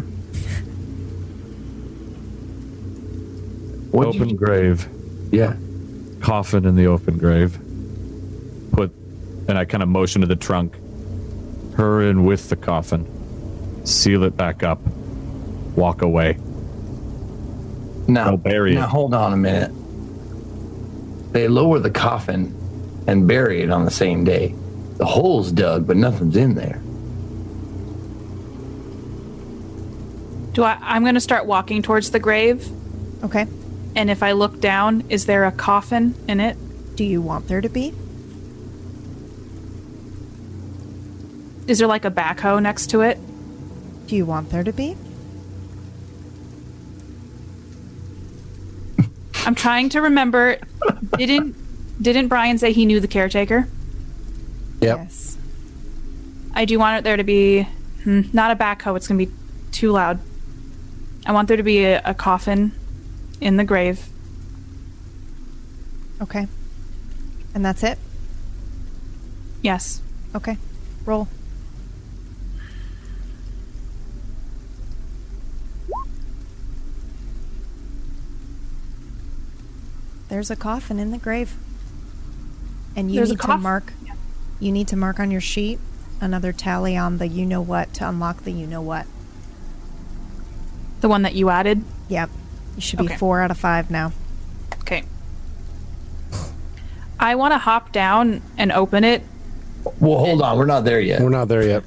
What 3.91 4.09
open 4.09 4.35
grave. 4.35 4.89
Yeah. 5.31 5.55
Coffin 6.21 6.65
in 6.65 6.75
the 6.75 6.87
open 6.87 7.19
grave. 7.19 7.59
Put, 8.73 8.93
and 9.47 9.59
I 9.59 9.67
kind 9.67 9.83
of 9.83 9.89
motion 9.89 10.23
to 10.23 10.27
the 10.27 10.37
trunk. 10.37 10.75
Her 11.77 12.03
in 12.03 12.25
with 12.25 12.49
the 12.49 12.57
coffin. 12.57 13.07
Seal 13.85 14.23
it 14.25 14.37
back 14.37 14.63
up. 14.63 14.81
Walk 15.77 16.01
away. 16.03 16.39
Now, 18.09 18.31
Don't 18.31 18.43
bury 18.43 18.73
it. 18.73 18.77
now 18.77 18.87
hold 18.87 19.13
on 19.13 19.33
a 19.33 19.37
minute. 19.37 19.71
They 21.35 21.49
lower 21.49 21.81
the 21.81 21.91
coffin 21.91 22.55
and 23.09 23.27
bury 23.27 23.61
it 23.63 23.71
on 23.71 23.85
the 23.85 23.91
same 23.91 24.23
day. 24.23 24.55
The 24.99 25.05
hole's 25.05 25.51
dug, 25.51 25.85
but 25.85 25.97
nothing's 25.97 26.37
in 26.37 26.55
there. 26.55 26.81
Do 30.53 30.63
I 30.63 30.79
I'm 30.81 31.03
going 31.03 31.15
to 31.17 31.21
start 31.21 31.47
walking 31.47 31.83
towards 31.83 32.13
the 32.13 32.21
grave 32.21 32.69
Okay. 33.25 33.47
and 33.97 34.09
if 34.11 34.23
I 34.23 34.31
look 34.33 34.61
down, 34.61 35.03
is 35.09 35.27
there 35.27 35.45
a 35.45 35.51
coffin 35.51 36.15
in 36.29 36.39
it? 36.39 36.57
Do 36.95 37.03
you 37.05 37.21
want 37.21 37.49
there 37.49 37.61
to 37.61 37.69
be? 37.69 37.93
Is 41.67 41.79
there 41.79 41.89
like 41.89 42.05
a 42.05 42.11
backhoe 42.13 42.63
next 42.63 42.91
to 42.91 43.01
it? 43.01 43.19
Do 44.07 44.15
you 44.15 44.25
want 44.25 44.51
there 44.51 44.63
to 44.63 44.73
be? 44.73 44.97
I'm 49.47 49.55
trying 49.55 49.91
to 49.91 50.01
remember 50.03 50.59
didn't 51.17 51.57
didn't 52.01 52.29
Brian 52.29 52.59
say 52.59 52.73
he 52.73 52.87
knew 52.87 53.01
the 53.01 53.09
caretaker? 53.09 53.69
Yep. 54.81 54.99
Yes. 54.99 55.37
I 56.55 56.65
do 56.65 56.79
want 56.79 56.99
it 56.99 57.05
there 57.05 57.17
to 57.17 57.25
be 57.25 57.67
hmm, 58.05 58.23
not 58.33 58.51
a 58.51 58.57
backhoe, 58.57 58.97
it's 58.97 59.09
going 59.09 59.19
to 59.19 59.27
be 59.27 59.33
too 59.73 59.91
loud. 59.93 60.19
I 61.27 61.33
want 61.33 61.49
there 61.49 61.57
to 61.57 61.63
be 61.63 61.85
a, 61.85 62.03
a 62.05 62.15
coffin 62.15 62.73
in 63.41 63.57
the 63.57 63.65
grave. 63.65 64.07
Okay. 66.21 66.47
And 67.55 67.65
that's 67.65 67.83
it? 67.83 67.99
Yes. 69.63 70.01
Okay. 70.35 70.59
Roll. 71.07 71.29
There's 80.35 80.51
a 80.51 80.57
coffin 80.57 80.99
in 80.99 81.13
the 81.13 81.19
grave. 81.19 81.55
And 82.97 83.09
you 83.09 83.15
There's 83.19 83.31
a 83.31 83.35
need 83.35 83.41
to 83.41 83.47
coff- 83.47 83.61
mark 83.61 83.93
you 84.59 84.73
need 84.73 84.89
to 84.89 84.97
mark 84.97 85.21
on 85.21 85.31
your 85.31 85.41
sheet 85.41 85.79
another 86.21 86.53
tally 86.53 86.97
on 86.97 87.19
the 87.19 87.29
you 87.29 87.47
know 87.47 87.61
what 87.61 87.95
to 87.95 88.09
unlock 88.09 88.43
the 88.43 88.51
you 88.51 88.67
know 88.67 88.83
what. 88.83 89.07
The 91.03 91.09
one 91.09 91.23
that 91.23 91.37
you 91.37 91.51
added. 91.51 91.85
Yep. 92.09 92.31
You 92.75 92.81
should 92.83 92.99
be 92.99 93.05
Okay. 93.05 93.17
4 93.17 93.43
out 93.43 93.53
of 93.53 93.59
5 93.59 93.93
now. 93.93 94.11
Okay. 94.81 95.05
I 97.21 97.37
want 97.37 97.53
to 97.53 97.59
hop 97.59 97.93
down 97.93 98.43
and 98.59 98.73
open 98.73 99.05
it. 99.05 99.23
Well, 100.01 100.19
hold 100.19 100.43
on. 100.43 100.59
We're 100.59 100.67
not 100.67 100.85
there 100.85 100.99
yet. 101.01 101.21
We're 101.21 101.29
not 101.29 101.47
there 101.47 101.63
yet. 101.63 101.85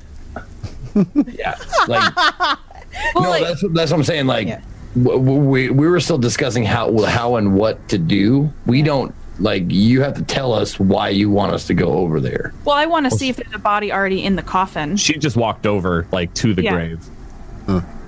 Yeah. 1.27 1.55
Like, 1.89 2.15
Well, 2.15 3.23
no, 3.23 3.29
like- 3.29 3.43
that's 3.43 3.61
that's 3.73 3.91
what 3.91 3.97
I'm 3.97 4.03
saying. 4.05 4.25
Like, 4.25 4.47
Yeah. 4.47 4.61
W- 5.03 5.19
w- 5.19 5.39
we 5.41 5.69
we 5.69 5.87
were 5.87 5.99
still 5.99 6.17
discussing 6.17 6.63
how 6.63 7.01
how 7.03 7.35
and 7.35 7.53
what 7.55 7.87
to 7.89 7.97
do. 7.97 8.51
We 8.65 8.81
don't 8.81 9.13
like. 9.39 9.63
You 9.67 10.01
have 10.01 10.15
to 10.15 10.23
tell 10.23 10.53
us 10.53 10.79
why 10.79 11.09
you 11.09 11.29
want 11.29 11.53
us 11.53 11.67
to 11.67 11.73
go 11.73 11.93
over 11.93 12.19
there. 12.19 12.53
well, 12.65 12.75
I 12.75 12.85
want 12.85 13.09
to 13.09 13.11
see 13.17 13.29
if 13.29 13.35
there's 13.37 13.53
a 13.53 13.59
body 13.59 13.91
already 13.91 14.23
in 14.23 14.35
the 14.35 14.41
coffin. 14.43 14.97
She 14.97 15.17
just 15.17 15.35
walked 15.37 15.65
over, 15.67 16.07
like, 16.11 16.33
to 16.35 16.53
the 16.53 16.63
Yeah. 16.63 16.71
grave. 16.73 17.05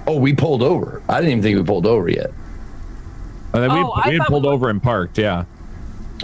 Oh, 0.07 0.17
we 0.19 0.33
pulled 0.33 0.63
over. 0.63 1.01
I 1.07 1.15
didn't 1.21 1.31
even 1.31 1.43
think 1.43 1.57
we 1.57 1.63
pulled 1.63 1.85
over 1.85 2.09
yet. 2.09 2.31
And 3.53 3.63
then 3.63 3.69
Oh, 3.71 3.75
we, 3.75 3.81
I 3.81 4.07
we 4.07 4.13
had 4.13 4.17
thought 4.19 4.27
pulled 4.27 4.43
we- 4.43 4.49
over 4.49 4.69
and 4.69 4.81
parked, 4.81 5.17
yeah. 5.19 5.45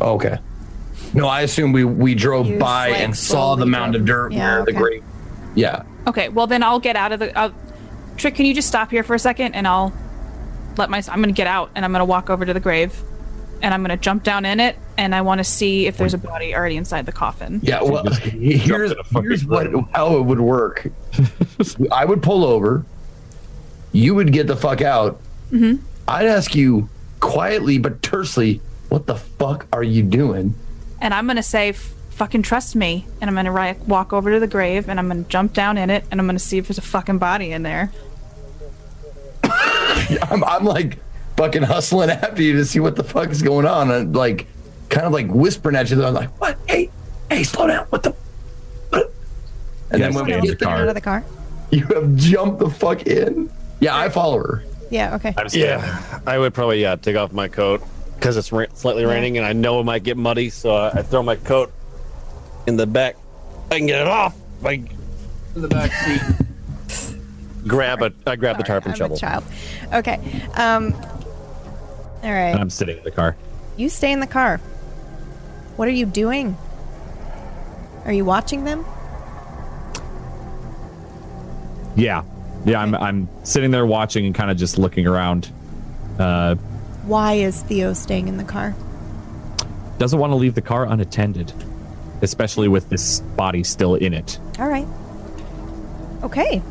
Oh, 0.02 0.14
okay. 0.16 0.40
No, 1.14 1.28
I 1.28 1.42
assume 1.42 1.72
we 1.72 1.84
we 1.86 2.16
drove 2.16 2.48
You, 2.48 2.58
by 2.58 2.90
like, 2.92 3.00
and 3.02 3.16
saw 3.16 3.56
the 3.56 3.60
slowly 3.62 3.72
mound 3.72 3.96
of 3.96 4.06
drove- 4.06 4.32
dirt 4.32 4.34
Yeah, 4.38 4.56
where 4.56 4.66
the 4.66 4.72
okay. 4.72 4.80
grave. 4.80 5.04
Yeah. 5.54 5.84
Okay, 6.08 6.30
well 6.30 6.48
then 6.48 6.64
I'll 6.64 6.80
get 6.80 6.96
out 6.96 7.12
of 7.12 7.20
the. 7.20 7.38
Uh, 7.38 7.50
Trick, 8.18 8.36
can 8.36 8.46
you 8.46 8.54
just 8.54 8.68
stop 8.68 8.92
here 8.92 9.04
for 9.04 9.14
a 9.14 9.20
second 9.20 9.54
and 9.56 9.68
I'll 9.68 9.94
let 10.78 10.90
my. 10.90 10.98
I'm 11.10 11.22
going 11.22 11.34
to 11.34 11.38
get 11.38 11.48
out 11.48 11.72
and 11.76 11.86
I'm 11.86 11.92
going 11.92 12.02
to 12.02 12.06
walk 12.06 12.30
over 12.30 12.46
to 12.46 12.54
the 12.54 12.60
grave 12.60 13.00
and 13.62 13.74
I'm 13.74 13.82
going 13.82 13.98
to 13.98 14.02
jump 14.02 14.24
down 14.24 14.46
in 14.46 14.60
it 14.60 14.78
and 14.98 15.16
I 15.16 15.22
want 15.22 15.40
to 15.40 15.44
see 15.44 15.88
if 15.88 15.98
there's 15.98 16.14
a 16.14 16.18
body 16.18 16.56
already 16.56 16.78
inside 16.78 17.06
the 17.06 17.12
coffin. 17.12 17.60
Yeah, 17.64 17.82
well, 17.82 18.06
here's, 18.14 18.64
jumped 18.64 18.92
in 18.92 19.00
a 19.00 19.04
fucking 19.04 19.30
here's 19.30 19.46
what, 19.46 19.68
how 19.92 20.18
it 20.18 20.22
would 20.22 20.40
work. 20.40 20.88
I 21.92 22.06
would 22.06 22.22
pull 22.22 22.46
over. 22.46 22.86
You 23.92 24.16
would 24.16 24.32
get 24.32 24.48
the 24.48 24.56
fuck 24.56 24.82
out. 24.82 25.20
Mm-hmm. 25.52 25.84
I'd 26.08 26.28
ask 26.28 26.54
you 26.54 26.90
quietly 27.22 27.78
but 27.78 28.04
tersely, 28.04 28.62
"What 28.90 29.08
the 29.08 29.16
fuck 29.16 29.68
are 29.72 29.84
you 29.84 30.04
doing?" 30.04 30.54
And 31.02 31.14
I'm 31.14 31.26
going 31.26 31.38
to 31.38 31.44
say, 31.44 31.74
fucking 32.16 32.42
trust 32.42 32.76
me. 32.76 33.06
And 33.22 33.30
I'm 33.30 33.36
going 33.36 33.46
to 33.46 33.52
ri- 33.52 33.88
walk 33.88 34.14
over 34.14 34.32
to 34.32 34.40
the 34.40 34.48
grave 34.48 34.90
and 34.90 35.00
I'm 35.00 35.08
going 35.08 35.24
to 35.24 35.30
jump 35.30 35.54
down 35.54 35.78
in 35.78 35.90
it 35.90 36.06
and 36.10 36.20
I'm 36.20 36.26
going 36.26 36.38
to 36.38 36.44
see 36.44 36.58
if 36.58 36.68
there's 36.68 36.78
a 36.78 36.82
fucking 36.82 37.18
body 37.18 37.52
in 37.52 37.64
there. 37.64 37.92
I'm, 40.32 40.44
I'm 40.44 40.64
like 40.66 40.98
fucking 41.38 41.64
hustling 41.64 42.10
after 42.10 42.42
you 42.42 42.54
to 42.58 42.66
see 42.66 42.80
what 42.80 42.96
the 42.96 43.04
fuck 43.04 43.30
is 43.30 43.42
going 43.42 43.66
on, 43.66 43.92
and 43.92 44.16
like 44.16 44.48
kind 44.90 45.06
of 45.06 45.14
like 45.14 45.28
whispering 45.28 45.76
at 45.76 45.90
you. 45.90 46.04
I'm 46.04 46.14
like, 46.14 46.30
"What? 46.42 46.58
Hey, 46.68 46.90
hey, 47.30 47.44
slow 47.44 47.68
down! 47.68 47.86
What 47.90 48.04
the?" 48.04 48.12
What? 48.90 49.12
And 49.92 50.00
Yeah, 50.00 50.08
then 50.08 50.16
when 50.16 50.26
stay 50.26 50.40
we 50.42 50.48
get 50.48 50.60
the 50.60 50.66
car. 50.66 50.78
out 50.78 50.88
of 50.88 50.96
the 50.96 51.02
car. 51.02 51.24
you 51.72 51.86
have 51.88 52.16
jumped 52.16 52.60
the 52.60 52.70
fuck 52.70 53.06
in. 53.08 53.50
Yeah, 53.80 53.96
I 53.96 54.10
follow 54.10 54.38
her. 54.40 54.64
Yeah, 54.90 55.16
okay. 55.16 55.34
I'm. 55.38 55.48
Yeah, 55.52 56.20
I 56.26 56.38
would 56.40 56.54
probably 56.54 56.82
yeah 56.82 56.96
take 56.96 57.16
off 57.16 57.32
my 57.34 57.48
coat 57.48 57.82
because 58.16 58.36
it's 58.38 58.52
ra- 58.52 58.66
slightly 58.74 59.06
raining 59.06 59.38
and 59.38 59.46
I 59.46 59.54
know 59.54 59.80
it 59.80 59.84
might 59.84 60.04
get 60.04 60.18
muddy, 60.18 60.50
so 60.50 60.74
I, 60.76 60.90
I 61.00 61.02
throw 61.04 61.22
my 61.24 61.36
coat 61.36 61.72
in 62.68 62.78
the 62.78 62.88
back. 62.88 63.16
I 63.72 63.78
can 63.78 63.88
get 63.88 64.02
it 64.02 64.08
off. 64.08 64.36
Like 64.62 64.82
in 65.56 65.62
the 65.62 65.68
back 65.68 65.92
seat. 65.92 66.45
Grab 67.68 68.02
a 68.02 68.14
I 68.28 68.36
grab 68.36 68.58
the 68.58 68.66
Sorry, 68.66 68.82
tarpon 68.82 68.92
I'm 68.92 68.98
shovel. 68.98 69.18
a 69.18 69.20
child. 69.20 69.44
Okay. 69.94 70.20
Um 70.56 70.94
All 72.24 72.32
right. 72.32 72.56
I'm 72.56 72.70
sitting 72.70 72.98
in 72.98 73.04
the 73.04 73.12
car. 73.12 73.36
You 73.78 73.90
stay 73.90 74.12
in 74.12 74.20
the 74.20 74.28
car. 74.28 74.58
What 75.76 75.88
are 75.88 75.92
you 75.92 76.06
doing? 76.06 76.58
Are 78.06 78.14
you 78.14 78.24
watching 78.26 78.64
them? 78.64 78.86
Yeah. 81.96 82.24
Yeah, 82.66 82.82
I'm, 82.82 82.96
I'm 82.96 83.30
sitting 83.44 83.72
there 83.72 83.86
watching 83.86 84.26
and 84.26 84.34
kind 84.34 84.50
of 84.50 84.58
just 84.58 84.78
looking 84.78 85.06
around. 85.08 85.52
Uh, 86.18 86.56
Why 87.06 87.34
is 87.34 87.62
Theo 87.64 87.94
staying 87.94 88.28
in 88.28 88.38
the 88.38 88.44
car? 88.44 88.76
doesn't 89.98 90.20
want 90.20 90.32
to 90.32 90.36
leave 90.36 90.56
the 90.56 90.62
car 90.62 90.86
unattended, 90.86 91.54
especially 92.22 92.68
with 92.68 92.90
this 92.90 93.22
body 93.38 93.64
still 93.64 93.96
in 93.96 94.14
it. 94.14 94.38
All 94.60 94.68
right. 94.68 94.88
Okay. 96.24 96.62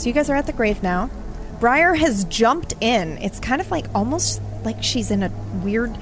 So 0.00 0.08
you 0.08 0.14
guys 0.14 0.30
are 0.30 0.34
at 0.34 0.46
the 0.46 0.54
grave 0.54 0.82
now. 0.82 1.10
Briar 1.60 1.92
has 1.92 2.24
jumped 2.24 2.72
in. 2.80 3.18
It's 3.18 3.38
kind 3.38 3.60
of 3.60 3.70
like 3.70 3.84
almost 3.94 4.40
like 4.64 4.82
she's 4.82 5.10
in 5.10 5.22
a 5.22 5.30
weird. 5.62 5.94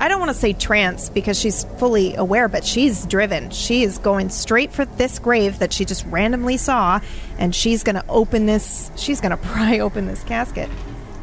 I 0.00 0.08
don't 0.08 0.18
want 0.18 0.30
to 0.30 0.36
say 0.36 0.52
trance 0.52 1.08
because 1.08 1.38
she's 1.38 1.62
fully 1.78 2.16
aware, 2.16 2.48
but 2.48 2.64
she's 2.64 3.06
driven. 3.06 3.50
She 3.50 3.84
is 3.84 3.98
going 3.98 4.30
straight 4.30 4.72
for 4.72 4.84
this 4.84 5.20
grave 5.20 5.60
that 5.60 5.72
she 5.72 5.84
just 5.84 6.04
randomly 6.06 6.56
saw, 6.56 6.98
and 7.38 7.54
she's 7.54 7.84
going 7.84 7.94
to 7.94 8.04
open 8.08 8.46
this. 8.46 8.90
She's 8.96 9.20
going 9.20 9.30
to 9.36 9.36
pry 9.36 9.78
open 9.78 10.06
this 10.06 10.24
casket. 10.24 10.68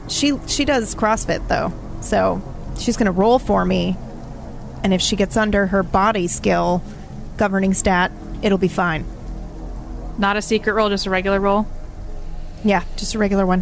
She 0.08 0.40
she 0.48 0.64
does 0.64 0.96
CrossFit 0.96 1.46
though, 1.50 1.74
so 2.00 2.42
she's 2.80 2.96
going 2.96 3.08
to 3.08 3.12
roll 3.12 3.38
for 3.38 3.66
me, 3.66 3.98
and 4.82 4.94
if 4.94 5.02
she 5.02 5.18
gets 5.18 5.36
under 5.36 5.68
her 5.68 5.84
body 5.84 6.30
skill 6.30 6.82
governing 7.36 7.74
stat, 7.74 8.14
it'll 8.42 8.58
be 8.58 8.70
fine. 8.70 9.06
Not 10.20 10.36
a 10.36 10.42
secret 10.42 10.74
roll, 10.74 10.90
just 10.90 11.06
a 11.06 11.10
regular 11.10 11.40
roll. 11.40 11.66
Yeah, 12.64 12.84
just 12.98 13.16
a 13.16 13.18
regular 13.18 13.46
one. 13.46 13.62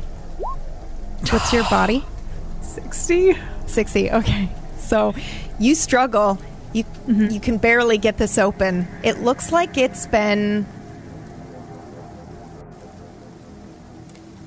What's 1.29 1.53
your 1.53 1.63
body? 1.69 2.03
60. 2.61 3.37
60. 3.67 4.11
Okay. 4.11 4.49
So 4.79 5.13
you 5.59 5.75
struggle. 5.75 6.39
You 6.73 6.83
mm-hmm. 6.83 7.27
you 7.29 7.39
can 7.39 7.57
barely 7.57 7.99
get 7.99 8.17
this 8.17 8.37
open. 8.37 8.87
It 9.03 9.19
looks 9.19 9.51
like 9.51 9.77
it's 9.77 10.07
been 10.07 10.65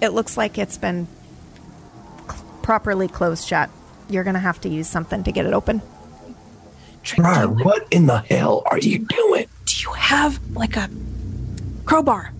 it 0.00 0.08
looks 0.08 0.36
like 0.36 0.58
it's 0.58 0.78
been 0.78 1.06
cl- 2.28 2.44
properly 2.62 3.06
closed 3.06 3.46
shut. 3.46 3.70
You're 4.08 4.24
going 4.24 4.34
to 4.34 4.40
have 4.40 4.60
to 4.62 4.68
use 4.68 4.88
something 4.88 5.22
to 5.24 5.32
get 5.32 5.46
it 5.46 5.52
open. 5.52 5.80
Briar, 7.16 7.48
what 7.48 7.86
in 7.90 8.06
the 8.06 8.18
hell 8.18 8.62
are 8.66 8.78
you 8.78 8.98
doing? 8.98 9.46
Do 9.64 9.80
you 9.80 9.92
have 9.92 10.40
like 10.54 10.76
a 10.76 10.90
crowbar 11.90 12.32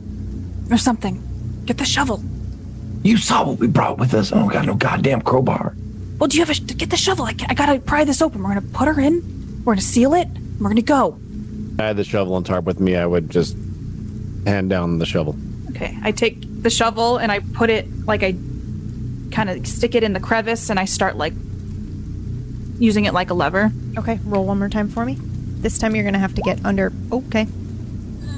or 0.70 0.78
something? 0.78 1.20
Get 1.64 1.76
the 1.76 1.84
shovel. 1.84 2.22
You 3.02 3.16
saw 3.16 3.44
what 3.44 3.58
we 3.58 3.66
brought 3.66 3.98
with 3.98 4.14
us. 4.14 4.32
I 4.32 4.38
don't 4.38 4.46
got 4.46 4.64
no 4.64 4.74
goddamn 4.74 5.22
crowbar. 5.22 5.74
Well, 6.18 6.28
do 6.28 6.36
you 6.36 6.44
have 6.44 6.56
a 6.56 6.60
get 6.60 6.90
the 6.90 6.96
shovel? 6.96 7.24
I, 7.24 7.34
I 7.48 7.54
gotta 7.54 7.80
pry 7.80 8.04
this 8.04 8.22
open. 8.22 8.44
We're 8.44 8.50
gonna 8.54 8.62
put 8.72 8.86
her 8.86 9.00
in. 9.00 9.14
We're 9.64 9.72
gonna 9.72 9.80
seal 9.80 10.14
it. 10.14 10.28
And 10.28 10.60
we're 10.60 10.68
gonna 10.68 10.82
go. 10.82 11.18
I 11.80 11.86
had 11.88 11.96
the 11.96 12.04
shovel 12.04 12.36
and 12.36 12.46
tarp 12.46 12.64
with 12.64 12.78
me. 12.78 12.94
I 12.94 13.04
would 13.04 13.28
just 13.28 13.56
hand 14.46 14.70
down 14.70 14.98
the 14.98 15.06
shovel. 15.06 15.34
Okay, 15.70 15.98
I 16.00 16.12
take 16.12 16.36
the 16.62 16.70
shovel 16.70 17.16
and 17.16 17.32
I 17.32 17.40
put 17.40 17.70
it 17.70 17.88
like 18.06 18.22
I 18.22 18.36
kind 19.32 19.50
of 19.50 19.66
stick 19.66 19.96
it 19.96 20.04
in 20.04 20.12
the 20.12 20.20
crevice 20.20 20.70
and 20.70 20.78
I 20.78 20.84
start 20.84 21.16
like 21.16 21.32
using 22.78 23.04
it 23.04 23.14
like 23.14 23.30
a 23.30 23.34
lever. 23.34 23.72
Okay, 23.98 24.20
roll 24.24 24.44
one 24.44 24.60
more 24.60 24.68
time 24.68 24.88
for 24.88 25.04
me. 25.04 25.16
This 25.18 25.76
time 25.76 25.96
you're 25.96 26.04
going 26.04 26.14
to 26.14 26.20
have 26.20 26.34
to 26.36 26.42
get 26.42 26.64
under. 26.64 26.92
Oh, 27.10 27.24
okay. 27.26 27.48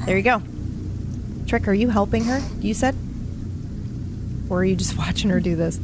There 0.06 0.16
you 0.16 0.22
go. 0.22 0.42
Trick, 1.52 1.68
are 1.68 1.74
you 1.74 1.90
helping 1.90 2.24
her? 2.24 2.40
You 2.62 2.72
said? 2.72 2.96
Or 4.48 4.60
are 4.60 4.64
you 4.64 4.74
just 4.74 4.96
watching 5.04 5.28
her 5.28 5.38
do 5.38 5.54
this? 5.54 5.76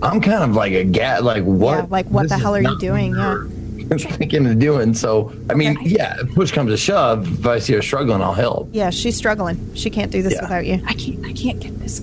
I'm 0.00 0.20
kind 0.20 0.44
of 0.44 0.54
like 0.54 0.70
a 0.74 0.84
gat. 0.84 1.24
Like 1.24 1.42
what? 1.42 1.76
Yeah, 1.78 1.86
like, 1.90 2.06
what 2.06 2.22
This 2.22 2.30
the 2.30 2.38
hell 2.38 2.54
are 2.54 2.62
you 2.62 2.78
doing? 2.78 3.16
what 3.16 3.18
Yeah. 3.18 3.34
we're 3.90 3.98
Thinking 3.98 4.46
of 4.46 4.60
doing. 4.60 4.94
So 4.94 5.32
I 5.50 5.54
mean, 5.54 5.76
Okay. 5.76 5.88
yeah. 5.88 6.18
Push 6.36 6.52
comes 6.52 6.70
to 6.70 6.76
shove, 6.76 7.40
if 7.40 7.44
I 7.48 7.58
see 7.58 7.72
her 7.72 7.82
struggling, 7.82 8.22
I'll 8.22 8.32
help. 8.32 8.68
Yeah, 8.72 8.90
she's 8.90 9.16
struggling. 9.16 9.74
She 9.74 9.90
can't 9.90 10.12
do 10.12 10.22
this 10.22 10.34
Yeah. 10.34 10.42
without 10.42 10.66
you. 10.66 10.80
I 10.86 10.92
can't. 10.94 11.26
I 11.26 11.32
can't 11.32 11.58
get 11.58 11.76
this. 11.80 11.98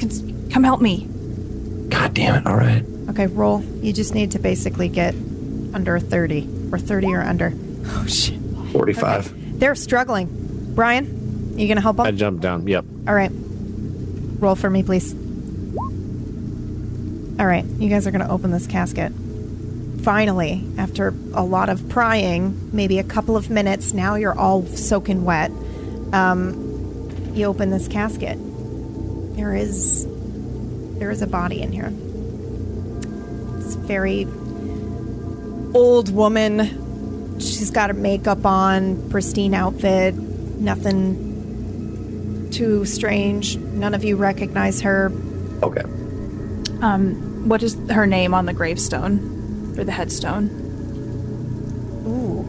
Come 0.51 0.65
help 0.65 0.81
me. 0.81 1.07
God 1.87 2.13
damn 2.13 2.35
it! 2.35 2.45
All 2.45 2.57
right. 2.57 2.83
Okay, 3.11 3.27
roll. 3.27 3.63
You 3.81 3.93
just 3.93 4.13
need 4.13 4.31
to 4.31 4.39
basically 4.39 4.89
get 4.89 5.15
under 5.73 5.99
30 5.99 6.49
or 6.73 6.79
30 6.79 7.13
or 7.15 7.21
under. 7.21 7.53
Oh, 7.85 8.05
shit. 8.07 8.39
Forty-five. 8.73 9.59
They're 9.59 9.75
struggling. 9.75 10.27
Brian, 10.75 11.22
you 11.55 11.67
to 11.77 11.81
help? 11.81 11.99
I 11.99 12.11
jumped 12.11 12.41
down. 12.41 12.67
Yep. 12.67 12.85
All 13.07 13.13
right. 13.13 13.31
Roll 14.39 14.55
for 14.55 14.69
me, 14.69 14.83
please. 14.83 15.13
All 17.39 17.45
right. 17.45 17.65
You 17.65 17.89
guys 17.89 18.07
are 18.07 18.11
to 18.25 18.31
open 18.31 18.51
this 18.51 18.67
casket. 18.67 19.11
Finally, 20.01 20.65
after 20.77 21.13
a 21.33 21.43
lot 21.43 21.69
of 21.69 21.87
prying, 21.89 22.69
maybe 22.73 22.99
a 22.99 23.03
couple 23.03 23.37
of 23.37 23.49
minutes, 23.49 23.93
now 23.93 24.15
you're 24.15 24.37
all 24.37 24.65
soaking 24.65 25.23
wet. 25.23 25.49
Um, 26.11 27.31
you 27.33 27.45
open 27.45 27.69
this 27.69 27.87
casket. 27.87 28.37
There 29.35 29.55
is 29.55 30.05
there 30.99 31.09
is 31.09 31.21
a 31.21 31.27
body 31.27 31.61
in 31.61 31.71
here. 31.71 31.91
It's 33.57 33.75
very 33.75 34.25
old 35.73 36.13
woman. 36.13 37.39
She's 37.39 37.71
got 37.71 37.89
her 37.89 37.95
makeup 37.95 38.45
on, 38.45 39.09
pristine 39.09 39.53
outfit, 39.53 40.15
nothing 40.15 41.32
too 42.53 42.85
strange. 42.85 43.57
None 43.57 43.93
of 43.93 44.03
you 44.03 44.15
recognize 44.15 44.81
her. 44.81 45.11
Okay. 45.61 45.83
Um, 46.81 47.47
what 47.49 47.63
is 47.63 47.77
her 47.89 48.05
name 48.05 48.33
on 48.33 48.45
the 48.45 48.53
gravestone 48.53 49.75
or 49.77 49.83
the 49.83 49.91
headstone? 49.91 50.49
Ooh. 52.07 52.45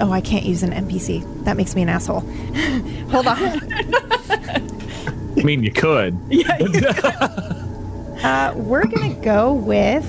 Oh, 0.00 0.10
I 0.10 0.20
can't 0.20 0.44
use 0.44 0.62
an 0.62 0.72
NPC. 0.72 1.44
That 1.44 1.56
makes 1.56 1.74
me 1.74 1.82
an 1.82 1.88
asshole. 1.88 2.20
Hold 3.10 3.26
on. 3.26 3.38
I 5.38 5.42
mean, 5.44 5.62
you 5.62 5.72
could. 5.72 6.18
Uh, 8.22 8.54
we're 8.54 8.86
gonna 8.86 9.14
go 9.14 9.52
with 9.52 10.08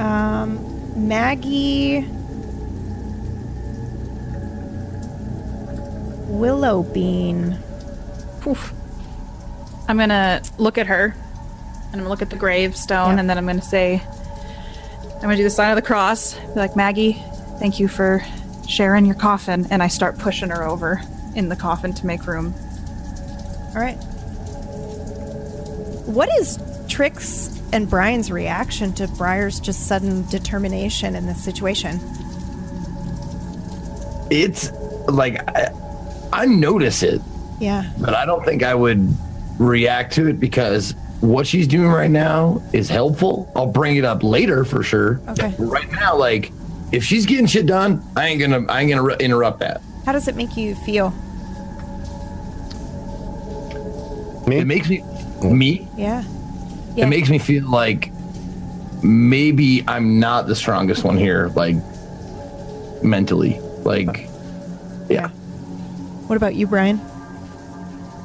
um, 0.00 0.58
Maggie 1.06 2.00
Willowbean. 6.40 7.58
Poof. 8.40 8.72
I'm 9.88 9.98
gonna 9.98 10.40
look 10.56 10.78
at 10.78 10.86
her, 10.86 11.14
and 11.14 11.92
I'm 11.92 11.98
gonna 11.98 12.08
look 12.08 12.22
at 12.22 12.30
the 12.30 12.36
gravestone, 12.36 13.14
Yeah. 13.14 13.20
and 13.20 13.28
then 13.30 13.36
I'm 13.36 13.46
gonna 13.46 13.60
say, 13.60 14.00
I'm 15.16 15.20
gonna 15.20 15.36
do 15.36 15.42
the 15.42 15.50
sign 15.50 15.70
of 15.70 15.76
the 15.76 15.82
cross. 15.82 16.34
Be 16.34 16.54
like, 16.54 16.76
Maggie, 16.76 17.22
thank 17.58 17.78
you 17.78 17.88
for 17.88 18.24
sharing 18.66 19.04
your 19.04 19.16
coffin, 19.16 19.66
and 19.70 19.82
I 19.82 19.88
start 19.88 20.18
pushing 20.18 20.48
her 20.50 20.62
over 20.62 21.02
in 21.34 21.48
the 21.48 21.56
coffin 21.56 21.92
to 21.94 22.06
make 22.06 22.26
room. 22.26 22.54
All 23.74 23.80
right. 23.82 23.96
What 26.06 26.28
is 26.38 26.58
Trick's 26.88 27.60
and 27.72 27.88
Brian's 27.88 28.32
reaction 28.32 28.92
to 28.94 29.06
Briar's 29.08 29.60
just 29.60 29.86
sudden 29.86 30.26
determination 30.28 31.14
in 31.14 31.26
this 31.26 31.42
situation? 31.44 32.00
It's 34.30 34.72
like 35.08 35.38
I, 35.48 35.70
I 36.32 36.46
notice 36.46 37.02
it, 37.02 37.20
Yeah. 37.60 37.90
but 37.98 38.14
I 38.14 38.24
don't 38.26 38.44
think 38.44 38.62
I 38.62 38.74
would 38.74 39.14
react 39.58 40.12
to 40.14 40.28
it 40.28 40.38
because 40.40 40.94
what 41.20 41.46
she's 41.46 41.66
doing 41.68 41.88
right 41.88 42.10
now 42.10 42.62
is 42.72 42.88
helpful. 42.88 43.50
I'll 43.54 43.66
bring 43.70 43.96
it 43.96 44.04
up 44.04 44.22
later 44.22 44.64
for 44.64 44.82
sure. 44.82 45.20
Okay. 45.28 45.54
But 45.58 45.64
right 45.66 45.90
now, 45.92 46.16
like 46.16 46.52
if 46.92 47.04
she's 47.04 47.26
getting 47.26 47.46
shit 47.46 47.66
done, 47.66 48.02
I 48.16 48.26
ain't 48.28 48.40
gonna 48.40 48.64
I 48.72 48.80
ain't 48.80 48.90
gonna 48.90 49.02
re- 49.02 49.16
interrupt 49.20 49.60
that. 49.60 49.80
How 50.06 50.12
does 50.12 50.28
it 50.28 50.36
make 50.36 50.56
you 50.56 50.74
feel? 50.74 51.12
It 54.46 54.66
makes 54.66 54.88
me 54.88 55.04
me. 55.42 55.86
Yeah. 55.96 56.24
Yeah. 56.96 57.04
It 57.04 57.08
makes 57.08 57.28
me 57.28 57.38
feel 57.38 57.68
like 57.70 58.10
maybe 59.02 59.84
I'm 59.86 60.18
not 60.18 60.46
the 60.46 60.56
strongest 60.56 61.04
one 61.04 61.16
here, 61.16 61.48
like 61.54 61.76
mentally. 63.02 63.60
Like, 63.84 64.28
yeah. 65.08 65.30
What 66.30 66.36
about 66.36 66.54
you, 66.54 66.68
Brian? 66.68 67.00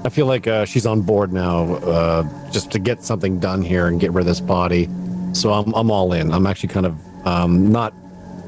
I 0.03 0.09
feel 0.09 0.27
like 0.27 0.45
uh, 0.45 0.65
she's 0.65 0.85
on 0.85 1.01
board 1.01 1.33
now, 1.33 1.73
uh, 1.77 2.51
just 2.51 2.69
to 2.73 2.77
get 2.77 3.03
something 3.03 3.39
done 3.39 3.63
here 3.63 3.87
and 3.87 3.99
get 3.99 4.13
rid 4.13 4.21
of 4.21 4.27
this 4.27 4.39
body. 4.39 4.87
So 5.33 5.51
I'm 5.51 5.73
I'm 5.73 5.89
all 5.89 6.13
in. 6.13 6.31
I'm 6.31 6.45
actually 6.45 6.69
kind 6.69 6.85
of 6.85 7.25
um, 7.25 7.71
not 7.71 7.95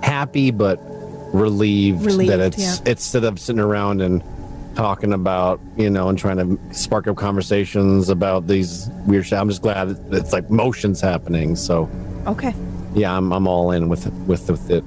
happy, 0.04 0.52
but 0.52 0.80
relieved, 1.34 2.06
Relieved, 2.06 2.32
that 2.34 2.40
it's 2.40 2.60
yeah. 2.60 2.76
instead 2.86 3.24
of 3.24 3.40
sitting 3.40 3.60
around 3.60 4.00
and 4.04 4.22
talking 4.76 5.12
about 5.12 5.60
you 5.76 5.90
know 5.90 6.08
and 6.08 6.20
trying 6.20 6.38
to 6.38 6.76
spark 6.76 7.08
up 7.08 7.16
conversations 7.18 8.10
about 8.10 8.46
these 8.46 8.90
weird 9.08 9.26
shit. 9.26 9.40
I'm 9.40 9.50
just 9.50 9.64
glad 9.64 9.90
it's 10.12 10.34
like 10.34 10.52
motions 10.52 11.02
happening. 11.02 11.56
So 11.56 11.90
Okay. 12.28 12.54
yeah, 12.94 13.18
I'm 13.18 13.34
I'm 13.34 13.48
all 13.48 13.72
in 13.72 13.90
with 13.90 14.06
with 14.28 14.52
with 14.52 14.70
it. 14.70 14.84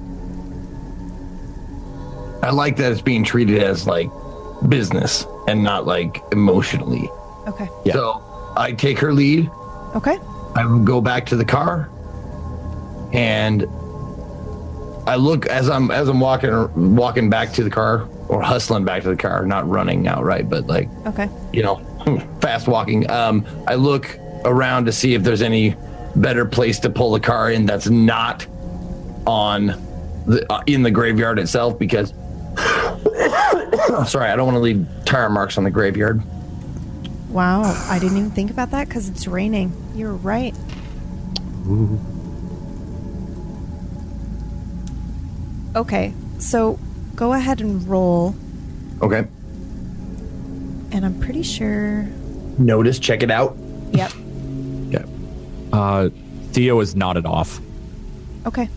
I 2.41 2.51
like 2.51 2.77
that 2.77 2.93
it's 2.93 3.01
being 3.01 3.25
treated 3.25 3.61
as 3.61 3.85
like 3.85 4.09
business 4.69 5.25
and 5.47 5.63
not 5.63 5.85
like 5.85 6.21
emotionally. 6.31 7.09
Okay. 7.47 7.67
Yeah. 7.85 7.93
So 7.93 8.53
I 8.55 8.71
take 8.73 8.99
her 8.99 9.13
lead. 9.13 9.49
Okay. 9.95 10.17
I 10.55 10.81
go 10.83 11.01
back 11.01 11.25
to 11.27 11.35
the 11.35 11.45
car, 11.45 11.89
and 13.13 13.63
I 15.07 15.15
look 15.15 15.45
as 15.47 15.69
I'm 15.69 15.89
as 15.91 16.07
I'm 16.09 16.19
walking 16.19 16.95
walking 16.95 17.29
back 17.29 17.51
to 17.53 17.63
the 17.63 17.69
car 17.69 18.07
or 18.27 18.41
hustling 18.41 18.85
back 18.85 19.03
to 19.03 19.09
the 19.09 19.15
car, 19.15 19.45
not 19.45 19.67
running 19.67 20.07
outright, 20.07 20.49
but 20.49 20.67
like 20.67 20.89
Okay. 21.07 21.29
you 21.53 21.63
know, 21.63 21.77
fast 22.41 22.67
walking. 22.67 23.09
Um, 23.09 23.45
I 23.67 23.75
look 23.75 24.17
around 24.45 24.85
to 24.85 24.91
see 24.91 25.13
if 25.13 25.23
there's 25.23 25.41
any 25.41 25.75
better 26.15 26.45
place 26.45 26.79
to 26.79 26.89
pull 26.89 27.11
the 27.11 27.19
car 27.19 27.51
in 27.51 27.65
that's 27.65 27.89
not 27.89 28.45
on 29.25 29.67
the 30.25 30.45
uh, 30.51 30.61
in 30.67 30.83
the 30.83 30.91
graveyard 30.91 31.39
itself 31.39 31.79
because. 31.79 32.13
Sorry, 34.05 34.29
I 34.29 34.35
don't 34.35 34.45
want 34.45 34.55
to 34.55 34.59
leave 34.61 34.85
tire 35.05 35.29
marks 35.29 35.57
on 35.57 35.63
the 35.63 35.71
graveyard. 35.71 36.21
Wow. 37.29 37.63
I 37.89 37.97
didn't 37.99 38.17
even 38.17 38.31
think 38.31 38.51
about 38.51 38.71
that 38.71 38.87
because 38.87 39.07
it's 39.07 39.27
raining. 39.27 39.71
You're 39.95 40.13
right. 40.13 40.55
Okay. 45.75 46.13
So 46.39 46.77
go 47.15 47.33
ahead 47.33 47.61
and 47.61 47.87
roll. 47.87 48.35
Okay. 49.01 49.25
And 50.91 51.05
I'm 51.05 51.19
pretty 51.19 51.43
sure. 51.43 52.03
Notice, 52.57 52.99
check 52.99 53.23
it 53.23 53.31
out. 53.31 53.57
Yep. 53.91 54.11
Okay. 54.93 55.05
Uh, 55.71 56.09
Theo 56.51 56.81
is 56.81 56.97
nodded 56.97 57.25
off. 57.25 57.61
Okay. 58.45 58.67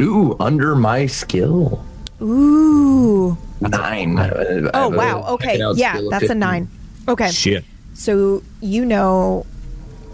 Ooh, 0.00 0.34
under 0.40 0.74
my 0.74 1.06
skill. 1.06 1.84
Ooh. 2.22 3.36
Nine. 3.60 4.18
Oh, 4.18 4.22
I 4.22 4.70
Oh, 4.74 4.88
wow. 4.88 5.24
Okay. 5.34 5.58
Yeah, 5.58 5.94
skill 5.94 6.06
of 6.06 6.10
that's 6.10 6.30
a 6.30 6.34
nine. 6.34 6.68
Okay. 7.08 7.30
Shit. 7.30 7.64
So 7.94 8.42
you 8.60 8.84
know, 8.84 9.44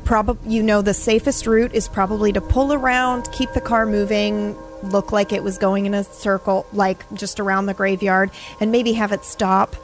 probably 0.05 0.53
you 0.55 0.63
know 0.63 0.83
the 0.83 0.95
safest 0.95 1.47
route 1.47 1.75
is 1.75 1.87
probably 1.89 2.33
to 2.33 2.41
pull 2.41 2.73
around, 2.73 3.31
keep 3.33 3.53
the 3.53 3.61
car 3.61 3.87
moving, 3.87 4.57
look 4.83 5.13
like 5.13 5.33
it 5.33 5.43
was 5.43 5.59
going 5.59 5.87
in 5.87 5.95
a 5.95 6.05
circle, 6.05 6.67
like 6.73 7.05
just 7.15 7.41
around 7.41 7.67
the 7.67 7.75
graveyard, 7.75 8.31
and 8.61 8.73
maybe 8.73 8.93
have 8.95 9.13
it 9.13 9.25
stop 9.25 9.77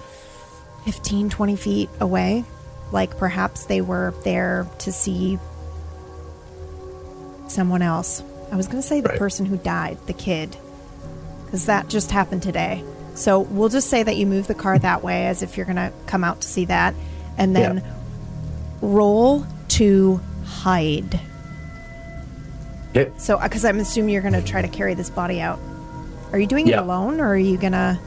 15, 0.86 1.30
20 1.30 1.56
feet 1.56 1.88
away. 2.00 2.44
Like 2.92 3.16
perhaps 3.16 3.64
they 3.66 3.80
were 3.80 4.14
there 4.24 4.66
to 4.80 4.92
see 4.92 5.38
someone 7.48 7.82
else. 7.82 8.22
I 8.52 8.56
was 8.56 8.66
going 8.66 8.80
to 8.82 8.86
say 8.86 9.00
the 9.00 9.08
Right. 9.08 9.18
person 9.18 9.46
who 9.46 9.56
died, 9.56 9.98
the 10.06 10.12
kid, 10.12 10.56
because 11.54 11.66
that 11.66 11.86
just 11.86 12.10
happened 12.10 12.42
today. 12.42 12.82
So 13.14 13.38
we'll 13.38 13.68
just 13.68 13.88
say 13.88 14.02
that 14.02 14.16
you 14.16 14.26
move 14.26 14.48
the 14.48 14.56
car 14.56 14.76
that 14.76 15.04
way 15.04 15.28
as 15.28 15.40
if 15.40 15.56
you're 15.56 15.66
going 15.66 15.76
to 15.76 15.92
come 16.06 16.24
out 16.24 16.40
to 16.40 16.48
see 16.48 16.64
that. 16.64 16.96
And 17.38 17.54
then 17.54 17.76
Yeah. 17.76 17.92
roll 18.82 19.46
to 19.68 20.20
hide. 20.44 21.20
Okay. 22.90 23.08
So, 23.18 23.36
uh, 23.36 23.44
because 23.44 23.64
I'm 23.64 23.78
assuming 23.78 24.12
you're 24.12 24.20
going 24.22 24.34
to 24.34 24.42
try 24.42 24.62
to 24.62 24.68
carry 24.68 24.94
this 24.94 25.10
body 25.10 25.40
out. 25.40 25.60
Are 26.32 26.40
you 26.40 26.48
doing 26.48 26.66
Yeah. 26.66 26.78
it 26.78 26.82
alone 26.82 27.20
or 27.20 27.28
are 27.28 27.36
you 27.36 27.56
going 27.56 27.72
to. 27.74 28.00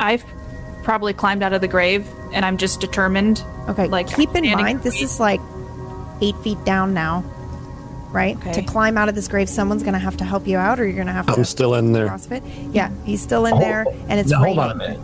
I've 0.00 0.24
probably 0.82 1.12
climbed 1.12 1.42
out 1.42 1.52
of 1.52 1.60
the 1.60 1.68
grave, 1.68 2.06
and 2.32 2.42
I'm 2.42 2.56
just 2.56 2.80
determined. 2.80 3.44
Okay, 3.68 3.86
Like, 3.88 4.06
keep 4.08 4.34
in 4.34 4.44
mind, 4.50 4.82
this 4.82 5.02
is 5.02 5.20
like 5.20 5.42
eight 6.22 6.36
feet 6.42 6.62
down 6.64 6.94
now, 6.94 7.22
right? 8.16 8.36
Okay. 8.38 8.52
To 8.52 8.62
climb 8.62 8.96
out 8.96 9.08
of 9.10 9.14
this 9.14 9.28
grave, 9.28 9.48
someone's 9.48 9.82
going 9.82 9.92
to 9.92 9.98
have 10.00 10.16
to 10.16 10.24
help 10.24 10.46
you 10.46 10.56
out, 10.56 10.80
or 10.80 10.84
you're 10.84 10.94
going 10.94 11.06
to 11.06 11.12
have 11.12 11.26
to 11.26 11.34
I'm 11.34 11.44
still 11.44 11.74
in 11.74 11.92
there. 11.92 12.08
CrossFit. 12.08 12.42
Yeah, 12.74 12.90
he's 13.04 13.20
still 13.20 13.44
in 13.44 13.58
there, 13.58 13.84
and 14.08 14.18
it's 14.18 14.30
now, 14.30 14.42
hold 14.42 14.58
on 14.58 14.70
a 14.70 14.74
minute. 14.74 15.00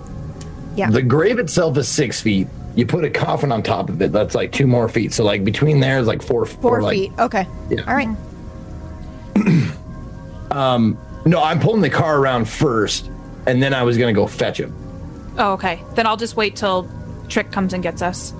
Yeah. 0.74 0.90
The 0.90 1.02
grave 1.02 1.38
itself 1.38 1.76
is 1.76 1.86
six 1.86 2.20
feet. 2.22 2.48
You 2.74 2.86
put 2.86 3.04
a 3.04 3.10
coffin 3.10 3.52
on 3.52 3.62
top 3.62 3.90
of 3.90 4.00
it. 4.00 4.12
That's 4.12 4.34
like 4.34 4.50
two 4.50 4.66
more 4.66 4.88
feet. 4.88 5.12
So 5.12 5.24
like 5.24 5.44
between 5.44 5.78
there 5.80 5.98
is 5.98 6.06
like 6.06 6.22
four. 6.22 6.46
Four 6.46 6.80
like- 6.80 6.96
feet. 6.96 7.12
Okay. 7.18 7.46
Yeah. 7.68 7.82
All 7.86 7.94
right. 7.94 8.08
um. 10.50 10.98
No, 11.24 11.40
I'm 11.40 11.60
pulling 11.60 11.82
the 11.82 11.90
car 11.90 12.18
around 12.18 12.48
first, 12.48 13.08
and 13.46 13.62
then 13.62 13.74
I 13.74 13.84
was 13.84 13.96
gonna 13.96 14.12
go 14.12 14.26
fetch 14.26 14.58
him 14.58 14.74
Oh, 15.38 15.52
okay. 15.52 15.80
Then 15.94 16.06
I'll 16.06 16.16
just 16.16 16.36
wait 16.36 16.56
till 16.56 16.88
Trick 17.28 17.52
comes 17.52 17.72
and 17.72 17.82
gets 17.82 18.02
us. 18.02 18.32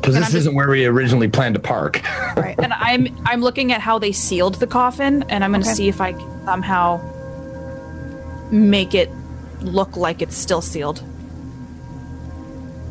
Because 0.00 0.14
this 0.14 0.24
just- 0.24 0.34
isn't 0.36 0.54
where 0.54 0.68
we 0.68 0.86
originally 0.86 1.28
planned 1.28 1.54
to 1.54 1.60
park. 1.60 2.00
Right. 2.36 2.58
And 2.58 2.72
I'm 2.72 3.08
I'm 3.26 3.40
looking 3.42 3.70
at 3.72 3.80
how 3.80 3.98
they 3.98 4.12
sealed 4.12 4.54
the 4.56 4.66
coffin, 4.66 5.24
and 5.28 5.44
I'm 5.44 5.50
going 5.52 5.62
to 5.62 5.68
Okay. 5.68 5.74
see 5.76 5.88
if 5.88 6.00
I 6.00 6.12
can 6.12 6.44
somehow 6.46 7.00
make 8.50 8.94
it 8.94 9.10
look 9.60 9.96
like 9.96 10.22
it's 10.22 10.36
still 10.36 10.62
sealed 10.62 11.02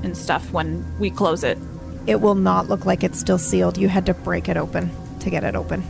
and 0.03 0.15
stuff 0.15 0.51
when 0.51 0.85
we 0.99 1.09
close 1.09 1.43
it. 1.43 1.57
It 2.05 2.21
will 2.21 2.35
not 2.35 2.69
look 2.69 2.85
like 2.85 3.03
it's 3.03 3.19
still 3.19 3.37
sealed. 3.39 3.77
You 3.77 3.87
had 3.89 4.05
to 4.05 4.13
break 4.13 4.47
it 4.49 4.55
open 4.57 4.91
to 5.21 5.29
get 5.29 5.43
it 5.43 5.55
open, 5.55 5.83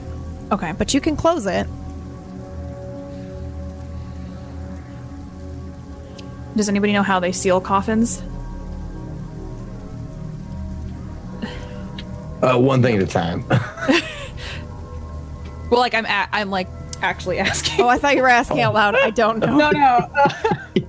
Okay. 0.51 0.71
but 0.77 0.93
you 0.93 1.01
can 1.01 1.15
close 1.17 1.45
it. 1.45 1.67
Does 6.55 6.69
anybody 6.69 6.93
know 6.93 7.03
how 7.03 7.19
they 7.19 7.31
seal 7.31 7.59
coffins? 7.61 8.21
Uh, 12.41 12.57
one 12.57 12.81
thing 12.81 12.95
at 12.95 13.03
a 13.03 13.07
time. 13.07 13.45
Well, 15.69 15.79
like 15.79 15.93
I'm 15.93 16.05
a- 16.05 16.29
I'm 16.31 16.49
like 16.49 16.67
actually 17.01 17.37
asking. 17.39 17.83
Oh, 17.83 17.87
I 17.87 17.97
thought 17.97 18.15
you 18.15 18.21
were 18.21 18.27
asking 18.27 18.61
out 18.61 18.73
loud. 18.73 18.95
I 18.95 19.11
don't 19.11 19.39
know. 19.39 19.55
no, 19.55 19.69
no. 19.69 20.09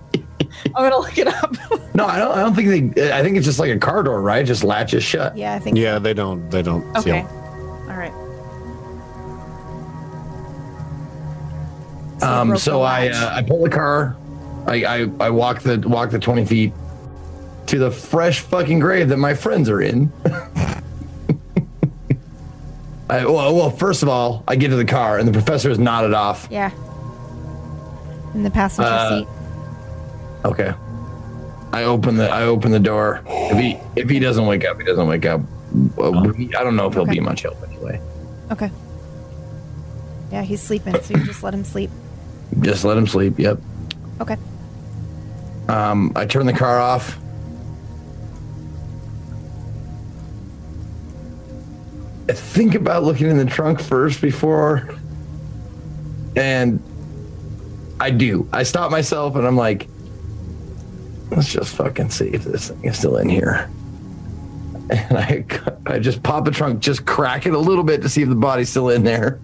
I'm 0.74 0.89
gonna 0.89 0.98
look 0.98 1.18
it 1.18 1.27
up. 1.27 1.55
no, 1.94 2.06
I 2.06 2.18
don't. 2.18 2.32
I 2.32 2.40
don't 2.40 2.55
think 2.55 2.94
they. 2.94 3.12
I 3.12 3.22
think 3.22 3.36
it's 3.36 3.47
just 3.47 3.59
like 3.59 3.70
a 3.70 3.78
car 3.78 4.02
door, 4.02 4.22
right? 4.22 4.44
Just 4.44 4.64
latches 4.64 5.02
shut. 5.02 5.36
Yeah, 5.36 5.55
I 5.55 5.59
think. 5.59 5.77
Yeah, 5.77 5.98
they 5.98 6.14
don't. 6.14 6.48
They 6.51 6.62
don't 6.62 6.85
okay. 6.97 7.22
seal. 7.22 7.27
All 7.89 7.97
right. 7.97 8.12
you 12.20 12.27
Um, 12.27 12.56
so 12.56 12.82
I 12.82 13.09
uh, 13.09 13.35
I 13.35 13.43
pull 13.43 13.62
the 13.62 13.70
car, 13.70 14.16
I, 14.66 14.85
I 14.85 15.10
I 15.20 15.31
walk 15.31 15.60
the 15.60 15.78
walk 15.86 16.10
the 16.10 16.18
twenty 16.18 16.44
feet 16.44 16.72
to 17.66 17.78
the 17.78 17.90
fresh 17.90 18.40
fucking 18.40 18.78
grave 18.78 19.09
that 19.09 19.16
my 19.18 19.35
friends 19.35 19.68
are 19.68 19.82
in. 19.82 20.12
I, 23.11 23.24
well, 23.27 23.55
well, 23.55 23.70
first 23.70 24.03
of 24.03 24.09
all, 24.09 24.45
I 24.47 24.55
get 24.57 24.69
to 24.69 24.77
the 24.77 24.85
car 24.85 25.19
and 25.19 25.27
the 25.28 25.32
professor 25.32 25.69
is 25.70 25.78
nodded 25.78 26.15
off. 26.15 26.47
Yeah. 26.51 26.70
In 28.35 28.45
the 28.45 28.51
passenger 28.51 28.89
Uh, 28.89 29.19
seat. 29.19 29.28
Okay. 30.45 30.73
I 31.73 31.85
open 31.85 32.16
the 32.16 32.28
I 32.31 32.45
open 32.45 32.70
the 32.73 32.78
door. 32.81 33.20
If 33.27 33.59
he 33.59 33.78
if 33.97 34.09
he 34.09 34.19
doesn't 34.20 34.47
wake 34.47 34.65
up, 34.65 34.78
he 34.78 34.85
doesn't 34.85 35.07
wake 35.07 35.27
up. 35.27 35.41
Uh, 36.01 36.11
we- 36.37 36.55
I 36.57 36.62
don't 36.65 36.77
know 36.77 36.87
if 36.87 36.95
he'll 36.95 37.03
Okay. 37.03 37.12
be 37.15 37.20
much 37.20 37.43
help 37.43 37.57
anyway. 37.69 38.01
Okay. 38.51 38.70
Yeah, 40.32 40.43
he's 40.43 40.62
sleeping, 40.62 40.95
so 41.03 41.16
you 41.19 41.24
just 41.24 41.43
let 41.43 41.53
him 41.55 41.65
sleep. 41.65 41.91
Just 42.61 42.85
let 42.85 42.97
him 42.97 43.07
sleep. 43.07 43.39
Yep. 43.39 43.59
Okay. 44.20 44.37
Um, 45.69 46.12
I 46.16 46.27
turn 46.27 46.47
the 46.47 46.53
car 46.53 46.78
off. 46.81 47.19
Think 52.32 52.74
about 52.74 53.02
looking 53.05 53.28
in 53.28 53.36
the 53.36 53.44
trunk 53.44 53.81
first 53.81 54.20
before, 54.20 54.94
and 56.36 56.82
I 58.01 58.11
do. 58.11 58.48
I 58.52 58.62
stop 58.62 58.90
myself 58.90 59.36
and 59.36 59.47
I'm 59.47 59.57
like, 59.57 59.86
let's 61.31 61.52
just 61.52 61.74
fucking 61.77 62.11
see 62.11 62.28
if 62.28 62.44
this 62.44 62.70
thing 62.70 62.85
is 62.85 62.98
still 62.98 63.16
in 63.19 63.28
here. 63.28 63.70
And 64.90 65.19
I, 65.19 65.44
I 65.86 65.98
just 65.98 66.23
pop 66.23 66.44
the 66.44 66.51
trunk, 66.51 66.81
just 66.81 67.07
crack 67.07 67.47
it 67.47 67.52
a 67.52 67.59
little 67.59 67.85
bit 67.85 68.02
to 68.02 68.09
see 68.09 68.23
if 68.23 68.28
the 68.28 68.35
body's 68.35 68.70
still 68.70 68.89
in 68.89 69.05
there. 69.05 69.39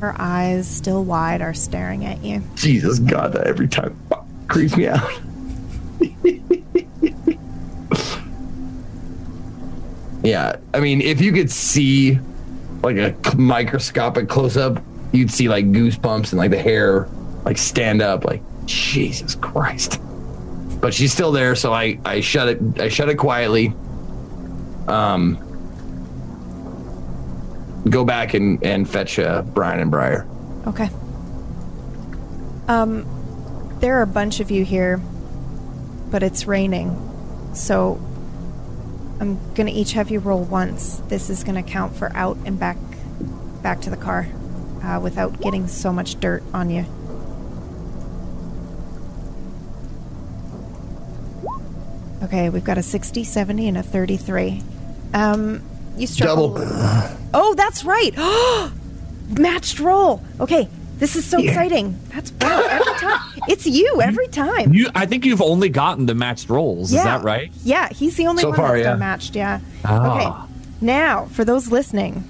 Her 0.00 0.14
eyes, 0.18 0.68
still 0.68 1.02
wide, 1.04 1.40
are 1.40 1.54
staring 1.54 2.04
at 2.04 2.22
you. 2.22 2.42
Jesus 2.54 2.98
God, 2.98 3.32
that 3.32 3.46
every 3.46 3.66
time 3.66 3.98
creeps 4.46 4.76
me 4.76 4.86
out. 4.88 5.10
yeah, 10.24 10.56
I 10.72 10.80
mean, 10.80 11.02
if 11.02 11.20
you 11.20 11.32
could 11.32 11.50
see 11.50 12.18
like 12.82 12.96
a 12.96 13.36
microscopic 13.36 14.28
close 14.28 14.56
up, 14.56 14.82
you'd 15.12 15.30
see 15.30 15.48
like 15.48 15.66
goosebumps 15.66 16.30
and 16.30 16.38
like 16.38 16.50
the 16.50 16.58
hair 16.58 17.08
like 17.44 17.58
stand 17.58 18.00
up. 18.00 18.24
Like 18.24 18.42
Jesus 18.64 19.34
Christ! 19.34 20.00
But 20.80 20.94
she's 20.94 21.12
still 21.12 21.30
there, 21.30 21.54
so 21.54 21.74
I 21.74 21.98
I 22.06 22.20
shut 22.20 22.48
it 22.48 22.80
I 22.80 22.88
shut 22.88 23.10
it 23.10 23.16
quietly. 23.16 23.74
Um, 24.88 25.38
go 27.90 28.04
back 28.04 28.32
and 28.32 28.64
and 28.64 28.88
fetch 28.88 29.18
uh, 29.18 29.42
Brian 29.42 29.80
and 29.80 29.90
Briar. 29.90 30.26
Okay. 30.66 30.88
Um, 32.66 33.06
there 33.80 33.98
are 33.98 34.02
a 34.02 34.06
bunch 34.06 34.40
of 34.40 34.50
you 34.50 34.64
here, 34.64 34.96
but 36.10 36.22
it's 36.22 36.46
raining, 36.46 36.96
so 37.54 38.00
I'm 39.20 39.38
gonna 39.54 39.70
each 39.70 39.92
have 39.92 40.10
you 40.10 40.18
roll 40.18 40.42
once. 40.42 41.02
This 41.08 41.30
is 41.30 41.44
gonna 41.44 41.62
count 41.62 41.94
for 41.96 42.10
out 42.14 42.36
and 42.44 42.58
back, 42.58 42.76
back 43.62 43.80
to 43.82 43.90
the 43.90 43.96
car, 43.96 44.26
uh, 44.82 45.00
without 45.02 45.40
getting 45.40 45.68
so 45.68 45.92
much 45.92 46.18
dirt 46.20 46.42
on 46.52 46.70
you. 46.70 46.84
Okay, 52.24 52.48
we've 52.48 52.64
got 52.64 52.78
a 52.78 52.82
60, 52.82 53.22
70, 53.22 53.68
and 53.68 53.78
a 53.78 53.82
33. 53.82 54.62
Um, 55.12 55.62
you 55.96 56.06
struggle. 56.06 56.54
Double. 56.54 57.18
Oh, 57.34 57.54
that's 57.54 57.84
right. 57.84 58.16
Matched 59.38 59.78
roll. 59.78 60.22
Okay, 60.40 60.68
this 60.98 61.16
is 61.16 61.24
so 61.24 61.38
exciting. 61.38 61.98
That's 62.08 62.32
wow, 62.40 62.66
every 62.70 62.94
time. 62.94 63.20
It's 63.48 63.66
you 63.66 64.00
every 64.00 64.28
time. 64.28 64.72
You, 64.72 64.88
I 64.94 65.06
think 65.06 65.24
you've 65.24 65.42
only 65.42 65.68
gotten 65.68 66.06
the 66.06 66.14
matched 66.14 66.48
rolls. 66.48 66.92
Is 66.92 67.02
that 67.02 67.22
right? 67.22 67.50
Yeah, 67.62 67.88
he's 67.88 68.16
the 68.16 68.26
only 68.26 68.42
So 68.42 68.48
one 68.50 68.56
far, 68.56 68.72
that's 68.74 68.84
yeah. 68.84 68.96
matched. 68.96 69.36
Yeah. 69.36 69.60
Ah. 69.84 70.44
Okay. 70.46 70.54
Now, 70.80 71.26
for 71.26 71.44
those 71.44 71.70
listening, 71.70 72.24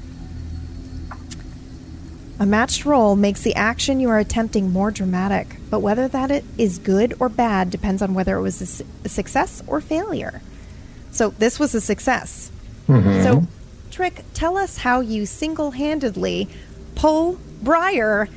a 2.40 2.46
matched 2.46 2.84
roll 2.84 3.16
makes 3.16 3.42
the 3.42 3.54
action 3.54 4.00
you 4.00 4.08
are 4.08 4.18
attempting 4.18 4.72
more 4.72 4.90
dramatic, 4.90 5.56
but 5.70 5.80
whether 5.80 6.08
that 6.08 6.30
it 6.30 6.44
is 6.58 6.78
good 6.78 7.14
or 7.20 7.28
bad 7.28 7.70
depends 7.70 8.02
on 8.02 8.12
whether 8.14 8.36
it 8.36 8.42
was 8.42 8.60
a, 8.60 8.66
su- 8.66 8.86
a 9.04 9.08
success 9.08 9.62
or 9.66 9.80
failure. 9.80 10.42
So 11.10 11.30
this 11.30 11.58
was 11.60 11.74
a 11.74 11.80
success. 11.80 12.50
So, 12.86 13.44
Trick, 13.90 14.24
tell 14.34 14.58
us 14.58 14.78
how 14.78 15.00
you 15.00 15.24
single-handedly 15.24 16.48
pull 16.96 17.38
Briar 17.62 18.28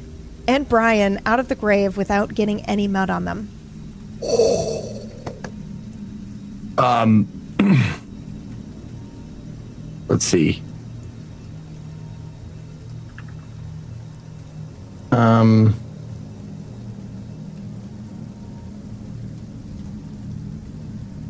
and 0.48 0.68
Brian 0.68 1.22
out 1.26 1.40
of 1.40 1.48
the 1.48 1.56
grave 1.56 1.98
without 1.98 2.34
getting 2.34 2.62
any 2.66 2.88
mud 2.88 3.10
on 3.10 3.26
them. 3.26 3.50
Um, 6.78 7.28
Let's 10.08 10.26
see. 10.26 10.62
Um. 15.12 15.76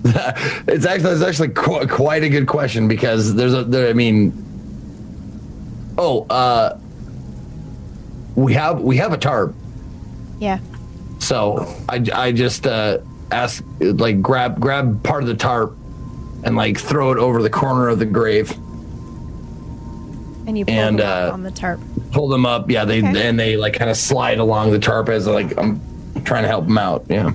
it's 0.68 0.86
actually 0.86 1.12
it's 1.12 1.22
actually 1.22 1.50
qu- 1.50 1.88
quite 1.88 2.24
a 2.24 2.30
good 2.30 2.48
question 2.48 2.88
because 2.88 3.36
there's 3.36 3.54
a 3.54 3.64
there, 3.64 3.90
I 3.90 3.94
mean, 3.94 4.32
oh, 5.98 6.26
uh, 6.30 6.78
we 8.38 8.54
have 8.54 8.80
we 8.82 8.98
have 8.98 9.12
a 9.14 9.18
tarp, 9.18 9.54
Yeah. 10.40 10.60
so 11.20 11.68
I 11.90 12.06
I 12.14 12.32
just 12.32 12.66
uh 12.68 13.00
ask, 13.32 13.62
like, 13.82 14.22
grab 14.22 14.58
grab 14.60 15.04
part 15.04 15.22
of 15.24 15.28
the 15.28 15.36
tarp 15.36 15.76
and 16.44 16.56
like 16.56 16.78
throw 16.80 17.12
it 17.12 17.18
over 17.18 17.42
the 17.42 17.50
corner 17.50 17.90
of 17.90 18.00
the 18.00 18.06
grave. 18.06 18.52
And 20.46 20.58
you 20.58 20.64
pull 20.64 20.74
And, 20.74 21.00
them 21.00 21.08
up 21.10 21.32
uh, 21.32 21.34
on 21.34 21.44
the 21.44 21.52
tarp. 21.52 21.82
Pull 22.12 22.30
them 22.30 22.46
up, 22.46 22.70
yeah. 22.70 22.86
They 22.86 23.00
Okay. 23.00 23.28
and 23.28 23.38
they 23.38 23.58
like 23.58 23.74
kind 23.74 23.90
of 23.90 23.98
slide 23.98 24.38
along 24.40 24.72
the 24.72 24.80
tarp 24.80 25.10
as 25.10 25.28
like 25.28 25.58
I'm 25.58 25.82
trying 26.24 26.44
to 26.44 26.48
help 26.48 26.66
them 26.68 26.78
out. 26.78 27.06
Yeah. 27.10 27.32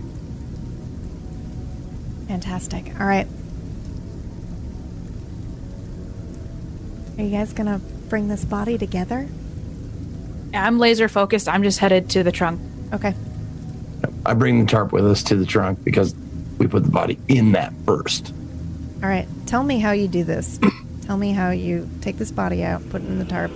Fantastic. 2.29 2.93
All 2.99 3.07
right. 3.07 3.27
Are 7.19 7.23
you 7.25 7.31
guys 7.31 7.53
gonna 7.53 7.81
bring 8.09 8.29
this 8.29 8.45
body 8.45 8.79
together? 8.79 9.29
I'm 10.55 10.79
laser 10.79 11.09
focused. 11.09 11.49
I'm 11.49 11.63
just 11.63 11.79
headed 11.79 12.11
to 12.11 12.23
the 12.23 12.33
trunk. 12.33 12.61
Okay. 12.93 13.15
I 14.27 14.35
bring 14.35 14.61
the 14.61 14.67
tarp 14.71 14.93
with 14.93 15.07
us 15.07 15.23
to 15.25 15.37
the 15.37 15.47
trunk 15.47 15.83
because 15.85 16.15
we 16.59 16.67
put 16.67 16.85
the 16.85 16.91
body 16.91 17.19
in 17.29 17.53
that 17.53 17.73
first. 17.87 18.33
All 19.03 19.09
right. 19.09 19.27
Tell 19.47 19.63
me 19.63 19.81
how 19.81 19.93
you 19.93 20.09
do 20.09 20.25
this. 20.25 20.59
Tell 21.03 21.17
me 21.17 21.33
how 21.33 21.51
you 21.51 21.89
take 22.01 22.19
this 22.19 22.31
body 22.31 22.63
out, 22.63 22.89
put 22.91 23.03
it 23.03 23.07
in 23.07 23.19
the 23.19 23.25
tarp. 23.25 23.51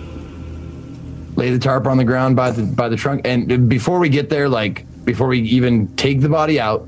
lay 1.37 1.51
the 1.51 1.59
tarp 1.59 1.87
on 1.87 1.97
the 1.97 2.03
ground 2.03 2.35
by 2.35 2.51
the 2.51 2.63
by 2.63 2.89
the 2.89 2.97
trunk 2.97 3.21
and 3.25 3.69
before 3.69 3.99
we 3.99 4.09
get 4.09 4.29
there 4.29 4.49
like 4.49 4.85
before 5.05 5.27
we 5.27 5.39
even 5.39 5.87
take 5.95 6.19
the 6.19 6.27
body 6.29 6.59
out 6.59 6.85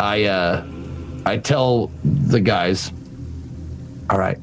i 0.00 0.24
uh 0.24 0.64
i 1.24 1.36
tell 1.38 1.90
the 2.04 2.40
guys 2.40 2.92
all 4.10 4.18
right 4.18 4.36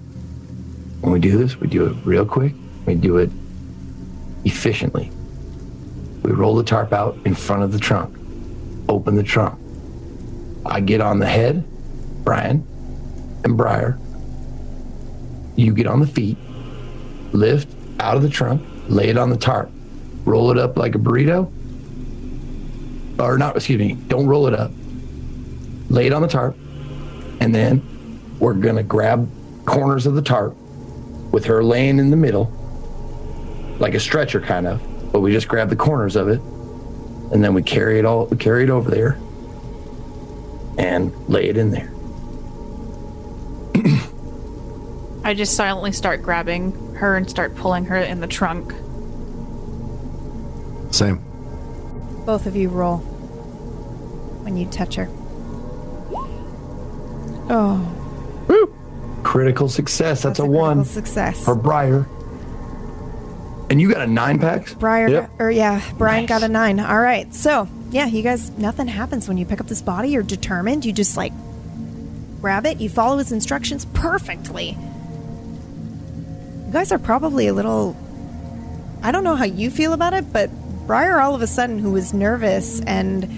when 1.02 1.12
we 1.12 1.20
do 1.20 1.38
this 1.38 1.58
we 1.60 1.68
do 1.68 1.86
it 1.86 1.96
real 2.06 2.26
quick 2.26 2.54
we 2.86 2.96
do 2.96 3.18
it 3.18 3.30
efficiently 4.48 5.12
we 6.24 6.32
roll 6.32 6.56
the 6.56 6.64
tarp 6.64 6.92
out 6.94 7.18
in 7.26 7.36
front 7.36 7.64
of 7.64 7.72
the 7.72 7.80
trunk 7.80 8.18
open 8.90 9.16
the 9.16 9.24
trunk 9.24 9.60
i 10.66 10.80
get 10.80 11.02
on 11.02 11.20
the 11.20 11.28
head 11.28 11.64
brian 12.24 12.66
and 13.44 13.56
briar 13.58 13.98
you 15.56 15.74
get 15.74 15.88
on 15.88 16.00
the 16.00 16.08
feet 16.08 16.38
lift 17.34 17.70
out 18.00 18.16
of 18.16 18.22
the 18.22 18.30
trunk, 18.30 18.62
lay 18.88 19.10
it 19.10 19.18
on 19.18 19.30
the 19.30 19.38
tarp, 19.38 19.70
roll 20.26 20.52
it 20.52 20.58
up 20.58 20.78
like 20.78 20.96
a 20.96 20.98
burrito. 20.98 21.52
Or 23.20 23.38
not, 23.38 23.56
excuse 23.56 23.80
me, 23.80 23.94
don't 24.08 24.28
roll 24.28 24.48
it 24.48 24.54
up. 24.54 24.72
Lay 25.90 26.08
it 26.08 26.14
on 26.14 26.22
the 26.22 26.28
tarp, 26.28 26.56
and 27.40 27.54
then 27.54 27.82
we're 28.40 28.54
gonna 28.54 28.84
grab 28.84 29.30
corners 29.66 30.06
of 30.06 30.16
the 30.16 30.22
tarp 30.22 30.56
with 31.32 31.46
her 31.46 31.64
laying 31.64 32.00
in 32.00 32.10
the 32.10 32.18
middle, 32.18 32.46
like 33.80 33.94
a 33.94 34.00
stretcher 34.00 34.42
kind 34.42 34.68
of, 34.68 34.82
but 35.12 35.20
we 35.22 35.32
just 35.32 35.48
grab 35.48 35.70
the 35.70 35.76
corners 35.76 36.16
of 36.16 36.28
it, 36.28 36.40
and 37.32 37.44
then 37.44 37.54
we 37.54 37.62
carry 37.64 38.00
it 38.00 38.06
all 38.06 38.26
we 38.28 38.38
carry 38.38 38.64
it 38.64 38.70
over 38.70 38.90
there 38.90 39.18
and 40.78 41.12
lay 41.28 41.48
it 41.50 41.58
in 41.58 41.72
there. 41.72 41.92
I 45.24 45.34
just 45.34 45.56
silently 45.56 45.92
start 45.92 46.22
grabbing 46.22 46.96
her 46.96 47.18
and 47.18 47.30
start 47.30 47.56
pulling 47.56 47.86
her 47.86 47.98
in 47.98 48.22
the 48.22 48.28
trunk. 48.28 48.72
Same. 50.94 51.18
Both 52.26 52.46
of 52.46 52.56
you 52.56 52.70
roll 52.70 53.00
when 54.44 54.56
you 54.56 54.68
touch 54.68 54.96
her. 54.96 55.10
Oh, 57.50 57.94
Critical 59.24 59.68
success. 59.68 60.24
That's, 60.24 60.38
that's 60.38 60.40
a, 60.40 60.44
critical 60.44 60.60
one 60.62 60.86
success. 60.86 61.44
for 61.44 61.56
Briar. 61.56 62.08
And 63.70 63.82
you 63.82 63.92
got 63.92 64.02
a 64.02 64.08
nine 64.08 64.40
packs? 64.40 64.74
Briar, 64.74 65.10
Yep. 65.10 65.30
or 65.40 65.52
yeah, 65.52 65.82
Brian 65.98 66.26
got 66.26 66.42
a 66.44 66.48
nine. 66.48 66.80
All 66.80 67.00
right, 67.00 67.34
so 67.34 67.68
yeah, 67.92 68.06
you 68.06 68.24
guys, 68.24 68.50
nothing 68.52 68.88
happens 68.88 69.28
when 69.28 69.38
you 69.38 69.46
pick 69.46 69.60
up 69.60 69.68
this 69.68 69.82
body. 69.82 70.10
You're 70.10 70.24
determined. 70.24 70.86
You 70.86 70.94
just 70.94 71.18
like 71.18 71.34
grab 72.42 72.66
it. 72.66 72.80
You 72.80 72.90
follow 72.90 73.18
his 73.18 73.32
instructions 73.32 73.86
perfectly. 73.94 74.78
You 76.66 76.74
guys 76.74 76.92
are 76.92 77.00
probably 77.00 77.48
a 77.48 77.54
little. 77.54 77.96
I 79.04 79.12
don't 79.12 79.24
know 79.24 79.36
how 79.36 79.46
you 79.46 79.70
feel 79.70 79.94
about 79.94 80.14
it, 80.14 80.32
but 80.34 80.50
Briar, 80.88 81.20
all 81.20 81.36
of 81.36 81.42
a 81.42 81.48
sudden, 81.48 81.80
who 81.80 81.92
was 81.92 82.14
nervous 82.14 82.82
and, 82.82 83.30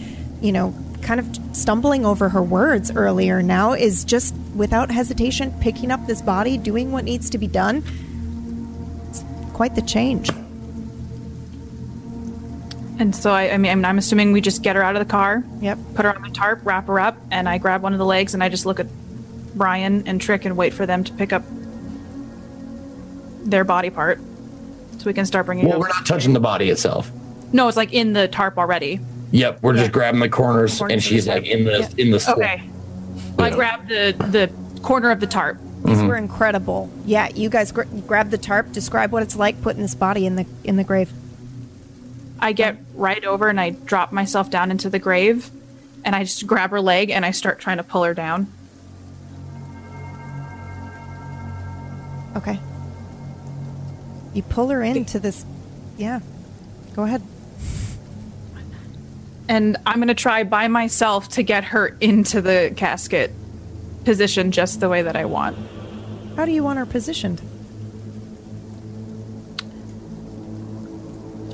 you 0.42 0.52
know, 0.52 0.74
kind 1.02 1.20
of 1.20 1.28
stumbling 1.56 2.06
over 2.06 2.30
her 2.30 2.42
words 2.42 2.92
earlier, 2.92 3.42
now 3.42 3.74
is 3.74 4.04
just 4.06 4.36
without 4.56 4.92
hesitation 4.92 5.54
picking 5.60 5.92
up 5.92 6.06
this 6.08 6.22
body, 6.22 6.58
doing 6.58 6.92
what 6.92 7.04
needs 7.04 7.30
to 7.32 7.38
be 7.38 7.48
done. 7.48 7.84
It's 9.60 9.66
quite 9.68 9.76
the 9.76 9.82
change. 9.82 10.30
And 12.98 13.14
so 13.14 13.32
I, 13.32 13.52
I 13.52 13.58
mean, 13.58 13.70
I'm, 13.74 13.84
I'm 13.84 13.98
assuming 13.98 14.32
we 14.32 14.40
just 14.40 14.64
get 14.64 14.78
her 14.78 14.82
out 14.84 14.96
of 14.96 15.06
the 15.06 15.12
car, 15.12 15.44
Yep. 15.60 15.78
put 15.96 16.06
her 16.06 16.16
on 16.16 16.22
the 16.22 16.30
tarp, 16.30 16.62
wrap 16.64 16.88
her 16.88 16.98
up, 16.98 17.18
and 17.30 17.48
I 17.50 17.58
grab 17.58 17.82
one 17.82 17.92
of 17.92 18.00
the 18.00 18.06
legs 18.06 18.34
and 18.34 18.42
I 18.42 18.48
just 18.48 18.66
look 18.66 18.80
at 18.80 18.88
Brian 19.56 20.08
and 20.08 20.22
Trick 20.22 20.46
and 20.46 20.56
wait 20.56 20.74
for 20.74 20.86
them 20.86 21.04
to 21.04 21.12
pick 21.12 21.34
up 21.34 21.44
their 23.44 23.66
body 23.66 23.90
part, 23.90 24.20
so 24.98 25.04
we 25.06 25.14
can 25.14 25.26
start 25.26 25.46
bringing. 25.46 25.68
Well, 25.68 25.80
we're 25.82 25.90
not 25.90 26.06
touching 26.06 26.32
the 26.32 26.40
body 26.40 26.70
itself. 26.70 27.12
No, 27.52 27.68
it's 27.68 27.76
like 27.76 27.92
in 27.94 28.14
the 28.14 28.30
tarp 28.30 28.58
already. 28.58 29.02
Yep, 29.32 29.60
we're 29.62 29.74
Yeah. 29.76 29.82
just 29.82 29.92
grabbing 29.92 30.22
the 30.22 30.30
corners, 30.30 30.78
Corners 30.78 30.94
and 30.94 31.04
she's 31.04 31.28
like 31.28 31.46
in 31.46 31.66
the 31.66 31.80
Yeah. 31.80 31.90
in 31.98 32.12
the 32.12 32.20
slit. 32.22 32.38
Okay. 32.38 32.64
Well, 33.38 33.48
I 33.48 33.50
grab 33.56 33.90
the 33.90 34.16
the 34.30 34.50
corner 34.82 35.10
of 35.12 35.20
the 35.20 35.28
tarp. 35.28 35.58
These 35.86 35.98
mm-hmm. 35.98 36.08
were 36.08 36.18
incredible. 36.18 36.90
Yeah, 37.06 37.30
you 37.30 37.50
guys 37.50 37.72
gr- 37.72 37.84
grab 38.06 38.32
the 38.32 38.38
tarp. 38.38 38.72
Describe 38.74 39.12
what 39.12 39.24
it's 39.24 39.36
like 39.36 39.62
putting 39.62 39.82
this 39.82 39.96
body 39.96 40.26
in 40.26 40.36
the 40.36 40.46
in 40.64 40.76
the 40.76 40.84
grave. 40.84 41.12
I 42.40 42.52
get 42.52 42.78
right 42.96 43.24
over 43.24 43.48
and 43.48 43.60
I 43.60 43.72
drop 43.72 44.12
myself 44.12 44.50
down 44.50 44.72
into 44.72 44.90
the 44.90 45.00
grave, 45.00 45.50
and 46.04 46.16
I 46.16 46.24
just 46.24 46.46
grab 46.46 46.72
her 46.72 46.82
leg 46.82 47.10
and 47.10 47.26
I 47.26 47.32
start 47.32 47.60
trying 47.60 47.78
to 47.78 47.84
pull 47.84 48.04
her 48.04 48.14
down. 48.14 48.52
Okay. 52.36 52.60
You 54.34 54.44
pull 54.44 54.68
her 54.70 54.84
into 54.84 55.20
this. 55.20 55.46
Yeah. 55.98 56.20
Go 56.96 57.04
ahead. 57.04 57.22
And 59.48 59.78
I'm 59.86 59.96
going 59.96 60.10
to 60.10 60.14
try 60.14 60.44
by 60.44 60.68
myself 60.68 61.30
to 61.30 61.44
get 61.44 61.64
her 61.66 61.98
into 62.00 62.40
the 62.40 62.72
casket 62.76 63.32
position 64.06 64.52
just 64.52 64.80
the 64.80 64.90
way 64.90 65.02
that 65.02 65.16
I 65.16 65.26
want. 65.26 65.58
How 66.36 66.46
do 66.46 66.52
you 66.52 66.64
want 66.64 66.80
her 66.80 66.86
positioned? 66.86 67.42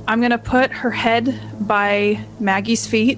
I'm 0.07 0.19
going 0.19 0.31
to 0.31 0.37
put 0.37 0.71
her 0.71 0.91
head 0.91 1.39
by 1.59 2.23
Maggie's 2.39 2.85
feet 2.85 3.17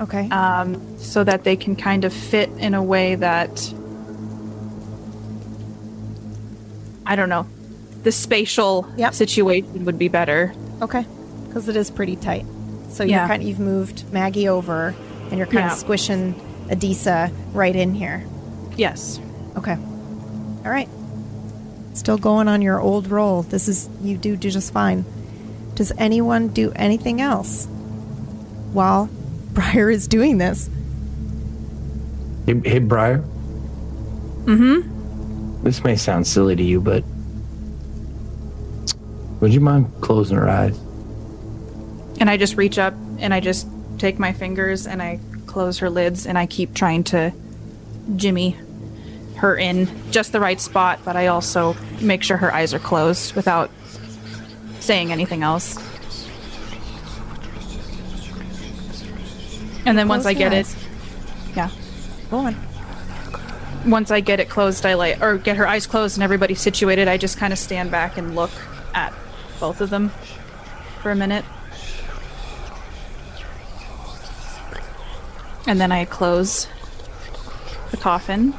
Okay. 0.00 0.28
um, 0.30 0.80
so 0.98 1.24
that 1.24 1.42
they 1.42 1.56
can 1.56 1.74
kind 1.74 2.04
of 2.04 2.12
fit 2.12 2.48
in 2.58 2.74
a 2.74 2.82
way 2.82 3.16
that. 3.16 3.74
I 7.04 7.16
don't 7.16 7.28
know. 7.28 7.46
The 8.04 8.12
spatial 8.12 8.86
Yep. 8.96 9.14
situation 9.14 9.84
would 9.86 9.98
be 9.98 10.08
better. 10.08 10.52
okay. 10.82 11.04
Because 11.48 11.68
it 11.68 11.74
is 11.76 11.90
pretty 11.90 12.14
tight. 12.14 12.44
So 12.90 13.02
you're 13.02 13.10
Yeah. 13.18 13.26
kind 13.26 13.42
you've 13.42 13.58
moved 13.58 14.04
Maggie 14.12 14.46
over, 14.48 14.94
and 15.30 15.38
you're 15.38 15.46
kind 15.46 15.64
Yeah. 15.66 15.72
of 15.72 15.78
squishing 15.78 16.34
Adisa 16.68 17.32
right 17.52 17.74
in 17.74 17.94
here. 17.94 18.24
Yes. 18.76 19.20
Okay. 19.56 19.72
All 19.74 20.70
right. 20.70 20.88
Still 21.94 22.18
going 22.18 22.48
on 22.48 22.62
your 22.62 22.80
old 22.80 23.08
roll. 23.08 23.42
This 23.42 23.68
is 23.68 23.88
you 24.02 24.16
do 24.16 24.36
do 24.36 24.50
just 24.50 24.72
fine. 24.72 25.04
Does 25.74 25.92
anyone 25.98 26.48
do 26.48 26.72
anything 26.76 27.20
else 27.20 27.66
while 28.72 29.08
Briar 29.52 29.90
is 29.90 30.06
doing 30.06 30.38
this? 30.38 30.70
Hey, 32.46 32.60
hey 32.64 32.78
Briar. 32.78 33.18
Mm-hmm. 34.44 35.64
This 35.64 35.82
may 35.82 35.96
sound 35.96 36.26
silly 36.26 36.56
to 36.56 36.62
you, 36.62 36.80
but 36.80 37.04
would 39.40 39.52
you 39.52 39.60
mind 39.60 39.92
closing 40.00 40.36
her 40.36 40.48
eyes? 40.48 40.78
And 42.20 42.30
I 42.30 42.36
just 42.36 42.56
reach 42.56 42.78
up 42.78 42.94
and 43.18 43.34
I 43.34 43.40
just 43.40 43.66
take 43.98 44.18
my 44.18 44.32
fingers 44.32 44.86
and 44.86 45.02
I 45.02 45.20
close 45.48 45.78
her 45.78 45.90
lids 45.90 46.26
and 46.26 46.38
I 46.38 46.46
keep 46.46 46.74
trying 46.74 47.04
to 47.04 47.32
jimmy 48.14 48.56
her 49.36 49.56
in 49.56 49.88
just 50.10 50.32
the 50.32 50.40
right 50.40 50.60
spot, 50.60 51.00
but 51.04 51.16
I 51.16 51.28
also 51.28 51.74
make 52.00 52.22
sure 52.22 52.36
her 52.36 52.52
eyes 52.52 52.74
are 52.74 52.78
closed 52.78 53.34
without 53.34 53.70
saying 54.80 55.12
anything 55.12 55.42
else. 55.42 55.76
And 59.86 59.96
then 59.96 60.08
once 60.08 60.26
I 60.26 60.34
get 60.34 60.52
your 60.52 60.60
it, 60.60 60.76
yeah. 61.56 61.70
Go 62.30 62.38
on. 62.38 62.56
Once 63.86 64.10
I 64.10 64.20
get 64.20 64.40
it 64.40 64.50
closed, 64.50 64.84
I 64.84 64.94
like 64.94 65.22
or 65.22 65.38
get 65.38 65.56
her 65.56 65.66
eyes 65.66 65.86
closed 65.86 66.16
and 66.16 66.24
everybody's 66.24 66.60
situated. 66.60 67.08
I 67.08 67.16
just 67.16 67.38
kind 67.38 67.52
of 67.52 67.58
stand 67.58 67.90
back 67.90 68.18
and 68.18 68.34
look 68.34 68.50
at 68.94 69.14
both 69.60 69.80
of 69.80 69.88
them 69.90 70.10
for 71.00 71.10
a 71.10 71.16
minute. 71.16 71.44
And 75.68 75.78
then 75.78 75.92
I 75.92 76.06
close 76.06 76.66
the 77.90 77.98
coffin 77.98 78.54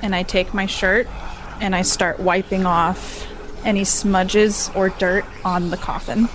and 0.00 0.14
I 0.14 0.22
take 0.22 0.54
my 0.54 0.64
shirt 0.64 1.06
and 1.60 1.76
I 1.76 1.82
start 1.82 2.18
wiping 2.18 2.64
off 2.64 3.26
any 3.66 3.84
smudges 3.84 4.70
or 4.74 4.88
dirt 4.88 5.26
on 5.44 5.68
the 5.68 5.76
coffin 5.76 6.26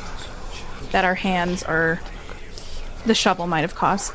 that 0.92 1.04
our 1.04 1.16
hands 1.16 1.64
or 1.64 2.00
the 3.08 3.16
shovel 3.16 3.48
might 3.48 3.62
have 3.62 3.74
caused. 3.74 4.14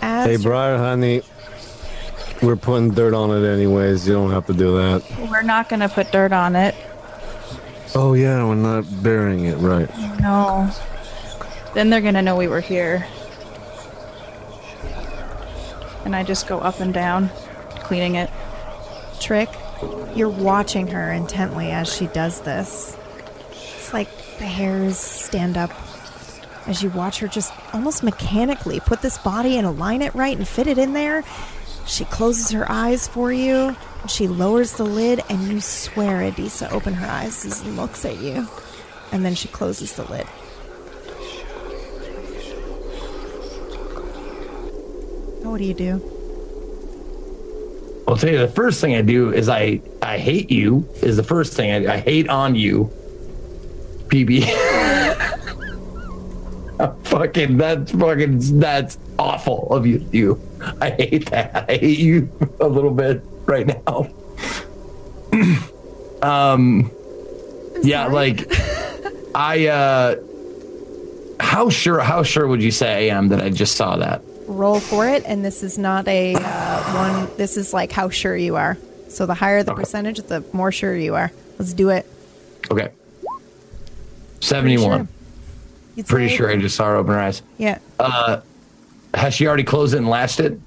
as 0.00 0.26
Hey, 0.26 0.36
Briar, 0.36 0.78
honey. 0.78 1.22
We're 2.40 2.54
putting 2.54 2.90
dirt 2.90 3.14
on 3.14 3.32
it 3.32 3.44
anyways. 3.52 4.06
You 4.06 4.14
don't 4.14 4.30
have 4.30 4.46
to 4.46 4.54
do 4.54 4.76
that. 4.76 5.02
We're 5.28 5.42
not 5.42 5.68
going 5.68 5.80
to 5.80 5.88
put 5.88 6.12
dirt 6.12 6.32
on 6.32 6.54
it. 6.54 6.76
Oh, 7.96 8.14
yeah, 8.14 8.44
we're 8.44 8.54
not 8.54 8.84
burying 9.02 9.46
it, 9.46 9.56
right. 9.56 9.90
No. 10.20 10.70
Then 11.74 11.90
they're 11.90 12.00
going 12.00 12.14
to 12.14 12.22
know 12.22 12.36
we 12.36 12.46
were 12.46 12.60
here. 12.60 13.04
And 16.08 16.16
I 16.16 16.22
just 16.22 16.48
go 16.48 16.58
up 16.58 16.80
and 16.80 16.94
down, 16.94 17.28
cleaning 17.80 18.14
it. 18.14 18.30
Trick, 19.20 19.50
you're 20.16 20.30
watching 20.30 20.86
her 20.86 21.12
intently 21.12 21.70
as 21.70 21.94
she 21.94 22.06
does 22.06 22.40
this. 22.40 22.96
It's 23.50 23.92
like 23.92 24.08
the 24.38 24.46
hairs 24.46 24.96
stand 24.96 25.58
up 25.58 25.70
as 26.66 26.82
you 26.82 26.88
watch 26.88 27.18
her 27.18 27.28
just 27.28 27.52
almost 27.74 28.02
mechanically 28.02 28.80
put 28.80 29.02
this 29.02 29.18
body 29.18 29.58
and 29.58 29.66
align 29.66 30.00
it 30.00 30.14
right 30.14 30.34
and 30.34 30.48
fit 30.48 30.66
it 30.66 30.78
in 30.78 30.94
there. 30.94 31.24
She 31.84 32.06
closes 32.06 32.52
her 32.52 32.64
eyes 32.72 33.06
for 33.06 33.30
you. 33.30 33.76
She 34.08 34.28
lowers 34.28 34.72
the 34.72 34.84
lid, 34.84 35.20
and 35.28 35.42
you 35.48 35.60
swear 35.60 36.22
Adisa 36.22 36.72
open 36.72 36.94
her 36.94 37.06
eyes 37.06 37.44
and 37.44 37.76
looks 37.76 38.06
at 38.06 38.16
you. 38.16 38.48
And 39.12 39.26
then 39.26 39.34
she 39.34 39.48
closes 39.48 39.92
the 39.92 40.04
lid. 40.04 40.26
What 45.50 45.58
do 45.58 45.64
you 45.64 45.74
do? 45.74 46.02
I'll 48.08 48.16
tell 48.16 48.30
you 48.30 48.38
the 48.38 48.48
first 48.48 48.80
thing 48.80 48.94
I 48.94 49.02
do 49.02 49.32
is 49.32 49.48
I 49.48 49.82
I 50.00 50.18
hate 50.18 50.50
you 50.50 50.88
is 51.02 51.16
the 51.16 51.22
first 51.22 51.52
thing 51.52 51.86
I, 51.86 51.94
I 51.94 51.96
hate 51.98 52.28
on 52.28 52.54
you, 52.54 52.90
PB. 54.08 54.48
fucking 57.04 57.56
that's 57.56 57.92
fucking 57.92 58.60
that's 58.60 58.98
awful 59.18 59.68
of 59.70 59.86
you. 59.86 60.06
You, 60.12 60.40
I 60.80 60.90
hate 60.90 61.30
that. 61.30 61.66
I 61.68 61.76
hate 61.76 61.98
you 61.98 62.30
a 62.60 62.68
little 62.68 62.92
bit 62.92 63.22
right 63.44 63.66
now. 63.66 64.08
um, 66.22 66.90
yeah, 67.82 68.06
like 68.06 68.50
I. 69.34 69.66
uh 69.66 70.16
How 71.40 71.68
sure? 71.68 72.00
How 72.00 72.22
sure 72.22 72.46
would 72.46 72.62
you 72.62 72.70
say 72.70 73.10
I 73.10 73.16
am 73.16 73.28
that 73.28 73.42
I 73.42 73.50
just 73.50 73.76
saw 73.76 73.96
that? 73.96 74.22
Roll 74.58 74.80
for 74.80 75.06
it, 75.08 75.22
and 75.24 75.44
this 75.44 75.62
is 75.62 75.78
not 75.78 76.08
a 76.08 76.34
uh, 76.34 76.82
one. 76.92 77.30
This 77.36 77.56
is 77.56 77.72
like 77.72 77.92
how 77.92 78.08
sure 78.10 78.36
you 78.36 78.56
are. 78.56 78.76
So 79.08 79.24
the 79.24 79.32
higher 79.34 79.62
the 79.62 79.70
Okay. 79.72 79.82
percentage, 79.82 80.18
the 80.22 80.42
more 80.52 80.72
sure 80.72 80.96
you 80.96 81.14
are. 81.14 81.30
Let's 81.60 81.72
do 81.72 81.90
it. 81.90 82.04
Okay, 82.68 82.88
seventy-one. 84.40 85.06
You'd 85.94 86.06
Pretty 86.08 86.34
sure 86.34 86.50
I 86.50 86.56
just 86.56 86.74
saw 86.74 86.86
her 86.86 86.96
open 86.96 87.14
her 87.14 87.20
eyes. 87.20 87.42
Yeah, 87.56 87.78
Uh, 88.00 88.40
Has 89.14 89.34
she 89.34 89.46
already 89.46 89.62
closed 89.64 89.94
it 89.94 89.98
and 89.98 90.08
latched 90.08 90.40
it? 90.40 90.58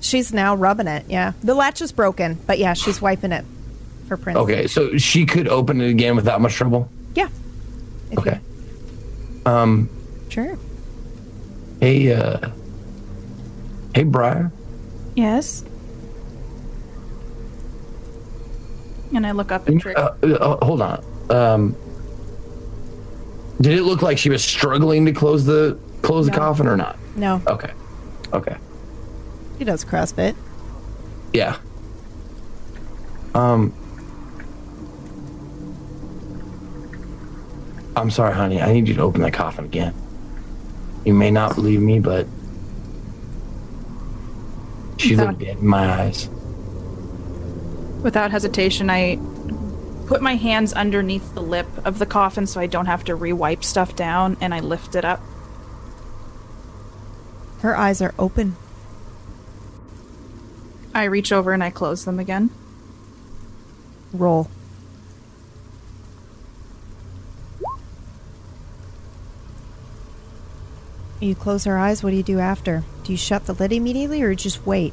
she's 0.00 0.32
now 0.32 0.54
rubbing 0.54 0.86
it. 0.86 1.04
Yeah, 1.08 1.32
the 1.42 1.54
latch 1.54 1.82
is 1.82 1.92
broken, 1.92 2.38
but 2.46 2.58
yeah, 2.58 2.72
she's 2.72 3.00
wiping 3.02 3.32
it 3.32 3.44
for 4.06 4.16
prints. 4.16 4.40
Okay, 4.40 4.66
so 4.66 4.96
she 4.96 5.26
could 5.26 5.48
open 5.48 5.82
it 5.82 5.90
again 5.90 6.16
without 6.16 6.40
much 6.40 6.54
trouble. 6.54 6.88
Yeah. 7.14 7.28
Okay. 8.16 8.40
Um. 9.44 9.90
sure. 10.30 10.56
Hey. 11.80 12.10
uh 12.14 12.48
Hey, 13.98 14.04
Briar. 14.04 14.52
Yes. 15.16 15.64
And 19.12 19.26
I 19.26 19.32
look 19.32 19.50
up 19.50 19.68
at 19.68 19.76
Trick. 19.80 19.98
Uh, 19.98 20.12
uh, 20.22 20.64
hold 20.64 20.82
on. 20.82 21.04
Um. 21.30 21.76
Did 23.60 23.76
it 23.76 23.82
look 23.82 24.00
like 24.00 24.16
she 24.18 24.30
was 24.30 24.44
struggling 24.44 25.04
to 25.06 25.12
close 25.12 25.44
the 25.44 25.76
close 26.02 26.26
the 26.26 26.30
coffin 26.32 26.68
or 26.68 26.76
not? 26.76 26.96
No, 27.16 27.42
Okay. 27.48 27.72
Okay. 28.32 28.56
she 29.58 29.64
does 29.64 29.84
CrossFit. 29.84 30.36
Yeah. 31.32 31.56
Um. 33.34 33.74
I'm 37.96 38.12
sorry, 38.12 38.32
honey. 38.32 38.62
I 38.62 38.72
need 38.72 38.86
you 38.86 38.94
to 38.94 39.02
open 39.02 39.22
that 39.22 39.32
coffin 39.32 39.64
again. 39.64 39.92
You 41.04 41.14
may 41.14 41.32
not 41.32 41.56
believe 41.56 41.80
me, 41.80 41.98
but 41.98 42.28
she 44.98 45.10
Without- 45.10 45.28
looked 45.28 45.40
dead 45.40 45.58
in 45.58 45.66
my 45.66 46.02
eyes. 46.02 46.28
Without 48.02 48.30
hesitation, 48.30 48.90
I 48.90 49.18
put 50.06 50.22
my 50.22 50.36
hands 50.36 50.72
underneath 50.72 51.34
the 51.34 51.42
lip 51.42 51.66
of 51.84 51.98
the 51.98 52.06
coffin 52.06 52.46
so 52.46 52.60
I 52.60 52.66
don't 52.66 52.86
have 52.86 53.04
to 53.04 53.14
re-wipe 53.14 53.64
stuff 53.64 53.96
down, 53.96 54.36
and 54.40 54.54
I 54.54 54.60
lift 54.60 54.94
it 54.94 55.04
up. 55.04 55.20
Her 57.60 57.76
eyes 57.76 58.00
are 58.00 58.14
open. 58.18 58.56
I 60.94 61.04
reach 61.04 61.32
over 61.32 61.52
and 61.52 61.62
I 61.62 61.70
close 61.70 62.04
them 62.04 62.18
again. 62.18 62.50
Roll. 64.12 64.48
You 71.20 71.34
close 71.34 71.64
her 71.64 71.76
eyes. 71.76 72.02
What 72.02 72.10
do 72.10 72.16
you 72.16 72.22
do 72.22 72.38
after? 72.38 72.84
Do 73.02 73.12
you 73.12 73.18
shut 73.18 73.46
the 73.46 73.52
lid 73.54 73.72
immediately, 73.72 74.22
or 74.22 74.34
just 74.34 74.64
wait? 74.64 74.92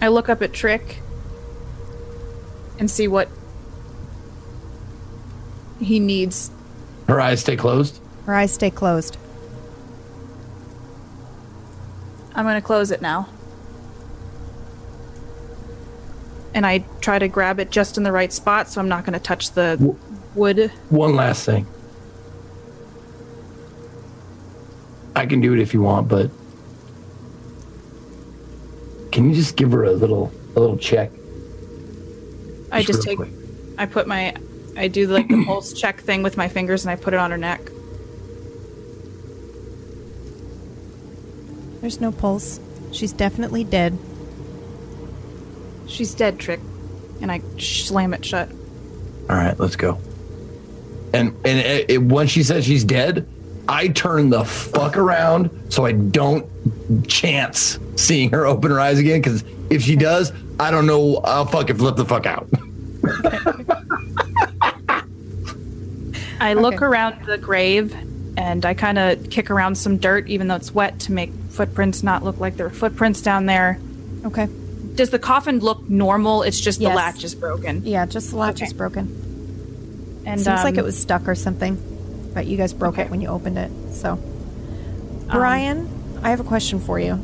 I 0.00 0.08
look 0.08 0.28
up 0.28 0.42
at 0.42 0.52
Trick 0.52 1.00
and 2.78 2.90
see 2.90 3.08
what 3.08 3.28
he 5.80 5.98
needs. 5.98 6.50
Her 7.08 7.20
eyes 7.20 7.40
stay 7.40 7.56
closed. 7.56 8.00
Her 8.26 8.34
eyes 8.34 8.52
stay 8.52 8.70
closed. 8.70 9.16
I'm 12.34 12.44
going 12.44 12.60
to 12.60 12.66
close 12.66 12.90
it 12.90 13.00
now. 13.00 13.28
And 16.54 16.66
I 16.66 16.84
try 17.00 17.18
to 17.18 17.28
grab 17.28 17.60
it 17.60 17.70
just 17.70 17.96
in 17.96 18.02
the 18.02 18.12
right 18.12 18.32
spot 18.32 18.68
so 18.68 18.80
I'm 18.80 18.88
not 18.88 19.04
going 19.04 19.14
to 19.14 19.18
touch 19.18 19.52
the 19.52 19.96
wood. 20.34 20.70
One 20.90 21.16
last 21.16 21.44
thing. 21.46 21.66
I 25.16 25.24
can 25.24 25.40
do 25.40 25.54
it 25.54 25.60
if 25.60 25.72
you 25.72 25.80
want, 25.80 26.08
but 26.08 26.30
can 29.10 29.28
you 29.30 29.34
just 29.34 29.56
give 29.56 29.72
her 29.72 29.84
a 29.84 29.92
little 29.92 30.30
a 30.54 30.60
little 30.60 30.76
check? 30.76 31.10
I 32.70 32.82
just 32.82 33.06
real 33.06 33.16
take, 33.16 33.16
quick. 33.16 33.30
I 33.78 33.86
put 33.86 34.06
my, 34.06 34.34
I 34.76 34.88
do 34.88 35.06
like 35.06 35.28
the 35.28 35.42
pulse 35.46 35.72
check 35.72 36.02
thing 36.02 36.22
with 36.22 36.36
my 36.36 36.48
fingers 36.48 36.84
and 36.84 36.90
I 36.90 36.96
put 36.96 37.14
it 37.14 37.18
on 37.18 37.30
her 37.30 37.38
neck. 37.38 37.60
There's 41.80 42.00
no 42.00 42.12
pulse. 42.12 42.60
She's 42.92 43.12
definitely 43.12 43.64
dead. 43.64 43.96
She's 45.86 46.14
dead, 46.14 46.38
Trick. 46.38 46.60
And 47.22 47.32
I 47.32 47.40
slam 47.58 48.12
it 48.12 48.24
shut. 48.24 48.50
All 49.30 49.36
right, 49.36 49.58
let's 49.58 49.76
go. 49.76 49.98
And 51.14 51.28
and 51.44 51.58
it, 51.58 51.90
it, 51.90 52.02
when 52.02 52.26
she 52.26 52.42
says 52.42 52.66
she's 52.66 52.84
dead, 52.84 53.26
I 53.68 53.88
turn 53.88 54.30
the 54.30 54.44
fuck 54.44 54.96
around 54.96 55.50
so 55.70 55.84
I 55.84 55.92
don't 55.92 56.46
chance 57.08 57.78
seeing 57.96 58.30
her 58.30 58.46
open 58.46 58.70
her 58.70 58.78
eyes 58.80 58.98
again. 58.98 59.20
Because 59.20 59.44
if 59.70 59.82
she 59.82 59.96
does, 59.96 60.32
I 60.60 60.70
don't 60.70 60.86
know. 60.86 61.16
I'll 61.24 61.46
fucking 61.46 61.76
flip 61.76 61.96
the 61.96 62.04
fuck 62.04 62.26
out. 62.26 62.48
I 66.40 66.54
look 66.54 66.74
Okay. 66.74 66.84
around 66.84 67.24
the 67.26 67.38
grave 67.38 67.94
and 68.36 68.64
I 68.66 68.74
kind 68.74 68.98
of 68.98 69.30
kick 69.30 69.50
around 69.50 69.76
some 69.76 69.96
dirt, 69.96 70.28
even 70.28 70.48
though 70.48 70.56
it's 70.56 70.74
wet, 70.74 71.00
to 71.00 71.12
make 71.12 71.32
footprints 71.50 72.02
not 72.02 72.22
look 72.22 72.38
like 72.38 72.56
there 72.56 72.66
are 72.66 72.70
footprints 72.70 73.22
down 73.22 73.46
there. 73.46 73.78
Okay. 74.26 74.46
Does 74.94 75.10
the 75.10 75.18
coffin 75.18 75.60
look 75.60 75.88
normal? 75.88 76.42
It's 76.42 76.60
just 76.60 76.80
Yes. 76.80 76.90
the 76.92 76.96
latch 76.96 77.24
is 77.24 77.34
broken. 77.34 77.82
Yeah, 77.86 78.04
just 78.06 78.30
the 78.30 78.36
latch 78.36 78.56
Okay. 78.56 78.66
is 78.66 78.72
broken. 78.74 80.22
And 80.26 80.40
Seems 80.40 80.62
like 80.64 80.74
um, 80.74 80.78
it 80.80 80.84
was 80.84 80.98
stuck 80.98 81.26
or 81.28 81.34
something, 81.34 81.78
but 82.36 82.46
you 82.46 82.58
guys 82.58 82.74
broke 82.74 82.96
Okay. 82.96 83.04
it 83.04 83.10
when 83.10 83.22
you 83.22 83.28
opened 83.28 83.56
it. 83.56 83.70
So, 83.92 84.16
Brian, 85.30 85.88
I 86.22 86.28
have 86.28 86.38
a 86.38 86.44
question 86.44 86.78
for 86.78 87.00
you. 87.00 87.18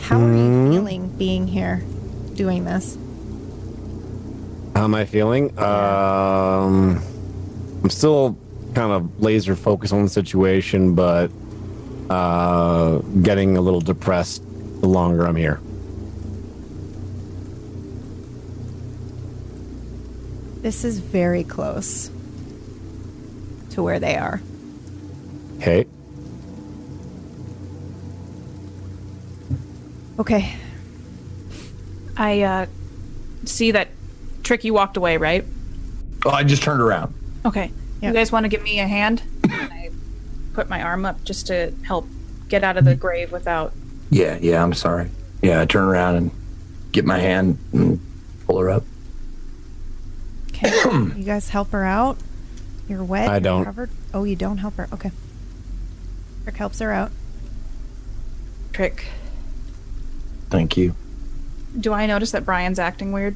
How 0.00 0.20
are 0.20 0.34
you 0.36 0.72
feeling 0.72 1.06
being 1.16 1.46
here, 1.46 1.84
doing 2.34 2.64
this? 2.64 2.98
How 4.74 4.82
am 4.82 4.96
I 4.96 5.04
feeling? 5.04 5.56
Um, 5.60 7.00
I'm 7.84 7.90
still 7.90 8.36
kind 8.74 8.90
of 8.90 9.22
laser 9.22 9.54
focused 9.54 9.92
on 9.92 10.02
the 10.02 10.08
situation, 10.08 10.96
but 10.96 11.30
uh, 12.10 12.98
getting 13.22 13.56
a 13.56 13.60
little 13.60 13.80
depressed 13.80 14.42
the 14.80 14.88
longer 14.88 15.24
I'm 15.24 15.36
here. 15.36 15.60
This 20.62 20.84
is 20.84 20.98
very 20.98 21.44
close 21.44 22.10
to 23.72 23.82
where 23.82 23.98
they 23.98 24.16
are. 24.16 24.40
Okay. 25.58 25.86
Okay. 30.18 30.54
I 32.16 32.42
uh, 32.42 32.66
see 33.44 33.72
that 33.72 33.88
Tricky 34.42 34.70
walked 34.70 34.96
away, 34.96 35.16
right? 35.16 35.44
Oh, 36.24 36.30
I 36.30 36.44
just 36.44 36.62
turned 36.62 36.80
around. 36.80 37.14
Okay. 37.44 37.72
Yeah. 38.00 38.08
You 38.08 38.14
guys 38.14 38.30
want 38.30 38.44
to 38.44 38.48
give 38.48 38.62
me 38.62 38.80
a 38.80 38.86
hand? 38.86 39.22
I 39.44 39.90
put 40.52 40.68
my 40.68 40.82
arm 40.82 41.04
up 41.04 41.24
just 41.24 41.46
to 41.48 41.72
help 41.84 42.06
get 42.48 42.62
out 42.62 42.76
of 42.76 42.84
the 42.84 42.94
grave 42.94 43.32
without 43.32 43.72
Yeah, 44.10 44.38
yeah, 44.40 44.62
I'm 44.62 44.74
sorry. 44.74 45.10
Yeah, 45.40 45.60
I 45.60 45.64
turn 45.64 45.84
around 45.84 46.16
and 46.16 46.30
get 46.92 47.04
my 47.04 47.18
hand 47.18 47.58
and 47.72 47.98
pull 48.46 48.58
her 48.58 48.68
up. 48.68 48.84
Okay. 50.50 50.70
you 51.16 51.24
guys 51.24 51.48
help 51.48 51.70
her 51.70 51.84
out. 51.84 52.18
You're 52.92 53.04
wet. 53.04 53.30
I 53.30 53.38
don't. 53.38 53.64
Covered. 53.64 53.88
Oh, 54.12 54.24
you 54.24 54.36
don't 54.36 54.58
help 54.58 54.74
her. 54.74 54.86
Okay. 54.92 55.10
Rick 56.44 56.58
helps 56.58 56.78
her 56.80 56.92
out. 56.92 57.10
Trick. 58.74 59.06
Thank 60.50 60.76
you. 60.76 60.94
Do 61.80 61.94
I 61.94 62.04
notice 62.04 62.32
that 62.32 62.44
Brian's 62.44 62.78
acting 62.78 63.10
weird? 63.10 63.34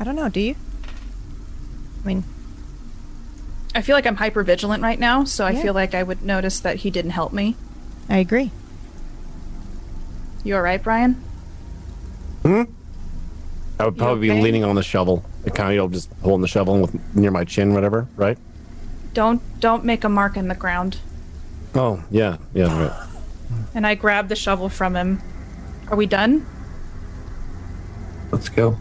I 0.00 0.04
don't 0.04 0.16
know. 0.16 0.28
Do 0.28 0.40
you? 0.40 0.56
I 2.02 2.06
mean, 2.08 2.24
I 3.72 3.82
feel 3.82 3.94
like 3.94 4.04
I'm 4.04 4.16
hyper 4.16 4.42
vigilant 4.42 4.82
right 4.82 4.98
now, 4.98 5.22
so 5.22 5.46
I 5.46 5.54
feel 5.54 5.74
like 5.74 5.94
I 5.94 6.02
would 6.02 6.22
notice 6.22 6.58
that 6.58 6.78
he 6.78 6.90
didn't 6.90 7.12
help 7.12 7.32
me. 7.32 7.54
I 8.08 8.16
agree. 8.16 8.50
You 10.42 10.56
all 10.56 10.62
right, 10.62 10.82
Brian? 10.82 11.22
Hmm. 12.42 12.62
I 13.78 13.84
would 13.84 13.96
probably 13.96 14.28
okay? 14.28 14.40
be 14.40 14.42
leaning 14.42 14.64
on 14.64 14.74
the 14.74 14.82
shovel. 14.82 15.24
It 15.44 15.54
kind 15.54 15.68
of 15.68 15.74
you 15.74 15.80
know, 15.82 15.88
just 15.88 16.10
holding 16.20 16.42
the 16.42 16.48
shovel 16.48 16.80
with 16.80 17.14
near 17.14 17.30
my 17.30 17.44
chin, 17.44 17.74
whatever, 17.74 18.08
right? 18.16 18.36
Don't 19.18 19.42
don't 19.58 19.84
make 19.84 20.04
a 20.04 20.08
mark 20.08 20.36
in 20.36 20.46
the 20.46 20.54
ground. 20.54 20.98
Oh, 21.74 22.00
yeah, 22.08 22.36
yeah, 22.54 22.66
right. 22.80 23.08
And 23.74 23.84
I 23.84 23.96
grab 23.96 24.28
the 24.28 24.36
shovel 24.36 24.68
from 24.68 24.94
him. 24.94 25.20
Are 25.88 25.96
we 25.96 26.06
done? 26.06 26.46
Let's 28.30 28.48
go. 28.48 28.78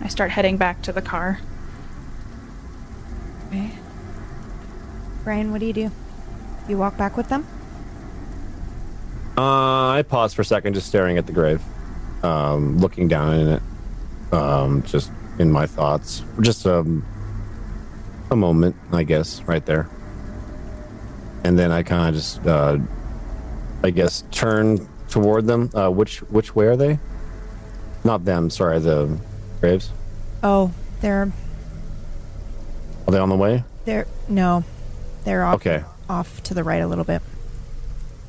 I 0.00 0.08
start 0.08 0.30
heading 0.30 0.56
back 0.56 0.80
to 0.84 0.92
the 0.92 1.02
car. 1.02 1.40
Okay. 3.48 3.72
Brian, 5.24 5.52
what 5.52 5.60
do 5.60 5.66
you 5.66 5.74
do? 5.74 5.90
You 6.70 6.78
walk 6.78 6.96
back 6.96 7.18
with 7.18 7.28
them? 7.28 7.46
Uh, 9.36 9.90
I 9.90 10.04
pause 10.08 10.32
for 10.32 10.40
a 10.40 10.46
second, 10.46 10.72
just 10.72 10.86
staring 10.86 11.18
at 11.18 11.26
the 11.26 11.32
grave, 11.32 11.62
um, 12.22 12.78
looking 12.78 13.08
down 13.08 13.34
in 13.34 13.48
it, 13.48 13.62
um, 14.32 14.82
just 14.84 15.10
in 15.38 15.50
my 15.50 15.66
thoughts. 15.66 16.22
Just 16.40 16.66
um, 16.66 17.04
a 18.30 18.36
moment, 18.36 18.76
I 18.92 19.02
guess, 19.02 19.42
right 19.42 19.64
there. 19.64 19.88
And 21.44 21.58
then 21.58 21.72
I 21.72 21.82
kind 21.82 22.08
of 22.08 22.14
just, 22.14 22.46
uh, 22.46 22.78
I 23.82 23.90
guess, 23.90 24.24
turn 24.30 24.86
toward 25.08 25.46
them. 25.46 25.70
Uh, 25.74 25.90
which 25.90 26.18
which 26.30 26.54
way 26.54 26.66
are 26.66 26.76
they? 26.76 26.98
Not 28.04 28.24
them. 28.24 28.50
Sorry, 28.50 28.78
the 28.78 29.18
graves. 29.60 29.90
Oh, 30.42 30.72
they're 31.00 31.32
Are 33.06 33.10
they 33.12 33.18
on 33.18 33.28
the 33.28 33.36
way? 33.36 33.64
they're 33.84 34.06
no, 34.28 34.62
they're 35.24 35.44
off 35.44 35.54
Okay. 35.56 35.82
off 36.08 36.42
to 36.44 36.54
the 36.54 36.62
right 36.64 36.82
a 36.82 36.86
little 36.86 37.04
bit. 37.04 37.22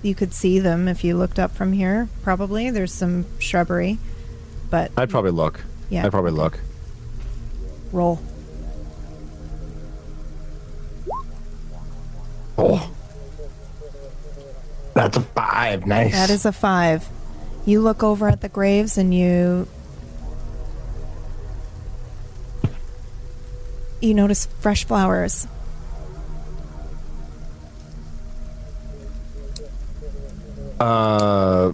You 0.01 0.15
could 0.15 0.34
see 0.34 0.59
them 0.59 0.88
if 0.88 1.03
you 1.03 1.15
looked 1.15 1.39
up 1.39 1.51
from 1.51 1.73
here. 1.73 2.07
Probably 2.23 2.69
there's 2.71 2.91
some 2.93 3.25
shrubbery, 3.39 3.99
but 4.69 4.91
I'd 4.97 5.09
probably 5.09 5.31
look. 5.31 5.63
Yeah. 5.89 6.05
I'd 6.05 6.11
probably 6.11 6.31
look. 6.31 6.59
Roll. 7.94 8.20
Oh. 12.57 12.91
That's 14.94 15.18
a 15.18 15.22
five. 15.22 15.88
Nice. 15.88 16.11
That 16.11 16.30
is 16.30 16.45
a 16.45 16.52
five. 16.52 17.07
You 17.65 17.82
look 17.82 18.03
over 18.03 18.28
at 18.28 18.41
the 18.41 18.49
graves 18.49 18.98
and 18.98 19.14
you 19.14 19.68
you 24.02 24.14
notice 24.14 24.48
fresh 24.60 24.84
flowers. 24.86 25.48
Uh, 30.80 31.72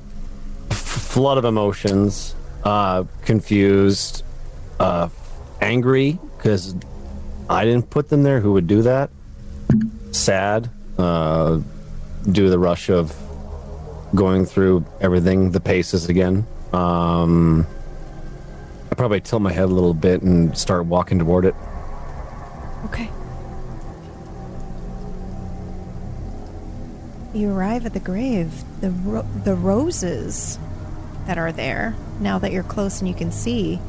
f- 0.70 0.78
flood 0.78 1.40
of 1.40 1.46
emotions. 1.46 2.36
Uh, 2.64 3.06
confused. 3.26 4.24
Uh, 4.80 5.10
angry 5.61 6.19
because 6.38 6.76
I 7.49 7.65
didn't 7.65 7.90
put 7.90 8.10
them 8.10 8.23
there. 8.23 8.40
Who 8.40 8.53
would 8.53 8.68
do 8.68 8.84
that? 8.84 9.10
Sad. 10.11 10.69
Uh, 10.98 11.60
to 12.34 12.49
the 12.49 12.60
rush 12.60 12.90
of 12.90 13.15
going 14.14 14.45
through 14.45 14.86
everything, 15.02 15.52
the 15.52 15.60
paces 15.60 16.10
again. 16.10 16.45
Um, 16.73 17.65
I 18.91 18.95
probably 18.95 19.22
tilt 19.22 19.41
my 19.41 19.52
head 19.52 19.65
a 19.65 19.68
little 19.68 19.94
bit 19.94 20.22
and 20.22 20.57
start 20.57 20.86
walking 20.86 21.19
toward 21.19 21.45
it. 21.45 21.56
Okay. 22.86 23.10
You 27.34 27.52
arrive 27.52 27.86
at 27.86 27.94
the 27.94 27.99
grave. 27.99 28.52
The 28.81 28.91
ro- 28.91 29.27
the 29.44 29.56
roses 29.56 30.60
that 31.27 31.38
are 31.38 31.52
there, 31.52 31.95
now 32.19 32.40
that 32.40 32.52
you're 32.52 32.64
close 32.64 32.99
and 32.99 33.07
you 33.07 33.14
can 33.14 33.31
see, 33.31 33.80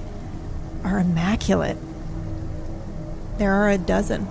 are 0.84 0.98
immaculate. 0.98 1.76
There 3.38 3.52
are 3.52 3.70
a 3.70 3.78
dozen. 3.78 4.26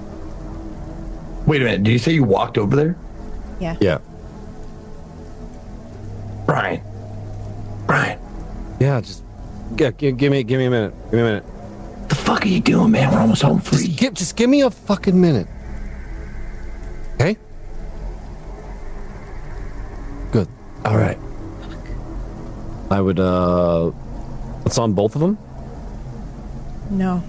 Wait 1.46 1.62
a 1.62 1.66
minute. 1.66 1.84
Did 1.84 1.92
you 1.92 1.98
say 2.00 2.12
you 2.14 2.24
walked 2.24 2.58
over 2.58 2.76
there? 2.76 2.96
Yeah. 3.60 3.76
Yeah. 3.82 3.98
Brian. 6.46 6.82
Brian. 7.88 8.20
Yeah. 8.80 9.02
Just 9.02 9.24
g- 9.76 9.92
g- 9.98 10.12
give 10.12 10.32
me 10.32 10.44
give 10.44 10.60
me 10.60 10.66
a 10.66 10.70
minute. 10.70 10.94
Give 11.06 11.14
me 11.14 11.20
a 11.22 11.24
minute. 11.24 11.44
The 12.10 12.16
fuck 12.16 12.44
are 12.46 12.48
you 12.48 12.60
doing, 12.62 12.92
man? 12.92 13.12
We're 13.12 13.20
almost 13.20 13.42
home 13.42 13.60
free. 13.60 13.86
Just 13.88 14.00
give, 14.00 14.14
just 14.14 14.36
give 14.36 14.50
me 14.50 14.62
a 14.62 14.70
fucking 14.72 15.20
minute. 15.20 15.48
Okay? 17.16 17.38
Good. 20.32 20.48
All 20.86 20.98
right. 20.98 21.18
I 22.92 23.02
would, 23.02 23.20
uh. 23.20 23.92
It's 24.66 24.78
on 24.78 24.94
both 24.94 25.16
of 25.16 25.22
them? 25.22 25.38
No. 26.90 27.20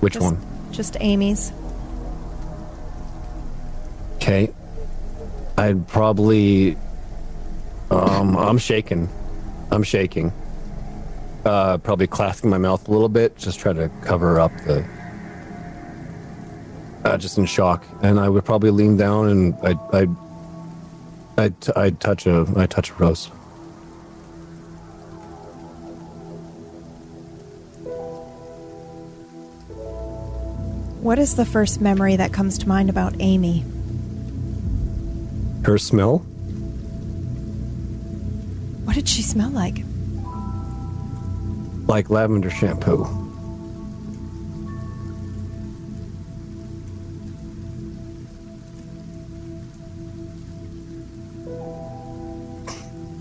Which 0.00 0.14
Just, 0.14 0.24
one? 0.24 0.38
Just 0.72 0.96
Amy's. 1.00 1.52
Okay. 4.16 4.52
I'd 5.56 5.86
probably. 5.88 6.76
Um, 7.90 8.36
I'm 8.36 8.58
shaking. 8.58 9.08
I'm 9.70 9.82
shaking. 9.82 10.32
Uh, 11.44 11.78
probably 11.78 12.06
clasping 12.06 12.50
my 12.50 12.58
mouth 12.58 12.86
a 12.88 12.90
little 12.90 13.08
bit, 13.08 13.36
just 13.36 13.58
try 13.58 13.72
to 13.72 13.90
cover 14.02 14.38
up 14.38 14.52
the. 14.66 14.86
Uh, 17.04 17.16
just 17.16 17.38
in 17.38 17.46
shock, 17.46 17.84
and 18.02 18.18
I 18.20 18.28
would 18.28 18.44
probably 18.44 18.70
lean 18.70 18.96
down 18.96 19.28
and 19.28 19.54
I, 19.62 19.74
I, 19.92 21.44
I, 21.44 21.52
I 21.76 21.90
touch 21.90 22.26
a, 22.26 22.46
I 22.56 22.66
touch 22.66 22.90
a 22.90 22.94
rose. 22.94 23.30
What 31.08 31.18
is 31.18 31.36
the 31.36 31.46
first 31.46 31.80
memory 31.80 32.16
that 32.16 32.34
comes 32.34 32.58
to 32.58 32.68
mind 32.68 32.90
about 32.90 33.14
Amy? 33.18 33.64
Her 35.64 35.78
smell? 35.78 36.18
What 38.84 38.94
did 38.94 39.08
she 39.08 39.22
smell 39.22 39.48
like? 39.48 39.78
like 41.86 42.10
lavender 42.10 42.50
shampoo. 42.50 43.06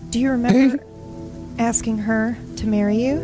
Do 0.09 0.19
you 0.19 0.31
remember 0.31 0.83
asking 1.57 1.99
her 1.99 2.37
to 2.57 2.67
marry 2.67 2.97
you? 2.97 3.21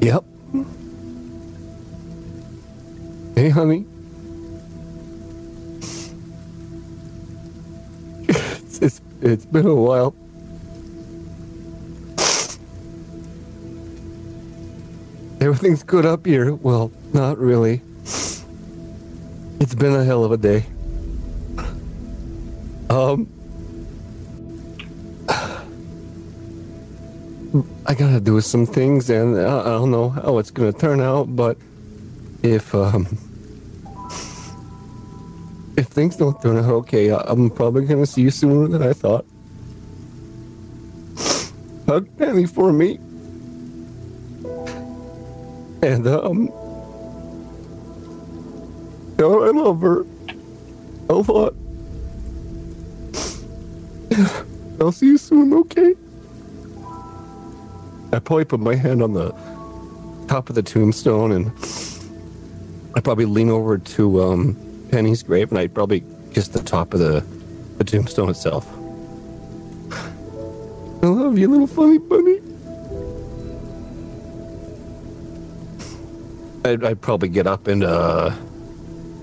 Yep. 0.00 0.24
Hey, 3.38 3.50
honey. 3.50 3.86
It's, 8.26 8.78
it's, 8.82 9.00
it's 9.22 9.46
been 9.46 9.64
a 9.64 9.76
while. 9.76 10.12
Everything's 15.40 15.84
good 15.84 16.04
up 16.04 16.26
here. 16.26 16.52
Well, 16.52 16.90
not 17.12 17.38
really. 17.38 17.80
It's 18.02 19.76
been 19.76 19.94
a 19.94 20.02
hell 20.02 20.24
of 20.24 20.32
a 20.32 20.36
day. 20.36 20.66
Um, 22.90 23.28
I 27.86 27.94
gotta 27.94 28.18
do 28.18 28.40
some 28.40 28.66
things, 28.66 29.08
and 29.08 29.38
I, 29.38 29.60
I 29.60 29.64
don't 29.64 29.92
know 29.92 30.08
how 30.08 30.38
it's 30.38 30.50
gonna 30.50 30.72
turn 30.72 31.00
out. 31.00 31.36
But 31.36 31.56
if 32.42 32.74
um, 32.74 33.06
if 35.78 35.86
things 35.86 36.16
don't 36.16 36.42
turn 36.42 36.56
out 36.58 36.70
okay, 36.70 37.10
I'm 37.10 37.50
probably 37.50 37.86
gonna 37.86 38.04
see 38.04 38.22
you 38.22 38.30
sooner 38.30 38.66
than 38.66 38.82
I 38.82 38.92
thought. 38.92 39.24
Hug 41.86 42.08
Penny 42.18 42.46
for 42.46 42.72
me, 42.72 42.96
and 45.82 46.06
um, 46.06 46.48
tell 49.16 49.32
her 49.32 49.46
I 49.46 49.50
love 49.50 49.80
her 49.80 50.04
lot. 51.08 51.54
I'll 54.80 54.92
see 54.92 55.06
you 55.06 55.18
soon, 55.18 55.52
okay? 55.54 55.94
I 58.12 58.18
probably 58.18 58.44
put 58.44 58.60
my 58.60 58.74
hand 58.74 59.02
on 59.02 59.12
the 59.12 59.30
top 60.28 60.48
of 60.48 60.54
the 60.54 60.62
tombstone 60.62 61.32
and 61.32 61.46
I 62.94 63.00
probably 63.00 63.26
lean 63.26 63.50
over 63.50 63.78
to 63.78 64.22
um, 64.22 64.67
Penny's 64.90 65.22
grave 65.22 65.50
and 65.50 65.58
I'd 65.58 65.74
probably 65.74 66.04
kiss 66.32 66.48
the 66.48 66.62
top 66.62 66.94
of 66.94 67.00
the, 67.00 67.24
the 67.78 67.84
tombstone 67.84 68.30
itself. 68.30 68.66
I 71.02 71.06
love 71.06 71.38
you, 71.38 71.48
little 71.48 71.66
funny 71.66 71.98
bunny. 71.98 72.40
I'd, 76.64 76.84
I'd 76.84 77.00
probably 77.00 77.28
get 77.28 77.46
up 77.46 77.68
and 77.68 77.84
uh, 77.84 78.34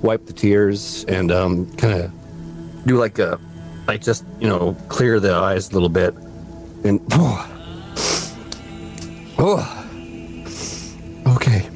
wipe 0.02 0.26
the 0.26 0.34
tears 0.34 1.04
and 1.08 1.32
um, 1.32 1.70
kind 1.76 2.02
of 2.02 2.12
do 2.86 2.98
like 2.98 3.20
a, 3.20 3.40
like 3.88 4.02
just 4.02 4.26
you 4.40 4.48
know, 4.48 4.76
clear 4.88 5.20
the 5.20 5.34
eyes 5.34 5.70
a 5.70 5.74
little 5.74 5.90
bit, 5.90 6.14
and 6.84 7.00
oh, 7.12 7.46
oh, 9.38 9.88
okay. 11.36 11.70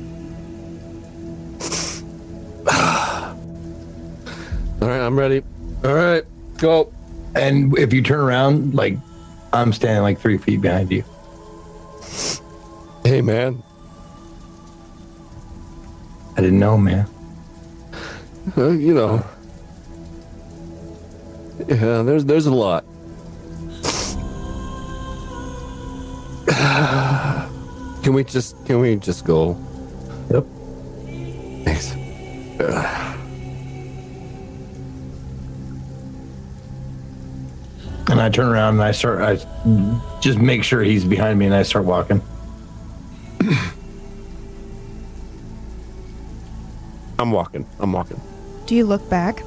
Right, 4.90 5.02
I'm 5.02 5.18
ready. 5.18 5.44
All 5.84 5.94
right, 5.94 6.24
go. 6.58 6.92
And 7.36 7.78
if 7.78 7.94
you 7.94 8.02
turn 8.02 8.20
around, 8.20 8.74
like 8.74 8.98
I'm 9.54 9.74
standing 9.74 10.04
like 10.04 10.20
three 10.20 10.38
feet 10.38 10.62
behind 10.62 10.92
you. 10.92 11.04
Hey, 13.04 13.22
man. 13.22 13.64
I 16.38 16.42
didn't 16.42 16.60
know, 16.60 16.78
man. 16.78 17.08
Uh, 18.58 18.70
you 18.70 18.94
know. 18.94 19.26
Yeah, 21.68 22.04
there's 22.04 22.26
there's 22.26 22.46
a 22.46 22.54
lot. 22.54 22.86
can 28.04 28.14
we 28.14 28.24
just 28.24 28.66
can 28.66 28.80
we 28.80 28.96
just 28.96 29.26
go? 29.26 29.58
Yep. 30.32 30.46
Thanks. 31.66 33.16
And 38.10 38.20
I 38.20 38.30
turn 38.30 38.48
around 38.48 38.74
and 38.76 38.84
I 38.84 38.92
start. 38.92 39.22
I 39.22 39.38
just 40.20 40.40
make 40.40 40.64
sure 40.64 40.82
he's 40.82 41.06
behind 41.06 41.38
me, 41.38 41.46
and 41.46 41.54
I 41.54 41.64
start 41.64 41.86
walking. 41.86 42.22
I'm 47.20 47.32
walking. 47.32 47.66
I'm 47.80 47.94
walking. 47.94 48.20
Do 48.66 48.76
you 48.76 48.86
look 48.86 49.08
back? 49.10 49.44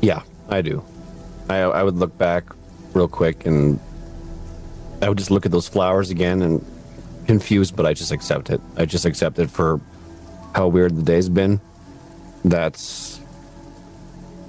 Yeah, 0.00 0.22
I 0.48 0.62
do. 0.62 0.84
I 1.48 1.58
I 1.58 1.82
would 1.82 1.96
look 1.96 2.16
back 2.18 2.44
real 2.94 3.08
quick 3.08 3.46
and 3.46 3.80
I 5.00 5.08
would 5.08 5.18
just 5.18 5.30
look 5.30 5.46
at 5.46 5.52
those 5.52 5.66
flowers 5.66 6.10
again 6.10 6.42
and 6.42 6.64
confused, 7.26 7.74
but 7.74 7.86
I 7.86 7.94
just 7.94 8.12
accept 8.12 8.50
it. 8.50 8.60
I 8.76 8.84
just 8.84 9.04
accept 9.04 9.38
it 9.38 9.50
for 9.50 9.80
how 10.54 10.68
weird 10.68 10.96
the 10.96 11.02
day's 11.02 11.28
been. 11.28 11.60
That's 12.44 13.11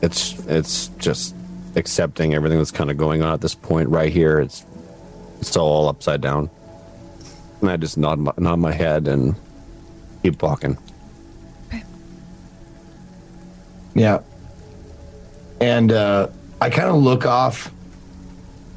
it's 0.03 0.37
it's 0.47 0.89
just 0.99 1.33
accepting 1.75 2.35
everything 2.35 2.57
that's 2.57 2.71
kind 2.71 2.91
of 2.91 2.97
going 2.97 3.23
on 3.23 3.33
at 3.33 3.41
this 3.41 3.55
point 3.55 3.89
right 3.89 4.11
here. 4.11 4.39
It's 4.39 4.65
it's 5.39 5.55
all 5.55 5.87
upside 5.87 6.21
down. 6.21 6.49
And 7.61 7.71
I 7.71 7.77
just 7.77 7.97
nod 7.97 8.19
my, 8.19 8.33
nod 8.37 8.59
my 8.59 8.73
head 8.73 9.07
and 9.07 9.33
keep 10.21 10.41
walking. 10.41 10.77
Okay. 11.67 11.83
Yeah. 13.95 14.19
And 15.61 15.93
uh, 15.93 16.27
I 16.59 16.69
kind 16.69 16.89
of 16.89 17.01
look 17.01 17.25
off 17.25 17.71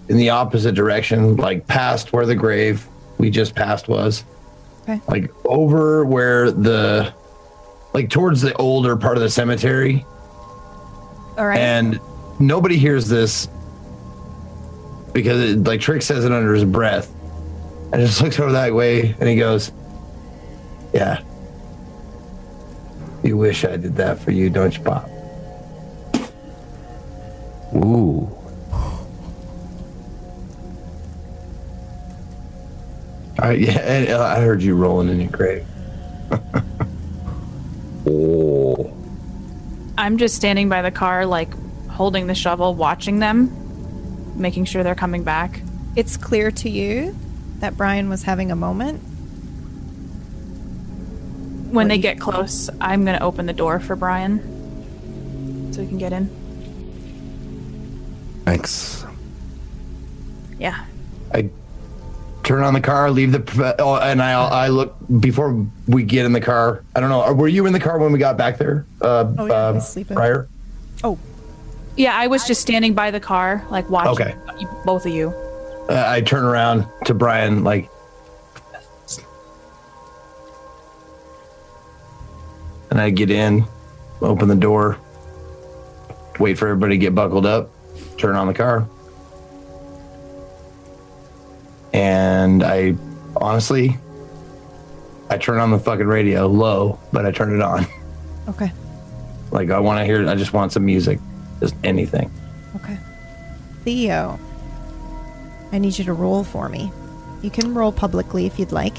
in 0.09 0.17
the 0.17 0.31
opposite 0.31 0.77
direction, 0.77 1.37
like 1.37 1.67
past 1.67 2.13
where 2.13 2.27
the 2.27 2.37
grave 2.37 2.87
we 3.19 3.31
just 3.31 3.57
passed 3.57 3.89
was. 3.89 4.25
Okay. 4.83 5.01
Like 5.09 5.33
over 5.45 6.05
where 6.05 6.53
the, 6.53 7.13
like 7.93 8.11
towards 8.11 8.41
the 8.41 8.55
older 8.55 8.97
part 8.97 9.17
of 9.17 9.23
the 9.25 9.31
cemetery. 9.31 10.07
All 11.37 11.47
right. 11.47 11.59
And 11.59 12.01
nobody 12.39 12.77
hears 12.77 13.09
this 13.09 13.49
because, 15.13 15.41
it, 15.41 15.65
like, 15.65 15.81
Trick 15.81 16.03
says 16.03 16.25
it 16.25 16.33
under 16.33 16.55
his 16.55 16.65
breath. 16.65 17.13
And 17.93 18.07
just 18.07 18.21
looks 18.23 18.39
over 18.41 18.53
that 18.53 18.75
way 18.75 19.15
and 19.21 19.29
he 19.29 19.37
goes, 19.37 19.73
Yeah. 20.93 21.21
You 23.23 23.37
wish 23.37 23.65
I 23.65 23.77
did 23.77 23.97
that 23.97 24.19
for 24.19 24.31
you, 24.31 24.51
don't 24.51 24.77
you, 24.77 24.83
Pop? 24.83 25.09
Ooh. 27.75 28.31
I, 33.39 33.53
yeah, 33.53 33.79
and, 33.81 34.09
uh, 34.09 34.23
I 34.23 34.41
heard 34.41 34.63
you 34.63 34.75
rolling 34.77 35.09
in 35.09 35.21
your 35.21 35.31
grave. 35.31 35.67
Oh. 38.09 38.97
I'm 39.99 40.19
just 40.19 40.35
standing 40.35 40.69
by 40.69 40.83
the 40.83 40.91
car, 40.91 41.27
like 41.27 41.49
holding 41.89 42.27
the 42.27 42.35
shovel, 42.35 42.75
watching 42.75 43.19
them, 43.19 43.51
making 44.39 44.67
sure 44.67 44.83
they're 44.83 44.95
coming 44.95 45.23
back. 45.23 45.61
it's 45.97 46.17
clear 46.19 46.51
to 46.51 46.69
you 46.69 47.17
that 47.61 47.77
Brian 47.77 48.11
was 48.11 48.23
having 48.23 48.51
a 48.53 48.57
moment. 48.57 49.01
When 51.73 51.73
What 51.73 51.89
they 51.89 51.99
get 51.99 52.21
close, 52.21 52.69
I'm 52.81 53.05
going 53.05 53.19
to 53.19 53.25
open 53.25 53.47
the 53.47 53.55
door 53.55 53.81
for 53.81 53.97
Brian 53.97 55.73
so 55.73 55.81
he 55.81 55.89
can 55.89 55.99
get 55.99 56.13
in. 56.13 56.29
Thanks. 58.45 59.05
Yeah. 60.59 60.85
I 61.33 61.51
turn 62.47 62.63
on 62.63 62.73
the 62.75 62.81
car, 62.81 63.11
leave 63.11 63.33
the 63.33 63.75
oh, 63.81 63.97
and 63.97 64.23
I 64.23 64.33
I 64.33 64.69
look 64.69 64.97
before 65.21 65.67
we 65.87 66.05
get 66.05 66.25
in 66.25 66.33
the 66.33 66.41
car. 66.41 66.83
I 66.95 67.01
don't 67.01 67.11
know. 67.11 67.33
Were 67.35 67.49
you 67.49 67.67
in 67.67 67.73
the 67.73 67.81
car 67.81 67.99
when 67.99 68.13
we 68.13 68.19
got 68.19 68.39
back 68.39 68.57
there? 68.57 68.87
Uh, 69.03 69.33
Oh, 69.37 69.47
yeah, 69.47 69.53
I 69.53 69.69
uh, 69.69 69.73
was 69.75 69.89
sleeping. 69.89 70.17
prior. 70.17 70.49
Oh, 71.05 71.19
Yeah, 71.97 72.15
I 72.17 72.29
was 72.29 72.47
just 72.47 72.61
standing 72.63 72.95
by 72.95 73.11
the 73.11 73.21
car, 73.21 73.65
like 73.69 73.91
watching 73.91 74.29
Okay. 74.29 74.35
both 74.85 75.05
of 75.07 75.13
you. 75.13 75.31
Uh, 75.89 76.05
I 76.07 76.21
turn 76.21 76.45
around 76.45 76.87
to 77.07 77.15
Brian, 77.15 77.65
like, 77.65 77.91
and 82.91 83.01
I 83.01 83.11
get 83.11 83.31
in, 83.31 83.65
open 84.21 84.49
the 84.49 84.55
door, 84.57 84.99
wait 86.39 86.59
for 86.59 86.69
everybody 86.69 86.95
to 86.95 86.99
get 86.99 87.15
buckled 87.15 87.47
up, 87.47 87.71
turn 88.19 88.37
on 88.37 88.47
the 88.47 88.55
car, 88.55 88.89
and 91.97 92.63
I 92.63 92.95
honestly, 93.37 93.97
I 95.31 95.39
turn 95.39 95.59
on 95.59 95.71
the 95.71 95.79
fucking 95.79 96.07
radio 96.07 96.47
low, 96.47 96.99
but 97.11 97.25
I 97.25 97.33
turn 97.33 97.55
it 97.55 97.63
on. 97.63 97.87
okay. 98.49 98.71
Like 99.51 99.71
I 99.71 99.81
want 99.81 99.99
to 100.01 100.05
hear. 100.05 100.29
I 100.29 100.35
just 100.35 100.53
want 100.53 100.73
some 100.73 100.85
music, 100.85 101.19
just 101.59 101.75
anything. 101.83 102.31
Okay. 102.77 102.99
Theo, 103.83 104.39
I 105.73 105.79
need 105.79 105.99
you 105.99 106.05
to 106.05 106.13
roll 106.13 106.45
for 106.45 106.69
me. 106.69 106.93
You 107.43 107.51
can 107.51 107.73
roll 107.73 107.93
publicly 107.93 108.45
if 108.45 108.59
you'd 108.59 108.73
like. 108.73 108.99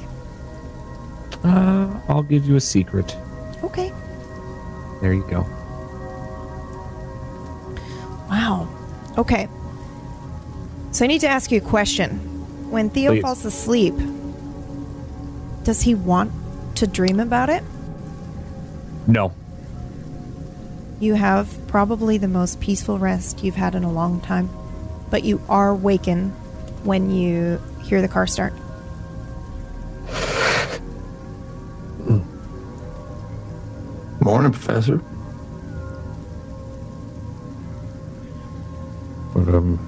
Uh, 1.43 1.93
I'll 2.09 2.23
give 2.23 2.45
you 2.47 2.55
a 2.55 2.61
secret. 2.61 3.15
Okay. 3.63 3.93
There 5.01 5.13
you 5.13 5.25
go. 5.29 5.41
Wow. 8.27 8.67
Okay. 9.19 9.47
So 10.91 11.05
I 11.05 11.07
need 11.07 11.21
to 11.21 11.27
ask 11.27 11.51
you 11.51 11.59
a 11.59 11.61
question. 11.61 12.36
When 12.69 12.89
Theo 12.89 13.11
Please. 13.11 13.21
falls 13.21 13.45
asleep, 13.45 13.95
does 15.63 15.81
he 15.81 15.95
want 15.95 16.31
to 16.75 16.87
dream 16.87 17.19
about 17.19 17.49
it? 17.49 17.63
No. 19.07 19.33
You 20.99 21.13
have 21.13 21.47
probably 21.67 22.17
the 22.17 22.27
most 22.27 22.59
peaceful 22.59 22.99
rest 22.99 23.43
you've 23.43 23.55
had 23.55 23.75
in 23.75 23.83
a 23.83 23.91
long 23.91 24.19
time, 24.21 24.49
but 25.09 25.23
you 25.23 25.41
are 25.47 25.73
wakened 25.73 26.31
when 26.83 27.11
you 27.11 27.61
hear 27.83 28.01
the 28.01 28.07
car 28.07 28.27
start. 28.27 28.53
Morning, 34.19 34.51
Professor. 34.51 34.97
But, 39.33 39.55
um, 39.55 39.79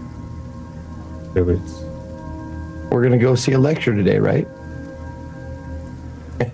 it 1.36 1.42
was, 1.42 1.84
We're 2.92 3.04
gonna 3.04 3.18
go 3.18 3.36
see 3.36 3.52
a 3.54 3.60
lecture 3.60 3.94
today, 3.96 4.20
right? 4.20 4.48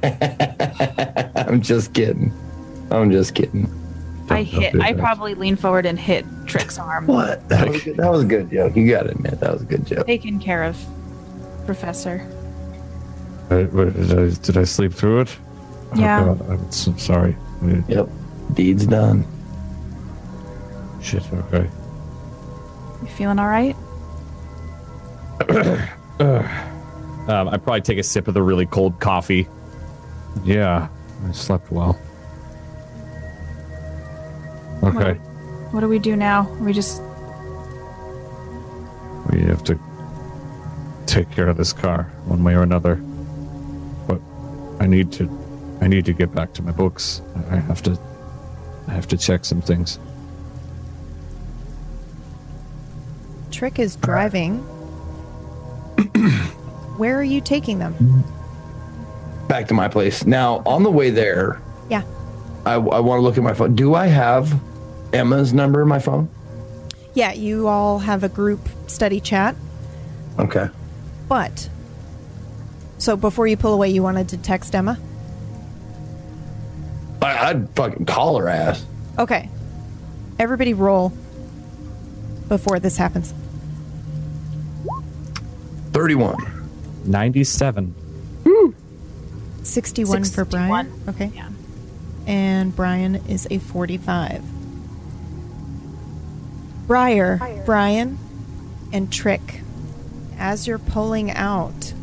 I'm 1.47 1.61
just 1.61 1.93
kidding. 1.93 2.33
I'm 2.91 3.11
just 3.11 3.35
kidding. 3.35 3.65
I 4.29 4.43
Don't- 4.43 4.51
don't 4.51 4.61
hit. 4.63 4.81
I 4.81 4.93
that. 4.93 4.99
probably 4.99 5.35
leaned 5.35 5.59
forward 5.59 5.85
and 5.85 5.99
hit 5.99 6.25
Trick's 6.47 6.77
arm. 6.79 7.07
What? 7.07 7.47
That 7.49 7.69
was, 7.69 7.83
good. 7.83 7.97
that 7.97 8.11
was 8.11 8.23
a 8.23 8.25
good 8.25 8.49
joke. 8.49 8.75
You 8.75 8.89
got 8.89 9.03
to 9.03 9.11
admit 9.11 9.39
that 9.39 9.53
was 9.53 9.61
a 9.61 9.65
good 9.65 9.85
joke. 9.85 10.05
Taken 10.07 10.39
care 10.39 10.63
of, 10.63 10.77
Professor. 11.65 12.27
I, 13.51 13.63
what, 13.65 13.93
did, 13.93 14.11
I, 14.11 14.29
did 14.41 14.57
I 14.57 14.63
sleep 14.63 14.93
through 14.93 15.21
it? 15.21 15.37
Oh, 15.93 15.99
yeah. 15.99 16.25
Oh, 16.25 16.35
God, 16.35 16.49
I'm 16.49 16.71
so 16.71 16.95
sorry. 16.97 17.35
Yep. 17.87 18.09
Deed's 18.53 18.87
done. 18.87 19.25
Shit. 21.01 21.23
Okay. 21.31 21.69
You 23.01 23.07
feeling 23.09 23.37
all 23.37 23.47
right? 23.47 23.75
Um, 26.19 27.49
I 27.49 27.57
probably 27.57 27.81
take 27.81 27.97
a 27.97 28.03
sip 28.03 28.27
of 28.27 28.33
the 28.33 28.43
really 28.43 28.65
cold 28.65 28.99
coffee. 28.99 29.47
Yeah, 30.43 30.87
I 31.27 31.31
slept 31.31 31.71
well. 31.71 31.99
Okay, 34.83 35.13
What 35.71 35.79
do 35.79 35.87
we 35.87 35.97
do 35.97 36.15
now? 36.15 36.47
We 36.59 36.71
just 36.71 37.01
we 39.31 39.41
have 39.41 39.63
to 39.63 39.79
take 41.07 41.31
care 41.31 41.47
of 41.47 41.57
this 41.57 41.73
car 41.73 42.03
one 42.25 42.43
way 42.43 42.53
or 42.53 42.61
another. 42.61 42.95
But 44.07 44.21
I 44.79 44.85
need 44.85 45.11
to, 45.13 45.29
I 45.81 45.87
need 45.87 46.05
to 46.05 46.13
get 46.13 46.33
back 46.35 46.53
to 46.53 46.61
my 46.61 46.71
books. 46.71 47.21
I 47.49 47.55
have 47.55 47.81
to, 47.83 47.99
I 48.87 48.91
have 48.91 49.07
to 49.07 49.17
check 49.17 49.45
some 49.45 49.61
things. 49.61 49.97
Trick 53.51 53.79
is 53.79 53.95
driving. 53.95 54.63
Where 56.97 57.17
are 57.17 57.23
you 57.23 57.41
taking 57.41 57.79
them? 57.79 58.23
Back 59.47 59.67
to 59.67 59.73
my 59.73 59.87
place. 59.87 60.25
Now, 60.25 60.61
on 60.65 60.83
the 60.83 60.91
way 60.91 61.09
there, 61.09 61.61
Yeah. 61.89 62.03
I, 62.65 62.73
I 62.73 62.77
want 62.77 63.19
to 63.19 63.21
look 63.21 63.37
at 63.37 63.43
my 63.43 63.53
phone. 63.53 63.75
Do 63.75 63.93
I 63.93 64.07
have 64.07 64.53
Emma's 65.13 65.53
number 65.53 65.81
in 65.81 65.87
my 65.87 65.99
phone? 65.99 66.29
Yeah, 67.13 67.31
you 67.31 67.67
all 67.67 67.99
have 67.99 68.23
a 68.23 68.29
group 68.29 68.59
study 68.87 69.19
chat, 69.19 69.55
Okay. 70.39 70.67
but 71.29 71.69
so 72.97 73.15
before 73.15 73.47
you 73.47 73.55
pull 73.55 73.73
away, 73.73 73.89
you 73.89 74.03
wanted 74.03 74.29
to 74.29 74.37
text 74.37 74.73
Emma? 74.75 74.97
I, 77.21 77.49
I'd 77.49 77.69
fucking 77.75 78.05
call 78.05 78.37
her 78.39 78.49
ass. 78.49 78.85
Okay. 79.17 79.49
Everybody 80.39 80.73
roll 80.73 81.13
before 82.49 82.79
this 82.79 82.97
happens. 82.97 83.33
31. 85.95 86.35
Ninety-seven. 87.05 87.85
Hmm. 88.45 88.71
61, 89.63 90.25
for 90.25 90.43
Brian. 90.43 90.91
Okay. 91.07 91.31
Yeah. 91.33 91.47
And 92.27 92.75
Brian 92.75 93.15
is 93.29 93.47
a 93.49 93.59
45. 93.59 94.43
Briar, 96.85 97.63
Brian, 97.65 98.17
and 98.91 99.09
Trick, 99.09 99.61
as 100.37 100.67
you're 100.67 100.79
pulling 100.79 101.31
out, 101.31 101.93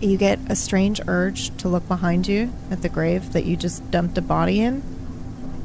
you 0.00 0.16
get 0.16 0.38
a 0.48 0.54
strange 0.54 1.00
urge 1.08 1.54
to 1.56 1.68
look 1.68 1.88
behind 1.88 2.28
you 2.28 2.52
at 2.70 2.82
the 2.82 2.88
grave 2.88 3.32
that 3.32 3.44
you 3.44 3.56
just 3.56 3.90
dumped 3.90 4.16
a 4.16 4.22
body 4.22 4.60
in. 4.60 4.84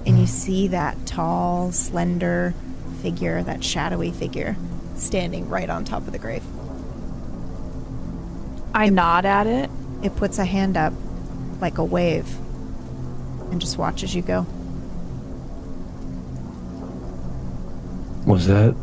And 0.07 0.17
you 0.17 0.25
mm. 0.25 0.29
see 0.29 0.67
that 0.69 1.05
tall, 1.05 1.71
slender 1.71 2.55
figure, 3.03 3.43
that 3.43 3.63
shadowy 3.63 4.09
figure, 4.09 4.55
standing 4.95 5.49
right 5.49 5.69
on 5.69 5.85
top 5.85 6.05
of 6.07 6.11
the 6.11 6.19
grave. 6.19 6.43
I 8.73 8.89
nod 8.89 9.25
at 9.25 9.47
it. 9.47 9.69
It 10.03 10.15
puts 10.15 10.37
a 10.37 10.45
hand 10.45 10.75
up 10.77 10.93
like 11.61 11.77
a 11.77 11.83
wave 11.83 12.27
and 13.51 13.61
just 13.61 13.77
watches 13.77 14.13
you 14.15 14.21
go. 14.21 14.45
Was 18.25 18.47
that? 18.47 18.75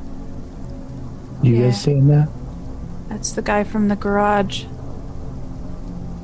You 1.43 1.55
Yeah. 1.57 1.65
guys 1.67 1.81
seeing 1.81 2.07
that? 2.09 2.29
That's 3.09 3.33
the 3.33 3.43
guy 3.43 3.65
from 3.65 3.89
the 3.89 3.97
garage. 3.97 4.65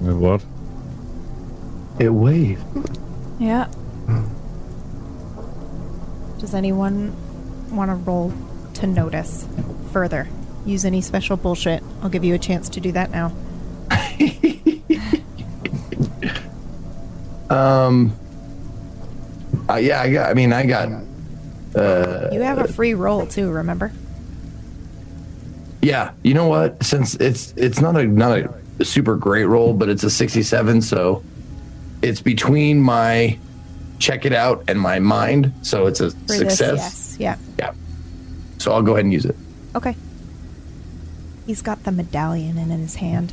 Wait, 0.00 0.14
what? 0.14 0.44
It 1.98 2.10
waved. 2.10 2.62
Yeah. 3.38 3.66
Does 6.38 6.54
anyone 6.54 7.12
want 7.72 7.90
to 7.90 7.96
roll 7.96 8.32
to 8.74 8.86
notice 8.86 9.46
further? 9.88 10.28
Use 10.66 10.84
any 10.84 11.00
special 11.00 11.36
bullshit. 11.36 11.82
I'll 12.02 12.08
give 12.10 12.24
you 12.24 12.34
a 12.34 12.38
chance 12.38 12.68
to 12.70 12.80
do 12.80 12.92
that 12.92 13.10
now. 13.10 13.32
Um. 17.50 18.12
Uh, 19.70 19.76
yeah, 19.76 20.00
I 20.02 20.10
got. 20.12 20.30
I 20.30 20.34
mean, 20.34 20.52
I 20.52 20.66
got. 20.66 20.88
Uh, 21.74 22.28
You 22.32 22.40
have 22.42 22.58
a 22.58 22.68
free 22.68 22.94
roll 22.94 23.26
too, 23.26 23.50
remember? 23.50 23.92
yeah. 25.80 26.12
You 26.22 26.34
know 26.34 26.46
what? 26.46 26.82
Since 26.82 27.14
it's 27.16 27.54
it's 27.56 27.80
not 27.80 27.96
a 27.96 28.04
not 28.06 28.38
a 28.80 28.84
super 28.84 29.16
great 29.16 29.44
roll, 29.46 29.72
but 29.72 29.88
it's 29.88 30.02
a 30.04 30.10
sixty-seven, 30.10 30.82
so 30.82 31.22
it's 32.02 32.20
between 32.20 32.80
my 32.80 33.38
check 33.98 34.24
it 34.26 34.32
out 34.34 34.64
and 34.68 34.78
my 34.78 34.98
mind, 34.98 35.52
so 35.62 35.86
it's 35.86 36.00
a 36.00 36.10
For 36.10 36.34
success. 36.34 36.58
this, 36.58 37.16
yes. 37.18 37.38
Yeah. 37.58 37.68
Yeah. 37.68 37.72
So 38.58 38.72
I'll 38.72 38.82
go 38.82 38.92
ahead 38.92 39.04
and 39.06 39.12
use 39.12 39.24
it. 39.24 39.36
Okay. 39.78 39.94
He's 41.46 41.62
got 41.62 41.84
the 41.84 41.92
medallion 41.92 42.58
in 42.58 42.70
his 42.70 42.96
hand. 42.96 43.32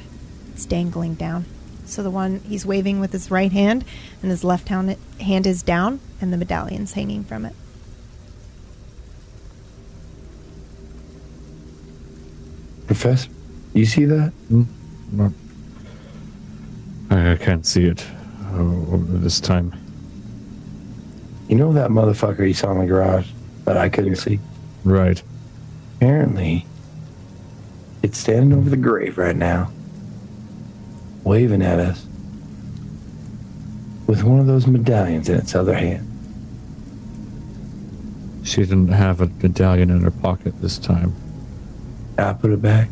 It's 0.54 0.68
dangling 0.68 1.16
down. 1.16 1.46
So 1.88 2.04
the 2.04 2.12
one 2.12 2.40
he's 2.42 2.68
waving 2.68 3.00
with 3.00 3.14
his 3.14 3.32
right 3.32 3.52
hand 3.52 3.84
and 4.22 4.30
his 4.30 4.44
left 4.44 4.70
hand, 4.70 4.96
hand 5.20 5.48
is 5.48 5.64
down 5.64 6.00
and 6.22 6.32
the 6.32 6.38
medallion's 6.38 6.94
hanging 6.94 7.24
from 7.24 7.46
it. 7.46 7.56
Professor, 12.86 13.32
you 13.74 13.88
see 13.88 14.06
that? 14.06 14.32
Not, 15.12 15.32
I, 17.10 17.32
I 17.32 17.36
can't 17.38 17.66
see 17.66 17.86
it 17.86 18.06
uh, 18.54 18.98
this 19.00 19.40
time. 19.40 19.74
You 21.50 21.56
know 21.56 21.74
that 21.74 21.90
motherfucker 21.90 22.48
you 22.48 22.54
saw 22.54 22.72
in 22.72 22.82
the 22.82 22.86
garage 22.86 23.30
that 23.64 23.78
I 23.78 23.90
couldn't 23.90 24.18
see? 24.18 24.40
Right. 24.84 25.24
Apparently, 26.06 26.68
it's 28.04 28.20
standing 28.20 28.56
over 28.56 28.70
the 28.70 28.78
grave 28.78 29.18
right 29.18 29.36
now, 29.36 29.72
waving 31.24 31.64
at 31.64 31.80
us 31.80 32.06
with 34.06 34.22
one 34.22 34.40
of 34.40 34.46
those 34.46 34.68
medallions 34.68 35.30
in 35.30 35.40
its 35.40 35.56
other 35.56 35.74
hand. 35.74 36.08
She 38.44 38.62
didn't 38.62 38.90
have 38.90 39.20
a 39.20 39.26
medallion 39.26 39.90
in 39.90 40.02
her 40.02 40.12
pocket 40.12 40.54
this 40.62 40.78
time. 40.78 41.16
I 42.20 42.34
put 42.34 42.52
it 42.52 42.62
back. 42.62 42.88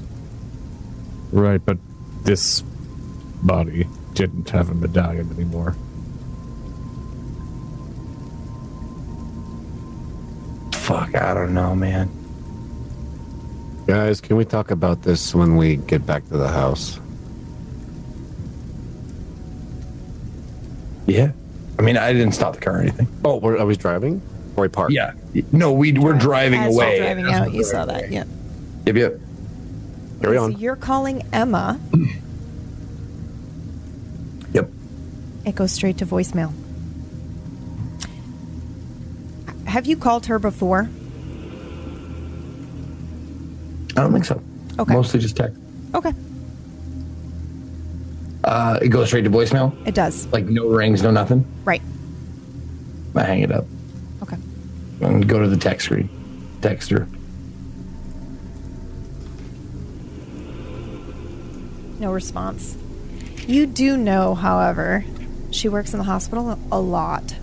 Right, 1.31 1.63
but 1.63 1.77
this 2.23 2.61
body 3.43 3.87
didn't 4.15 4.49
have 4.49 4.71
a 4.71 4.73
medallion 4.73 5.29
anymore. 5.33 5.75
Fuck, 10.71 11.13
I 11.13 11.35
don't 11.35 11.53
know, 11.53 11.75
man. 11.75 12.22
Guys, 13.87 14.21
can 14.21 14.37
we 14.37 14.45
talk 14.45 14.71
about 14.71 15.01
this 15.03 15.35
when 15.35 15.57
we 15.57 15.75
get 15.75 16.05
back 16.05 16.25
to 16.29 16.37
the 16.37 16.47
house? 16.47 16.99
Yeah. 21.05 21.31
I 21.77 21.81
mean, 21.81 21.97
I 21.97 22.13
didn't 22.13 22.31
stop 22.33 22.53
the 22.55 22.61
car 22.61 22.77
or 22.77 22.81
anything. 22.81 23.07
Oh, 23.25 23.37
we're, 23.37 23.57
are 23.57 23.65
we 23.65 23.75
driving? 23.75 24.21
Or 24.55 24.61
we 24.61 24.67
parked? 24.69 24.93
Yeah. 24.93 25.13
No, 25.51 25.73
we 25.73 25.91
we're 25.93 26.13
driving 26.13 26.61
As 26.61 26.73
away. 26.75 26.95
you're 26.97 27.05
driving 27.05 27.25
out, 27.25 27.53
you 27.53 27.63
saw 27.63 27.85
that. 27.85 28.09
Yeah. 28.11 28.23
Yep, 28.85 28.95
yep. 28.95 29.19
Carry 30.21 30.37
So 30.37 30.43
on. 30.45 30.51
you're 30.59 30.75
calling 30.75 31.23
Emma. 31.33 31.79
Yep. 34.53 34.69
It 35.45 35.55
goes 35.55 35.71
straight 35.71 35.97
to 35.97 36.05
voicemail. 36.05 36.53
Have 39.65 39.87
you 39.87 39.97
called 39.97 40.27
her 40.27 40.37
before? 40.37 40.91
I 43.95 44.01
don't 44.01 44.11
think 44.13 44.25
so. 44.25 44.41
Okay. 44.79 44.93
Mostly 44.93 45.19
just 45.19 45.35
text. 45.37 45.57
Okay. 45.93 46.13
Uh, 48.43 48.79
it 48.81 48.89
goes 48.89 49.07
straight 49.07 49.23
to 49.23 49.29
voicemail. 49.29 49.73
It 49.87 49.95
does. 49.95 50.27
Like 50.27 50.45
no 50.45 50.67
rings, 50.67 51.01
no 51.03 51.11
nothing. 51.11 51.45
Right. 51.63 51.81
I 53.15 53.23
hang 53.23 53.41
it 53.41 53.51
up 53.51 53.65
Okay. 54.23 54.37
and 55.01 55.27
go 55.29 55.39
to 55.39 55.47
the 55.47 55.55
text 55.57 55.85
screen. 55.85 56.09
Text 56.61 56.89
her. 56.89 57.07
No 61.99 62.11
response. 62.11 62.75
You 63.47 63.65
do 63.65 63.95
know, 63.97 64.35
however, 64.35 65.05
she 65.51 65.69
works 65.69 65.93
in 65.93 65.99
the 65.99 66.05
hospital 66.05 66.57
a 66.71 66.79
lot. 66.79 67.35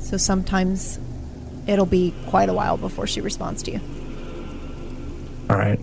So 0.00 0.16
sometimes 0.16 0.98
it'll 1.66 1.86
be 1.86 2.12
quite 2.26 2.48
a 2.48 2.52
while 2.54 2.76
before 2.76 3.06
she 3.06 3.20
responds 3.20 3.62
to 3.64 3.72
you. 3.72 3.80
All 5.48 5.56
right. 5.56 5.78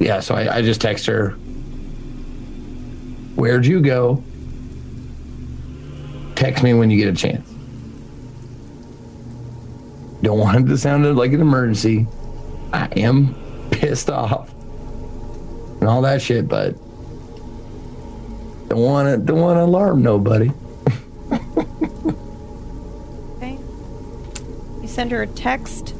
Yeah, 0.00 0.20
so 0.20 0.34
I, 0.34 0.56
I 0.56 0.62
just 0.62 0.80
text 0.80 1.06
her. 1.06 1.30
Where'd 3.36 3.66
you 3.66 3.80
go? 3.80 4.24
Text 6.34 6.64
me 6.64 6.72
when 6.72 6.90
you 6.90 6.96
get 6.96 7.08
a 7.08 7.16
chance. 7.16 7.46
Don't 10.22 10.38
want 10.38 10.64
it 10.64 10.68
to 10.68 10.78
sound 10.78 11.16
like 11.16 11.32
an 11.32 11.42
emergency. 11.42 12.06
I 12.72 12.86
am 12.96 13.34
pissed 13.70 14.08
off 14.10 14.50
and 15.80 15.88
all 15.88 16.02
that 16.02 16.22
shit, 16.22 16.48
but 16.48 16.72
don't 18.68 18.80
want 18.80 19.08
to 19.08 19.18
don't 19.18 19.40
want 19.40 19.58
to 19.58 19.64
alarm 19.64 20.02
nobody. 20.02 20.50
You 24.80 24.88
send 24.88 25.10
her 25.10 25.22
a 25.22 25.26
text 25.26 25.90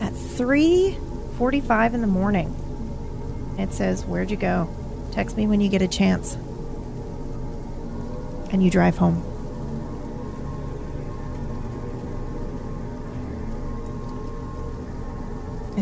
at 0.00 0.12
3:45 0.14 1.92
in 1.94 2.00
the 2.00 2.06
morning. 2.06 2.54
It 3.58 3.72
says, 3.72 4.04
"Where'd 4.04 4.30
you 4.30 4.36
go? 4.36 4.68
Text 5.12 5.36
me 5.36 5.46
when 5.46 5.60
you 5.60 5.68
get 5.68 5.82
a 5.82 5.88
chance." 5.88 6.36
And 8.52 8.62
you 8.62 8.70
drive 8.70 8.96
home. 8.98 9.22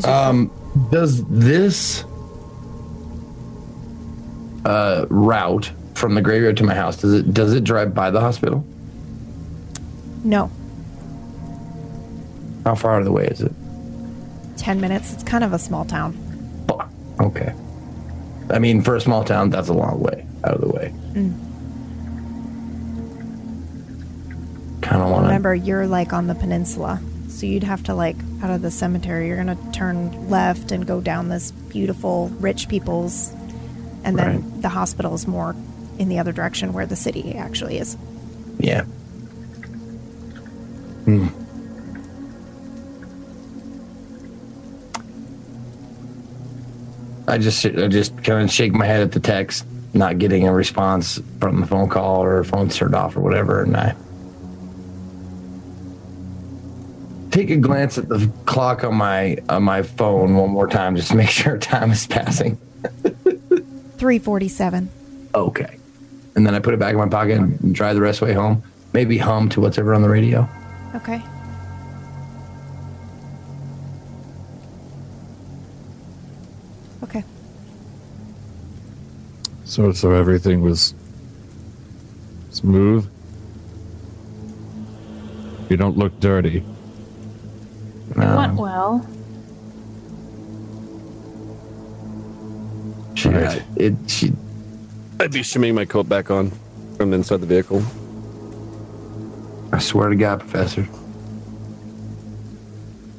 Um, 0.04 0.50
does 0.90 1.24
this 1.24 2.04
uh, 4.64 5.06
route 5.08 5.72
from 5.94 6.14
the 6.14 6.22
graveyard 6.22 6.56
to 6.58 6.64
my 6.64 6.74
house 6.74 6.96
does 6.96 7.12
it 7.12 7.34
does 7.34 7.52
it 7.54 7.64
drive 7.64 7.94
by 7.94 8.10
the 8.10 8.20
hospital? 8.20 8.64
no, 10.24 10.50
How 12.64 12.74
far 12.74 12.94
out 12.94 12.98
of 13.00 13.04
the 13.04 13.12
way 13.12 13.26
is 13.26 13.40
it? 13.40 13.52
10 14.58 14.80
minutes. 14.80 15.14
It's 15.14 15.22
kind 15.22 15.42
of 15.44 15.52
a 15.52 15.58
small 15.58 15.84
town. 15.84 16.16
Okay. 17.20 17.52
I 18.50 18.58
mean, 18.58 18.80
for 18.82 18.96
a 18.96 19.00
small 19.00 19.24
town, 19.24 19.50
that's 19.50 19.68
a 19.68 19.72
long 19.74 20.00
way 20.00 20.24
out 20.44 20.54
of 20.54 20.60
the 20.60 20.68
way. 20.68 20.92
Kind 24.80 25.02
of 25.02 25.10
want 25.10 25.24
to. 25.24 25.28
Remember, 25.28 25.54
you're 25.54 25.86
like 25.86 26.12
on 26.12 26.26
the 26.28 26.34
peninsula. 26.34 27.00
So 27.28 27.46
you'd 27.46 27.62
have 27.64 27.82
to 27.84 27.94
like 27.94 28.16
out 28.42 28.50
of 28.50 28.62
the 28.62 28.70
cemetery, 28.70 29.26
you're 29.28 29.42
going 29.42 29.54
to 29.56 29.72
turn 29.72 30.28
left 30.30 30.72
and 30.72 30.86
go 30.86 31.00
down 31.00 31.28
this 31.28 31.50
beautiful 31.52 32.28
rich 32.40 32.68
people's 32.68 33.32
and 34.04 34.18
then 34.18 34.42
Right. 34.42 34.62
the 34.62 34.68
hospital 34.68 35.14
is 35.14 35.26
more 35.26 35.54
in 35.98 36.08
the 36.08 36.18
other 36.20 36.32
direction 36.32 36.72
where 36.72 36.86
the 36.86 36.96
city 36.96 37.34
actually 37.34 37.78
is. 37.78 37.96
Yeah. 38.58 38.82
Hmm. 41.04 41.26
I 47.28 47.38
just 47.38 47.64
I 47.64 47.88
just 47.88 48.22
kind 48.24 48.42
of 48.42 48.50
shake 48.50 48.72
my 48.72 48.86
head 48.86 49.00
at 49.02 49.12
the 49.12 49.20
text, 49.20 49.66
not 49.94 50.18
getting 50.18 50.48
a 50.48 50.52
response 50.52 51.20
from 51.40 51.60
the 51.60 51.66
phone 51.66 51.88
call 51.88 52.22
or 52.22 52.42
phone 52.44 52.68
turned 52.68 52.94
off 52.94 53.16
or 53.16 53.20
whatever, 53.20 53.62
and 53.62 53.76
I 53.76 53.94
take 57.30 57.50
a 57.50 57.56
glance 57.56 57.98
at 57.98 58.08
the 58.08 58.30
clock 58.46 58.82
on 58.84 58.94
my 58.94 59.36
on 59.48 59.62
my 59.62 59.82
phone 59.82 60.34
one 60.36 60.50
more 60.50 60.66
time 60.66 60.96
just 60.96 61.10
to 61.10 61.16
make 61.16 61.28
sure 61.40 61.58
time 61.58 61.90
is 61.90 62.06
passing. 62.06 62.56
347. 63.98 64.88
Okay. 65.34 65.78
And 66.36 66.46
then 66.46 66.54
I 66.54 66.60
put 66.60 66.72
it 66.72 66.78
back 66.78 66.92
in 66.92 66.98
my 66.98 67.08
pocket 67.08 67.38
and 67.38 67.74
drive 67.74 67.96
the 67.96 68.00
rest 68.00 68.22
of 68.22 68.28
the 68.28 68.34
way 68.34 68.40
home. 68.40 68.62
Maybe 68.92 69.18
hum 69.18 69.48
to 69.50 69.60
whatever 69.60 69.92
on 69.92 70.02
the 70.02 70.08
radio. 70.08 70.48
Okay. 70.94 71.16
Okay. 71.16 71.37
So, 79.68 79.92
so 79.92 80.12
everything 80.12 80.62
was 80.62 80.94
smooth. 82.48 83.06
You 85.68 85.76
don't 85.76 85.98
look 85.98 86.18
dirty. 86.20 86.64
No. 88.16 88.34
Went 88.34 88.52
um, 88.52 88.56
well. 88.56 89.06
She, 93.14 93.28
Right. 93.28 93.62
it, 93.76 93.92
she, 94.06 94.32
I'd 95.20 95.32
be 95.32 95.40
shimmying 95.40 95.74
my 95.74 95.84
coat 95.84 96.08
back 96.08 96.30
on 96.30 96.50
from 96.96 97.12
inside 97.12 97.42
the 97.42 97.46
vehicle. 97.46 97.82
I 99.70 99.80
swear 99.80 100.08
to 100.08 100.16
God, 100.16 100.40
Professor. 100.40 100.88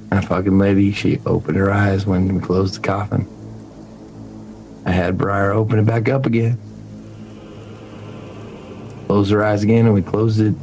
That 0.09 0.25
fucking 0.25 0.57
lady, 0.57 0.93
she 0.93 1.19
opened 1.27 1.57
her 1.57 1.71
eyes 1.71 2.07
when 2.07 2.33
we 2.33 2.41
closed 2.41 2.73
the 2.73 2.79
coffin. 2.79 3.27
I 4.85 4.91
had 4.91 5.17
Briar 5.17 5.51
open 5.51 5.79
it 5.79 5.85
back 5.85 6.09
up 6.09 6.25
again. 6.25 6.57
Closed 9.07 9.31
her 9.31 9.43
eyes 9.43 9.63
again 9.63 9.85
and 9.85 9.93
we 9.93 10.01
closed 10.01 10.39
it. 10.39 10.53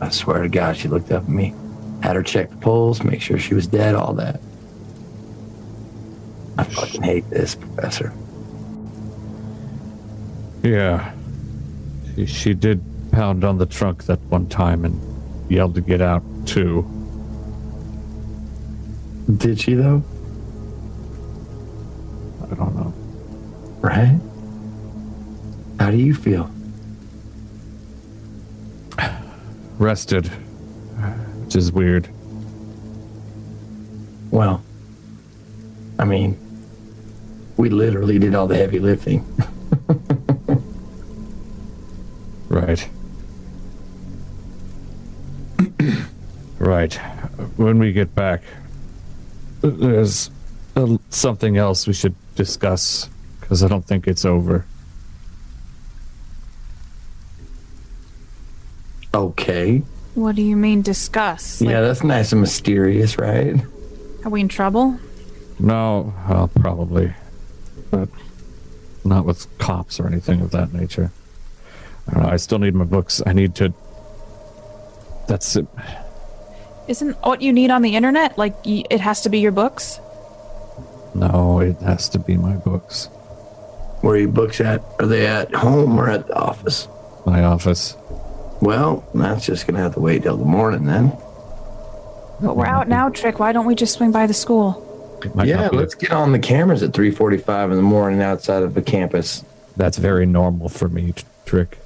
I 0.00 0.10
swear 0.10 0.42
to 0.42 0.48
God, 0.48 0.76
she 0.76 0.88
looked 0.88 1.10
up 1.12 1.24
at 1.24 1.28
me. 1.28 1.54
Had 2.02 2.16
her 2.16 2.22
check 2.22 2.50
the 2.50 2.56
pulse, 2.56 3.02
make 3.02 3.20
sure 3.20 3.38
she 3.38 3.54
was 3.54 3.66
dead, 3.66 3.94
all 3.94 4.14
that. 4.14 4.40
I 6.56 6.64
fucking 6.64 7.02
hate 7.02 7.28
this, 7.30 7.54
Professor. 7.54 8.12
Yeah. 10.62 11.12
She, 12.14 12.26
she 12.26 12.54
did 12.54 12.82
pound 13.12 13.44
on 13.44 13.58
the 13.58 13.66
trunk 13.66 14.04
that 14.04 14.20
one 14.24 14.46
time 14.48 14.84
and 14.84 15.00
yelled 15.50 15.74
to 15.74 15.80
get 15.80 16.00
out, 16.00 16.22
too. 16.46 16.82
Did 19.36 19.60
she, 19.60 19.74
though? 19.74 20.02
I 22.42 22.54
don't 22.54 22.74
know. 22.74 22.92
Right? 23.80 24.18
How 25.78 25.90
do 25.90 25.96
you 25.96 26.14
feel? 26.14 26.50
Rested, 29.78 30.26
which 30.26 31.56
is 31.56 31.72
weird. 31.72 32.08
Well, 34.30 34.62
I 35.98 36.04
mean, 36.04 36.38
we 37.56 37.70
literally 37.70 38.18
did 38.18 38.34
all 38.34 38.46
the 38.46 38.56
heavy 38.56 38.78
lifting. 38.78 39.24
Right. 42.50 42.88
right. 46.58 46.92
When 47.56 47.78
we 47.78 47.92
get 47.92 48.12
back, 48.16 48.42
there's 49.60 50.32
something 51.10 51.56
else 51.56 51.86
we 51.86 51.92
should 51.92 52.16
discuss 52.34 53.08
because 53.50 53.64
I 53.64 53.66
don't 53.66 53.84
think 53.84 54.06
it's 54.06 54.24
over. 54.24 54.64
Okay. 59.12 59.82
What 60.14 60.36
do 60.36 60.42
you 60.42 60.54
mean 60.54 60.82
discuss? 60.82 61.60
Like, 61.60 61.70
yeah, 61.70 61.80
that's 61.80 62.04
nice 62.04 62.30
and 62.30 62.40
mysterious, 62.40 63.18
right? 63.18 63.56
Are 64.24 64.30
we 64.30 64.40
in 64.40 64.46
trouble? 64.46 64.96
No, 65.58 66.14
well, 66.28 66.48
probably, 66.60 67.12
but 67.90 68.08
not 69.04 69.24
with 69.24 69.48
cops 69.58 69.98
or 69.98 70.06
anything 70.06 70.42
of 70.42 70.52
that 70.52 70.72
nature. 70.72 71.10
I 72.06 72.12
don't 72.12 72.22
know. 72.22 72.28
I 72.28 72.36
still 72.36 72.60
need 72.60 72.76
my 72.76 72.84
books. 72.84 73.20
I 73.26 73.32
need 73.32 73.56
to. 73.56 73.74
That's 75.26 75.56
it. 75.56 75.66
Isn't 76.86 77.16
what 77.24 77.42
you 77.42 77.52
need 77.52 77.72
on 77.72 77.82
the 77.82 77.96
internet 77.96 78.38
like 78.38 78.54
it 78.64 79.00
has 79.00 79.22
to 79.22 79.28
be 79.28 79.40
your 79.40 79.50
books? 79.50 79.98
No, 81.16 81.58
it 81.58 81.78
has 81.78 82.08
to 82.10 82.20
be 82.20 82.36
my 82.36 82.54
books. 82.54 83.08
Where 84.00 84.14
are 84.14 84.18
your 84.18 84.28
books 84.28 84.60
at? 84.60 84.82
Are 84.98 85.06
they 85.06 85.26
at 85.26 85.54
home 85.54 85.98
or 85.98 86.08
at 86.08 86.26
the 86.26 86.34
office? 86.34 86.88
My 87.26 87.44
office. 87.44 87.96
Well, 88.62 89.04
that's 89.14 89.46
just 89.46 89.66
gonna 89.66 89.80
have 89.80 89.94
to 89.94 90.00
wait 90.00 90.22
till 90.22 90.36
the 90.36 90.44
morning 90.44 90.84
then. 90.84 91.12
But 92.40 92.56
we're 92.56 92.66
out 92.66 92.88
now, 92.88 93.10
Trick. 93.10 93.38
Why 93.38 93.52
don't 93.52 93.66
we 93.66 93.74
just 93.74 93.94
swing 93.94 94.12
by 94.12 94.26
the 94.26 94.34
school? 94.34 94.86
Yeah, 95.44 95.68
let's 95.72 95.94
get 95.94 96.12
on 96.12 96.32
the 96.32 96.38
cameras 96.38 96.82
at 96.82 96.92
3:45 96.92 97.70
in 97.70 97.76
the 97.76 97.82
morning 97.82 98.22
outside 98.22 98.62
of 98.62 98.72
the 98.72 98.80
campus. 98.80 99.44
That's 99.76 99.98
very 99.98 100.24
normal 100.24 100.70
for 100.70 100.88
me, 100.88 101.12
Trick. 101.44 101.78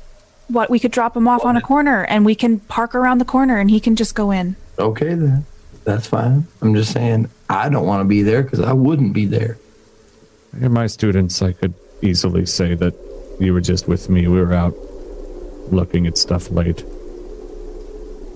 What 0.48 0.70
we 0.70 0.78
could 0.78 0.92
drop 0.92 1.16
him 1.16 1.26
off 1.26 1.44
on 1.44 1.56
a 1.56 1.60
corner 1.60 2.04
and 2.04 2.24
we 2.24 2.34
can 2.34 2.60
park 2.60 2.94
around 2.94 3.18
the 3.18 3.24
corner 3.24 3.58
and 3.58 3.70
he 3.70 3.80
can 3.80 3.96
just 3.96 4.14
go 4.14 4.30
in. 4.30 4.54
Okay, 4.78 5.14
then. 5.14 5.46
That's 5.84 6.06
fine. 6.06 6.46
I'm 6.62 6.74
just 6.74 6.92
saying 6.92 7.28
I 7.50 7.68
don't 7.68 7.86
want 7.86 8.00
to 8.00 8.04
be 8.04 8.22
there 8.22 8.42
because 8.42 8.60
I 8.60 8.72
wouldn't 8.72 9.12
be 9.14 9.26
there. 9.26 9.58
In 10.60 10.72
my 10.72 10.86
students, 10.86 11.42
I 11.42 11.52
could 11.52 11.74
easily 12.04 12.46
say 12.46 12.74
that 12.74 12.94
you 13.40 13.52
were 13.52 13.60
just 13.60 13.88
with 13.88 14.08
me. 14.08 14.28
We 14.28 14.38
were 14.40 14.52
out 14.52 14.74
looking 15.72 16.06
at 16.06 16.18
stuff 16.18 16.50
late. 16.50 16.84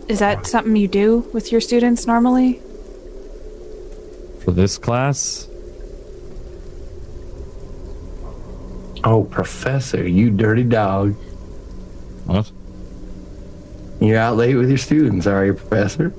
Is 0.08 0.20
that 0.20 0.46
something 0.46 0.74
you 0.74 0.88
do 0.88 1.28
with 1.34 1.52
your 1.52 1.60
students 1.60 2.06
normally? 2.06 2.60
For 4.40 4.52
this 4.52 4.78
class, 4.78 5.46
Oh, 9.04 9.22
Professor, 9.24 10.06
you 10.06 10.28
dirty 10.30 10.64
dog. 10.64 11.14
what? 12.26 12.50
You're 14.00 14.18
out 14.18 14.36
late 14.36 14.54
with 14.56 14.68
your 14.68 14.78
students, 14.78 15.26
are 15.26 15.46
you, 15.46 15.54
Professor? 15.54 16.12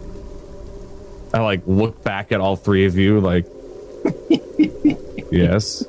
I 1.33 1.41
like 1.41 1.61
look 1.67 2.03
back 2.03 2.31
at 2.31 2.39
all 2.39 2.55
three 2.55 2.85
of 2.85 2.97
you, 2.97 3.19
like, 3.19 3.45
yes. 5.31 5.83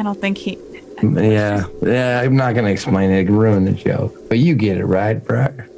I 0.00 0.02
don't 0.02 0.18
think 0.18 0.38
he. 0.38 0.58
Yeah, 1.02 1.66
yeah. 1.82 2.20
I'm 2.20 2.34
not 2.34 2.54
gonna 2.54 2.70
explain 2.70 3.10
it. 3.10 3.20
It 3.20 3.24
can 3.26 3.36
ruin 3.36 3.66
the 3.66 3.72
joke. 3.72 4.16
But 4.30 4.38
you 4.38 4.54
get 4.54 4.78
it, 4.78 4.86
right, 4.86 5.22
Briar? 5.22 5.68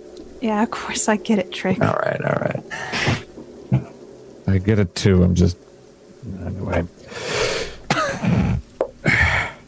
Yeah, 0.41 0.63
of 0.63 0.71
course 0.71 1.09
I 1.09 1.17
get 1.17 1.41
it, 1.41 1.51
Trick. 1.51 1.81
All 1.81 1.95
right, 1.95 2.21
all 2.25 2.41
right. 2.41 2.63
I 4.47 4.59
get 4.59 4.79
it 4.79 4.95
too. 4.95 5.25
I'm 5.25 5.35
just 5.35 5.57
anyway. 6.47 6.85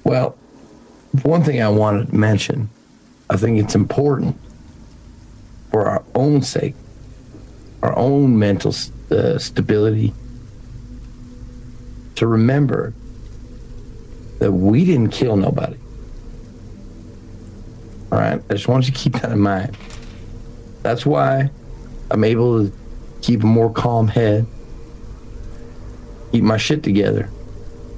Well, 0.05 0.37
one 1.23 1.43
thing 1.43 1.61
I 1.61 1.69
wanted 1.69 2.11
to 2.11 2.15
mention, 2.15 2.69
I 3.31 3.37
think 3.37 3.59
it's 3.59 3.75
important 3.75 4.39
for 5.73 5.89
our 5.89 6.05
own 6.15 6.43
sake, 6.43 6.77
our 7.83 7.99
own 7.99 8.39
mental 8.39 8.73
uh, 9.11 9.39
stability 9.39 10.15
to 12.15 12.27
remember 12.29 12.93
that 14.39 14.53
we 14.53 14.85
didn't 14.85 15.11
kill 15.11 15.37
nobody. 15.37 15.77
All 18.13 18.19
right, 18.19 18.41
I 18.49 18.55
just 18.55 18.69
want 18.69 18.87
you 18.87 18.93
to 18.93 18.99
keep 18.99 19.15
that 19.15 19.33
in 19.33 19.41
mind. 19.41 19.77
That's 20.83 21.05
why 21.05 21.51
I'm 22.11 22.25
able 22.25 22.67
to 22.67 22.73
keep 23.23 23.43
a 23.43 23.47
more 23.47 23.73
calm 23.73 24.07
head, 24.07 24.47
keep 26.31 26.45
my 26.45 26.57
shit 26.57 26.83
together, 26.83 27.31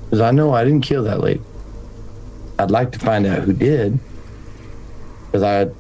because 0.05 0.21
I 0.21 0.31
know 0.31 0.55
I 0.55 0.65
didn't 0.65 0.83
kill 0.83 1.03
that 1.05 1.21
lady. 1.21 1.43
I'd 2.59 2.71
like 2.71 2.93
to 2.93 2.99
find 2.99 3.27
out 3.27 3.43
who 3.43 3.53
did, 3.53 3.99
because 5.27 5.43
I, 5.43 5.71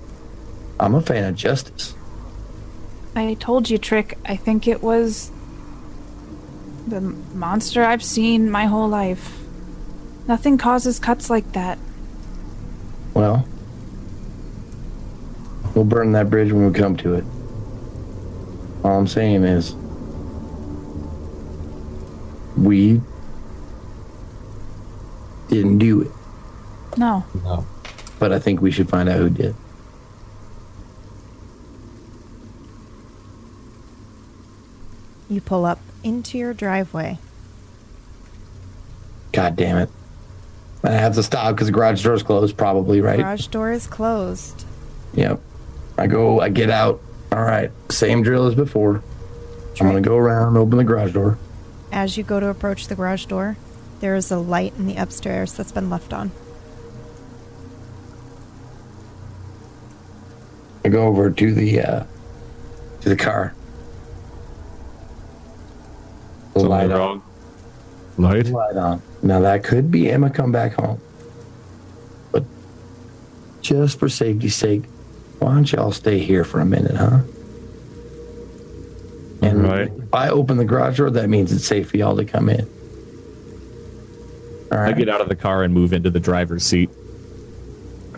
I'm 0.78 0.95
a 0.95 1.01
fan 1.01 1.24
of 1.24 1.37
justice. 1.37 1.95
I 3.15 3.35
told 3.35 3.70
you, 3.70 3.78
Trick. 3.78 4.19
I 4.27 4.37
think 4.37 4.69
it 4.69 4.83
was 4.83 5.31
the 6.87 7.01
monster 7.01 7.83
I've 7.83 8.03
seen 8.03 8.51
my 8.51 8.66
whole 8.66 8.89
life. 8.89 9.39
Nothing 10.28 10.59
causes 10.59 10.98
cuts 10.98 11.31
like 11.31 11.53
that. 11.53 11.78
Well, 13.15 13.47
we'll 15.74 15.85
burn 15.85 16.12
that 16.12 16.28
bridge 16.31 16.53
when 16.53 16.66
we 16.66 16.73
come 16.78 16.97
to 16.98 17.15
it. 17.15 17.24
All 18.85 18.98
I'm 18.98 19.07
saying 19.07 19.44
is, 19.44 19.74
we 22.57 23.01
didn't 25.48 25.78
do 25.78 26.03
it, 26.03 26.11
No. 26.97 27.24
No. 27.44 27.66
but 28.19 28.32
I 28.32 28.39
think 28.39 28.61
we 28.61 28.70
should 28.70 28.89
find 28.89 29.09
out 29.09 29.16
who 29.19 29.31
did. 29.31 29.55
You 35.28 35.40
pull 35.40 35.65
up 35.65 35.81
into 36.05 36.39
your 36.39 36.55
driveway. 36.55 37.19
God 39.32 39.57
damn 39.57 39.78
it. 39.78 39.90
I 40.86 40.92
have 40.92 41.14
to 41.16 41.22
stop 41.22 41.54
because 41.54 41.66
the 41.66 41.72
garage 41.72 42.04
door 42.04 42.14
is 42.14 42.22
closed, 42.22 42.56
probably, 42.56 43.00
right? 43.00 43.18
Garage 43.18 43.48
door 43.48 43.72
is 43.72 43.88
closed. 43.88 44.64
Yep. 45.14 45.40
I 45.98 46.06
go, 46.06 46.40
I 46.40 46.48
get 46.48 46.70
out. 46.70 47.00
All 47.32 47.42
right. 47.42 47.72
Same 47.90 48.22
drill 48.22 48.46
as 48.46 48.54
before. 48.54 49.02
I'm 49.80 49.88
going 49.88 50.00
to 50.00 50.08
go 50.08 50.16
around, 50.16 50.56
open 50.56 50.78
the 50.78 50.84
garage 50.84 51.12
door. 51.12 51.38
As 51.90 52.16
you 52.16 52.22
go 52.22 52.38
to 52.38 52.48
approach 52.48 52.86
the 52.86 52.94
garage 52.94 53.26
door, 53.26 53.56
there 54.00 54.14
is 54.14 54.30
a 54.30 54.38
light 54.38 54.74
in 54.78 54.86
the 54.86 54.96
upstairs 54.96 55.54
that's 55.54 55.72
been 55.72 55.90
left 55.90 56.12
on. 56.12 56.30
I 60.84 60.88
go 60.88 61.08
over 61.08 61.30
to 61.30 61.52
the, 61.52 61.80
uh, 61.80 62.04
to 63.00 63.08
the 63.08 63.16
car. 63.16 63.54
The 66.54 66.60
Something 66.60 66.70
light 66.70 66.90
on. 66.92 67.22
Wrong. 68.18 68.30
Light? 68.32 68.47
Light 68.48 68.76
on. 68.76 69.02
Now 69.22 69.40
that 69.40 69.64
could 69.64 69.90
be 69.90 70.10
Emma 70.10 70.30
come 70.30 70.52
back 70.52 70.74
home. 70.74 71.01
But 72.32 72.44
just 73.60 73.98
for 73.98 74.09
safety's 74.09 74.55
sake, 74.55 74.84
why 75.38 75.55
don't 75.55 75.70
y'all 75.70 75.93
stay 75.93 76.18
here 76.18 76.44
for 76.44 76.60
a 76.60 76.64
minute, 76.66 76.94
huh? 76.97 77.20
And 79.43 79.62
Right. 79.62 79.93
if 79.98 80.14
I 80.14 80.28
open 80.30 80.56
the 80.56 80.64
garage 80.64 80.97
door, 80.98 81.10
that 81.10 81.28
means 81.28 81.52
it's 81.52 81.66
safe 81.66 81.90
for 81.90 81.97
y'all 81.98 82.16
to 82.16 82.24
come 82.24 82.48
in. 82.48 82.66
All 84.72 84.78
I 84.78 84.93
get 84.93 85.09
out 85.09 85.20
of 85.20 85.28
the 85.28 85.36
car 85.36 85.62
and 85.62 85.72
move 85.72 85.93
into 85.93 86.10
the 86.10 86.18
driver's 86.20 86.64
seat 86.64 86.90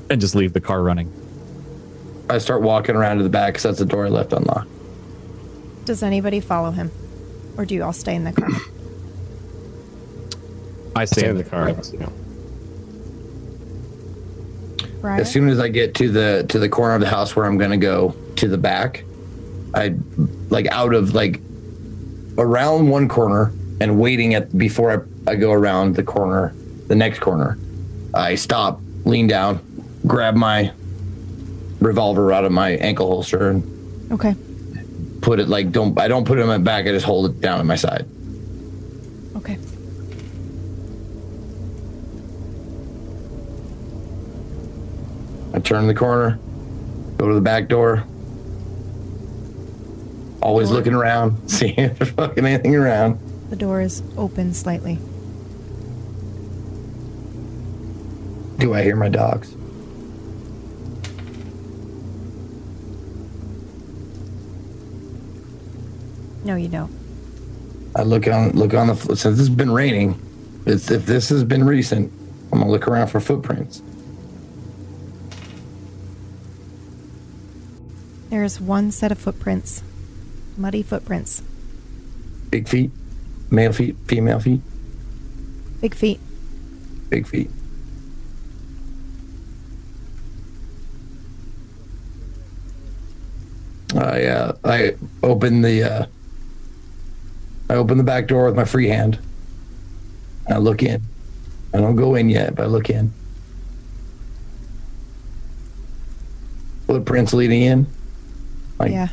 and 0.08 0.20
just 0.20 0.34
leave 0.34 0.52
the 0.52 0.60
car 0.60 0.82
running. 0.82 1.12
I 2.30 2.38
start 2.38 2.62
walking 2.62 2.94
around 2.94 3.18
to 3.18 3.22
the 3.22 3.28
back 3.28 3.54
because 3.54 3.64
that's 3.64 3.78
the 3.78 3.84
door 3.84 4.06
I 4.06 4.08
left 4.10 4.32
unlocked. 4.32 4.68
Does 5.84 6.02
anybody 6.02 6.40
follow 6.40 6.70
him? 6.70 6.90
Or 7.56 7.64
do 7.64 7.74
you 7.74 7.82
all 7.82 7.92
stay 7.92 8.14
in 8.14 8.24
the 8.24 8.32
car? 8.32 8.48
I 10.98 11.04
stay, 11.04 11.20
Stay 11.22 11.28
in 11.30 11.36
the 11.36 11.44
car. 11.44 11.70
Yeah. 11.70 12.08
Briar? 15.00 15.20
As 15.20 15.30
soon 15.30 15.48
as 15.48 15.60
I 15.60 15.68
get 15.68 15.94
to 15.96 16.08
the 16.10 16.44
to 16.48 16.58
the 16.58 16.68
corner 16.68 16.94
of 16.94 17.00
the 17.00 17.08
house 17.08 17.36
where 17.36 17.46
I'm 17.46 17.56
gonna 17.58 17.76
go 17.76 18.14
to 18.36 18.48
the 18.48 18.58
back, 18.58 19.04
I 19.74 19.94
like 20.50 20.66
out 20.68 20.92
of 20.94 21.14
like 21.14 21.40
around 22.36 22.88
one 22.88 23.08
corner 23.08 23.52
and 23.80 24.00
waiting 24.00 24.34
at 24.34 24.56
before 24.58 25.06
I, 25.26 25.30
I 25.32 25.34
go 25.36 25.52
around 25.52 25.94
the 25.94 26.02
corner, 26.02 26.52
the 26.88 26.96
next 26.96 27.20
corner. 27.20 27.56
I 28.14 28.34
stop, 28.34 28.80
lean 29.04 29.26
down, 29.28 29.60
grab 30.06 30.34
my 30.34 30.72
revolver 31.80 32.32
out 32.32 32.44
of 32.44 32.50
my 32.50 32.70
ankle 32.70 33.06
holster 33.06 33.50
and 33.50 34.12
Okay. 34.12 34.34
put 35.20 35.38
it 35.38 35.48
like 35.48 35.70
don't 35.70 35.96
I 35.98 36.08
don't 36.08 36.24
put 36.24 36.38
it 36.38 36.42
in 36.42 36.48
my 36.48 36.58
back, 36.58 36.86
I 36.86 36.90
just 36.90 37.06
hold 37.06 37.30
it 37.30 37.40
down 37.40 37.60
at 37.60 37.66
my 37.66 37.76
side. 37.76 38.04
Okay. 39.36 39.58
I 45.58 45.60
turn 45.60 45.88
the 45.88 45.94
corner, 45.94 46.38
go 47.16 47.26
to 47.26 47.34
the 47.34 47.40
back 47.40 47.66
door. 47.66 48.04
Always 50.40 50.70
looking 50.70 50.94
around, 50.94 51.50
seeing 51.50 51.74
if 51.76 51.98
there's 51.98 52.12
fucking 52.12 52.46
anything 52.46 52.76
around. 52.76 53.18
The 53.50 53.56
door 53.56 53.80
is 53.80 54.04
open 54.16 54.54
slightly. 54.54 55.00
Do 58.58 58.72
I 58.72 58.84
hear 58.84 58.94
my 58.94 59.08
dogs? 59.08 59.52
No, 66.44 66.54
you 66.54 66.68
don't. 66.68 66.92
I 67.96 68.02
look 68.02 68.28
on 68.28 68.52
look 68.52 68.74
on 68.74 68.86
the 68.86 68.94
floor. 68.94 69.16
since 69.16 69.36
this 69.36 69.48
has 69.48 69.56
been 69.56 69.72
raining. 69.72 70.22
If, 70.66 70.88
if 70.92 71.04
this 71.04 71.28
has 71.30 71.42
been 71.42 71.64
recent, 71.64 72.12
I'm 72.52 72.60
gonna 72.60 72.70
look 72.70 72.86
around 72.86 73.08
for 73.08 73.18
footprints. 73.18 73.82
There 78.30 78.44
is 78.44 78.60
one 78.60 78.90
set 78.90 79.10
of 79.10 79.18
footprints. 79.18 79.82
Muddy 80.56 80.82
footprints. 80.82 81.42
Big 82.50 82.68
feet, 82.68 82.90
male 83.50 83.72
feet, 83.72 83.96
female 84.06 84.40
feet, 84.40 84.60
Big 85.80 85.94
feet. 85.94 86.18
big 87.10 87.26
feet. 87.26 87.50
I 93.94 94.24
uh, 94.24 94.56
I 94.64 94.96
open 95.22 95.62
the 95.62 95.82
uh, 95.82 96.06
I 97.70 97.74
open 97.74 97.96
the 97.98 98.04
back 98.04 98.26
door 98.26 98.46
with 98.46 98.54
my 98.56 98.64
free 98.64 98.88
hand. 98.88 99.18
I 100.48 100.58
look 100.58 100.82
in. 100.82 101.02
I 101.74 101.78
don't 101.78 101.96
go 101.96 102.14
in 102.14 102.28
yet, 102.28 102.54
but 102.54 102.64
I 102.64 102.66
look 102.66 102.90
in. 102.90 103.12
Footprints 106.86 107.32
leading 107.34 107.62
in. 107.62 107.86
Like 108.78 108.92
yeah. 108.92 109.08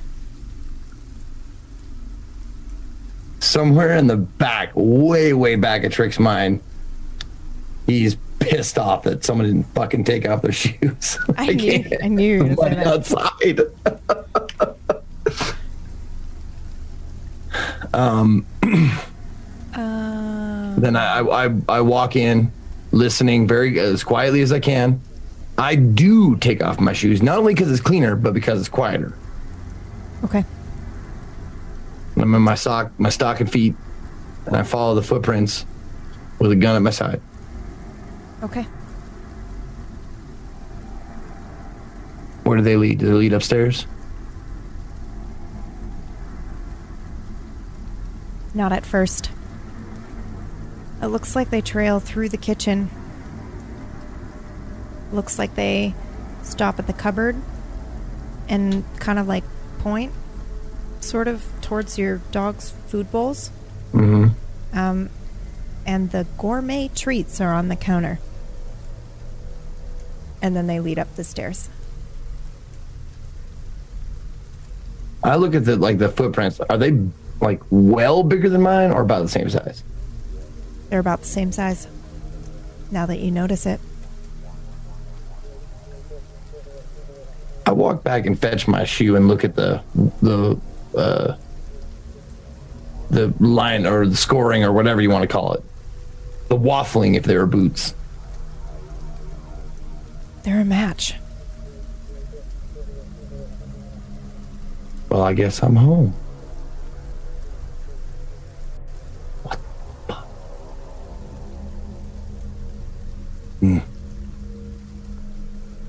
somewhere 3.40 3.96
in 3.98 4.08
the 4.08 4.18
back, 4.18 4.72
way, 4.76 5.34
way 5.34 5.56
back 5.56 5.84
of 5.84 5.92
Trick's 5.92 6.20
mind, 6.20 6.62
he's 7.88 8.16
pissed 8.40 8.78
off 8.78 9.04
that 9.04 9.24
someone 9.26 9.48
didn't 9.48 9.64
fucking 9.74 10.04
take 10.04 10.28
off 10.28 10.42
their 10.42 10.52
shoes. 10.54 11.18
I 11.38 11.48
knew- 11.54 11.84
can't. 11.84 11.94
I 12.04 12.08
knew 12.08 12.56
say 12.56 12.76
that. 12.76 12.88
outside. 12.88 13.60
um, 17.94 18.46
Uh, 19.76 20.74
then 20.80 20.96
I, 20.96 21.20
I 21.20 21.54
I 21.68 21.82
walk 21.82 22.16
in, 22.16 22.50
listening 22.94 23.46
very 23.46 23.78
as 23.78 24.06
quietly 24.06 24.40
as 24.40 24.54
I 24.54 24.62
can. 24.62 25.02
I 25.58 25.76
do 25.76 26.38
take 26.38 26.64
off 26.64 26.80
my 26.80 26.94
shoes, 26.94 27.22
not 27.22 27.38
only 27.38 27.54
because 27.54 27.70
it's 27.70 27.82
cleaner, 27.82 28.16
but 28.16 28.34
because 28.34 28.62
it's 28.62 28.70
quieter. 28.70 29.14
Okay. 30.24 30.46
I'm 32.18 32.34
in 32.34 32.42
my 32.42 32.56
sock, 32.56 32.98
my 32.98 33.10
stocking 33.10 33.48
feet, 33.48 33.76
and 34.46 34.56
I 34.56 34.64
follow 34.64 34.96
the 34.96 35.04
footprints 35.04 35.66
with 36.40 36.52
a 36.52 36.56
gun 36.56 36.76
at 36.76 36.82
my 36.82 36.92
side. 36.92 37.22
Okay. 38.44 38.64
Where 42.44 42.58
do 42.58 42.64
they 42.64 42.78
lead? 42.78 43.00
Do 43.00 43.08
they 43.08 43.14
lead 43.14 43.34
upstairs? 43.34 43.88
Not 48.54 48.72
at 48.72 48.86
first. 48.86 49.32
It 51.02 51.08
looks 51.08 51.36
like 51.36 51.50
they 51.50 51.62
trail 51.62 52.00
through 52.00 52.30
the 52.30 52.38
kitchen. 52.38 52.90
Looks 55.12 55.38
like 55.38 55.56
they 55.56 55.94
stop 56.44 56.80
at 56.80 56.88
the 56.88 56.94
cupboard 56.94 57.36
and 58.48 58.84
kind 59.00 59.20
of 59.20 59.28
like 59.28 59.44
point 59.86 60.12
sort 61.00 61.28
of 61.28 61.46
towards 61.62 61.96
your 62.00 62.18
dog's 62.32 62.72
food 62.88 63.12
bowls. 63.12 63.52
Mm-hmm. 63.94 64.30
Um, 64.76 65.12
and 65.86 66.10
the 66.10 66.26
gourmet 66.40 66.90
treats 66.96 67.40
are 67.40 67.54
on 67.54 67.68
the 67.68 67.76
counter. 67.76 68.18
And 70.42 70.56
then 70.56 70.66
they 70.66 70.80
lead 70.80 70.98
up 70.98 71.16
the 71.16 71.24
stairs. 71.24 71.70
I 75.24 75.36
look 75.36 75.54
at 75.54 75.66
the 75.66 75.76
like 75.76 76.00
the 76.00 76.10
footprints. 76.10 76.60
Are 76.62 76.78
they 76.78 77.00
like 77.40 77.62
well 77.70 78.24
bigger 78.24 78.50
than 78.50 78.64
mine 78.64 78.92
or 78.92 79.02
about 79.02 79.22
the 79.22 79.30
same 79.30 79.52
size? 79.52 79.84
They're 80.90 81.00
about 81.00 81.22
the 81.22 81.28
same 81.28 81.52
size. 81.52 81.88
Now 82.90 83.06
that 83.06 83.20
you 83.20 83.30
notice 83.30 83.68
it. 83.68 83.80
Walk 87.86 88.04
back 88.04 88.26
and 88.26 88.38
fetch 88.38 88.68
my 88.68 88.84
shoe 88.84 89.16
and 89.16 89.28
look 89.28 89.44
at 89.44 89.56
the 89.56 89.82
the 90.22 90.60
uh, 90.98 91.36
the 93.12 93.32
line 93.40 93.86
or 93.86 94.08
the 94.08 94.16
scoring 94.16 94.64
or 94.64 94.72
whatever 94.72 95.02
you 95.02 95.10
want 95.10 95.22
to 95.22 95.28
call 95.28 95.54
it. 95.54 95.64
The 96.48 96.58
waffling 96.58 97.16
if 97.16 97.24
they 97.24 97.38
were 97.38 97.46
boots. 97.46 97.94
They're 100.44 100.62
a 100.62 100.66
match. 100.66 101.14
Well, 105.10 105.22
I 105.22 105.34
guess 105.34 105.62
I'm 105.62 105.76
home. 105.76 106.14
What? 109.44 109.60
the 110.08 110.14
fuck? 110.14 110.28
Hmm. 113.60 113.95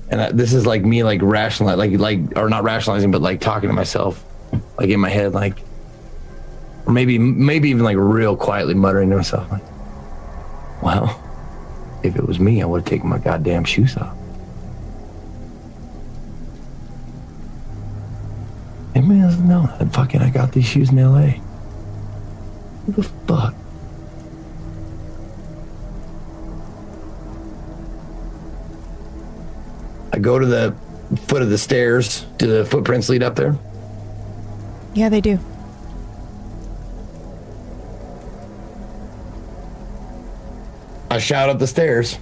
And 0.09 0.21
I, 0.21 0.31
this 0.31 0.53
is 0.53 0.65
like 0.65 0.83
me, 0.83 1.03
like 1.03 1.21
rationalizing, 1.21 1.99
like, 1.99 2.19
like, 2.19 2.37
or 2.37 2.49
not 2.49 2.63
rationalizing, 2.63 3.11
but 3.11 3.21
like 3.21 3.41
talking 3.41 3.69
to 3.69 3.73
myself, 3.73 4.23
like 4.77 4.89
in 4.89 4.99
my 4.99 5.09
head, 5.09 5.33
like, 5.33 5.59
or 6.85 6.93
maybe, 6.93 7.17
maybe 7.17 7.69
even 7.69 7.83
like 7.83 7.97
real 7.97 8.37
quietly 8.37 8.73
muttering 8.73 9.09
to 9.09 9.17
myself, 9.17 9.51
like, 9.51 9.63
well, 10.81 11.21
if 12.03 12.15
it 12.15 12.25
was 12.25 12.39
me, 12.39 12.61
I 12.61 12.65
would 12.65 12.81
have 12.81 12.87
taken 12.87 13.09
my 13.09 13.17
goddamn 13.17 13.65
shoes 13.65 13.97
off. 13.97 14.17
Doesn't 19.37 19.49
know 19.49 19.69
that 19.77 19.93
fucking 19.93 20.21
I 20.21 20.29
got 20.29 20.51
these 20.51 20.65
shoes 20.65 20.89
in 20.89 20.95
LA. 20.95 21.33
What 22.85 22.95
the 22.95 23.03
fuck? 23.03 23.53
I 30.17 30.19
go 30.19 30.39
to 30.39 30.47
the 30.47 30.75
foot 31.27 31.43
of 31.43 31.51
the 31.51 31.59
stairs. 31.59 32.25
Do 32.39 32.47
the 32.47 32.65
footprints 32.65 33.07
lead 33.07 33.21
up 33.21 33.35
there? 33.35 33.55
Yeah, 34.95 35.09
they 35.09 35.21
do. 35.21 35.37
I 41.11 41.19
shout 41.19 41.49
up 41.49 41.59
the 41.59 41.67
stairs. 41.67 42.17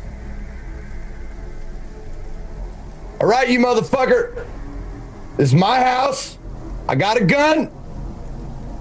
All 3.21 3.27
right, 3.29 3.49
you 3.49 3.59
motherfucker. 3.59 4.45
This 5.37 5.47
is 5.47 5.55
my 5.55 5.79
house. 5.79 6.37
I 6.89 6.95
got 6.95 7.15
a 7.15 7.23
gun. 7.23 7.71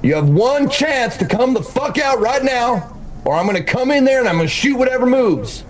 You 0.03 0.17
have 0.17 0.29
one 0.29 0.69
chance 0.69 1.17
to 1.19 1.25
come 1.25 1.55
the 1.55 1.63
fuck 1.63 1.99
out 1.99 2.19
right 2.19 2.43
now, 2.43 2.99
or 3.25 3.37
I'm 3.37 3.47
going 3.47 3.65
to 3.65 3.73
come 3.73 3.93
in 3.93 4.05
there 4.05 4.19
and 4.19 4.29
I'm 4.29 4.39
going 4.39 4.49
to 4.49 4.53
shoot 4.53 4.77
whatever 4.77 5.07
moves. 5.07 5.63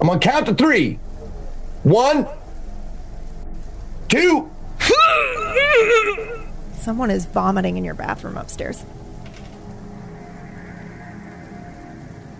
I'm 0.00 0.08
to 0.08 0.18
count 0.18 0.46
to 0.46 0.54
three. 0.54 0.94
One, 1.82 2.26
two. 4.08 4.50
Someone 6.74 7.10
is 7.10 7.26
vomiting 7.26 7.76
in 7.76 7.84
your 7.84 7.94
bathroom 7.94 8.36
upstairs. 8.36 8.82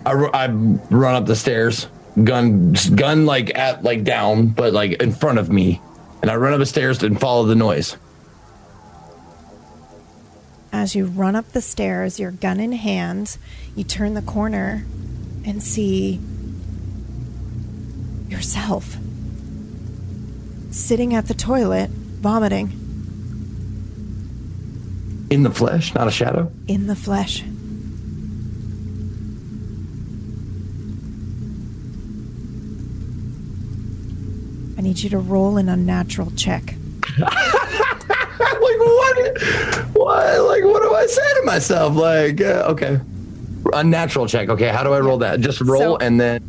I, 0.05 0.11
ru- 0.13 0.31
I 0.33 0.47
run 0.47 1.15
up 1.15 1.27
the 1.27 1.35
stairs, 1.35 1.87
gun, 2.23 2.73
gun 2.95 3.27
like 3.27 3.55
at 3.55 3.83
like 3.83 4.03
down, 4.03 4.47
but 4.47 4.73
like 4.73 5.01
in 5.01 5.11
front 5.11 5.37
of 5.37 5.51
me, 5.51 5.79
and 6.23 6.31
I 6.31 6.35
run 6.37 6.53
up 6.53 6.59
the 6.59 6.65
stairs 6.65 7.03
and 7.03 7.19
follow 7.19 7.45
the 7.45 7.55
noise. 7.55 7.97
As 10.73 10.95
you 10.95 11.05
run 11.05 11.35
up 11.35 11.51
the 11.51 11.61
stairs, 11.61 12.19
your 12.19 12.31
gun 12.31 12.59
in 12.59 12.71
hand, 12.71 13.37
you 13.75 13.83
turn 13.83 14.15
the 14.15 14.21
corner 14.23 14.85
and 15.45 15.61
see 15.61 16.19
yourself 18.31 18.97
sitting 20.71 21.13
at 21.13 21.27
the 21.27 21.33
toilet, 21.33 21.89
vomiting 21.89 22.71
In 25.29 25.43
the 25.43 25.51
flesh, 25.51 25.93
not 25.93 26.07
a 26.07 26.11
shadow. 26.11 26.51
in 26.67 26.87
the 26.87 26.95
flesh. 26.95 27.43
I 34.77 34.81
need 34.81 34.99
you 34.99 35.09
to 35.11 35.19
roll 35.19 35.57
an 35.57 35.69
unnatural 35.69 36.31
check. 36.35 36.75
like 37.19 37.31
what? 38.79 39.41
What? 39.93 40.41
Like 40.47 40.63
what 40.63 40.81
do 40.81 40.93
I 40.95 41.05
say 41.07 41.33
to 41.39 41.41
myself? 41.45 41.95
Like 41.95 42.41
uh, 42.41 42.65
okay, 42.69 42.99
unnatural 43.73 44.27
check. 44.27 44.49
Okay, 44.49 44.69
how 44.69 44.83
do 44.83 44.93
I 44.93 44.99
roll 44.99 45.17
that? 45.19 45.39
Just 45.41 45.61
roll 45.61 45.79
So- 45.79 45.97
and 45.97 46.19
then 46.19 46.41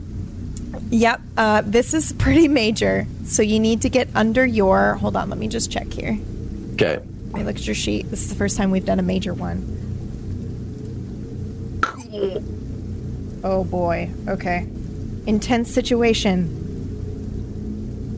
Yep, 0.93 1.21
uh, 1.39 1.63
this 1.65 1.95
is 1.95 2.13
pretty 2.13 2.49
major. 2.49 3.07
So 3.25 3.41
you 3.43 3.59
need 3.59 3.81
to 3.83 3.89
get 3.89 4.09
under 4.15 4.45
your. 4.45 4.97
Hold 4.97 5.17
on, 5.17 5.31
let 5.31 5.39
me 5.39 5.49
just 5.49 5.73
check 5.73 5.91
here. 5.91 6.19
okay. 6.75 7.03
I 7.35 7.39
me 7.39 7.45
look 7.45 7.57
at 7.57 7.67
your 7.67 7.75
sheet. 7.75 8.11
This 8.11 8.23
is 8.25 8.29
the 8.29 8.35
first 8.35 8.59
time 8.59 8.71
we've 8.71 8.85
done 8.85 8.99
a 8.99 9.03
major 9.03 9.33
one. 9.33 9.79
Oh 13.43 13.65
boy. 13.65 14.11
Okay. 14.29 14.69
Intense 15.27 15.71
situation. 15.71 16.59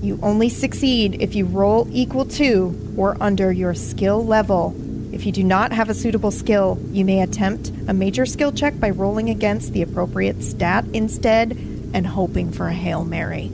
You 0.02 0.18
only 0.20 0.48
succeed 0.48 1.22
if 1.22 1.36
you 1.36 1.46
roll 1.46 1.86
equal 1.92 2.24
to 2.24 2.94
or 2.96 3.16
under 3.22 3.52
your 3.52 3.74
skill 3.74 4.26
level. 4.26 4.74
If 5.12 5.24
you 5.24 5.30
do 5.30 5.44
not 5.44 5.70
have 5.72 5.90
a 5.90 5.94
suitable 5.94 6.32
skill, 6.32 6.76
you 6.90 7.04
may 7.04 7.22
attempt 7.22 7.70
a 7.86 7.94
major 7.94 8.26
skill 8.26 8.50
check 8.50 8.80
by 8.80 8.90
rolling 8.90 9.30
against 9.30 9.72
the 9.72 9.82
appropriate 9.82 10.42
stat 10.42 10.84
instead 10.92 11.56
and 11.94 12.06
hoping 12.06 12.50
for 12.52 12.66
a 12.66 12.74
Hail 12.74 13.04
Mary. 13.04 13.50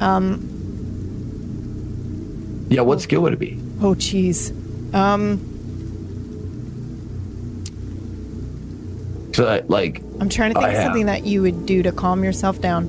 Um, 0.00 0.50
Yeah, 2.70 2.82
what 2.82 3.00
skill 3.00 3.22
would 3.22 3.32
it 3.32 3.38
be? 3.40 3.58
oh, 3.80 3.94
jeez. 3.94 4.52
Um, 4.94 5.40
So 9.32 9.48
I- 9.48 9.62
like, 9.66 10.00
I'm 10.20 10.28
trying 10.28 10.50
to 10.52 10.60
think 10.60 10.66
I 10.66 10.68
of 10.70 10.74
have- 10.76 10.84
something 10.84 11.06
that 11.06 11.26
you 11.26 11.42
would 11.42 11.66
do 11.66 11.82
to 11.82 11.90
calm 11.90 12.22
yourself 12.22 12.60
down. 12.60 12.88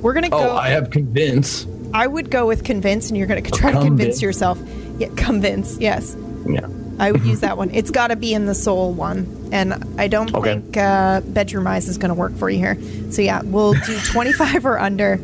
We're 0.00 0.12
gonna 0.12 0.28
go. 0.28 0.38
oh, 0.38 0.56
I 0.56 0.68
have 0.68 0.90
convince. 0.90 1.66
I 1.92 2.06
would 2.06 2.30
go 2.30 2.46
with 2.46 2.62
convince, 2.64 3.08
and 3.08 3.18
you're 3.18 3.26
gonna 3.26 3.40
try 3.42 3.72
to 3.72 3.78
convince. 3.78 3.88
convince 3.88 4.22
yourself. 4.22 4.58
Yeah, 4.98 5.08
convince. 5.16 5.76
Yes, 5.80 6.16
Yeah. 6.48 6.66
I 6.98 7.10
would 7.12 7.22
use 7.24 7.40
that 7.40 7.56
one. 7.56 7.70
It's 7.70 7.90
got 7.90 8.08
to 8.08 8.16
be 8.16 8.32
in 8.34 8.46
the 8.46 8.54
soul 8.54 8.92
one, 8.92 9.48
and 9.52 9.74
I 9.98 10.08
don't 10.08 10.32
Okay. 10.34 10.54
think 10.54 10.76
uh, 10.76 11.20
bedroom 11.22 11.66
eyes 11.66 11.88
is 11.88 11.98
gonna 11.98 12.14
work 12.14 12.34
for 12.36 12.48
you 12.50 12.58
here. 12.58 12.78
So 13.10 13.22
yeah, 13.22 13.42
we'll 13.44 13.72
do 13.72 13.98
25 14.04 14.64
or 14.66 14.78
under. 14.78 15.18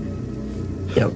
Yep. 0.97 1.13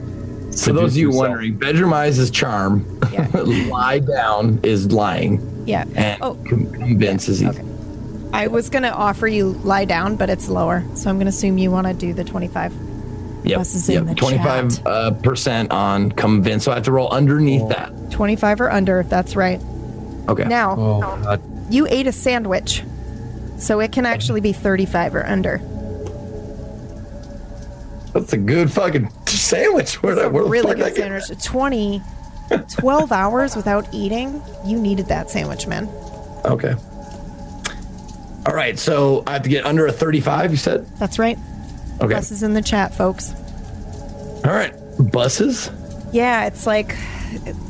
For 0.59 0.73
those 0.73 0.93
of 0.93 0.97
you 0.99 1.07
yourself. 1.07 1.29
wondering, 1.29 1.55
bedroom 1.57 1.93
eyes 1.95 2.19
is 2.19 2.31
charm. 2.31 3.01
Yeah. 3.13 3.29
Lie 3.35 4.01
down 4.01 4.61
is 4.63 4.93
lying, 4.93 5.65
Yeah. 5.67 5.85
and 5.95 6.23
Oh, 6.23 6.35
con- 6.49 6.71
convince 6.73 7.29
is 7.29 7.43
easy. 7.43 7.51
Okay. 7.61 7.69
I 8.35 8.47
was 8.49 8.69
gonna 8.71 8.89
offer 8.91 9.27
you 9.27 9.53
lie 9.65 9.85
down, 9.85 10.17
but 10.17 10.31
it's 10.31 10.49
lower, 10.49 10.85
so 10.95 11.09
I'm 11.11 11.19
gonna 11.19 11.31
assume 11.31 11.59
you 11.59 11.71
want 11.71 11.87
to 11.87 11.95
do 11.95 12.13
the 12.13 12.25
25. 12.25 12.73
Yep. 13.45 13.57
Plus 13.57 13.75
is 13.75 13.89
in 13.89 13.95
yep. 13.95 14.07
the 14.07 14.15
Twenty-five 14.15 14.77
chat. 14.77 14.87
uh, 14.87 15.11
percent 15.11 15.71
on 15.73 16.13
convince. 16.13 16.65
So 16.65 16.71
I 16.73 16.77
have 16.77 16.85
to 16.85 16.93
roll 16.93 17.09
underneath 17.11 17.69
that. 17.71 17.93
25 18.13 18.61
or 18.61 18.71
under, 18.71 19.01
if 19.01 19.09
that's 19.09 19.35
right. 19.35 19.61
Okay. 20.29 20.45
Now, 20.45 20.77
Oh, 20.79 21.01
God. 21.01 21.43
You 21.73 21.87
ate 21.89 22.07
a 22.07 22.13
sandwich, 22.13 22.83
so 23.59 23.81
it 23.81 23.93
can 23.93 24.07
actually 24.07 24.41
be 24.41 24.53
35 24.53 25.15
or 25.15 25.27
under. 25.27 25.59
That's 28.13 28.33
a 28.33 28.37
good 28.37 28.71
fucking 28.71 29.11
sandwich. 29.27 30.03
Where, 30.03 30.13
It's 30.13 30.23
a 30.23 30.29
where 30.29 30.45
really 30.45 30.75
good 30.75 30.95
did 30.95 30.97
get- 30.97 31.23
sandwich. 31.25 31.45
20, 31.45 32.03
12 32.79 33.13
hours 33.13 33.57
without 33.57 33.87
eating, 33.93 34.43
you 34.67 34.79
needed 34.79 35.07
that 35.07 35.31
sandwich, 35.31 35.67
man. 35.67 35.89
Okay. 36.45 36.75
All 38.47 38.55
right. 38.55 38.79
So 38.79 39.23
I 39.27 39.33
have 39.35 39.43
to 39.43 39.49
get 39.49 39.65
under 39.65 39.87
a 39.87 39.93
35, 39.93 40.51
you 40.51 40.57
said? 40.57 40.87
That's 40.99 41.19
right. 41.19 41.39
Okay. 42.01 42.15
This 42.15 42.31
is 42.33 42.43
in 42.43 42.53
the 42.55 42.63
chat, 42.63 42.95
folks. 42.95 43.33
All 44.45 44.53
right. 44.53 44.75
Buses? 44.99 45.71
Yeah, 46.13 46.47
it's 46.47 46.67
like 46.67 46.95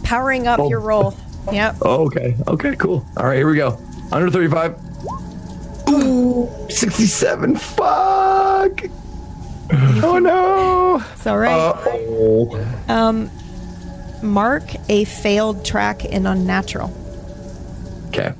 powering 0.02 0.46
up 0.48 0.58
Oh. 0.58 0.68
your 0.68 0.80
roll. 0.80 1.14
Yep. 1.50 1.76
Oh, 1.82 2.06
okay. 2.06 2.36
Okay, 2.46 2.76
cool. 2.76 3.04
All 3.16 3.26
right, 3.26 3.36
here 3.36 3.48
we 3.48 3.56
go. 3.56 3.78
Under 4.12 4.30
35. 4.30 4.78
Ooh, 5.88 6.48
67. 6.68 7.56
Fuck. 7.56 8.82
Oh, 10.04 10.18
no. 10.18 11.02
It's 11.14 11.26
all 11.26 11.38
right. 11.38 11.50
Uh-oh. 11.50 12.84
um, 12.88 13.30
mark 14.22 14.64
a 14.90 15.04
failed 15.04 15.64
track 15.64 16.04
in 16.04 16.26
unnatural. 16.26 16.92
Okay. 18.08 18.34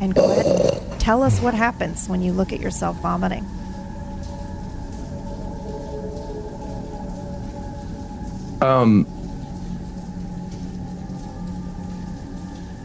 And 0.00 0.14
go 0.14 0.30
ahead 0.30 0.46
and 0.46 1.00
tell 1.00 1.24
us 1.24 1.40
what 1.40 1.54
happens 1.54 2.08
when 2.08 2.22
you 2.22 2.32
look 2.32 2.52
at 2.52 2.60
yourself 2.60 2.96
vomiting. 3.02 3.44
Um, 8.60 9.06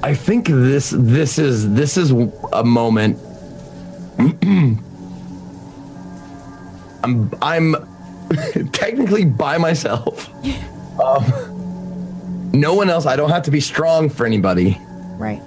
I 0.02 0.14
think 0.16 0.48
this 0.48 0.92
this 0.96 1.38
is 1.38 1.74
this 1.74 1.98
is 1.98 2.12
a 2.54 2.64
moment. 2.64 3.20
I'm 7.04 7.32
I'm 7.42 7.76
technically 8.72 9.26
by 9.26 9.58
myself. 9.58 10.30
Um, 11.00 12.52
no 12.52 12.74
one 12.74 12.90
else. 12.90 13.06
I 13.06 13.16
don't 13.16 13.30
have 13.30 13.44
to 13.44 13.52
be 13.52 13.62
strong 13.62 14.10
for 14.10 14.26
anybody. 14.26 14.78
Right. 15.18 15.42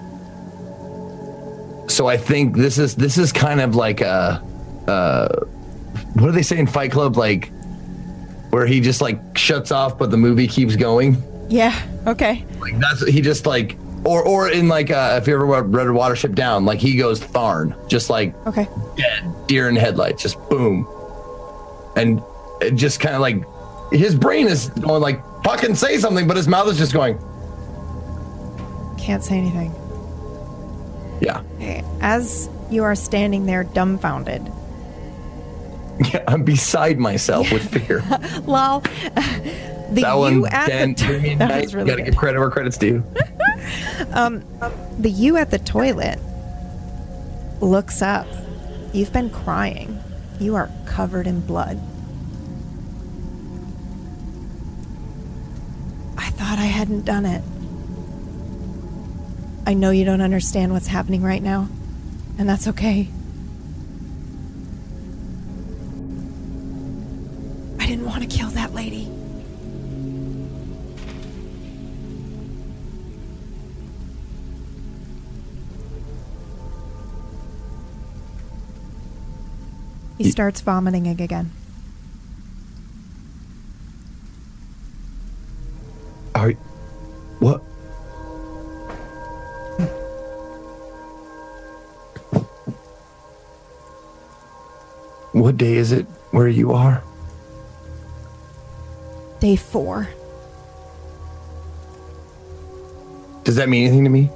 So 1.88 2.06
I 2.06 2.16
think 2.16 2.56
this 2.56 2.78
is 2.78 2.94
this 2.94 3.18
is 3.18 3.32
kind 3.32 3.60
of 3.60 3.74
like 3.74 4.00
a, 4.00 4.42
uh, 4.88 5.28
what 6.14 6.24
do 6.26 6.32
they 6.32 6.42
say 6.42 6.58
in 6.58 6.66
Fight 6.66 6.90
Club? 6.90 7.18
Like 7.18 7.50
where 8.48 8.64
he 8.64 8.80
just 8.80 9.02
like 9.02 9.36
shuts 9.36 9.70
off, 9.70 9.98
but 9.98 10.10
the 10.10 10.16
movie 10.16 10.48
keeps 10.48 10.74
going. 10.74 11.22
Yeah. 11.50 11.78
Okay. 12.06 12.46
Like 12.60 12.78
that's 12.78 13.06
he 13.06 13.20
just 13.20 13.44
like 13.44 13.76
or 14.04 14.22
or 14.22 14.50
in 14.50 14.68
like 14.68 14.90
uh, 14.90 15.18
if 15.20 15.26
you 15.28 15.34
ever 15.34 15.44
read 15.46 15.86
Watership 15.88 16.34
Down, 16.34 16.64
like 16.64 16.78
he 16.80 16.96
goes 16.96 17.20
Tharn, 17.20 17.74
just 17.88 18.10
like 18.10 18.34
Okay. 18.46 18.68
dead 18.96 19.24
deer 19.46 19.68
in 19.68 19.76
headlights, 19.76 20.22
just 20.22 20.38
boom, 20.48 20.86
and 21.96 22.22
it 22.60 22.74
just 22.74 23.00
kind 23.00 23.14
of 23.14 23.20
like 23.20 23.44
his 23.92 24.14
brain 24.14 24.46
is 24.48 24.68
going 24.70 25.02
like 25.02 25.22
fucking 25.44 25.74
say 25.74 25.98
something, 25.98 26.26
but 26.26 26.36
his 26.36 26.48
mouth 26.48 26.68
is 26.68 26.78
just 26.78 26.92
going 26.92 27.18
Can't 28.98 29.22
say 29.22 29.36
anything. 29.36 29.72
yeah 31.20 31.42
Okay. 31.56 31.84
As 32.00 32.48
you 32.70 32.82
are 32.84 32.94
standing 32.94 33.46
there 33.46 33.64
dumbfounded, 33.64 34.42
yeah. 36.12 36.24
I'm 36.28 36.42
beside 36.44 36.98
myself 36.98 37.52
with 37.52 37.68
fear. 37.70 38.02
lol. 38.46 38.82
The 39.92 40.00
that 40.00 40.14
you 40.14 40.18
one, 40.40 40.46
at 40.46 40.68
Dan, 40.68 40.94
the 40.94 41.04
Damien 41.04 41.38
that 41.40 41.60
was 41.64 41.74
really 41.74 41.86
gotta 41.90 42.00
good. 42.02 42.12
give 42.12 42.16
credit 42.18 42.38
where 42.38 42.48
credit's 42.48 42.78
due. 42.78 43.04
Um, 44.12 44.44
the 44.98 45.10
you 45.10 45.36
at 45.36 45.50
the 45.50 45.58
toilet 45.58 46.18
looks 47.60 48.02
up. 48.02 48.26
You've 48.92 49.12
been 49.12 49.30
crying. 49.30 49.98
You 50.38 50.54
are 50.56 50.70
covered 50.86 51.26
in 51.26 51.40
blood. 51.40 51.80
I 56.18 56.30
thought 56.30 56.58
I 56.58 56.66
hadn't 56.66 57.04
done 57.04 57.24
it. 57.24 57.42
I 59.66 59.74
know 59.74 59.90
you 59.90 60.04
don't 60.04 60.20
understand 60.20 60.72
what's 60.72 60.88
happening 60.88 61.22
right 61.22 61.42
now, 61.42 61.68
and 62.38 62.48
that's 62.48 62.66
okay. 62.68 63.08
He 80.22 80.30
starts 80.30 80.60
vomiting 80.60 81.08
again. 81.08 81.50
Are 86.36 86.52
what? 87.40 87.58
What 95.32 95.56
day 95.56 95.74
is 95.74 95.90
it 95.90 96.06
where 96.30 96.46
you 96.46 96.72
are? 96.72 97.02
Day 99.40 99.56
four. 99.56 100.08
Does 103.42 103.56
that 103.56 103.68
mean 103.68 103.88
anything 103.88 104.04
to 104.04 104.10
me? 104.10 104.30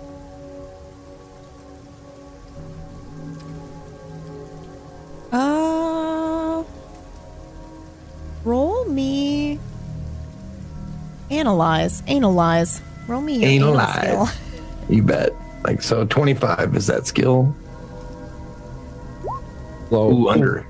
Uh, 5.32 5.75
roll 8.86 8.94
me. 8.94 9.58
Analyze. 11.30 12.02
Analyze. 12.06 12.80
Roll 13.08 13.20
me 13.20 13.34
your 13.38 13.48
anal 13.50 13.80
Analyze. 13.80 14.28
skill. 14.28 14.28
You 14.88 15.02
bet. 15.02 15.32
Like 15.64 15.82
so, 15.82 16.04
twenty-five 16.04 16.76
is 16.76 16.86
that 16.86 17.08
skill? 17.08 17.52
Low. 19.90 20.12
Ooh, 20.12 20.28
under. 20.28 20.64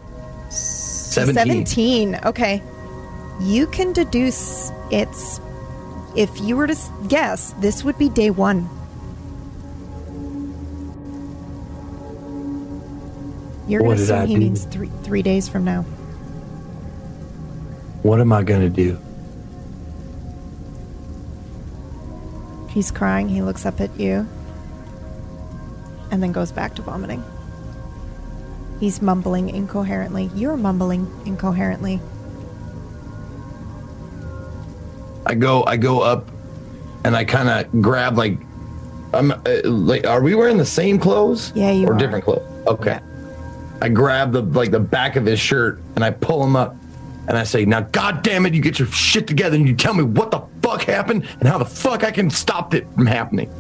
Seventeen. 0.49 1.67
17. 1.67 2.21
Okay. 2.25 2.63
You 3.43 3.67
can 3.67 3.93
deduce 3.93 4.71
it's. 4.91 5.39
If 6.17 6.41
you 6.41 6.57
were 6.57 6.67
to 6.67 6.77
guess, 7.09 7.53
this 7.61 7.85
would 7.85 7.99
be 7.99 8.09
day 8.09 8.31
one. 8.31 8.67
You're 13.69 13.83
What 13.83 13.97
going 13.97 13.99
to 13.99 14.07
did 14.07 14.11
I 14.13 14.19
assume 14.23 14.29
he 14.29 14.35
do? 14.35 14.41
means 14.41 14.65
three, 14.65 14.91
three 15.03 15.21
days 15.23 15.47
from 15.47 15.65
now. 15.65 15.85
What 18.07 18.21
am 18.21 18.33
I 18.33 18.45
gonna 18.45 18.69
do? 18.69 18.97
He's 22.71 22.93
crying. 22.93 23.29
He 23.29 23.43
looks 23.43 23.67
up 23.67 23.81
at 23.81 23.99
you 23.99 24.29
and 26.13 26.23
then 26.23 26.31
goes 26.31 26.53
back 26.53 26.77
to 26.77 26.83
vomiting. 26.83 27.25
He's 28.79 29.03
mumbling 29.03 29.49
incoherently. 29.49 30.31
You're 30.37 30.57
mumbling 30.57 31.11
incoherently. 31.27 32.01
I 35.27 35.35
go, 35.35 35.65
I 35.65 35.77
go 35.77 36.01
up, 36.01 36.31
and 37.03 37.17
I 37.17 37.25
kind 37.25 37.49
of 37.49 37.83
grab 37.83 38.17
like, 38.17 38.39
I'm 39.15 39.33
uh, 39.33 39.39
like, 39.65 40.07
are 40.07 40.23
we 40.23 40.37
wearing 40.37 40.59
the 40.59 40.65
same 40.65 41.01
clothes? 41.01 41.53
Yeah, 41.57 41.73
you 41.73 41.89
or 41.89 41.95
are. 41.95 41.99
different 41.99 42.25
clothes. 42.25 42.47
Okay. 42.69 43.01
I 43.83 43.89
grab 43.89 44.31
the 44.31 44.43
like 44.43 44.71
the 44.71 44.79
back 44.79 45.17
of 45.17 45.27
his 45.27 45.41
shirt 45.41 45.81
and 45.97 46.05
I 46.05 46.13
pull 46.13 46.45
him 46.45 46.55
up, 46.55 46.77
and 47.29 47.37
I 47.37 47.45
say, 47.45 47.65
"Now, 47.65 47.81
God 47.81 48.23
damn 48.23 48.47
it, 48.47 48.55
you 48.55 48.61
get 48.63 48.79
your 48.79 48.89
shit 48.89 49.27
together 49.27 49.57
and 49.57 49.67
you 49.67 49.75
tell 49.75 49.95
me 49.95 50.03
what 50.05 50.31
the 50.31 50.43
fuck 50.63 50.83
happened 50.83 51.25
and 51.41 51.49
how 51.49 51.59
the 51.59 51.65
fuck 51.65 52.05
I 52.05 52.11
can 52.11 52.31
stop 52.31 52.75
it 52.75 52.87
from 52.95 53.07
happening. 53.07 53.51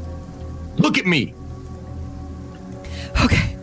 Look 0.78 0.98
at 0.98 1.06
me. 1.06 1.34
Okay. 3.24 3.56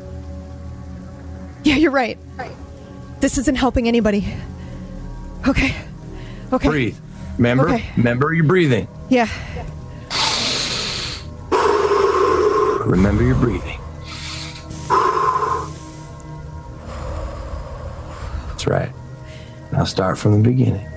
Yeah, 1.63 1.75
you're 1.75 1.91
right. 1.91 2.17
This 3.19 3.37
isn't 3.37 3.55
helping 3.55 3.87
anybody. 3.87 4.25
Okay. 5.47 5.75
Okay. 6.51 6.67
Breathe. 6.69 6.97
Remember, 7.37 7.69
Okay. 7.69 7.83
remember 7.97 8.33
your 8.33 8.43
breathing. 8.45 8.87
Yeah. 9.09 9.27
Remember 12.85 13.23
your 13.23 13.35
breathing. 13.35 13.79
That's 18.49 18.67
right. 18.67 18.91
Now 19.73 19.85
start 19.85 20.19
from 20.19 20.33
the 20.33 20.49
beginning. 20.49 20.87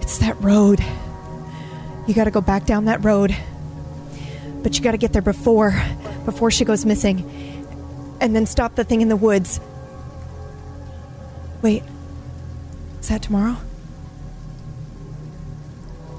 It's 0.00 0.16
that 0.16 0.34
road. 0.40 0.82
You 2.06 2.14
got 2.14 2.24
to 2.24 2.30
go 2.30 2.40
back 2.40 2.64
down 2.64 2.86
that 2.86 3.04
road. 3.04 3.36
But 4.62 4.78
you 4.78 4.82
got 4.82 4.92
to 4.92 4.96
get 4.96 5.12
there 5.12 5.20
before 5.20 5.78
before 6.24 6.50
she 6.50 6.64
goes 6.64 6.86
missing. 6.86 7.20
And 8.18 8.34
then 8.34 8.46
stop 8.46 8.76
the 8.76 8.84
thing 8.84 9.02
in 9.02 9.10
the 9.10 9.16
woods. 9.16 9.60
Wait. 11.60 11.82
Is 13.00 13.08
that 13.10 13.20
tomorrow? 13.20 13.58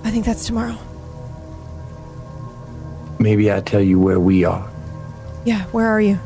I 0.04 0.12
think 0.12 0.26
that's 0.26 0.46
tomorrow. 0.46 0.78
Maybe 3.18 3.52
I 3.52 3.62
tell 3.62 3.82
you 3.82 4.00
where 4.00 4.20
we 4.20 4.46
are. 4.46 4.70
Yeah, 5.44 5.64
where 5.72 5.88
are 5.88 6.00
you? 6.00 6.20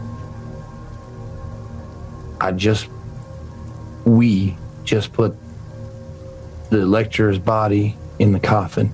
I 2.41 2.51
just, 2.51 2.87
we 4.03 4.57
just 4.83 5.13
put 5.13 5.35
the 6.71 6.85
lecturer's 6.85 7.37
body 7.37 7.95
in 8.19 8.31
the 8.31 8.39
coffin. 8.39 8.91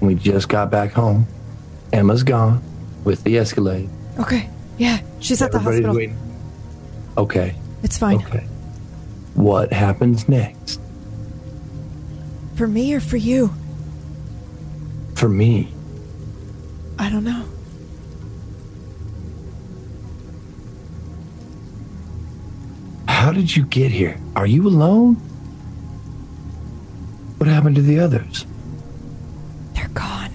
We 0.00 0.14
just 0.14 0.48
got 0.48 0.70
back 0.70 0.92
home. 0.92 1.26
Emma's 1.92 2.22
gone 2.22 2.62
with 3.04 3.24
the 3.24 3.38
Escalade. 3.38 3.88
Okay. 4.20 4.48
Yeah, 4.78 5.00
she's 5.20 5.42
at 5.42 5.50
the 5.52 5.58
Everybody's 5.58 5.84
hospital. 5.86 5.96
waiting. 5.96 6.18
Okay, 7.18 7.56
It's 7.82 7.96
fine. 7.98 8.16
okay. 8.24 8.46
What 9.34 9.72
happens 9.72 10.28
next? 10.28 10.80
For 12.56 12.66
me 12.68 12.92
or 12.94 13.00
for 13.00 13.16
you? 13.16 13.52
For 15.14 15.28
me, 15.28 15.72
I 16.98 17.08
don't 17.10 17.24
know. 17.24 17.46
How 23.26 23.32
did 23.32 23.56
you 23.56 23.64
get 23.64 23.90
here? 23.90 24.16
Are 24.36 24.46
you 24.46 24.68
alone? 24.68 25.14
What 27.38 27.48
happened 27.48 27.74
to 27.74 27.82
the 27.82 27.98
others? 27.98 28.46
They're 29.74 29.88
gone. 29.88 30.30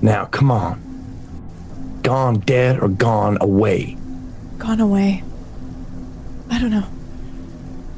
Now, 0.00 0.24
come 0.24 0.50
on. 0.50 0.80
Gone 2.02 2.38
dead 2.38 2.80
or 2.80 2.88
gone 2.88 3.36
away? 3.42 3.98
Gone 4.56 4.80
away. 4.80 5.22
I 6.48 6.58
don't 6.58 6.70
know. 6.70 6.86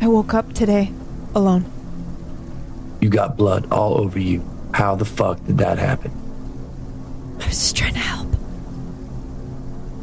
I 0.01 0.09
woke 0.09 0.34
up 0.34 0.52
today 0.55 0.90
Alone. 1.32 1.64
You 3.01 3.09
got 3.09 3.36
blood 3.36 3.70
all 3.70 4.01
over 4.01 4.18
you. 4.18 4.43
How 4.74 4.97
the 4.97 5.05
fuck 5.05 5.39
did 5.47 5.59
that 5.59 5.78
happen? 5.78 6.10
I 7.40 7.47
was 7.47 7.56
just 7.56 7.76
trying 7.76 7.94
to 7.94 8.01
help. 8.01 8.26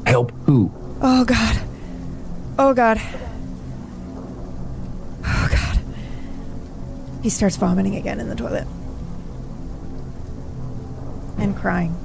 Help 0.08 0.32
who? 0.46 0.72
Oh 1.02 1.24
god. 1.24 1.62
Oh 2.58 2.74
god. 2.74 3.00
Oh 5.26 5.48
god. 5.50 5.80
He 7.24 7.30
starts 7.30 7.56
vomiting 7.56 7.96
again 7.96 8.20
in 8.20 8.28
the 8.28 8.36
toilet. 8.36 8.68
And 11.38 11.56
crying. 11.56 11.96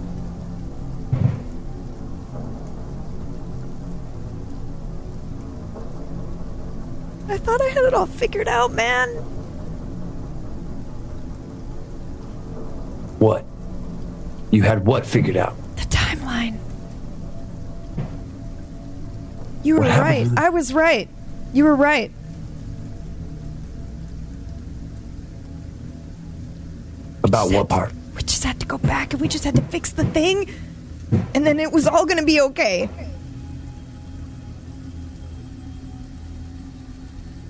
I 7.28 7.36
thought 7.38 7.60
I 7.60 7.68
had 7.70 7.84
it 7.84 7.94
all 7.94 8.06
figured 8.06 8.46
out, 8.46 8.72
man. 8.72 9.08
What? 13.18 13.44
You 14.52 14.62
had 14.62 14.86
what 14.86 15.04
figured 15.04 15.36
out? 15.36 15.56
You 19.64 19.76
were 19.76 19.80
right. 19.80 20.28
I 20.36 20.50
was 20.50 20.72
right. 20.72 21.08
You 21.52 21.64
were 21.64 21.74
right. 21.74 22.12
About 27.24 27.50
what 27.50 27.68
part? 27.68 27.92
We 28.14 28.22
just 28.22 28.44
had 28.44 28.60
to 28.60 28.66
go 28.66 28.76
back 28.78 29.12
and 29.14 29.20
we 29.20 29.26
just 29.26 29.44
had 29.44 29.56
to 29.56 29.62
fix 29.62 29.90
the 29.92 30.04
thing. 30.04 30.50
And 31.34 31.46
then 31.46 31.58
it 31.58 31.72
was 31.72 31.86
all 31.86 32.04
going 32.04 32.18
to 32.18 32.24
be 32.24 32.40
okay. 32.42 32.88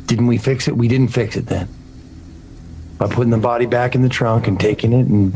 Didn't 0.07 0.29
we 0.29 0.39
fix 0.39 0.69
it? 0.69 0.77
We 0.77 0.87
didn't 0.87 1.09
fix 1.09 1.37
it 1.37 1.47
then. 1.47 1.69
By 2.99 3.09
putting 3.09 3.31
the 3.31 3.39
body 3.39 3.67
back 3.67 3.97
in 3.97 4.03
the 4.03 4.09
trunk 4.09 4.47
and 4.47 4.61
taking 4.61 4.93
it 4.93 5.07
and 5.07 5.35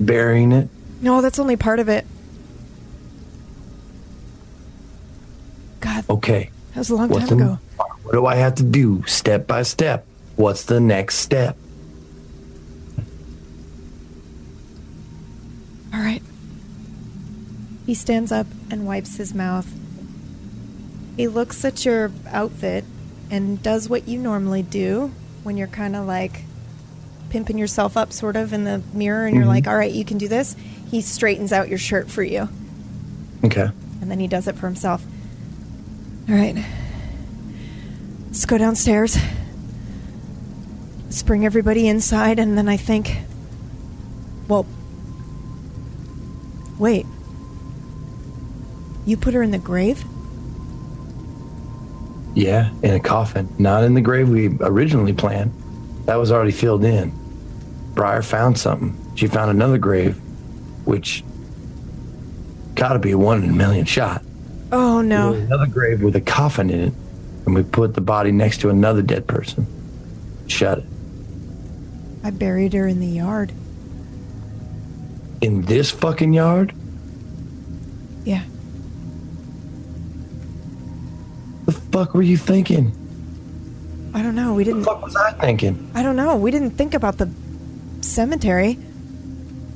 burying 0.00 0.52
it. 0.52 0.70
No, 1.02 1.20
that's 1.20 1.38
only 1.38 1.56
part 1.56 1.80
of 1.80 1.90
it. 1.90 2.06
God, 5.80 6.03
Okay. 6.14 6.50
that 6.70 6.78
was 6.78 6.90
a 6.90 6.94
long 6.94 7.08
time 7.08 7.26
the, 7.26 7.34
ago. 7.34 7.58
what 8.04 8.12
do 8.12 8.24
I 8.24 8.36
have 8.36 8.54
to 8.56 8.62
do 8.62 9.02
step 9.06 9.48
by 9.48 9.62
step? 9.62 10.06
What's 10.36 10.62
the 10.64 10.78
next 10.78 11.16
step? 11.16 11.56
All 15.92 16.00
right. 16.00 16.22
He 17.86 17.94
stands 17.94 18.30
up 18.30 18.46
and 18.70 18.86
wipes 18.86 19.16
his 19.16 19.34
mouth. 19.34 19.68
He 21.16 21.26
looks 21.26 21.64
at 21.64 21.84
your 21.84 22.12
outfit 22.28 22.84
and 23.30 23.60
does 23.62 23.88
what 23.88 24.06
you 24.06 24.18
normally 24.18 24.62
do 24.62 25.12
when 25.42 25.56
you're 25.56 25.66
kind 25.66 25.96
of 25.96 26.06
like 26.06 26.42
pimping 27.30 27.58
yourself 27.58 27.96
up, 27.96 28.12
sort 28.12 28.36
of, 28.36 28.52
in 28.52 28.62
the 28.62 28.82
mirror, 28.92 29.26
and 29.26 29.34
you're 29.34 29.42
mm-hmm. 29.42 29.50
like, 29.50 29.66
all 29.66 29.76
right, 29.76 29.90
you 29.90 30.04
can 30.04 30.18
do 30.18 30.28
this. 30.28 30.54
He 30.90 31.00
straightens 31.00 31.52
out 31.52 31.68
your 31.68 31.78
shirt 31.78 32.08
for 32.08 32.22
you, 32.22 32.48
Okay. 33.42 33.68
and 34.00 34.08
then 34.08 34.20
he 34.20 34.28
does 34.28 34.46
it 34.46 34.54
for 34.54 34.66
himself. 34.68 35.04
All 36.28 36.34
right. 36.34 36.56
Let's 38.26 38.46
go 38.46 38.56
downstairs. 38.56 39.18
Let's 41.04 41.22
bring 41.22 41.44
everybody 41.44 41.86
inside, 41.86 42.38
and 42.38 42.56
then 42.56 42.68
I 42.68 42.76
think. 42.76 43.18
Well, 44.48 44.66
wait. 46.78 47.06
You 49.06 49.16
put 49.16 49.34
her 49.34 49.42
in 49.42 49.50
the 49.50 49.58
grave? 49.58 50.04
Yeah, 52.34 52.70
in 52.82 52.94
a 52.94 53.00
coffin. 53.00 53.48
Not 53.58 53.84
in 53.84 53.94
the 53.94 54.00
grave 54.00 54.28
we 54.28 54.56
originally 54.60 55.12
planned. 55.12 55.52
That 56.06 56.16
was 56.16 56.32
already 56.32 56.52
filled 56.52 56.84
in. 56.84 57.12
Briar 57.94 58.22
found 58.22 58.58
something. 58.58 58.96
She 59.14 59.26
found 59.26 59.50
another 59.50 59.78
grave, 59.78 60.16
which 60.84 61.22
gotta 62.74 62.98
be 62.98 63.12
a 63.12 63.18
one 63.18 63.44
in 63.44 63.50
a 63.50 63.52
million 63.52 63.84
shot. 63.84 64.22
Oh 64.74 65.00
no. 65.02 65.34
Another 65.34 65.68
grave 65.68 66.02
with 66.02 66.16
a 66.16 66.20
coffin 66.20 66.68
in 66.68 66.80
it, 66.80 66.92
and 67.46 67.54
we 67.54 67.62
put 67.62 67.94
the 67.94 68.00
body 68.00 68.32
next 68.32 68.60
to 68.62 68.70
another 68.70 69.02
dead 69.02 69.24
person. 69.28 69.68
Shut 70.48 70.78
it. 70.78 70.84
I 72.24 72.30
buried 72.30 72.72
her 72.72 72.88
in 72.88 72.98
the 72.98 73.06
yard. 73.06 73.52
In 75.40 75.62
this 75.62 75.92
fucking 75.92 76.32
yard? 76.32 76.74
Yeah. 78.24 78.42
The 81.66 81.72
fuck 81.72 82.12
were 82.12 82.22
you 82.22 82.36
thinking? 82.36 82.90
I 84.12 84.22
don't 84.22 84.34
know. 84.34 84.54
We 84.54 84.64
didn't. 84.64 84.82
fuck 84.82 85.04
was 85.04 85.14
I 85.14 85.34
thinking? 85.34 85.88
I 85.94 86.02
don't 86.02 86.16
know. 86.16 86.34
We 86.34 86.50
didn't 86.50 86.72
think 86.72 86.94
about 86.94 87.18
the 87.18 87.30
cemetery. 88.00 88.76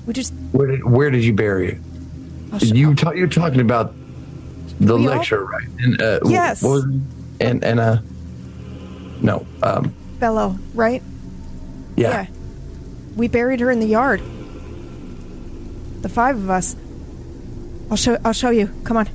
We 0.07 0.13
just. 0.13 0.35
Where 0.51 0.67
did 0.67 0.85
where 0.85 1.11
did 1.11 1.23
you 1.23 1.35
bury 1.35 1.69
it? 2.53 2.63
You 2.65 2.97
ta- 2.97 3.13
you're 3.13 3.29
talking 3.29 3.61
about 3.61 3.95
the 4.81 4.97
We 4.97 5.07
lecture, 5.09 5.45
right? 5.45 5.67
And, 5.81 6.01
uh, 6.03 6.21
Yes. 6.27 6.63
what 6.63 6.71
was 6.71 6.85
it? 6.85 7.01
and 7.41 7.65
and 7.65 7.81
uh, 7.81 7.99
no, 9.21 9.47
um, 9.63 9.95
Bello, 10.19 10.57
right? 10.75 11.03
yeah. 11.97 12.27
We 13.17 13.27
buried 13.29 13.59
her 13.61 13.71
in 13.71 13.81
the 13.81 13.87
yard. 13.87 14.23
The 16.03 16.09
five 16.09 16.37
of 16.37 16.49
us. 16.51 16.77
I'll 17.91 17.97
show. 17.97 18.17
I'll 18.25 18.33
show 18.33 18.51
you. 18.51 18.69
Come 18.85 18.97
on. 18.97 19.09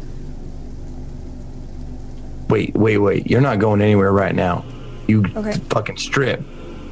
Wait, 2.50 2.74
wait, 2.76 2.98
wait. 2.98 3.28
You're 3.30 3.42
not 3.42 3.60
going 3.60 3.82
anywhere 3.82 4.12
right 4.12 4.36
now. 4.36 4.66
You 5.08 5.24
Okay. 5.36 5.54
fucking 5.70 5.98
strip. 5.98 6.42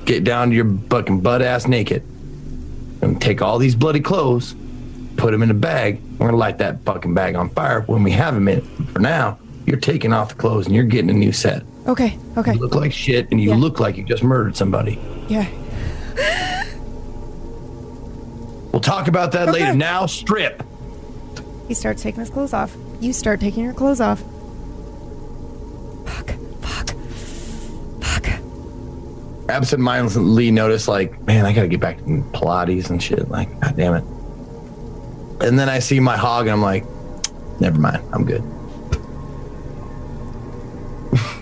Get 0.06 0.24
down 0.24 0.50
to 0.50 0.56
your 0.56 0.78
fucking 0.90 1.22
butt 1.22 1.42
ass 1.42 1.68
naked. 1.68 2.04
And 3.02 3.20
take 3.22 3.42
all 3.42 3.58
these 3.58 3.76
bloody 3.76 4.00
clothes, 4.00 4.56
put 5.18 5.32
them 5.32 5.44
in 5.44 5.52
a 5.52 5.56
bag. 5.56 6.02
We're 6.18 6.28
gonna 6.28 6.38
light 6.38 6.58
that 6.60 6.84
fucking 6.86 7.14
bag 7.14 7.36
on 7.36 7.50
fire 7.50 7.82
when 7.82 8.04
we 8.04 8.12
have 8.12 8.34
them 8.34 8.48
in. 8.48 8.62
For 8.88 9.00
now, 9.00 9.38
you're 9.66 9.80
taking 9.80 10.14
off 10.14 10.30
the 10.30 10.36
clothes 10.36 10.66
and 10.68 10.76
you're 10.76 10.84
getting 10.86 11.10
a 11.10 11.14
new 11.14 11.32
set. 11.32 11.64
Okay. 11.88 12.18
Okay. 12.38 12.54
You 12.54 12.60
look 12.60 12.76
like 12.76 12.92
shit 12.92 13.28
and 13.32 13.42
you 13.42 13.50
Yeah. 13.50 13.56
look 13.56 13.80
like 13.80 13.98
you 13.98 14.04
just 14.04 14.24
murdered 14.24 14.56
somebody. 14.56 15.00
Yeah. 15.28 15.48
We'll 18.72 18.80
talk 18.82 19.08
about 19.08 19.32
that 19.34 19.50
Okay. 19.50 19.60
later. 19.60 19.74
Now, 19.76 20.06
strip. 20.06 20.64
He 21.68 21.74
starts 21.74 22.02
taking 22.02 22.20
his 22.22 22.30
clothes 22.30 22.54
off. 22.54 22.76
You 23.00 23.14
start 23.14 23.40
taking 23.40 23.64
your 23.64 23.74
clothes 23.74 24.00
off. 24.02 24.24
Fuck. 26.06 26.34
Fuck. 26.62 26.92
Fuck. 28.02 28.28
absentmindedly 29.50 30.52
notice 30.52 30.88
like, 30.88 31.22
man, 31.26 31.46
I 31.46 31.52
gotta 31.52 31.68
get 31.68 31.80
back 31.82 31.98
to 31.98 32.04
Pilates 32.34 32.90
and 32.90 33.02
shit. 33.04 33.30
Like, 33.30 33.60
god 33.60 33.76
damn 33.76 33.96
it. 33.96 34.04
And 35.42 35.58
then 35.58 35.70
I 35.70 35.80
see 35.80 36.00
my 36.00 36.18
hog 36.18 36.48
and 36.48 36.54
I'm 36.54 36.62
like, 36.62 36.86
never 37.60 37.80
mind, 37.80 38.04
I'm 38.14 38.26
good. 38.26 38.42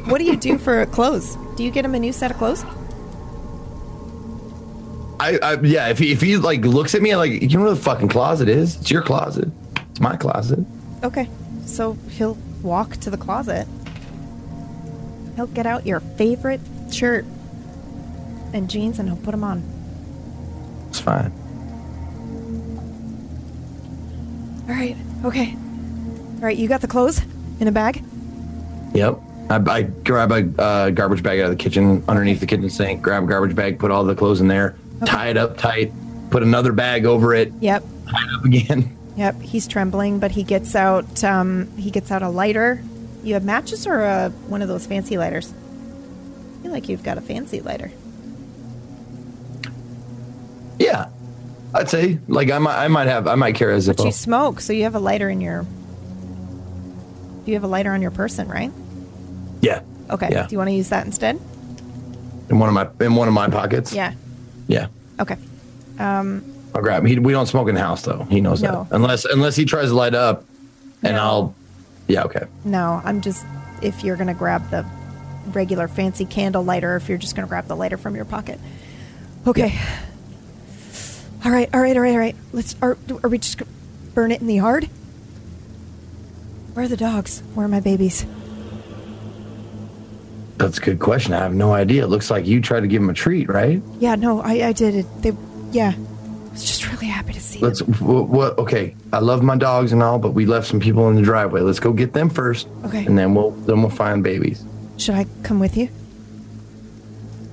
What 0.10 0.18
do 0.18 0.24
you 0.24 0.38
do 0.38 0.58
for 0.58 0.86
clothes? 0.88 1.38
Do 1.56 1.64
you 1.64 1.72
get 1.72 1.86
him 1.86 1.94
a 1.94 2.00
new 2.00 2.14
set 2.14 2.32
of 2.32 2.38
clothes? 2.38 2.64
I, 5.20 5.38
I 5.44 5.60
yeah, 5.62 5.90
if 5.90 6.00
he 6.00 6.12
if 6.14 6.22
he 6.22 6.38
like 6.38 6.62
looks 6.62 6.96
at 6.96 7.02
me 7.02 7.16
like, 7.16 7.42
you 7.42 7.58
know 7.58 7.66
where 7.66 7.74
the 7.74 7.82
fucking 7.82 8.08
closet 8.08 8.48
is? 8.48 8.78
It's 8.78 8.90
your 8.90 9.02
closet. 9.02 9.50
It's 9.92 10.00
my 10.00 10.16
closet. 10.16 10.60
Okay. 11.04 11.30
So 11.66 11.94
he'll 12.10 12.38
walk 12.64 12.98
to 12.98 13.10
the 13.10 13.18
closet. 13.18 13.68
He'll 15.36 15.48
get 15.48 15.66
out 15.66 15.86
your 15.86 16.00
favorite 16.00 16.62
shirt 16.92 17.26
and 18.54 18.70
jeans 18.70 18.98
and 18.98 19.08
he'll 19.08 19.18
put 19.18 19.32
them 19.32 19.44
on. 19.44 19.64
It's 20.90 21.00
fine. 21.00 21.32
All 24.70 24.76
right. 24.76 24.96
Okay. 25.26 25.54
All 25.56 26.42
right. 26.42 26.56
You 26.58 26.68
got 26.68 26.82
the 26.82 26.88
clothes 26.88 27.22
in 27.60 27.68
a 27.68 27.72
bag? 27.72 28.04
Yep. 28.94 29.20
I, 29.50 29.56
I 29.56 29.82
grab 29.82 30.32
a 30.32 30.62
uh, 30.62 30.90
garbage 30.92 31.24
bag 31.24 31.40
out 31.40 31.46
of 31.46 31.52
the 31.52 31.56
kitchen 31.64 32.04
underneath 32.08 32.40
the 32.40 32.46
kitchen 32.46 32.70
sink, 32.70 33.02
grab 33.02 33.24
a 33.24 33.28
garbage 33.28 33.56
bag, 33.56 33.80
put 33.80 33.90
all 33.90 34.04
the 34.04 34.16
clothes 34.16 34.42
in 34.42 34.48
there, 34.48 34.76
tie 35.06 35.30
it 35.30 35.38
up 35.38 35.58
tight, 35.58 35.92
put 36.30 36.44
another 36.44 36.72
bag 36.72 37.06
over 37.06 37.34
it, 37.34 37.52
Yep. 37.60 37.84
tie 38.12 38.24
it 38.24 38.36
up 38.38 38.46
again. 38.46 38.96
Yep. 39.18 39.42
He's 39.42 39.68
trembling, 39.68 40.20
but 40.20 40.32
he 40.32 40.44
gets 40.44 40.76
out. 40.76 41.26
Um, 41.26 41.68
he 41.76 41.92
gets 41.92 42.10
out 42.10 42.22
a 42.22 42.30
lighter. 42.30 42.82
You 43.22 43.34
have 43.34 43.44
matches 43.44 43.86
or 43.86 44.00
a, 44.00 44.30
one 44.48 44.62
of 44.62 44.70
those 44.70 44.86
fancy 44.86 45.18
lighters? 45.18 45.52
I 45.52 46.64
feel 46.64 46.72
like 46.72 46.88
you've 46.88 47.04
got 47.04 47.18
a 47.18 47.22
fancy 47.22 47.60
lighter. 47.60 47.92
Yeah. 50.78 51.10
I'd 51.74 51.90
say 51.90 52.20
like 52.28 52.50
I 52.52 52.58
might 52.58 52.78
I 52.84 52.88
might 52.88 53.08
have 53.08 53.28
I 53.28 53.36
might 53.36 53.56
carry 53.56 53.78
a 53.78 53.82
But 53.82 54.00
you 54.04 54.12
smoke, 54.12 54.60
so 54.62 54.74
you 54.74 54.84
have 54.84 54.96
a 54.96 55.00
lighter 55.00 55.30
in 55.30 55.42
your. 55.42 55.66
You 57.46 57.54
have 57.56 57.64
a 57.64 57.68
lighter 57.68 57.92
on 57.92 58.02
your 58.02 58.12
person, 58.12 58.48
right? 58.48 58.72
Yeah. 59.62 59.82
Okay. 60.10 60.30
Yeah. 60.32 60.48
Do 60.48 60.54
you 60.54 60.58
want 60.58 60.70
to 60.70 60.74
use 60.76 60.90
that 60.90 61.06
instead? 61.06 61.40
In 62.50 62.58
one 62.60 62.70
of 62.70 62.74
my 62.76 63.06
in 63.06 63.16
one 63.16 63.28
of 63.28 63.34
my 63.34 63.50
pockets. 63.50 63.94
Yeah. 63.94 64.14
Yeah. 64.68 64.88
Okay. 65.20 65.38
Um, 66.00 66.44
I'll 66.74 66.82
grab 66.82 67.02
him. 67.04 67.08
He, 67.08 67.20
we 67.20 67.32
don't 67.34 67.46
smoke 67.48 67.68
in 67.70 67.76
the 67.76 67.82
house 67.82 68.02
though. 68.04 68.24
He 68.30 68.42
knows 68.42 68.62
No. 68.62 68.88
that. 68.90 68.96
Unless 68.96 69.26
unless 69.26 69.56
he 69.56 69.66
tries 69.66 69.90
to 69.90 69.96
light 69.96 70.16
up 70.16 70.44
and 71.04 71.16
No. 71.16 71.22
I'll 71.22 71.56
Yeah, 72.08 72.24
okay. 72.24 72.46
no, 72.66 73.02
I'm 73.04 73.22
just 73.22 73.46
if 73.82 74.04
you're 74.04 74.16
gonna 74.16 74.34
grab 74.34 74.70
the 74.70 74.86
regular 75.48 75.88
fancy 75.88 76.26
candle 76.26 76.64
lighter 76.64 76.96
if 76.96 77.10
you're 77.10 77.18
just 77.18 77.36
going 77.36 77.46
to 77.46 77.50
grab 77.50 77.66
the 77.68 77.76
lighter 77.76 77.98
from 77.98 78.16
your 78.16 78.26
pocket. 78.26 78.60
Okay. 79.48 79.80
All 81.46 81.52
right, 81.52 81.70
all 81.74 81.80
right, 81.82 81.96
all 81.96 82.02
right, 82.04 82.12
all 82.14 82.18
right. 82.20 82.36
Let's. 82.52 82.76
Are, 82.82 82.98
are 83.24 83.30
we 83.30 83.38
just 83.38 83.58
gonna 83.58 83.72
burn 84.14 84.32
it 84.32 84.42
in 84.42 84.48
the 84.48 84.56
yard? 84.56 84.86
Where 86.74 86.86
are 86.86 86.90
the 86.90 86.98
dogs? 86.98 87.42
Where 87.54 87.66
are 87.66 87.70
my 87.70 87.80
babies? 87.80 88.26
That's 90.58 90.78
a 90.78 90.82
good 90.82 91.00
question. 91.00 91.34
I 91.34 91.40
have 91.40 91.54
no 91.54 91.74
idea. 91.74 92.04
It 92.04 92.08
looks 92.08 92.30
like 92.30 92.46
you 92.46 92.60
tried 92.62 92.82
to 92.82 92.88
give 92.88 93.02
him 93.02 93.10
a 93.10 93.14
treat, 93.14 93.48
right? 93.48 93.82
Yeah, 94.00 94.16
no, 94.16 94.42
I, 94.42 94.68
I 94.68 94.72
did 94.74 94.94
it. 94.96 95.06
They, 95.22 95.32
yeah. 95.72 95.94
I 95.96 96.52
was 96.52 96.66
just 96.66 96.92
really 96.92 97.06
happy 97.08 97.32
to 97.34 97.40
see 97.40 97.60
Let's. 97.60 97.80
them. 97.80 97.94
What? 97.94 98.58
Okay. 98.58 98.96
I 99.14 99.20
love 99.20 99.42
my 99.42 99.56
dogs 99.56 99.94
and 99.94 100.04
all, 100.04 100.20
but 100.20 100.32
we 100.32 100.46
left 100.46 100.68
some 100.68 100.82
people 100.82 101.08
in 101.10 101.16
the 101.16 101.22
driveway. 101.22 101.62
Let's 101.62 101.80
go 101.80 101.94
get 101.94 102.12
them 102.12 102.30
first. 102.30 102.68
Okay. 102.84 103.06
And 103.06 103.18
then 103.18 103.34
we'll 103.34 103.52
then 103.52 103.82
we'll 103.82 103.90
find 103.90 104.22
babies. 104.22 104.64
Should 104.98 105.16
I 105.16 105.26
come 105.44 105.60
with 105.60 105.78
you? 105.78 105.88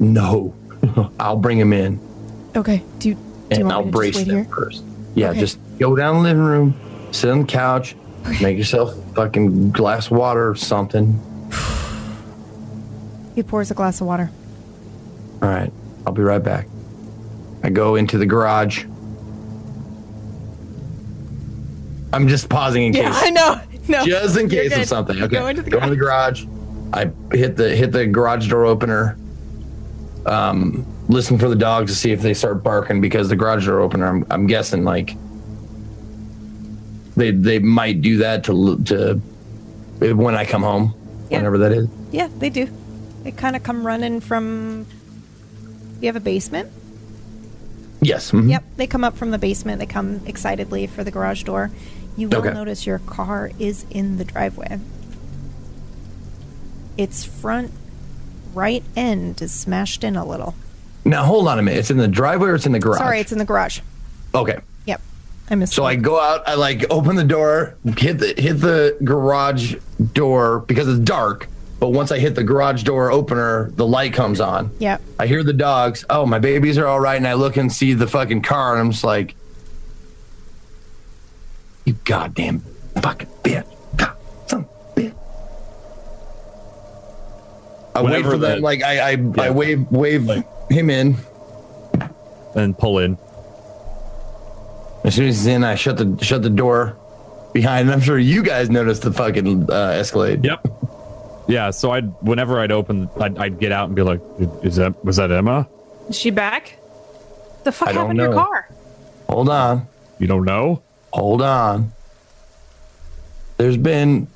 No, 0.01 0.55
I'll 1.21 1.37
bring 1.39 1.59
them 1.59 1.73
in, 1.73 2.01
Okay. 2.57 2.83
Do 2.99 3.11
you 3.11 3.19
and 3.51 3.71
I'll 3.73 3.85
brace 3.85 4.17
them 4.25 4.37
here? 4.37 4.45
first. 4.47 4.83
Yeah, 5.15 5.31
Okay. 5.31 5.41
just 5.41 5.59
go 5.79 5.95
down 5.97 6.17
the 6.17 6.23
living 6.23 6.43
room, 6.43 6.75
sit 7.13 7.31
on 7.31 7.41
the 7.43 7.47
couch, 7.47 7.97
make 8.41 8.59
yourself 8.59 8.93
a 8.97 9.15
fucking 9.15 9.71
glass 9.73 10.07
of 10.07 10.13
water 10.17 10.51
or 10.51 10.55
something. 10.57 11.19
He 13.35 13.43
pours 13.43 13.71
a 13.71 13.75
glass 13.75 14.01
of 14.01 14.07
water. 14.07 14.31
All 15.43 15.49
right, 15.49 15.73
I'll 16.07 16.13
be 16.13 16.23
right 16.23 16.43
back. 16.43 16.67
I 17.63 17.71
go 17.71 17.97
into 17.97 18.17
the 18.19 18.27
garage. 18.27 18.85
I'm 22.13 22.29
just 22.29 22.49
pausing 22.49 22.85
in 22.85 22.93
Yeah, 22.95 23.11
case. 23.11 23.23
I 23.25 23.31
know. 23.31 23.61
No. 23.89 24.05
just 24.05 24.39
in 24.39 24.49
case 24.49 24.77
of 24.77 24.85
something. 24.87 25.23
Okay, 25.23 25.37
Go 25.37 25.47
into 25.49 25.63
the 25.63 25.71
the 25.79 25.97
garage. 25.97 26.45
I 26.93 27.11
hit 27.33 27.57
the 27.57 27.75
hit 27.77 27.93
the 27.93 28.07
garage 28.07 28.49
door 28.49 28.65
opener. 28.65 29.17
Um, 30.25 30.87
listen 31.09 31.39
for 31.39 31.49
the 31.49 31.57
dogs 31.57 31.91
to 31.93 31.97
see 31.97 32.13
if 32.13 32.21
they 32.23 32.35
start 32.35 32.63
barking 32.63 33.01
because 33.01 33.29
the 33.29 33.37
garage 33.37 33.67
door 33.67 33.81
opener. 33.81 34.07
I'm, 34.07 34.27
I'm 34.31 34.47
guessing 34.47 34.85
like 34.85 35.17
they 37.17 37.31
they 37.31 37.59
might 37.59 38.03
do 38.03 38.19
that 38.19 38.45
to 38.45 38.77
to 38.85 39.21
when 40.15 40.35
I 40.35 40.45
come 40.45 40.63
home, 40.63 40.95
Yeah. 41.31 41.39
whenever 41.39 41.59
that 41.59 41.73
is. 41.73 41.89
Yeah, 42.13 42.29
they 42.39 42.51
do. 42.51 42.69
They 43.23 43.31
kind 43.33 43.57
of 43.57 43.63
come 43.63 43.87
running 43.87 44.21
from. 44.21 44.87
You 46.01 46.07
have 46.09 46.17
a 46.17 46.21
basement? 46.21 46.71
Yes. 48.03 48.31
mhm. 48.31 48.51
Yep, 48.51 48.65
they 48.77 48.87
come 48.87 49.03
up 49.05 49.17
from 49.17 49.31
the 49.31 49.39
basement. 49.39 49.79
They 49.81 49.87
come 49.87 50.21
excitedly 50.27 50.87
for 50.87 51.03
the 51.03 51.11
garage 51.11 51.43
door. 51.45 51.71
You 52.17 52.29
will 52.29 52.39
Okay. 52.39 52.53
notice 52.53 52.87
your 52.87 52.99
car 53.01 53.51
is 53.59 53.87
in 53.91 54.19
the 54.19 54.25
driveway. 54.25 54.79
Its 56.99 57.25
front 57.25 57.73
right 58.55 58.83
end 58.95 59.41
is 59.43 59.53
smashed 59.53 60.05
in 60.05 60.15
a 60.17 60.25
little. 60.27 60.55
Now 61.07 61.25
hold 61.25 61.47
on 61.49 61.59
a 61.59 61.63
minute. 61.63 61.79
It's 61.79 61.91
in 61.91 61.97
the 61.99 62.09
driveway 62.09 62.49
or 62.51 62.55
it's 62.57 62.67
in 62.67 62.73
the 62.73 62.79
garage? 62.81 62.99
Sorry, 62.99 63.21
it's 63.21 63.33
in 63.33 63.39
the 63.39 63.45
garage. 63.45 63.81
okay. 64.35 64.59
Yep, 64.87 65.01
I 65.51 65.55
missed. 65.55 65.73
So 65.73 65.85
I 65.85 65.95
go 65.97 66.21
out, 66.21 66.47
I 66.49 66.55
like 66.55 66.85
open 66.91 67.17
the 67.17 67.25
door, 67.25 67.77
hit 67.97 68.19
the 68.19 68.35
hit 68.37 68.55
the 68.55 68.97
garage 69.05 69.77
door 70.15 70.61
because 70.61 70.89
it's 70.89 70.99
dark. 71.01 71.49
But 71.79 71.91
once 71.91 72.11
I 72.11 72.19
hit 72.19 72.35
the 72.35 72.43
garage 72.43 72.83
door 72.85 73.13
opener, 73.13 73.71
the 73.73 73.87
light 73.87 74.15
comes 74.15 74.41
on. 74.41 74.71
Yep. 74.79 75.01
I 75.19 75.27
hear 75.27 75.43
the 75.45 75.53
dogs. 75.53 76.05
Oh, 76.09 76.25
my 76.27 76.39
babies 76.39 76.79
are 76.79 76.87
all 76.87 76.99
right, 76.99 77.17
and 77.17 77.29
I 77.29 77.35
look 77.35 77.57
and 77.59 77.71
see 77.73 77.93
the 77.93 78.07
fucking 78.07 78.43
car, 78.43 78.73
and 78.73 78.81
I'm 78.81 78.91
just 78.93 79.05
like, 79.05 79.35
"You 81.85 81.95
goddamn 82.05 82.63
fucking 83.01 83.29
bitch, 83.45 83.67
God, 83.97 84.17
son 84.47 84.61
of 84.61 84.95
bitch." 84.97 85.15
I 87.95 88.03
wait 88.03 88.05
Whenever 88.05 88.31
for 88.33 88.39
them, 88.39 88.57
the- 88.59 88.65
like 88.65 88.83
I 88.83 88.99
I, 88.99 89.11
I 89.11 89.13
Yeah. 89.47 89.51
wave 89.51 89.91
wave 89.93 90.31
him 90.71 90.91
in. 90.91 91.17
and 92.55 92.77
pull 92.79 92.99
in. 93.01 93.19
As 95.05 95.15
soon 95.15 95.29
as 95.29 95.37
he's 95.37 95.47
in, 95.47 95.63
I 95.63 95.75
shut 95.75 95.99
the 95.99 96.17
shut 96.25 96.43
the 96.43 96.51
door 96.51 96.97
behind. 97.53 97.83
And 97.89 97.93
I'm 97.93 98.01
sure 98.01 98.19
you 98.19 98.43
guys 98.43 98.71
noticed 98.71 99.03
the 99.03 99.13
fucking 99.13 99.71
uh, 99.71 99.75
Escalade. 99.95 100.45
Yep. 100.45 100.67
Yeah. 101.49 101.71
So 101.71 101.93
I'd 101.93 102.11
whenever 102.23 102.59
I'd 102.61 102.73
open, 102.73 103.09
I'd, 103.21 103.39
I'd 103.39 103.59
get 103.61 103.73
out 103.73 103.87
and 103.87 103.95
be 103.95 104.03
like, 104.03 104.21
"Is 104.63 104.77
that 104.77 105.05
was 105.05 105.17
that 105.17 105.31
Emma? 105.31 105.69
Is 106.09 106.17
she 106.19 106.31
back? 106.31 106.79
The 107.65 107.73
fuck 107.73 107.89
I 107.89 107.93
don't 107.93 108.03
happened 108.03 108.19
to 108.21 108.25
your 108.25 108.35
car? 108.35 108.69
Hold 109.29 109.49
on, 109.49 109.87
You 110.19 110.27
don't 110.27 110.45
know? 110.45 110.83
hold 111.13 111.43
on. 111.43 111.93
There's 113.57 113.77
been 113.77 114.29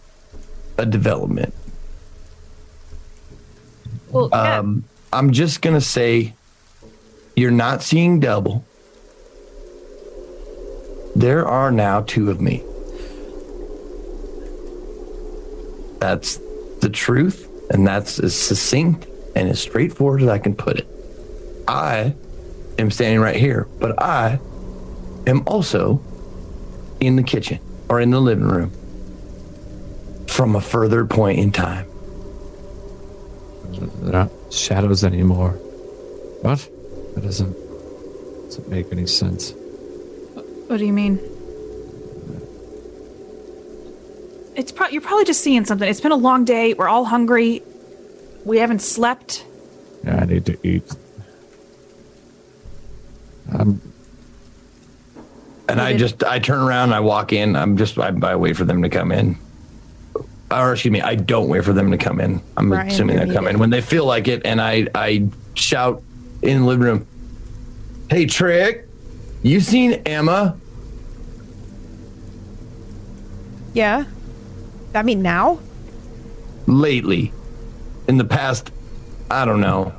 a 0.79 0.87
development. 0.87 1.53
Well, 4.11 4.29
yeah. 4.33 4.59
Um, 4.59 4.85
I'm 5.13 5.33
just 5.33 5.61
gonna 5.61 5.81
say, 5.81 6.35
you're 7.35 7.51
not 7.51 7.83
seeing 7.83 8.21
double. 8.21 8.65
There 11.17 11.47
are 11.47 11.73
now 11.73 12.03
two 12.03 12.31
of 12.31 12.41
me. 12.41 12.63
That's 15.99 16.39
the 16.81 16.89
truth, 16.89 17.49
and 17.71 17.87
that's 17.87 18.21
as 18.21 18.35
succinct 18.35 19.07
and 19.35 19.49
as 19.49 19.61
straightforward 19.61 20.23
as 20.23 20.29
I 20.29 20.39
can 20.39 20.55
put 20.55 20.79
it. 20.79 20.87
I 21.67 22.15
am 22.79 22.91
standing 22.91 23.21
right 23.21 23.37
here, 23.37 23.67
but 23.81 24.01
I 24.01 24.39
am 25.27 25.43
also 25.47 26.01
in 27.01 27.17
the 27.17 27.23
kitchen 27.23 27.59
or 27.89 28.01
in 28.01 28.11
the 28.11 28.21
living 28.21 28.47
room 28.47 28.71
from 30.29 30.55
a 30.55 30.61
further 30.61 31.05
point 31.05 31.41
in 31.41 31.51
time. 31.51 31.90
They're 33.81 34.13
not 34.13 34.31
shadows 34.51 35.05
anymore. 35.05 35.51
What? 36.43 36.69
That 37.15 37.23
doesn't 37.23 37.57
doesn't 38.45 38.69
make 38.69 38.91
any 38.93 39.07
sense. 39.07 39.53
What 40.67 40.79
do 40.79 40.87
you 40.87 40.93
mean? 40.93 41.19
It's 44.57 44.73
pro- 44.73 44.89
you're 44.89 45.01
probably 45.01 45.25
just 45.25 45.41
seeing 45.43 45.65
something. 45.65 45.89
It's 45.89 46.01
been 46.01 46.13
a 46.13 46.17
long 46.17 46.45
day. 46.45 46.75
We're 46.75 46.89
all 46.89 47.05
hungry. 47.05 47.63
We 48.45 48.59
haven't 48.59 48.81
slept. 48.83 49.45
Yeah, 50.05 50.17
I 50.17 50.25
need 50.27 50.47
to 50.47 50.59
eat. 50.67 50.85
I'm 53.53 53.81
And 55.69 55.81
I 55.81 55.97
just 55.97 56.23
I 56.25 56.39
turn 56.39 56.61
around, 56.61 56.85
and 56.91 56.95
I 56.95 57.01
walk 57.01 57.33
in. 57.33 57.57
I'm 57.57 57.77
just 57.77 57.99
I, 57.99 58.13
I 58.23 58.37
wait 58.37 58.57
for 58.57 58.65
them 58.65 58.83
to 58.83 58.89
come 58.89 59.13
in, 59.13 59.37
or 60.51 60.73
excuse 60.73 60.93
me, 60.93 61.01
I 61.01 61.15
don't 61.15 61.49
wait 61.49 61.65
for 61.65 61.73
them 61.73 61.91
to 61.91 61.99
come 61.99 62.21
in. 62.21 62.41
I'm 62.57 62.69
Brian, 62.71 62.89
assuming 62.89 63.17
they 63.17 63.33
come 63.33 63.47
in 63.47 63.59
when 63.59 63.71
they 63.71 63.81
feel 63.81 64.05
like 64.05 64.29
it, 64.29 64.43
and 64.45 64.61
I 64.61 64.89
I 64.95 65.29
shout 65.55 66.03
in 66.43 66.61
the 66.61 66.67
living 66.67 66.85
room, 66.85 67.07
"Hey 68.11 68.27
Trick, 68.27 68.89
you 69.43 69.61
seen 69.61 69.93
Emma?" 70.07 70.57
Yeah. 73.75 74.05
I 74.95 75.03
mean, 75.03 75.23
now? 75.23 75.61
lately, 76.67 77.33
in 78.09 78.17
the 78.17 78.25
past, 78.25 78.73
I 79.31 79.45
don't 79.45 79.61
know, 79.61 79.93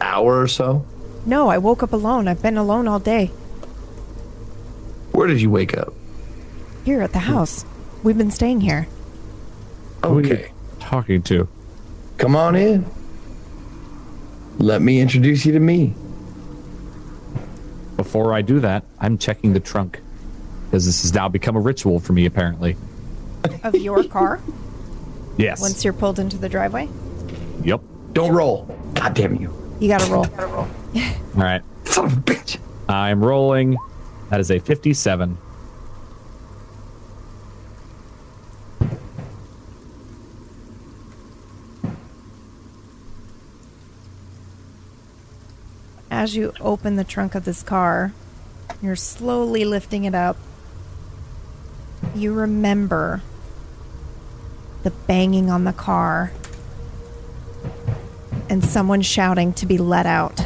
hour 0.00 0.40
or 0.40 0.48
so. 0.48 0.84
No, 1.26 1.48
I 1.48 1.58
woke 1.58 1.82
up 1.82 1.92
alone. 1.92 2.28
I've 2.28 2.42
been 2.42 2.56
alone 2.56 2.88
all 2.88 2.98
day. 2.98 3.26
Where 5.12 5.26
did 5.26 5.40
you 5.40 5.50
wake 5.50 5.76
up? 5.76 5.92
Here 6.84 7.02
at 7.02 7.12
the 7.12 7.18
house. 7.18 7.64
We've 8.02 8.16
been 8.16 8.30
staying 8.30 8.62
here. 8.62 8.86
Who 10.02 10.18
are 10.18 10.20
you 10.22 10.32
Okay, 10.34 10.52
talking 10.78 11.22
to? 11.22 11.48
come 12.18 12.36
on 12.36 12.54
in. 12.56 12.84
Let 14.58 14.82
me 14.82 15.00
introduce 15.00 15.46
you 15.46 15.52
to 15.52 15.60
me. 15.60 15.94
Before 17.96 18.32
I 18.34 18.42
do 18.42 18.60
that, 18.60 18.84
I'm 18.98 19.18
checking 19.18 19.52
the 19.52 19.60
trunk 19.60 20.00
because 20.66 20.86
this 20.86 21.02
has 21.02 21.12
now 21.14 21.28
become 21.28 21.56
a 21.56 21.60
ritual 21.60 21.98
for 22.00 22.12
me. 22.12 22.26
Apparently, 22.26 22.76
Of 23.62 23.74
your 23.74 24.04
car 24.04 24.40
yes. 25.36 25.60
once 25.60 25.84
you're 25.84 25.92
pulled 25.92 26.18
into 26.18 26.36
the 26.36 26.48
driveway? 26.48 26.88
yep. 27.62 27.80
Don't 28.12 28.32
roll. 28.34 28.64
God 28.94 29.14
damn 29.14 29.36
you. 29.36 29.52
You 29.80 29.88
gotta 29.88 30.10
roll. 30.12 30.26
All 30.26 30.68
right. 31.36 31.62
Son 31.84 32.06
of 32.06 32.16
a 32.18 32.20
bitch. 32.20 32.58
I'm 32.88 33.22
rolling. 33.24 33.76
That 34.30 34.40
is 34.40 34.50
a 34.50 34.58
57. 34.58 35.36
As 46.10 46.34
you 46.34 46.52
open 46.60 46.96
the 46.96 47.04
trunk 47.04 47.34
of 47.34 47.44
this 47.44 47.62
car, 47.62 48.12
you're 48.82 48.96
slowly 48.96 49.64
lifting 49.64 50.04
it 50.04 50.14
up. 50.14 50.36
You 52.14 52.32
remember 52.32 53.22
the 54.82 54.90
banging 54.90 55.50
on 55.50 55.64
the 55.64 55.72
car 55.72 56.32
and 58.48 58.64
someone 58.64 59.02
shouting 59.02 59.52
to 59.54 59.66
be 59.66 59.78
let 59.78 60.06
out. 60.06 60.42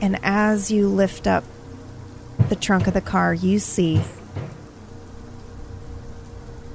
And 0.00 0.18
as 0.22 0.70
you 0.70 0.88
lift 0.88 1.26
up 1.26 1.44
the 2.48 2.56
trunk 2.56 2.86
of 2.86 2.94
the 2.94 3.00
car, 3.00 3.34
you 3.34 3.58
see 3.58 4.02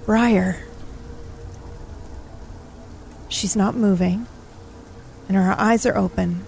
Briar 0.05 0.63
She's 3.29 3.55
not 3.55 3.75
moving, 3.75 4.25
and 5.27 5.37
her 5.37 5.55
eyes 5.57 5.85
are 5.85 5.97
open. 5.97 6.45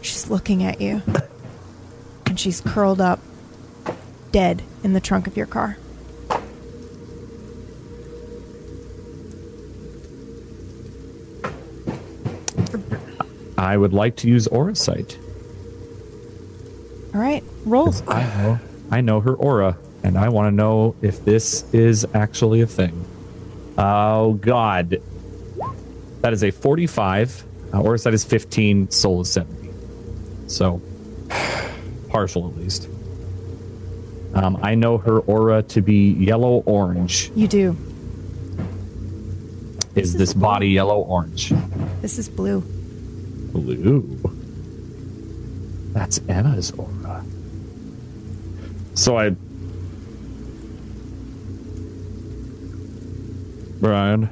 She's 0.00 0.28
looking 0.28 0.62
at 0.62 0.80
you, 0.80 1.02
and 2.26 2.40
she's 2.40 2.60
curled 2.60 3.00
up, 3.00 3.20
dead 4.32 4.62
in 4.82 4.94
the 4.94 5.00
trunk 5.00 5.26
of 5.26 5.36
your 5.36 5.46
car. 5.46 5.76
I 13.56 13.76
would 13.76 13.92
like 13.92 14.16
to 14.16 14.28
use 14.28 14.48
aura 14.48 14.74
sight. 14.74 15.18
All 17.14 17.20
right, 17.20 17.44
roll. 17.64 17.94
I 18.08 18.22
know, 18.24 18.58
I 18.90 19.00
know 19.02 19.20
her 19.20 19.34
aura, 19.34 19.78
and 20.02 20.18
I 20.18 20.30
want 20.30 20.50
to 20.50 20.50
know 20.50 20.96
if 21.00 21.24
this 21.24 21.72
is 21.72 22.04
actually 22.12 22.62
a 22.62 22.66
thing. 22.66 23.04
Oh 23.78 24.32
God, 24.34 25.00
that 26.22 26.32
is 26.32 26.42
a 26.42 26.50
forty-five. 26.50 27.44
Uh, 27.72 27.80
aura 27.80 27.98
sight 27.98 28.14
is 28.14 28.24
fifteen. 28.24 28.90
Soul 28.90 29.20
is 29.22 29.30
seventy. 29.30 29.70
So 30.46 30.80
partial 32.08 32.48
at 32.48 32.56
least. 32.56 32.88
Um, 34.34 34.58
I 34.62 34.74
know 34.74 34.98
her 34.98 35.20
aura 35.20 35.62
to 35.64 35.80
be 35.80 36.12
yellow 36.12 36.62
orange. 36.66 37.30
You 37.34 37.48
do. 37.48 37.76
Is 39.94 40.14
is 40.14 40.16
this 40.16 40.32
blue. 40.32 40.42
body 40.42 40.68
yellow 40.68 41.00
orange? 41.02 41.52
This 42.00 42.18
is 42.18 42.28
blue. 42.28 42.60
Blue. 43.52 44.18
That's 45.92 46.20
Emma's 46.28 46.70
aura. 46.72 47.24
So 48.94 49.18
I. 49.18 49.36
Brian, 53.80 54.30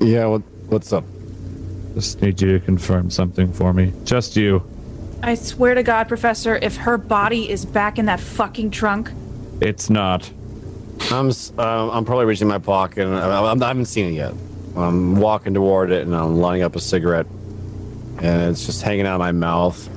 Yeah, 0.00 0.26
what, 0.26 0.42
what's 0.68 0.92
up? 0.92 1.04
just 1.94 2.20
need 2.20 2.40
you 2.40 2.58
to 2.58 2.64
confirm 2.64 3.08
something 3.08 3.52
for 3.52 3.72
me. 3.72 3.92
Just 4.04 4.36
you. 4.36 4.62
I 5.22 5.36
swear 5.36 5.74
to 5.74 5.82
God, 5.84 6.08
Professor, 6.08 6.56
if 6.56 6.76
her 6.76 6.98
body 6.98 7.48
is 7.48 7.64
back 7.64 7.98
in 8.00 8.06
that 8.06 8.18
fucking 8.20 8.72
trunk, 8.72 9.10
It's 9.60 9.88
not. 9.88 10.28
I'm 11.12 11.28
s- 11.28 11.52
um, 11.56 11.90
I'm 11.90 12.04
probably 12.04 12.24
reaching 12.26 12.48
my 12.48 12.58
pocket. 12.58 13.06
And 13.06 13.14
I, 13.16 13.40
I 13.44 13.68
haven't 13.68 13.84
seen 13.86 14.06
it 14.12 14.16
yet. 14.16 14.34
I'm 14.76 15.16
walking 15.16 15.54
toward 15.54 15.92
it 15.92 16.04
and 16.04 16.14
I'm 16.16 16.36
lighting 16.38 16.62
up 16.64 16.74
a 16.74 16.80
cigarette, 16.80 17.26
and 18.18 18.50
it's 18.50 18.66
just 18.66 18.82
hanging 18.82 19.06
out 19.06 19.14
of 19.14 19.20
my 19.20 19.30
mouth, 19.32 19.88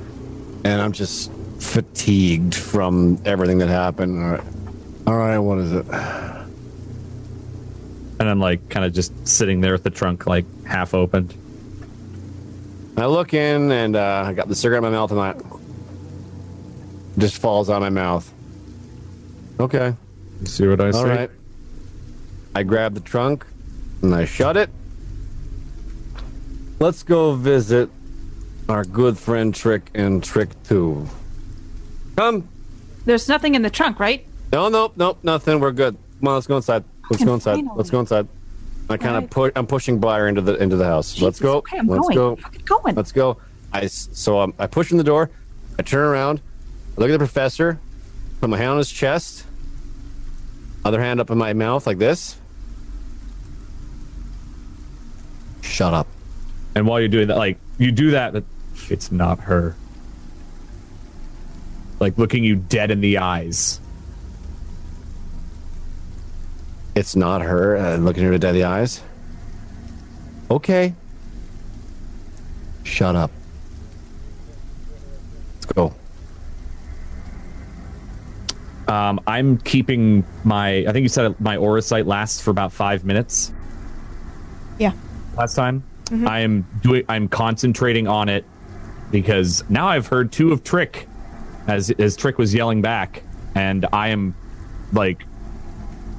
and 0.64 0.80
I'm 0.80 0.92
just 0.92 1.32
fatigued 1.58 2.54
from 2.54 3.20
everything 3.24 3.58
that 3.58 3.68
happened. 3.68 4.22
All 4.22 4.30
right, 4.30 4.44
All 5.08 5.16
right 5.16 5.38
what 5.38 5.58
is 5.58 5.72
it? 5.72 5.84
And 8.20 8.28
I'm 8.28 8.40
like 8.40 8.68
kind 8.68 8.84
of 8.84 8.92
just 8.92 9.26
sitting 9.26 9.60
there 9.60 9.72
with 9.72 9.84
the 9.84 9.90
trunk 9.90 10.26
like 10.26 10.44
half 10.64 10.94
opened. 10.94 11.34
I 12.96 13.06
look 13.06 13.32
in 13.32 13.70
and 13.70 13.94
uh, 13.94 14.24
I 14.26 14.32
got 14.32 14.48
the 14.48 14.56
cigarette 14.56 14.82
in 14.82 14.90
my 14.90 14.96
mouth, 14.96 15.12
and 15.12 15.20
I 15.20 15.34
just 17.18 17.38
falls 17.38 17.70
out 17.70 17.76
of 17.76 17.82
my 17.82 17.90
mouth. 17.90 18.32
Okay. 19.60 19.94
You 20.40 20.46
see 20.46 20.66
what 20.66 20.80
I 20.80 20.86
All 20.86 20.92
say? 20.92 21.08
right. 21.08 21.30
I 22.54 22.62
grab 22.64 22.94
the 22.94 23.00
trunk 23.00 23.46
and 24.02 24.14
I 24.14 24.24
shut 24.24 24.56
it. 24.56 24.70
Let's 26.80 27.02
go 27.02 27.34
visit 27.34 27.90
our 28.68 28.84
good 28.84 29.18
friend 29.18 29.54
Trick 29.54 29.90
and 29.94 30.22
Trick 30.22 30.50
2. 30.64 31.08
Come. 32.16 32.48
there's 33.04 33.28
nothing 33.28 33.54
in 33.54 33.62
the 33.62 33.70
trunk, 33.70 33.98
right? 34.00 34.26
No, 34.52 34.68
nope, 34.68 34.94
nope, 34.96 35.18
nothing. 35.22 35.60
We're 35.60 35.72
good. 35.72 35.96
Come 36.20 36.28
on, 36.28 36.34
let's 36.34 36.46
go 36.46 36.56
inside. 36.56 36.84
Let's 37.10 37.24
go 37.24 37.34
inside. 37.34 37.54
Finally. 37.56 37.74
Let's 37.76 37.90
go 37.90 38.00
inside. 38.00 38.28
I 38.90 38.96
kind 38.96 39.16
of 39.16 39.24
Right. 39.24 39.30
put. 39.30 39.52
I'm 39.56 39.66
pushing 39.66 39.98
Blair 39.98 40.28
into 40.28 40.40
the 40.40 40.54
into 40.62 40.76
the 40.76 40.84
house. 40.84 41.20
let's 41.20 41.38
go. 41.40 41.56
Okay, 41.58 41.78
I'm 41.78 41.86
let's 41.86 42.02
going. 42.02 42.16
go. 42.16 42.30
I'm 42.32 42.36
fucking 42.36 42.62
going. 42.64 42.94
Let's 42.94 43.12
go. 43.12 43.36
I 43.72 43.86
so 43.86 44.40
um, 44.40 44.54
I 44.58 44.66
push 44.66 44.90
in 44.90 44.98
the 44.98 45.04
door. 45.04 45.30
I 45.78 45.82
turn 45.82 46.00
around. 46.04 46.40
I 46.96 47.00
look 47.00 47.10
at 47.10 47.12
the 47.12 47.18
professor. 47.18 47.78
Put 48.40 48.48
my 48.50 48.56
hand 48.56 48.70
on 48.70 48.78
his 48.78 48.90
chest. 48.90 49.44
Other 50.84 51.00
hand 51.00 51.20
up 51.20 51.30
in 51.30 51.36
my 51.38 51.52
mouth 51.52 51.86
like 51.86 51.98
this. 51.98 52.38
Shut 55.60 55.92
up. 55.92 56.06
And 56.74 56.86
while 56.86 56.98
you're 57.00 57.08
doing 57.08 57.28
that, 57.28 57.36
like 57.36 57.58
you 57.78 57.92
do 57.92 58.12
that, 58.12 58.32
but 58.32 58.44
it's 58.88 59.10
not 59.12 59.40
her. 59.40 59.74
Like 62.00 62.16
looking 62.16 62.44
you 62.44 62.56
dead 62.56 62.90
in 62.90 63.00
the 63.00 63.18
eyes. 63.18 63.80
It's 66.98 67.14
not 67.14 67.42
her. 67.42 67.76
Uh, 67.76 67.96
looking 67.96 68.24
her 68.24 68.36
dead 68.38 68.48
in 68.48 68.54
the 68.56 68.64
eyes. 68.64 69.00
Okay. 70.50 70.92
Shut 72.82 73.14
up. 73.14 73.30
Let's 75.54 75.66
go. 75.66 75.94
Um, 78.88 79.20
I'm 79.28 79.58
keeping 79.58 80.24
my. 80.42 80.78
I 80.88 80.92
think 80.92 81.04
you 81.04 81.08
said 81.08 81.40
my 81.40 81.56
aura 81.56 81.82
sight 81.82 82.06
lasts 82.06 82.40
for 82.40 82.50
about 82.50 82.72
five 82.72 83.04
minutes. 83.04 83.52
Yeah. 84.80 84.90
Last 85.36 85.54
time, 85.54 85.84
I 86.26 86.40
am 86.40 86.66
doing. 86.82 87.04
I'm 87.08 87.28
concentrating 87.28 88.08
on 88.08 88.28
it 88.28 88.44
because 89.12 89.62
now 89.70 89.86
I've 89.86 90.08
heard 90.08 90.32
two 90.32 90.50
of 90.50 90.64
Trick, 90.64 91.06
as 91.68 91.90
as 91.92 92.16
Trick 92.16 92.38
was 92.38 92.52
yelling 92.52 92.82
back, 92.82 93.22
and 93.54 93.86
I 93.92 94.08
am 94.08 94.34
like, 94.92 95.22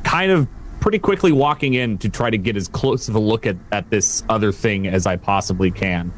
kind 0.05 0.31
of 0.31 0.47
pretty 0.79 0.99
quickly 0.99 1.31
walking 1.31 1.73
in 1.73 1.97
to 1.99 2.09
try 2.09 2.29
to 2.29 2.37
get 2.37 2.55
as 2.55 2.67
close 2.67 3.09
of 3.09 3.15
a 3.15 3.19
look 3.19 3.45
at 3.45 3.57
at 3.71 3.89
this 3.89 4.23
other 4.29 4.51
thing 4.51 4.87
as 4.87 5.05
I 5.05 5.15
possibly 5.17 5.71
can. 5.71 6.11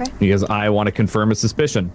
Okay. 0.00 0.12
Because 0.18 0.44
I 0.44 0.68
want 0.68 0.86
to 0.88 0.92
confirm 0.92 1.30
a 1.30 1.34
suspicion. 1.34 1.90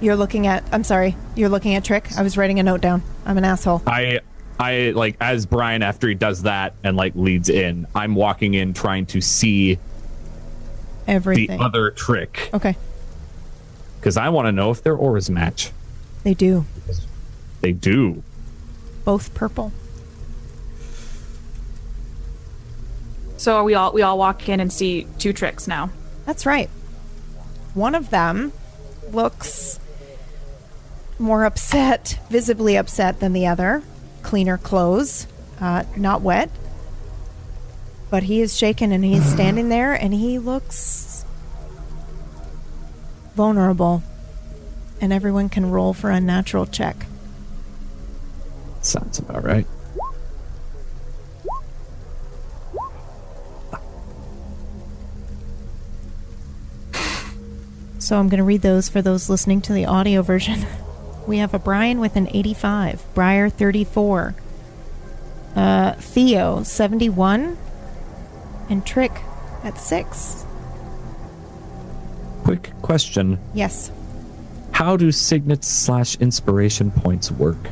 You're 0.00 0.16
looking 0.16 0.46
at. 0.46 0.64
I'm 0.72 0.84
sorry. 0.84 1.16
You're 1.34 1.48
looking 1.48 1.74
at 1.76 1.84
Trick. 1.84 2.08
I 2.16 2.22
was 2.22 2.36
writing 2.36 2.58
a 2.60 2.62
note 2.62 2.80
down. 2.82 3.02
I'm 3.24 3.38
an 3.38 3.44
asshole. 3.44 3.82
I 3.86 4.20
I 4.60 4.92
like 4.94 5.16
as 5.20 5.46
Brian 5.46 5.82
after 5.82 6.08
he 6.08 6.14
does 6.14 6.42
that 6.42 6.74
and 6.84 6.96
like 6.96 7.14
leads 7.16 7.48
in, 7.48 7.86
I'm 7.94 8.14
walking 8.14 8.54
in 8.54 8.74
trying 8.74 9.06
to 9.06 9.20
see 9.20 9.78
everything. 11.08 11.58
the 11.58 11.64
other 11.64 11.90
trick 11.90 12.50
Okay. 12.54 12.76
because 13.98 14.16
I 14.16 14.28
want 14.28 14.46
to 14.46 14.52
know 14.52 14.70
if 14.70 14.82
their 14.82 14.94
auras 14.96 15.28
match. 15.30 15.70
They 16.22 16.34
do. 16.34 16.64
They 17.62 17.72
do. 17.72 18.22
Both 19.04 19.34
purple. 19.34 19.72
So 23.36 23.62
we 23.64 23.74
all 23.74 23.92
we 23.92 24.02
all 24.02 24.16
walk 24.16 24.48
in 24.48 24.60
and 24.60 24.72
see 24.72 25.06
two 25.18 25.32
tricks 25.32 25.68
now. 25.68 25.90
That's 26.24 26.46
right. 26.46 26.70
One 27.74 27.94
of 27.94 28.10
them 28.10 28.52
looks 29.12 29.78
more 31.18 31.44
upset, 31.44 32.18
visibly 32.30 32.76
upset 32.76 33.20
than 33.20 33.32
the 33.32 33.46
other. 33.46 33.82
Cleaner 34.22 34.56
clothes, 34.56 35.26
uh, 35.60 35.84
not 35.96 36.22
wet. 36.22 36.50
But 38.10 38.24
he 38.24 38.40
is 38.40 38.56
shaken 38.56 38.92
and 38.92 39.04
he's 39.04 39.24
standing 39.24 39.68
there 39.68 39.92
and 39.92 40.14
he 40.14 40.38
looks 40.38 41.24
vulnerable. 43.34 44.02
And 45.00 45.12
everyone 45.12 45.48
can 45.48 45.70
roll 45.70 45.92
for 45.92 46.10
a 46.10 46.20
natural 46.20 46.66
check. 46.66 47.06
Sounds 48.84 49.18
about 49.18 49.42
right. 49.44 49.66
So 57.98 58.18
I'm 58.18 58.28
going 58.28 58.38
to 58.38 58.44
read 58.44 58.60
those 58.60 58.90
for 58.90 59.00
those 59.00 59.30
listening 59.30 59.62
to 59.62 59.72
the 59.72 59.86
audio 59.86 60.22
version. 60.22 60.66
We 61.26 61.38
have 61.38 61.54
a 61.54 61.58
Brian 61.58 62.00
with 62.00 62.16
an 62.16 62.28
85, 62.30 63.02
Briar 63.14 63.48
34, 63.48 64.34
uh, 65.56 65.92
Theo 65.94 66.62
71, 66.62 67.56
and 68.68 68.84
Trick 68.84 69.22
at 69.62 69.78
6. 69.78 70.44
Quick 72.42 72.72
question: 72.82 73.38
Yes. 73.54 73.90
How 74.72 74.98
do 74.98 75.10
signets 75.10 75.66
slash 75.66 76.16
inspiration 76.16 76.90
points 76.90 77.30
work? 77.30 77.70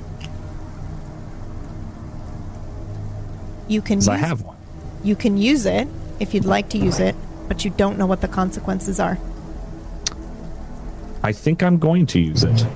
You 3.73 3.81
can 3.81 4.01
Because 4.01 4.09
I 4.09 4.17
use- 4.19 4.25
have 4.27 4.43
one. 4.43 4.57
you 5.03 5.17
can 5.17 5.39
use 5.39 5.65
it 5.65 5.89
if 6.21 6.35
you'd 6.35 6.45
like 6.45 6.69
to 6.71 6.79
use 6.79 7.01
it, 7.01 7.15
but 7.49 7.65
you 7.65 7.71
don't 7.71 7.97
know 7.99 8.05
what 8.07 8.21
the 8.21 8.29
consequences 8.29 9.01
are. 9.01 9.19
I 11.23 11.33
think 11.33 11.63
I'm 11.63 11.79
going 11.79 12.05
to 12.07 12.21
use 12.21 12.45
it 12.45 12.67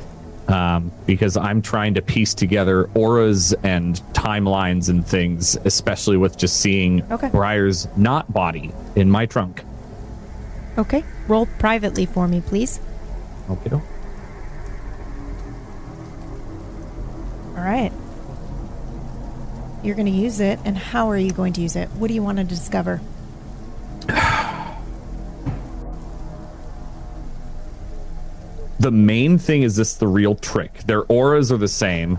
um, 0.49 0.91
because 1.05 1.37
I'm 1.37 1.61
trying 1.61 1.95
to 1.95 2.03
piece 2.03 2.33
together 2.33 2.89
auras 2.95 3.53
and 3.63 3.97
timelines 4.15 4.89
and 4.89 5.07
things, 5.07 5.57
especially 5.65 6.17
with 6.17 6.39
just 6.39 6.57
seeing 6.61 7.03
Okay. 7.13 7.29
Briar's 7.29 7.89
not 7.97 8.33
body 8.33 8.73
in 8.95 9.11
my 9.11 9.27
trunk. 9.27 9.63
Okay. 10.79 11.05
Roll 11.29 11.47
privately 11.59 12.07
for 12.07 12.27
me, 12.29 12.41
please. 12.41 12.81
Okay. 13.51 13.71
All 13.75 13.83
right. 17.63 17.93
You're 19.87 19.95
going 19.95 20.07
to 20.07 20.13
use 20.13 20.41
it, 20.41 20.59
and 20.65 20.77
how 20.77 21.09
are 21.09 21.17
you 21.17 21.33
going 21.33 21.53
to 21.55 21.61
use 21.61 21.77
it? 21.77 21.89
What 21.91 22.09
do 22.09 22.15
you 22.15 22.23
want 22.23 22.39
to 22.39 22.45
discover? 22.45 23.01
The 28.79 28.91
main 28.91 29.39
thing 29.39 29.63
is 29.63 29.75
this 29.75 29.95
the 29.95 30.07
real 30.07 30.35
trick? 30.35 30.83
Their 30.85 31.05
auras 31.05 31.51
are 31.51 31.57
the 31.57 31.67
same. 31.67 32.19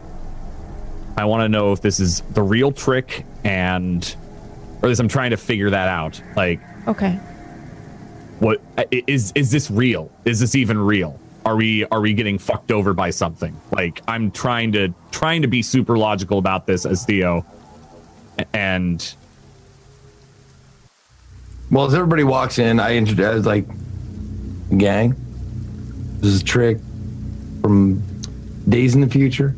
I 1.16 1.24
want 1.24 1.42
to 1.42 1.50
know 1.50 1.72
if 1.72 1.82
this 1.82 2.00
is 2.00 2.22
the 2.32 2.42
real 2.42 2.72
trick 2.72 3.26
and 3.44 4.04
or 4.82 4.86
at 4.86 4.90
least 4.90 5.00
I'm 5.00 5.08
trying 5.08 5.32
to 5.32 5.38
figure 5.38 5.70
that 5.70 5.88
out. 5.88 6.22
Like 6.36 6.60
Okay. 6.88 7.20
What 8.40 8.62
is 8.92 9.04
is 9.08 9.32
is 9.36 9.52
this 9.52 9.72
real? 9.72 10.12
Is 10.26 10.40
this 10.40 10.56
even 10.56 10.78
real? 10.78 11.20
Are 11.46 11.56
we 11.56 11.86
are 11.86 12.02
we 12.02 12.14
getting 12.14 12.38
fucked 12.38 12.72
over 12.72 12.94
by 12.94 13.12
something? 13.12 13.60
Like 13.72 14.02
I'm 14.08 14.32
trying 14.32 14.72
to 14.74 14.94
trying 15.12 15.42
to 15.44 15.48
be 15.48 15.62
super 15.62 15.98
logical 15.98 16.38
about 16.38 16.68
this 16.68 16.86
as 16.86 17.06
Theo, 17.06 17.46
and 18.54 19.16
Well, 21.72 21.86
as 21.86 21.94
everybody 21.94 22.24
walks 22.24 22.60
in, 22.60 22.80
I 22.80 22.96
introduce 22.96 23.26
I 23.26 23.34
was 23.34 23.46
like, 23.46 23.66
gang, 24.78 25.16
this 26.20 26.34
is 26.34 26.42
a 26.42 26.46
Trick 26.46 26.78
from 27.62 28.02
Days 28.70 28.96
in 28.96 29.02
the 29.02 29.10
Future. 29.10 29.56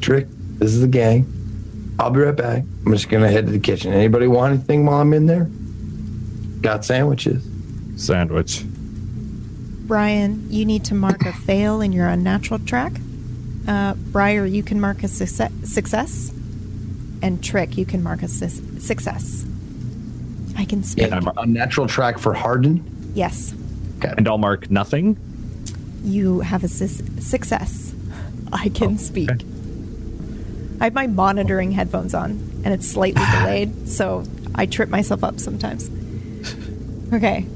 Trick, 0.00 0.26
this 0.58 0.72
is 0.72 0.80
the 0.80 0.88
gang. 0.88 1.30
I'll 1.98 2.10
be 2.10 2.20
right 2.20 2.34
back. 2.36 2.64
I'm 2.84 2.92
just 2.92 3.08
gonna 3.08 3.30
head 3.30 3.46
to 3.46 3.52
the 3.52 3.58
kitchen. 3.58 3.92
Anybody 3.92 4.26
want 4.26 4.54
anything 4.54 4.84
while 4.86 5.00
I'm 5.00 5.12
in 5.14 5.26
there? 5.26 5.48
Got 6.60 6.84
sandwiches. 6.84 7.46
sandwich. 7.96 8.64
Brian, 9.86 10.46
you 10.50 10.64
need 10.64 10.84
to 10.86 10.94
mark 10.94 11.26
a 11.26 11.32
fail 11.32 11.80
in 11.82 11.92
your 11.92 12.08
unnatural 12.08 12.58
track. 12.60 12.92
Uh, 13.68 13.94
Briar, 13.94 14.46
you 14.46 14.62
can 14.62 14.80
mark 14.80 15.02
a 15.02 15.08
success, 15.08 15.52
success. 15.64 16.32
And 17.24 17.42
Trick, 17.42 17.78
you 17.78 17.86
can 17.86 18.02
mark 18.02 18.22
a 18.22 18.28
sus- 18.28 18.60
success. 18.78 19.46
I 20.58 20.66
can 20.66 20.82
speak. 20.82 21.06
Yeah, 21.08 21.16
I'm 21.16 21.26
unnatural 21.38 21.86
track 21.86 22.18
for 22.18 22.34
Harden. 22.34 22.84
yes, 23.14 23.54
Okay. 23.98 24.12
And 24.18 24.28
I'll 24.28 24.36
mark 24.36 24.70
nothing. 24.70 25.16
you 26.04 26.40
have 26.40 26.62
a 26.64 26.68
sus- 26.68 27.02
success. 27.20 27.94
I 28.52 28.68
can 28.68 28.94
oh, 28.94 28.96
speak. 28.98 29.30
I 30.82 30.84
have 30.84 30.92
my 30.92 31.06
monitoring 31.06 31.72
headphones 31.72 32.14
on, 32.14 32.32
and 32.62 32.74
it's 32.74 32.86
slightly 32.86 33.24
delayed, 33.38 33.88
so 33.88 34.24
I 34.54 34.66
trip 34.66 34.90
myself 34.90 35.24
up 35.24 35.40
sometimes. 35.40 35.88
Okay, 37.10 37.46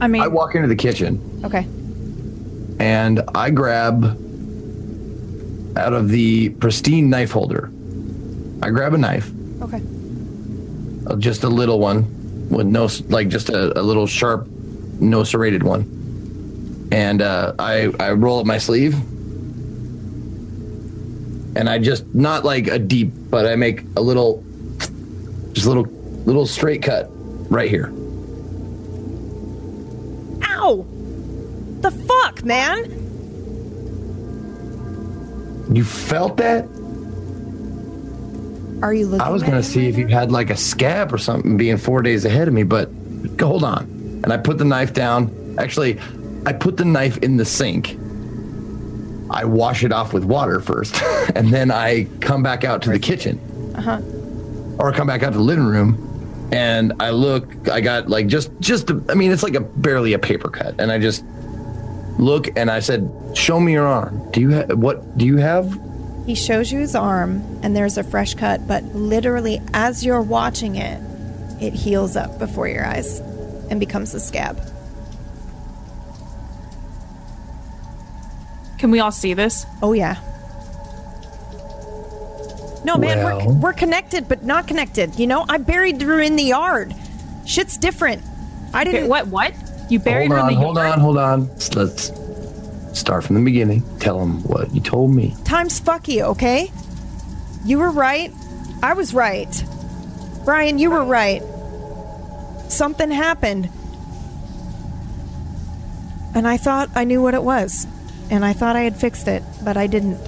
I 0.00 0.08
mean, 0.08 0.20
I 0.20 0.26
walk 0.26 0.56
into 0.56 0.66
the 0.66 0.74
kitchen 0.74 1.20
okay. 1.44 1.64
and 2.80 3.22
I 3.36 3.50
grab 3.50 4.18
out 5.76 5.92
of 5.92 6.08
the 6.08 6.50
pristine 6.50 7.08
knife 7.10 7.30
holder. 7.32 7.70
I 8.62 8.70
grab 8.70 8.94
a 8.94 8.98
knife, 8.98 9.30
Okay. 9.62 9.82
uh, 11.06 11.16
just 11.16 11.42
a 11.44 11.48
little 11.48 11.80
one 11.80 12.48
with 12.50 12.66
no, 12.66 12.88
like 13.08 13.28
just 13.28 13.48
a, 13.48 13.78
a 13.78 13.82
little 13.82 14.06
sharp, 14.06 14.46
no 15.00 15.24
serrated 15.24 15.62
one. 15.62 16.88
And 16.92 17.22
uh, 17.22 17.54
I, 17.58 17.90
I 17.98 18.12
roll 18.12 18.38
up 18.40 18.46
my 18.46 18.58
sleeve. 18.58 18.94
And 21.54 21.68
I 21.68 21.78
just, 21.78 22.06
not 22.14 22.44
like 22.44 22.66
a 22.68 22.78
deep, 22.78 23.10
but 23.30 23.46
I 23.46 23.56
make 23.56 23.82
a 23.96 24.00
little, 24.00 24.44
just 25.52 25.66
a 25.66 25.68
little, 25.68 25.84
little 26.24 26.46
straight 26.46 26.82
cut 26.82 27.08
right 27.50 27.68
here. 27.68 27.92
Ow! 30.44 30.86
The 31.80 31.90
fuck, 31.90 32.44
man? 32.44 32.84
You 35.72 35.84
felt 35.84 36.36
that? 36.36 36.64
Are 38.82 38.92
you 38.92 39.06
looking? 39.06 39.20
I 39.20 39.30
was 39.30 39.42
gonna 39.42 39.62
see 39.62 39.86
if 39.86 39.96
you 39.96 40.08
had 40.08 40.32
like 40.32 40.50
a 40.50 40.56
scab 40.56 41.12
or 41.12 41.18
something 41.18 41.56
being 41.56 41.76
four 41.76 42.02
days 42.02 42.24
ahead 42.24 42.48
of 42.48 42.54
me, 42.54 42.64
but 42.64 42.90
hold 43.40 43.64
on. 43.64 43.84
And 44.24 44.32
I 44.32 44.36
put 44.36 44.58
the 44.58 44.64
knife 44.64 44.92
down. 44.92 45.56
Actually, 45.58 46.00
I 46.44 46.52
put 46.52 46.76
the 46.76 46.84
knife 46.84 47.18
in 47.18 47.36
the 47.36 47.44
sink. 47.44 47.96
I 49.30 49.44
wash 49.44 49.84
it 49.84 49.92
off 49.92 50.12
with 50.12 50.24
water 50.24 50.60
first, 50.60 51.00
and 51.34 51.52
then 51.52 51.70
I 51.70 52.04
come 52.20 52.42
back 52.42 52.64
out 52.64 52.82
to 52.82 52.90
the 52.90 52.98
kitchen. 52.98 53.40
Uh-huh. 53.76 54.00
Or 54.78 54.92
come 54.92 55.06
back 55.06 55.22
out 55.22 55.32
to 55.32 55.38
the 55.38 55.44
living 55.44 55.64
room, 55.64 56.48
and 56.52 56.92
I 57.00 57.10
look. 57.10 57.68
I 57.68 57.80
got 57.80 58.08
like 58.10 58.26
just 58.26 58.50
just. 58.60 58.90
I 59.08 59.14
mean, 59.14 59.30
it's 59.30 59.44
like 59.44 59.54
a 59.54 59.60
barely 59.60 60.12
a 60.12 60.18
paper 60.18 60.50
cut, 60.50 60.80
and 60.80 60.90
I 60.90 60.98
just 60.98 61.24
look 62.18 62.48
and 62.56 62.70
I 62.70 62.80
said, 62.80 63.10
"Show 63.34 63.60
me 63.60 63.72
your 63.72 63.86
arm. 63.86 64.30
Do 64.32 64.40
you 64.40 64.54
ha- 64.54 64.74
what? 64.74 65.16
Do 65.18 65.26
you 65.26 65.38
have 65.38 65.78
He 66.26 66.34
shows 66.34 66.70
you 66.70 66.78
his 66.78 66.94
arm, 66.94 67.42
and 67.62 67.74
there's 67.74 67.98
a 67.98 68.04
fresh 68.04 68.34
cut, 68.34 68.66
but 68.66 68.84
literally, 68.94 69.60
as 69.74 70.04
you're 70.04 70.22
watching 70.22 70.76
it, 70.76 71.00
it 71.60 71.72
heals 71.72 72.16
up 72.16 72.38
before 72.38 72.68
your 72.68 72.86
eyes 72.86 73.18
and 73.70 73.80
becomes 73.80 74.14
a 74.14 74.20
scab. 74.20 74.60
can 78.82 78.90
we 78.90 78.98
all 78.98 79.12
see 79.12 79.32
this? 79.32 79.64
Oh, 79.80 79.92
yeah. 79.92 80.16
No, 82.84 82.96
man, 82.96 83.24
we're, 83.24 83.54
we're 83.60 83.72
connected, 83.72 84.28
but 84.28 84.42
not 84.42 84.66
connected. 84.66 85.20
You 85.20 85.28
know, 85.28 85.46
I 85.48 85.58
buried 85.58 86.02
her 86.02 86.20
in 86.20 86.34
the 86.34 86.42
yard. 86.42 86.92
Shit's 87.46 87.76
different. 87.76 88.24
I 88.74 88.82
didn't. 88.82 89.08
what? 89.08 89.28
What? 89.28 89.54
You 89.92 89.98
buried 89.98 90.28
hold 90.28 90.38
her 90.38 90.38
on, 90.38 90.48
in 90.48 90.54
the 90.54 90.60
hold 90.60 90.76
yard? 90.76 90.92
on, 90.92 91.00
hold 91.00 91.18
on. 91.18 91.48
Let's, 91.48 91.74
let's 91.74 92.98
start 92.98 93.24
from 93.24 93.36
the 93.36 93.42
beginning. 93.42 93.82
Tell 93.98 94.18
them 94.18 94.42
what 94.44 94.74
you 94.74 94.80
told 94.80 95.14
me. 95.14 95.36
Time's 95.44 95.78
fuck 95.78 96.08
you, 96.08 96.22
okay? 96.24 96.72
You 97.66 97.78
were 97.78 97.90
right. 97.90 98.32
I 98.82 98.94
was 98.94 99.12
right. 99.12 99.64
Brian, 100.46 100.78
you 100.78 100.90
were 100.90 101.04
right. 101.04 101.42
Something 102.68 103.10
happened. 103.10 103.68
And 106.34 106.48
I 106.48 106.56
thought 106.56 106.88
I 106.94 107.04
knew 107.04 107.20
what 107.20 107.34
it 107.34 107.42
was. 107.42 107.86
And 108.30 108.46
I 108.46 108.54
thought 108.54 108.76
I 108.76 108.80
had 108.80 108.96
fixed 108.96 109.28
it, 109.28 109.42
but 109.62 109.76
I 109.76 109.88
didn't. 109.88 110.18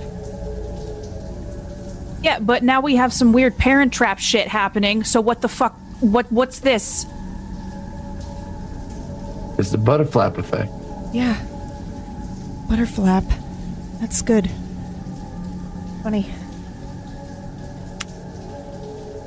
Yeah, 2.23 2.39
but 2.39 2.62
now 2.62 2.83
we 2.83 2.97
have 2.97 3.15
some 3.15 3.33
weird 3.33 3.57
parent 3.57 3.94
trap 3.94 4.18
shit 4.18 4.47
happening. 4.47 5.05
So 5.05 5.23
what 5.23 5.41
the 5.41 5.49
fuck? 5.49 5.73
What? 6.01 6.31
What's 6.31 6.59
this? 6.59 7.07
It's 9.58 9.70
the 9.70 9.78
butterfly 9.78 10.26
effect. 10.26 10.70
Yeah. 11.12 11.34
Butterflap. 12.66 13.24
That's 14.00 14.20
good. 14.23 14.50
Funny. 16.02 16.23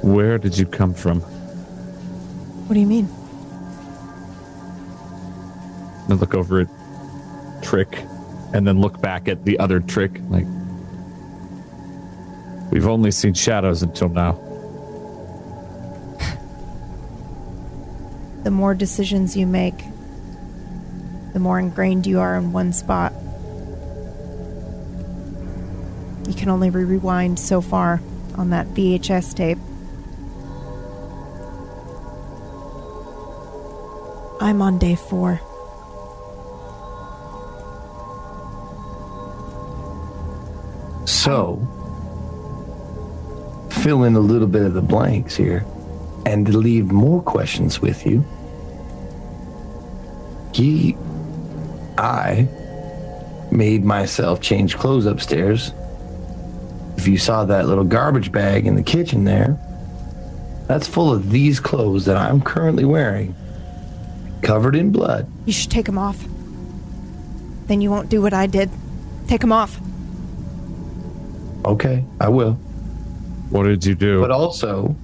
Where 0.03 0.38
did 0.38 0.57
you 0.57 0.65
come 0.65 0.93
from? 0.93 1.22
What 1.22 2.73
do 2.73 2.80
you 2.80 2.88
mean? 2.88 3.09
I 6.09 6.14
look 6.14 6.33
over 6.35 6.61
at 6.61 6.67
Trick, 7.61 8.03
and 8.53 8.67
then 8.67 8.80
look 8.80 9.01
back 9.01 9.27
at 9.27 9.43
the 9.45 9.59
other 9.59 9.80
Trick. 9.80 10.22
Like, 10.30 10.45
we've 12.72 12.88
only 12.88 13.11
seen 13.11 13.33
shadows 13.33 13.83
until 13.83 14.09
now. 14.09 14.39
The 18.43 18.51
more 18.51 18.73
decisions 18.73 19.35
you 19.35 19.45
make, 19.45 19.83
the 21.33 21.39
more 21.39 21.59
ingrained 21.59 22.07
you 22.07 22.19
are 22.19 22.35
in 22.35 22.51
one 22.51 22.73
spot. 22.73 23.14
You 26.27 26.33
can 26.33 26.49
only 26.49 26.69
re- 26.69 26.83
rewind 26.83 27.39
so 27.39 27.61
far 27.61 28.01
on 28.35 28.49
that 28.49 28.67
VHS 28.67 29.33
tape. 29.33 29.57
I'm 34.39 34.61
on 34.61 34.77
day 34.77 34.95
four. 34.95 35.41
So, 41.06 41.57
fill 43.69 44.03
in 44.03 44.15
a 44.15 44.19
little 44.19 44.47
bit 44.47 44.64
of 44.64 44.73
the 44.73 44.81
blanks 44.81 45.35
here 45.35 45.65
and 46.25 46.53
leave 46.53 46.91
more 46.91 47.22
questions 47.22 47.81
with 47.81 48.06
you. 48.06 48.25
He, 50.53 50.97
I 51.98 52.48
made 53.51 53.84
myself 53.84 54.42
change 54.42 54.77
clothes 54.77 55.06
upstairs. 55.06 55.72
If 56.98 57.08
you 57.08 57.17
saw 57.17 57.45
that 57.45 57.67
little 57.67 57.84
garbage 57.84 58.32
bag 58.32 58.67
in 58.67 58.76
the 58.76 58.84
kitchen 58.84 59.24
there, 59.24 59.58
that's 60.67 60.88
full 60.88 61.11
of 61.14 61.30
these 61.30 61.59
clothes 61.59 62.06
that 62.06 62.17
I'm 62.17 62.42
currently 62.42 62.85
wearing, 62.85 63.35
covered 64.42 64.76
in 64.76 64.92
blood. 64.92 65.32
You 65.45 65.53
should 65.53 65.72
take 65.72 65.85
them 65.85 65.98
off. 65.98 66.24
Then 67.67 67.82
you 67.82 67.90
won't 67.90 68.09
do 68.09 68.22
what 68.22 68.34
I 68.34 68.48
did. 68.48 68.69
Take 69.27 69.42
them 69.42 69.51
off. 69.51 69.80
Okay, 71.66 72.03
I 72.19 72.30
will. 72.30 72.53
What 73.50 73.64
did 73.64 73.85
you 73.85 73.95
do? 73.95 74.22
But 74.22 74.32
also, 74.32 74.95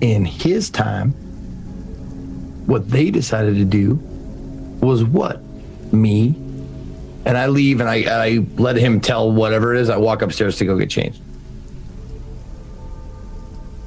in 0.00 0.24
his 0.24 0.70
time, 0.70 1.12
what 2.66 2.90
they 2.90 3.10
decided 3.10 3.56
to 3.56 3.64
do 3.64 3.98
was 4.80 5.04
what 5.04 5.40
me 5.92 6.34
And 7.26 7.36
I 7.36 7.46
leave 7.48 7.80
and 7.80 7.88
I, 7.88 8.04
I 8.26 8.46
let 8.56 8.76
him 8.76 9.00
tell 9.00 9.30
whatever 9.30 9.74
it 9.74 9.80
is. 9.80 9.90
I 9.90 9.96
walk 9.98 10.22
upstairs 10.22 10.56
to 10.58 10.64
go 10.64 10.78
get 10.78 10.88
changed. 10.88 11.20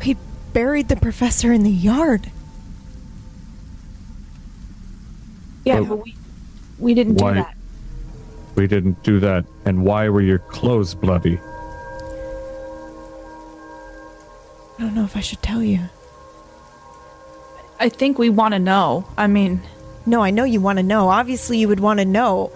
He 0.02 0.16
buried 0.54 0.88
the 0.90 0.96
professor 0.98 1.52
in 1.52 1.64
the 1.64 1.72
yard. 1.72 2.30
Yeah, 5.66 5.80
Oh. 5.80 5.86
but 5.86 5.96
we 6.04 6.16
we 6.80 6.94
didn't 6.94 7.16
do 7.16 7.34
that. 7.34 7.56
We 8.56 8.68
didn't 8.68 9.02
do 9.04 9.20
that. 9.22 9.46
And 9.66 9.84
why 9.84 10.10
were 10.10 10.22
your 10.22 10.40
clothes 10.40 10.94
bloody? 10.94 11.40
I 14.78 14.82
don't 14.82 14.94
know 14.96 15.06
if 15.06 15.16
I 15.16 15.22
should 15.22 15.42
tell 15.42 15.64
you. 15.64 15.80
I 17.80 17.90
think 17.90 18.18
we 18.20 18.30
want 18.30 18.54
to 18.54 18.60
know. 18.60 19.06
I 19.18 19.28
mean, 19.28 19.62
No, 20.06 20.22
I 20.22 20.32
know 20.32 20.44
you 20.44 20.60
want 20.60 20.78
to 20.78 20.84
know. 20.84 21.10
Obviously, 21.10 21.58
you 21.58 21.68
would 21.68 21.80
want 21.80 22.00
to 22.00 22.06
know. 22.06 22.52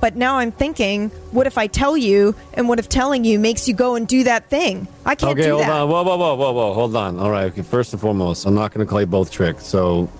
But 0.00 0.14
now 0.14 0.36
I'm 0.36 0.52
thinking, 0.52 1.08
what 1.32 1.46
if 1.46 1.56
I 1.56 1.66
tell 1.66 1.96
you, 1.96 2.34
and 2.52 2.68
what 2.68 2.78
if 2.78 2.88
telling 2.88 3.24
you 3.24 3.38
makes 3.38 3.66
you 3.66 3.74
go 3.74 3.94
and 3.94 4.06
do 4.06 4.24
that 4.24 4.50
thing? 4.50 4.86
I 5.06 5.14
can't 5.14 5.32
okay, 5.32 5.48
do 5.48 5.52
hold 5.52 5.62
that. 5.62 5.70
on. 5.70 5.88
Whoa, 5.88 6.02
whoa, 6.02 6.16
whoa, 6.16 6.34
whoa, 6.34 6.52
whoa. 6.52 6.74
Hold 6.74 6.96
on. 6.96 7.18
All 7.18 7.30
right. 7.30 7.44
Okay, 7.44 7.62
first 7.62 7.92
and 7.92 8.00
foremost, 8.00 8.46
I'm 8.46 8.54
not 8.54 8.74
going 8.74 8.86
to 8.86 8.90
call 8.90 9.00
you 9.00 9.06
both 9.06 9.32
Trick. 9.32 9.58
So 9.60 10.10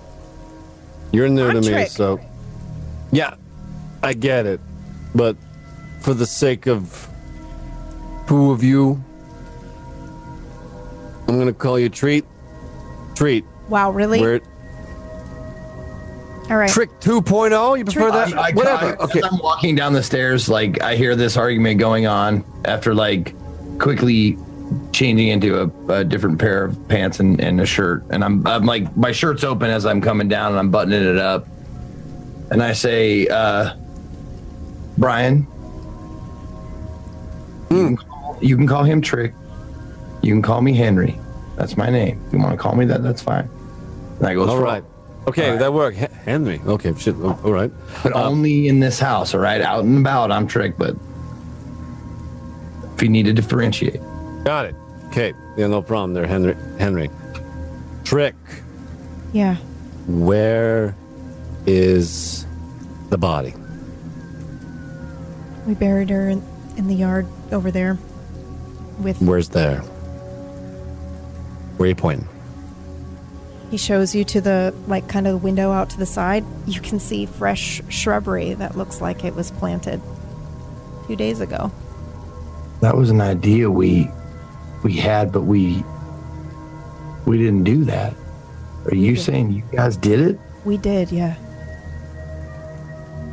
you're 1.11 1.29
new 1.29 1.47
I'm 1.47 1.55
to 1.55 1.61
me. 1.61 1.67
Trick. 1.67 1.89
So 1.89 2.19
yeah, 3.11 3.35
I 4.01 4.13
get 4.13 4.45
it. 4.47 4.59
But 5.13 5.37
for 6.01 6.13
the 6.15 6.25
sake 6.25 6.65
of 6.67 7.07
two 8.27 8.51
of 8.51 8.63
you, 8.63 9.01
I'm 11.27 11.35
going 11.35 11.47
to 11.47 11.53
call 11.53 11.77
you 11.77 11.89
Treat. 11.89 12.25
Treat. 13.15 13.45
Wow, 13.69 13.91
really? 13.91 14.19
Where 14.19 14.41
All 16.49 16.57
right. 16.57 16.69
Trick 16.69 16.89
2.0? 17.01 17.77
You 17.77 17.83
prefer 17.85 18.11
that? 18.11 18.33
I, 18.33 18.49
I, 18.49 18.51
Whatever. 18.53 18.85
I- 18.99 19.03
okay. 19.03 19.21
I'm 19.23 19.37
walking 19.39 19.75
down 19.75 19.93
the 19.93 20.03
stairs, 20.03 20.47
like 20.47 20.81
I 20.81 20.95
hear 20.95 21.15
this 21.15 21.35
argument 21.35 21.79
going 21.79 22.07
on 22.07 22.43
after 22.65 22.93
like 22.95 23.33
quickly 23.79 24.37
changing 24.93 25.27
into 25.29 25.61
a, 25.61 25.93
a 25.93 26.03
different 26.03 26.39
pair 26.39 26.63
of 26.65 26.87
pants 26.87 27.19
and, 27.19 27.39
and 27.41 27.59
a 27.61 27.65
shirt. 27.65 28.03
And 28.09 28.23
I'm, 28.23 28.45
I'm 28.47 28.65
like, 28.65 28.95
my 28.95 29.11
shirt's 29.11 29.43
open 29.43 29.69
as 29.69 29.85
I'm 29.85 30.01
coming 30.01 30.27
down 30.27 30.51
and 30.51 30.59
I'm 30.59 30.71
buttoning 30.71 31.03
it 31.03 31.17
up. 31.17 31.47
And 32.49 32.63
I 32.63 32.71
say, 32.73 33.27
uh, 33.27 33.75
Brian, 34.97 35.45
you, 37.69 37.75
can 37.87 37.97
call, 37.97 38.37
you 38.41 38.55
can 38.55 38.67
call 38.67 38.83
him 38.83 39.01
Trick. 39.01 39.33
You 40.21 40.33
can 40.33 40.41
call 40.41 40.61
me 40.61 40.73
Henry. 40.73 41.17
That's 41.57 41.75
my 41.77 41.89
name. 41.89 42.21
You 42.31 42.39
want 42.39 42.51
to 42.51 42.57
call 42.57 42.75
me 42.75 42.85
that? 42.85 43.03
That's 43.03 43.21
fine. 43.21 43.49
And 44.19 44.27
I 44.27 44.33
go, 44.33 44.47
All 44.47 44.59
right. 44.59 44.83
Okay, 45.27 45.45
All 45.45 45.51
right. 45.51 45.59
that 45.59 45.73
worked. 45.73 45.97
H- 46.01 46.09
Henry. 46.23 46.61
Okay, 46.65 46.93
shit. 46.97 47.15
oh, 47.17 47.37
All 47.43 47.51
right. 47.51 47.71
but 48.03 48.15
um, 48.15 48.21
only 48.23 48.67
in 48.69 48.79
this 48.79 48.97
house, 48.99 49.33
all 49.33 49.41
right? 49.41 49.61
Out 49.61 49.83
and 49.83 49.97
about, 49.97 50.31
I'm 50.31 50.47
Trick, 50.47 50.77
but 50.77 50.95
if 52.95 53.03
you 53.03 53.09
need 53.09 53.23
to 53.25 53.33
differentiate. 53.33 53.99
Got 54.45 54.67
it. 54.67 54.75
Okay. 55.07 55.33
Yeah, 55.57 55.67
no 55.67 55.81
problem 55.81 56.13
there, 56.13 56.25
Henry. 56.25 56.55
Henry. 56.79 57.09
Trick. 58.05 58.35
yeah. 59.33 59.55
Where 60.07 60.95
is 61.65 62.45
the 63.09 63.17
body? 63.17 63.53
We 65.65 65.73
buried 65.73 66.09
her 66.09 66.29
in, 66.29 66.41
in 66.77 66.87
the 66.87 66.95
yard 66.95 67.27
over 67.51 67.69
there 67.71 67.97
with 68.99 69.21
Where's 69.21 69.49
there? 69.49 69.79
Where 71.75 71.87
are 71.87 71.89
you 71.89 71.95
pointing? 71.95 72.27
He 73.69 73.77
shows 73.77 74.15
you 74.15 74.23
to 74.25 74.41
the 74.41 74.73
like 74.87 75.07
kind 75.09 75.27
of 75.27 75.43
window 75.43 75.71
out 75.71 75.89
to 75.91 75.97
the 75.97 76.05
side. 76.05 76.45
You 76.65 76.79
can 76.79 76.99
see 76.99 77.25
fresh 77.25 77.81
shrubbery 77.89 78.53
that 78.55 78.77
looks 78.77 79.01
like 79.01 79.23
it 79.23 79.35
was 79.35 79.51
planted 79.51 80.01
a 81.01 81.07
few 81.07 81.15
days 81.15 81.41
ago. 81.41 81.71
That 82.81 82.95
was 82.95 83.09
an 83.09 83.21
idea 83.21 83.69
we 83.69 84.09
we 84.83 84.93
had, 84.93 85.31
but 85.31 85.41
we 85.41 85.83
we 87.25 87.37
didn't 87.37 87.63
do 87.63 87.83
that. 87.85 88.13
Are 88.85 88.95
you 88.95 89.15
saying 89.15 89.51
you 89.51 89.63
guys 89.71 89.97
did 89.97 90.19
it? 90.19 90.39
we 90.65 90.77
did 90.77 91.11
yeah. 91.11 91.35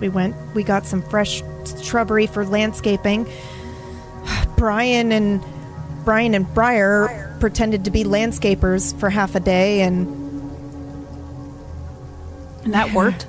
We 0.01 0.09
went 0.09 0.35
we 0.55 0.63
got 0.63 0.87
some 0.87 1.03
fresh 1.03 1.43
shrubbery 1.81 2.27
for 2.27 2.45
landscaping. 2.45 3.27
Brian 4.57 5.13
and 5.13 5.45
brian 6.05 6.35
and 6.35 6.53
briar 6.53 7.35
pretended 7.41 7.87
to 7.87 7.91
be 7.91 8.05
landscapers 8.05 8.99
for 9.01 9.09
half 9.09 9.35
a 9.35 9.41
day 9.41 9.81
and 9.81 10.24
and 12.65 12.75
that 12.75 12.93
worked. 12.93 13.27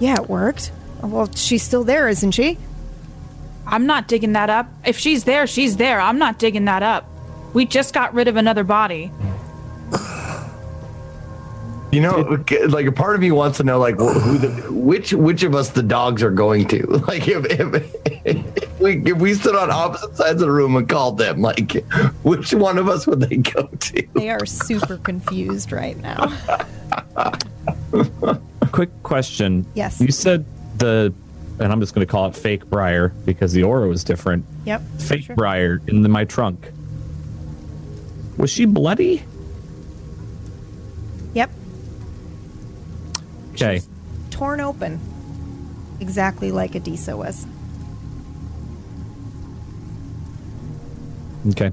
yeah 0.00 0.14
it 0.14 0.28
worked 0.28 0.72
well 1.02 1.28
she's 1.34 1.62
still 1.62 1.84
there 1.84 2.08
isn't 2.08 2.32
she 2.32 2.58
I'm 3.64 3.86
not 3.86 4.08
digging 4.08 4.32
that 4.32 4.50
up. 4.50 4.66
If 4.84 4.98
she's 4.98 5.22
there, 5.22 5.46
she's 5.46 5.76
there. 5.76 6.00
I'm 6.00 6.18
not 6.18 6.38
digging 6.38 6.64
that 6.64 6.82
up. 6.82 7.08
We 7.54 7.64
just 7.64 7.94
got 7.94 8.12
rid 8.12 8.26
of 8.26 8.36
another 8.36 8.64
body. 8.64 9.10
You 11.92 12.00
know, 12.00 12.42
like 12.68 12.86
a 12.86 12.92
part 12.92 13.14
of 13.14 13.20
me 13.20 13.30
wants 13.32 13.58
to 13.58 13.64
know, 13.64 13.78
like, 13.78 13.96
who 13.98 14.38
the 14.38 14.48
which 14.72 15.12
which 15.12 15.42
of 15.42 15.54
us 15.54 15.68
the 15.70 15.82
dogs 15.82 16.22
are 16.22 16.30
going 16.30 16.66
to. 16.68 16.86
Like, 17.06 17.28
if 17.28 17.44
if, 17.50 18.24
if 18.24 18.80
we 18.80 19.02
if 19.04 19.18
we 19.18 19.34
stood 19.34 19.54
on 19.54 19.70
opposite 19.70 20.16
sides 20.16 20.40
of 20.40 20.48
the 20.48 20.50
room 20.50 20.74
and 20.76 20.88
called 20.88 21.18
them, 21.18 21.40
like, 21.42 21.72
which 22.22 22.54
one 22.54 22.78
of 22.78 22.88
us 22.88 23.06
would 23.06 23.20
they 23.20 23.36
go 23.36 23.66
to? 23.66 24.06
they 24.14 24.30
are 24.30 24.46
super 24.46 24.96
confused 24.96 25.70
right 25.70 25.96
now 25.98 26.32
Quick 28.72 28.90
question. 29.02 29.66
Yes. 29.74 30.00
You 30.00 30.10
said 30.12 30.44
the, 30.78 31.12
and 31.58 31.72
I'm 31.72 31.80
just 31.80 31.94
going 31.94 32.06
to 32.06 32.10
call 32.10 32.26
it 32.26 32.34
fake 32.34 32.64
Briar 32.66 33.08
because 33.24 33.52
the 33.52 33.62
aura 33.64 33.88
was 33.88 34.04
different. 34.04 34.44
yep 34.64 34.80
Fake 34.98 35.24
sure. 35.24 35.36
Briar 35.36 35.80
in 35.86 36.02
the, 36.02 36.08
my 36.08 36.24
trunk. 36.24 36.70
Was 38.38 38.50
she 38.50 38.64
bloody? 38.64 39.22
yep 41.34 41.50
Okay. 43.54 43.80
torn 44.30 44.60
open 44.60 45.00
exactly 46.00 46.50
like 46.50 46.72
Adisa 46.72 47.16
was 47.16 47.46
Okay. 51.48 51.72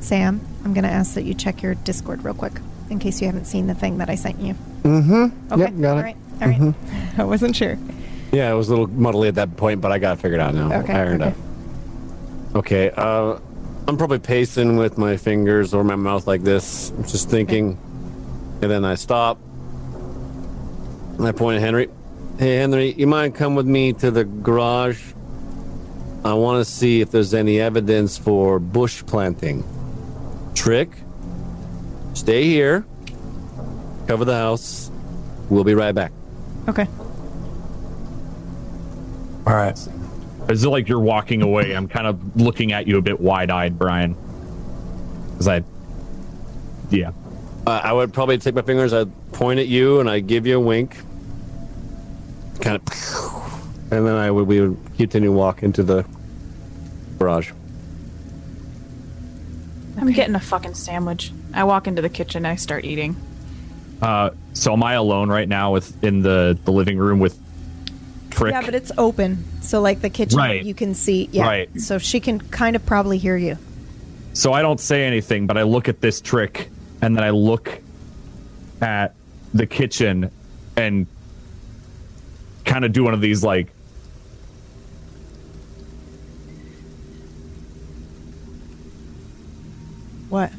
Sam, 0.00 0.40
I'm 0.64 0.74
going 0.74 0.84
to 0.84 0.90
ask 0.90 1.14
that 1.14 1.24
you 1.24 1.32
check 1.32 1.62
your 1.62 1.74
Discord 1.74 2.24
real 2.24 2.34
quick 2.34 2.52
in 2.90 2.98
case 2.98 3.20
you 3.20 3.26
haven't 3.26 3.46
seen 3.46 3.66
the 3.66 3.74
thing 3.74 3.98
that 3.98 4.10
I 4.10 4.14
sent 4.14 4.40
you. 4.40 4.54
Mm-hmm. 4.82 5.52
Okay. 5.52 5.62
Yep, 5.62 5.80
got 5.80 5.96
All 5.96 6.02
right. 6.02 6.16
All 6.42 6.48
right. 6.48 6.74
I 7.18 7.24
wasn't 7.24 7.56
sure. 7.56 7.78
Yeah, 8.32 8.50
it 8.50 8.54
was 8.54 8.68
a 8.68 8.70
little 8.70 8.88
muddly 8.88 9.28
at 9.28 9.34
that 9.36 9.56
point, 9.56 9.80
but 9.80 9.92
I 9.92 9.98
got 9.98 10.18
it 10.18 10.22
figured 10.22 10.40
out 10.40 10.54
now. 10.54 10.72
Okay, 10.80 10.92
Ironed 10.92 11.22
okay. 11.22 11.30
out. 11.30 12.56
Okay. 12.56 12.90
Uh, 12.96 13.38
I'm 13.88 13.96
probably 13.96 14.20
pacing 14.20 14.76
with 14.76 14.98
my 14.98 15.16
fingers 15.16 15.74
or 15.74 15.82
my 15.82 15.96
mouth 15.96 16.26
like 16.26 16.42
this, 16.42 16.92
just 17.02 17.28
thinking, 17.28 17.78
and 18.62 18.70
then 18.70 18.84
I 18.84 18.94
stop. 18.94 19.38
And 21.18 21.26
I 21.26 21.32
point 21.32 21.56
at 21.56 21.62
Henry. 21.62 21.88
Hey, 22.38 22.56
Henry, 22.56 22.92
you 22.92 23.06
mind 23.06 23.34
come 23.34 23.54
with 23.54 23.66
me 23.66 23.92
to 23.94 24.10
the 24.10 24.24
garage? 24.24 25.12
I 26.24 26.34
want 26.34 26.64
to 26.64 26.70
see 26.70 27.00
if 27.00 27.10
there's 27.10 27.34
any 27.34 27.60
evidence 27.60 28.16
for 28.16 28.58
bush 28.58 29.02
planting. 29.04 29.64
Trick. 30.54 30.90
Stay 32.20 32.44
here. 32.44 32.84
Cover 34.06 34.26
the 34.26 34.36
house. 34.36 34.90
We'll 35.48 35.64
be 35.64 35.72
right 35.72 35.94
back. 35.94 36.12
Okay. 36.68 36.86
All 39.46 39.54
right. 39.54 39.74
Is 40.50 40.62
it 40.62 40.68
like 40.68 40.86
you're 40.86 41.00
walking 41.00 41.40
away? 41.40 41.74
I'm 41.74 41.88
kind 41.88 42.06
of 42.06 42.36
looking 42.36 42.72
at 42.72 42.86
you 42.86 42.98
a 42.98 43.00
bit 43.00 43.18
wide 43.18 43.50
eyed, 43.50 43.78
Brian. 43.78 44.14
Because 45.30 45.48
I, 45.48 45.64
yeah. 46.90 47.12
Uh, 47.66 47.80
I 47.82 47.94
would 47.94 48.12
probably 48.12 48.36
take 48.36 48.54
my 48.54 48.60
fingers, 48.60 48.92
I'd 48.92 49.10
point 49.32 49.58
at 49.58 49.68
you, 49.68 50.00
and 50.00 50.10
I'd 50.10 50.26
give 50.26 50.46
you 50.46 50.58
a 50.58 50.60
wink. 50.60 50.98
Kind 52.60 52.76
of. 52.76 53.90
And 53.90 54.06
then 54.06 54.14
I 54.14 54.30
would 54.30 54.46
we 54.46 54.60
would 54.60 54.78
continue 54.98 55.30
to 55.30 55.32
walk 55.32 55.62
into 55.62 55.82
the 55.82 56.04
garage. 57.18 57.52
I'm 59.96 60.12
getting 60.12 60.34
a 60.34 60.40
fucking 60.40 60.74
sandwich. 60.74 61.32
I 61.52 61.64
walk 61.64 61.86
into 61.86 62.02
the 62.02 62.08
kitchen. 62.08 62.46
I 62.46 62.56
start 62.56 62.84
eating. 62.84 63.16
Uh, 64.00 64.30
so 64.54 64.72
am 64.72 64.82
I 64.82 64.94
alone 64.94 65.28
right 65.28 65.48
now 65.48 65.72
with 65.72 66.02
in 66.02 66.22
the 66.22 66.58
the 66.64 66.72
living 66.72 66.96
room 66.98 67.18
with 67.18 67.38
Trick? 68.30 68.52
Yeah, 68.52 68.62
but 68.62 68.74
it's 68.74 68.92
open. 68.96 69.44
So, 69.60 69.80
like 69.80 70.00
the 70.00 70.10
kitchen, 70.10 70.38
Right. 70.38 70.64
you 70.64 70.74
can 70.74 70.94
see. 70.94 71.28
Yeah. 71.32 71.46
Right. 71.46 71.80
So 71.80 71.98
she 71.98 72.20
can 72.20 72.40
kind 72.40 72.76
of 72.76 72.86
probably 72.86 73.18
hear 73.18 73.36
you. 73.36 73.58
So 74.32 74.52
I 74.52 74.62
don't 74.62 74.80
say 74.80 75.04
anything, 75.04 75.46
but 75.46 75.58
I 75.58 75.62
look 75.64 75.88
at 75.88 76.00
this 76.00 76.20
trick 76.20 76.70
and 77.02 77.16
then 77.16 77.24
I 77.24 77.30
look 77.30 77.80
at 78.80 79.14
the 79.52 79.66
kitchen 79.66 80.30
and 80.76 81.06
kind 82.64 82.84
of 82.84 82.92
do 82.92 83.02
one 83.02 83.12
of 83.12 83.20
these 83.20 83.42
like 83.42 83.68
What? 90.28 90.52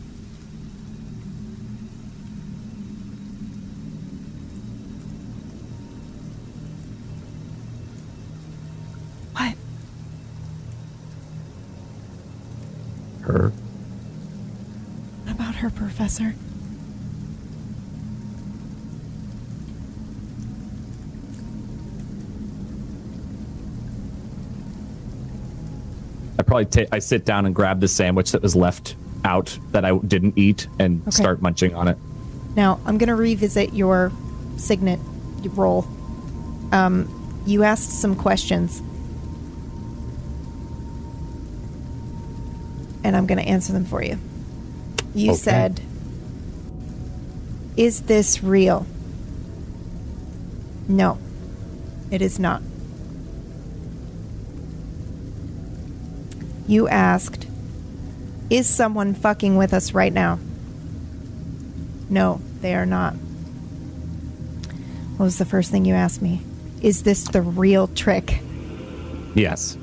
Her, 15.56 15.69
Professor. 15.69 16.34
I 26.40 26.43
probably 26.43 26.66
I 26.92 27.00
sit 27.00 27.26
down 27.26 27.45
and 27.45 27.53
grab 27.53 27.80
the 27.80 27.88
sandwich 27.88 28.32
that 28.32 28.42
was 28.42 28.56
left 28.56 28.95
out 29.24 29.58
that 29.72 29.85
I 29.85 29.95
didn't 30.00 30.38
eat 30.38 30.68
and 30.80 31.01
Okay. 31.03 31.11
start 31.11 31.42
munching 31.42 31.76
on 31.76 31.88
it. 31.88 31.98
Now, 32.56 32.80
I'm 32.85 32.98
going 32.98 33.10
to 33.10 33.16
revisit 33.16 33.74
your 33.74 34.11
signet 34.58 35.00
roll. 35.56 35.88
Um, 36.72 37.08
you 37.45 37.64
asked 37.64 37.92
some 38.01 38.16
questions. 38.16 38.82
And 43.03 43.15
I'm 43.15 43.25
going 43.25 43.39
to 43.39 43.47
answer 43.47 43.73
them 43.73 43.85
for 43.85 44.03
you. 44.03 44.17
You 45.15 45.31
Okay. 45.31 45.39
said, 45.39 45.81
Is 47.77 48.01
this 48.03 48.43
real? 48.43 48.85
No, 50.88 51.17
it 52.11 52.21
is 52.21 52.38
not. 52.39 52.61
You 56.67 56.88
asked, 56.88 57.47
Is 58.49 58.67
someone 58.69 59.13
fucking 59.13 59.57
with 59.57 59.73
us 59.73 59.93
right 59.93 60.13
now? 60.13 60.39
No, 62.09 62.41
they 62.61 62.75
are 62.75 62.85
not. 62.85 63.13
What 65.17 65.25
was 65.25 65.38
the 65.38 65.45
first 65.45 65.71
thing 65.71 65.85
you 65.85 65.93
asked 65.93 66.21
me? 66.21 66.41
Is 66.81 67.03
this 67.03 67.23
the 67.25 67.41
real 67.41 67.88
trick? 67.88 68.39
Yes. 69.35 69.77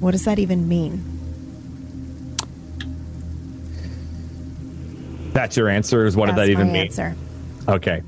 What 0.00 0.12
does 0.12 0.24
that 0.24 0.38
even 0.38 0.68
mean? 0.68 1.13
That's 5.34 5.56
your 5.56 5.68
answer. 5.68 6.06
Is 6.06 6.16
what 6.16 6.26
did 6.26 6.36
that 6.36 6.48
even 6.48 6.68
my 6.68 6.72
mean? 6.72 6.82
Answer. 6.84 7.14
Okay. 7.68 8.02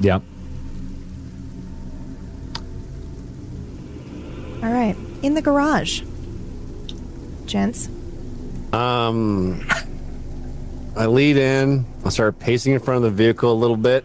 Yep. 0.00 0.22
All 4.62 4.70
right, 4.70 4.96
in 5.22 5.34
the 5.34 5.42
garage, 5.42 6.02
gents. 7.46 7.88
Um, 8.72 9.66
I 10.96 11.06
lead 11.06 11.36
in. 11.36 11.84
I 12.04 12.08
start 12.08 12.38
pacing 12.38 12.74
in 12.74 12.80
front 12.80 13.04
of 13.04 13.10
the 13.10 13.10
vehicle 13.10 13.52
a 13.52 13.54
little 13.54 13.76
bit, 13.76 14.04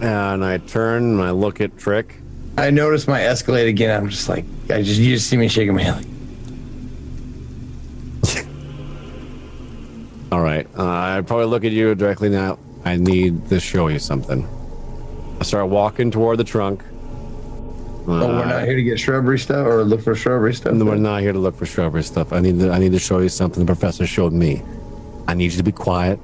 and 0.00 0.44
I 0.44 0.58
turn 0.58 1.04
and 1.04 1.22
I 1.22 1.30
look 1.30 1.60
at 1.60 1.76
Trick. 1.78 2.16
I 2.56 2.70
notice 2.70 3.06
my 3.06 3.22
Escalade 3.22 3.68
again. 3.68 3.98
I'm 3.98 4.08
just 4.08 4.28
like, 4.28 4.44
I 4.70 4.82
just 4.82 5.00
you 5.00 5.14
just 5.14 5.28
see 5.28 5.36
me 5.36 5.48
shaking 5.48 5.74
my 5.74 5.82
head. 5.82 5.96
Like, 5.96 6.11
All 10.32 10.40
right, 10.40 10.66
uh, 10.78 10.82
I 10.82 11.20
probably 11.26 11.44
look 11.44 11.62
at 11.62 11.72
you 11.72 11.94
directly 11.94 12.30
now. 12.30 12.58
I 12.86 12.96
need 12.96 13.50
to 13.50 13.60
show 13.60 13.88
you 13.88 13.98
something. 13.98 14.48
I 15.38 15.44
start 15.44 15.68
walking 15.68 16.10
toward 16.10 16.38
the 16.38 16.44
trunk. 16.44 16.82
oh, 18.08 18.28
we're 18.28 18.46
not 18.46 18.64
here 18.64 18.76
to 18.76 18.82
get 18.82 18.98
shrubbery 18.98 19.38
stuff 19.38 19.66
or 19.66 19.84
look 19.84 20.00
for 20.00 20.14
shrubbery 20.14 20.54
stuff. 20.54 20.72
And 20.72 20.86
we're 20.86 20.96
not 20.96 21.20
here 21.20 21.34
to 21.34 21.38
look 21.38 21.54
for 21.54 21.66
shrubbery 21.66 22.02
stuff. 22.02 22.32
I 22.32 22.40
need 22.40 22.58
to. 22.60 22.70
I 22.70 22.78
need 22.78 22.92
to 22.92 22.98
show 22.98 23.18
you 23.18 23.28
something 23.28 23.62
the 23.62 23.66
professor 23.66 24.06
showed 24.06 24.32
me. 24.32 24.62
I 25.28 25.34
need 25.34 25.52
you 25.52 25.58
to 25.58 25.62
be 25.62 25.70
quiet. 25.70 26.18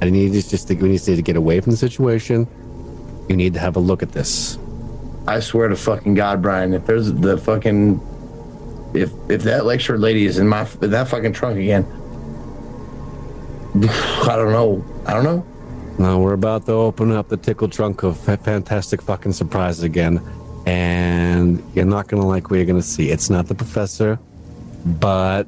I 0.00 0.08
need 0.08 0.32
you 0.32 0.40
just 0.40 0.68
to. 0.68 0.74
We 0.76 0.90
need 0.90 1.08
you 1.08 1.16
to 1.16 1.22
get 1.22 1.34
away 1.34 1.58
from 1.58 1.72
the 1.72 1.76
situation. 1.76 2.46
You 3.28 3.36
need 3.36 3.54
to 3.54 3.60
have 3.60 3.74
a 3.74 3.80
look 3.80 4.04
at 4.04 4.12
this. 4.12 4.56
I 5.26 5.40
swear 5.40 5.66
to 5.66 5.74
fucking 5.74 6.14
God, 6.14 6.42
Brian, 6.42 6.74
if 6.74 6.86
there's 6.86 7.12
the 7.12 7.38
fucking 7.38 8.00
if 8.94 9.10
if 9.28 9.42
that 9.42 9.64
lecture 9.64 9.98
lady 9.98 10.26
is 10.26 10.38
in 10.38 10.46
my 10.46 10.64
in 10.80 10.92
that 10.92 11.08
fucking 11.08 11.32
trunk 11.32 11.58
again, 11.58 11.84
I 13.74 14.34
don't 14.36 14.52
know. 14.52 14.84
I 15.06 15.14
don't 15.14 15.24
know. 15.24 15.46
Now 15.98 16.18
we're 16.18 16.34
about 16.34 16.66
to 16.66 16.72
open 16.72 17.10
up 17.12 17.28
the 17.28 17.38
tickle 17.38 17.68
trunk 17.68 18.02
of 18.02 18.18
fantastic 18.18 19.00
fucking 19.00 19.32
surprises 19.32 19.82
again, 19.82 20.20
and 20.66 21.62
you're 21.74 21.86
not 21.86 22.08
gonna 22.08 22.26
like 22.26 22.50
what 22.50 22.56
you're 22.56 22.66
gonna 22.66 22.82
see. 22.82 23.10
It's 23.10 23.30
not 23.30 23.46
the 23.46 23.54
professor, 23.54 24.18
but 24.84 25.46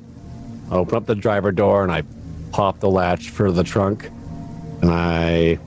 I 0.70 0.74
open 0.76 0.96
up 0.96 1.06
the 1.06 1.14
driver 1.14 1.52
door 1.52 1.82
and 1.82 1.92
I 1.92 2.02
pop 2.50 2.80
the 2.80 2.90
latch 2.90 3.30
for 3.30 3.50
the 3.50 3.62
trunk, 3.64 4.10
and 4.80 4.90
I 4.90 5.58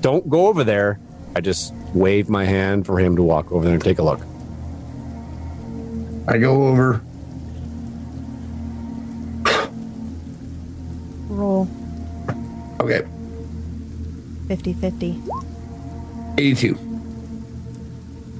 don't 0.00 0.28
go 0.28 0.46
over 0.48 0.64
there. 0.64 0.98
I 1.36 1.40
just 1.40 1.72
wave 1.94 2.28
my 2.28 2.44
hand 2.44 2.84
for 2.84 2.98
him 2.98 3.16
to 3.16 3.22
walk 3.22 3.50
over 3.50 3.64
there 3.64 3.74
and 3.74 3.82
take 3.82 3.98
a 3.98 4.02
look. 4.02 4.20
I 6.26 6.36
go 6.36 6.66
over. 6.68 7.02
Okay, 12.88 13.06
50 14.48 14.72
50. 14.72 15.22
82. 16.38 16.78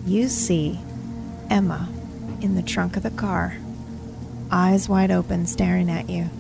You 0.07 0.29
see 0.29 0.79
Emma 1.51 1.87
in 2.41 2.55
the 2.55 2.63
trunk 2.63 2.97
of 2.97 3.03
the 3.03 3.11
car, 3.11 3.59
eyes 4.51 4.89
wide 4.89 5.11
open, 5.11 5.45
staring 5.45 5.91
at 5.91 6.09
you. 6.09 6.31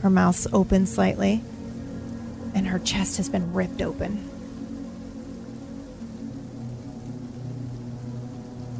Her 0.00 0.08
mouth's 0.08 0.46
open 0.54 0.86
slightly, 0.86 1.42
and 2.54 2.66
her 2.68 2.78
chest 2.78 3.18
has 3.18 3.28
been 3.28 3.52
ripped 3.52 3.82
open. 3.82 4.30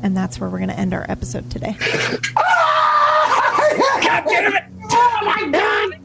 And 0.02 0.16
that's 0.16 0.40
where 0.40 0.48
we're 0.48 0.58
going 0.58 0.70
to 0.70 0.78
end 0.78 0.94
our 0.94 1.04
episode 1.10 1.50
today. 1.50 1.76
Oh, 5.06 6.00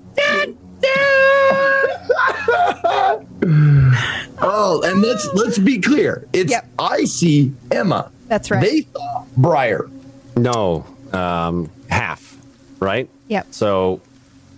and 4.84 5.02
let's 5.02 5.28
let's 5.34 5.58
be 5.58 5.80
clear. 5.80 6.26
It's 6.34 6.52
Yep. 6.52 6.68
I 6.80 7.04
see 7.06 7.54
Emma. 7.72 8.12
That's 8.28 8.52
right. 8.52 8.62
They 8.62 8.82
saw 8.94 9.26
Briar. 9.38 9.90
No, 10.38 10.86
um, 11.14 11.70
half, 11.90 12.38
right? 12.80 13.10
Yep. 13.28 13.48
So 13.52 14.02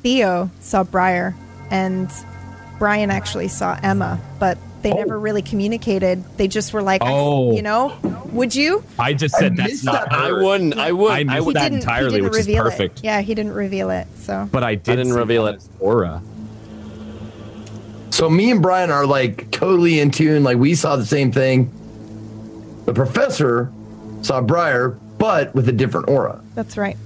Theo 0.04 0.50
saw 0.60 0.84
Briar, 0.84 1.36
and 1.70 2.10
Brian 2.80 3.10
actually 3.12 3.48
saw 3.48 3.78
Emma, 3.82 4.20
but 4.40 4.58
they 4.82 4.92
never 4.92 5.20
really 5.20 5.42
communicated. 5.44 6.24
They 6.38 6.48
just 6.48 6.74
were 6.74 6.82
like, 6.82 7.02
Oh. 7.06 7.54
you 7.56 7.62
know, 7.62 7.96
would 8.32 8.54
you? 8.56 8.84
I 8.98 9.14
just 9.14 9.36
I 9.36 9.40
said 9.40 9.56
that's 9.56 9.84
not 9.84 10.10
that. 10.10 10.20
I 10.20 10.32
wouldn't. 10.32 10.74
I 10.78 10.92
would. 10.92 11.12
I 11.12 11.20
I 11.20 11.24
missed 11.24 11.46
would. 11.46 11.56
that 11.56 11.64
didn't, 11.70 11.78
entirely, 11.80 12.06
he 12.10 12.16
didn't 12.18 12.32
which 12.32 12.40
is 12.40 12.48
reveal 12.48 12.64
perfect. 12.64 13.00
It. 13.00 13.04
Yeah, 13.06 13.22
he 13.22 13.36
didn't 13.36 13.54
reveal 13.54 13.90
it. 13.92 14.08
So 14.18 14.50
But 14.52 14.64
I 14.64 14.76
did. 14.76 14.96
didn't 14.98 15.14
reveal 15.14 15.46
it. 15.48 15.58
as 15.58 15.70
Aura. 15.80 16.22
So 18.12 18.30
me 18.30 18.52
and 18.52 18.62
Brian 18.62 18.92
are 18.92 19.06
like 19.06 19.50
totally 19.52 20.00
in 20.00 20.12
tune. 20.12 20.44
Like 20.44 20.58
we 20.58 20.76
saw 20.76 20.96
the 20.96 21.06
same 21.06 21.32
thing. 21.32 21.72
The 22.86 22.94
professor 22.94 23.72
saw 24.22 24.42
Briar, 24.42 24.90
but 25.18 25.54
with 25.56 25.68
a 25.70 25.72
different 25.72 26.10
aura. 26.10 26.42
that's 26.56 26.78
right. 26.78 26.98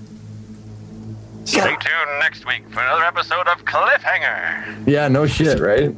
Stay 1.46 1.60
tuned 1.62 2.20
next 2.20 2.46
week 2.48 2.64
for 2.72 2.80
another 2.80 3.04
episode 3.04 3.48
of 3.48 3.64
Cliffhanger. 3.66 4.88
Yeah, 4.88 5.08
no 5.10 5.28
shit, 5.28 5.60
right? 5.60 5.96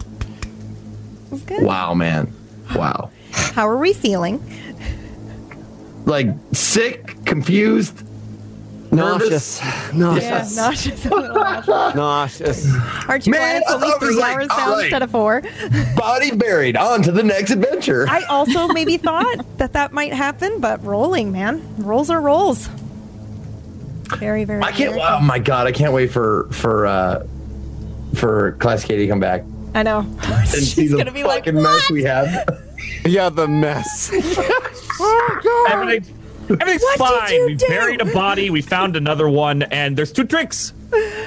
That's 1.29 1.43
good. 1.43 1.63
Wow, 1.63 1.93
man. 1.93 2.31
Wow. 2.75 3.11
How 3.31 3.67
are 3.67 3.77
we 3.77 3.93
feeling? 3.93 4.43
Like 6.05 6.27
sick, 6.51 7.23
confused, 7.25 8.03
nervous. 8.03 8.06
Nauseous. 8.91 9.61
Nauseous. 9.93 10.23
Yeah, 10.55 10.63
nauseous. 10.63 11.05
nauseous. 11.05 11.95
Nauseous. 11.95 12.75
Aren't 13.07 13.25
you 13.27 13.31
Man, 13.31 13.39
glad 13.41 13.61
it's 13.61 13.69
I 13.71 13.73
only 13.75 13.87
thought 13.89 13.99
three 13.99 14.15
like, 14.15 14.35
hours 14.35 14.47
all 14.51 14.57
now 14.57 14.71
right. 14.73 14.83
instead 14.85 15.01
of 15.03 15.11
four? 15.11 15.41
Body 15.95 16.31
buried. 16.35 16.77
On 16.77 17.01
to 17.03 17.11
the 17.11 17.23
next 17.23 17.51
adventure. 17.51 18.07
I 18.09 18.23
also 18.23 18.67
maybe 18.69 18.97
thought 18.97 19.45
that 19.57 19.73
that 19.73 19.91
might 19.91 20.13
happen, 20.13 20.59
but 20.61 20.83
rolling, 20.83 21.31
man, 21.31 21.61
rolls 21.77 22.09
are 22.09 22.21
rolls. 22.21 22.67
Very, 24.17 24.45
very. 24.45 24.61
I 24.63 24.71
can't. 24.71 24.91
very- 24.93 25.01
Oh 25.05 25.19
my 25.19 25.37
god, 25.39 25.67
I 25.67 25.71
can't 25.73 25.91
wait 25.93 26.07
for 26.11 26.47
for 26.51 26.85
uh 26.85 27.25
for 28.15 28.53
Class 28.53 28.85
Katie 28.85 29.03
to 29.05 29.07
come 29.11 29.19
back 29.19 29.43
I 29.75 29.83
know. 29.83 29.99
and 30.23 30.47
see 30.47 30.63
She's 30.83 30.91
the 30.91 30.97
gonna 30.97 31.11
be 31.11 31.23
like, 31.23 31.43
fucking 31.45 31.61
mess 31.61 31.91
we 31.91 32.03
have. 32.03 32.63
Yeah, 33.05 33.29
the 33.29 33.47
mess. 33.49 34.09
Everything, 35.69 36.16
everything's 36.49 36.81
What 36.83 36.97
did 36.97 37.27
fine. 37.29 37.33
you 37.33 37.45
we 37.47 37.55
do? 37.55 37.67
buried 37.67 38.01
a 38.01 38.05
body. 38.05 38.49
We 38.49 38.61
found 38.61 38.95
another 38.95 39.29
one, 39.29 39.63
and 39.63 39.97
there's 39.97 40.11
two 40.11 40.23
drinks. 40.23 40.73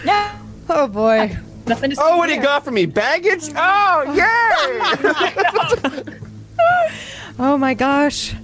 Yeah. 0.05 0.37
Oh 0.69 0.87
boy. 0.87 1.37
Nothing 1.67 1.91
to 1.91 1.97
see 1.97 2.03
oh, 2.05 2.17
what 2.17 2.29
do 2.29 2.35
you 2.35 2.43
got 2.43 2.65
for 2.65 2.71
me? 2.71 2.87
Baggage? 2.87 3.51
Oh, 3.55 4.13
yay! 4.15 6.03
Oh 7.39 7.57
my 7.57 7.73
gosh. 7.75 8.35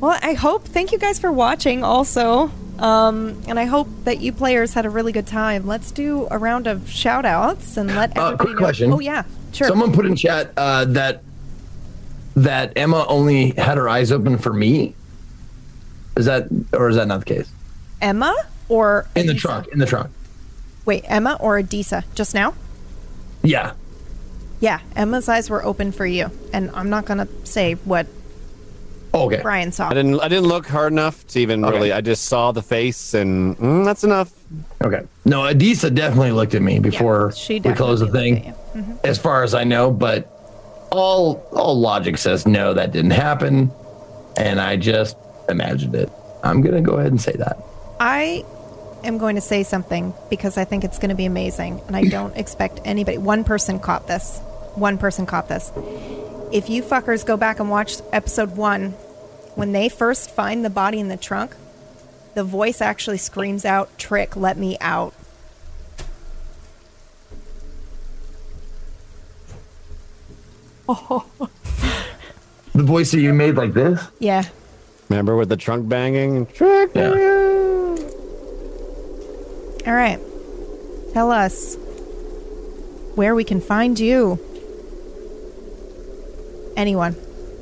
Well, 0.00 0.18
I 0.22 0.34
hope. 0.34 0.64
Thank 0.66 0.92
you 0.92 0.98
guys 0.98 1.18
for 1.18 1.32
watching. 1.32 1.82
Also. 1.82 2.50
Um, 2.78 3.42
and 3.48 3.58
I 3.58 3.64
hope 3.64 3.88
that 4.04 4.20
you 4.20 4.32
players 4.32 4.72
had 4.74 4.86
a 4.86 4.90
really 4.90 5.10
good 5.12 5.26
time. 5.26 5.66
Let's 5.66 5.90
do 5.90 6.28
a 6.30 6.38
round 6.38 6.66
of 6.68 6.88
shout 6.88 7.24
outs 7.24 7.76
and 7.76 7.88
let 7.94 8.16
Uh, 8.16 8.36
quick 8.36 8.52
know. 8.52 8.58
question. 8.58 8.92
Oh 8.92 9.00
yeah, 9.00 9.24
sure. 9.52 9.66
Someone 9.66 9.92
put 9.92 10.06
in 10.06 10.14
chat 10.14 10.52
uh, 10.56 10.84
that 10.84 11.22
that 12.36 12.74
Emma 12.76 13.04
only 13.08 13.50
had 13.52 13.78
her 13.78 13.88
eyes 13.88 14.12
open 14.12 14.38
for 14.38 14.52
me. 14.52 14.94
Is 16.18 16.26
that 16.26 16.48
or 16.72 16.88
is 16.88 16.96
that 16.96 17.06
not 17.06 17.20
the 17.20 17.24
case? 17.26 17.50
Emma? 18.02 18.34
or 18.68 19.06
In 19.14 19.26
the 19.26 19.32
Adisa? 19.32 19.38
trunk. 19.40 19.68
In 19.68 19.78
the 19.78 19.86
trunk. 19.86 20.10
Wait, 20.84 21.02
Emma 21.06 21.38
or 21.40 21.58
Adisa? 21.58 22.04
Just 22.14 22.34
now? 22.34 22.52
Yeah. 23.42 23.72
Yeah, 24.60 24.80
Emma's 24.96 25.28
eyes 25.28 25.48
were 25.48 25.64
open 25.64 25.92
for 25.92 26.04
you, 26.04 26.30
and 26.52 26.70
I'm 26.74 26.90
not 26.90 27.04
gonna 27.06 27.28
say 27.44 27.74
what 27.74 28.06
Okay. 29.14 29.40
Brian 29.40 29.72
saw. 29.72 29.88
I 29.88 29.94
didn't. 29.94 30.20
I 30.20 30.28
didn't 30.28 30.48
look 30.48 30.66
hard 30.66 30.92
enough 30.92 31.26
to 31.28 31.40
even 31.40 31.64
Okay. 31.64 31.74
really. 31.74 31.92
I 31.92 32.00
just 32.02 32.24
saw 32.26 32.52
the 32.52 32.60
face, 32.62 33.14
and 33.14 33.56
mm, 33.56 33.84
that's 33.84 34.04
enough. 34.04 34.30
Okay. 34.84 35.00
No, 35.24 35.42
Adisa 35.42 35.94
definitely 35.94 36.32
looked 36.32 36.54
at 36.54 36.60
me 36.62 36.78
before 36.80 37.32
she 37.32 37.60
we 37.60 37.72
closed 37.72 38.02
the 38.02 38.08
thing. 38.12 38.52
looked 38.74 39.04
at 39.04 39.08
As 39.08 39.18
far 39.18 39.44
as 39.44 39.54
I 39.54 39.64
know, 39.64 39.90
but 39.92 40.26
all 40.90 41.42
all 41.52 41.78
logic 41.80 42.18
says 42.18 42.44
no, 42.46 42.74
that 42.74 42.92
didn't 42.92 43.12
happen, 43.12 43.70
and 44.36 44.60
I 44.60 44.76
just 44.76 45.16
imagined 45.48 45.94
it. 45.94 46.10
I'm 46.42 46.60
gonna 46.60 46.82
go 46.82 46.94
ahead 46.94 47.10
and 47.10 47.20
say 47.20 47.32
that. 47.32 47.58
I 48.00 48.44
am 49.04 49.18
going 49.18 49.34
to 49.36 49.40
say 49.40 49.62
something 49.62 50.14
because 50.30 50.56
I 50.56 50.64
think 50.64 50.84
it's 50.84 50.98
going 50.98 51.10
to 51.10 51.14
be 51.16 51.24
amazing, 51.24 51.80
and 51.86 51.96
I 51.96 52.04
don't 52.04 52.36
expect 52.42 52.80
anybody. 52.84 53.18
One 53.18 53.44
person 53.44 53.78
caught 53.80 54.06
this. 54.06 54.38
One 54.74 54.98
person 54.98 55.26
caught 55.26 55.48
this. 55.48 55.72
If 56.52 56.68
you 56.68 56.82
fuckers 56.82 57.26
go 57.26 57.36
back 57.36 57.60
and 57.60 57.70
watch 57.70 57.96
episode 58.12 58.56
one, 58.56 58.92
when 59.54 59.72
they 59.72 59.88
first 59.88 60.30
find 60.30 60.64
the 60.64 60.70
body 60.70 61.00
in 61.00 61.08
the 61.08 61.16
trunk, 61.16 61.54
the 62.34 62.44
voice 62.44 62.80
actually 62.80 63.18
screams 63.18 63.64
out, 63.64 63.98
"Trick, 63.98 64.36
let 64.36 64.56
me 64.56 64.76
out." 64.80 65.14
Oh. 70.88 71.26
The 72.74 72.84
voice 72.84 73.10
that 73.10 73.20
you 73.20 73.34
made 73.34 73.56
like 73.56 73.72
this. 73.72 74.00
Yeah. 74.20 74.44
Remember 75.08 75.36
with 75.36 75.48
the 75.48 75.56
trunk 75.56 75.88
banging? 75.88 76.46
Trick. 76.46 76.90
Yeah. 76.94 77.08
All 79.86 79.94
right. 79.94 80.18
Tell 81.14 81.30
us 81.32 81.76
where 83.14 83.34
we 83.34 83.44
can 83.44 83.60
find 83.60 83.98
you. 83.98 84.38
Anyone. 86.76 87.16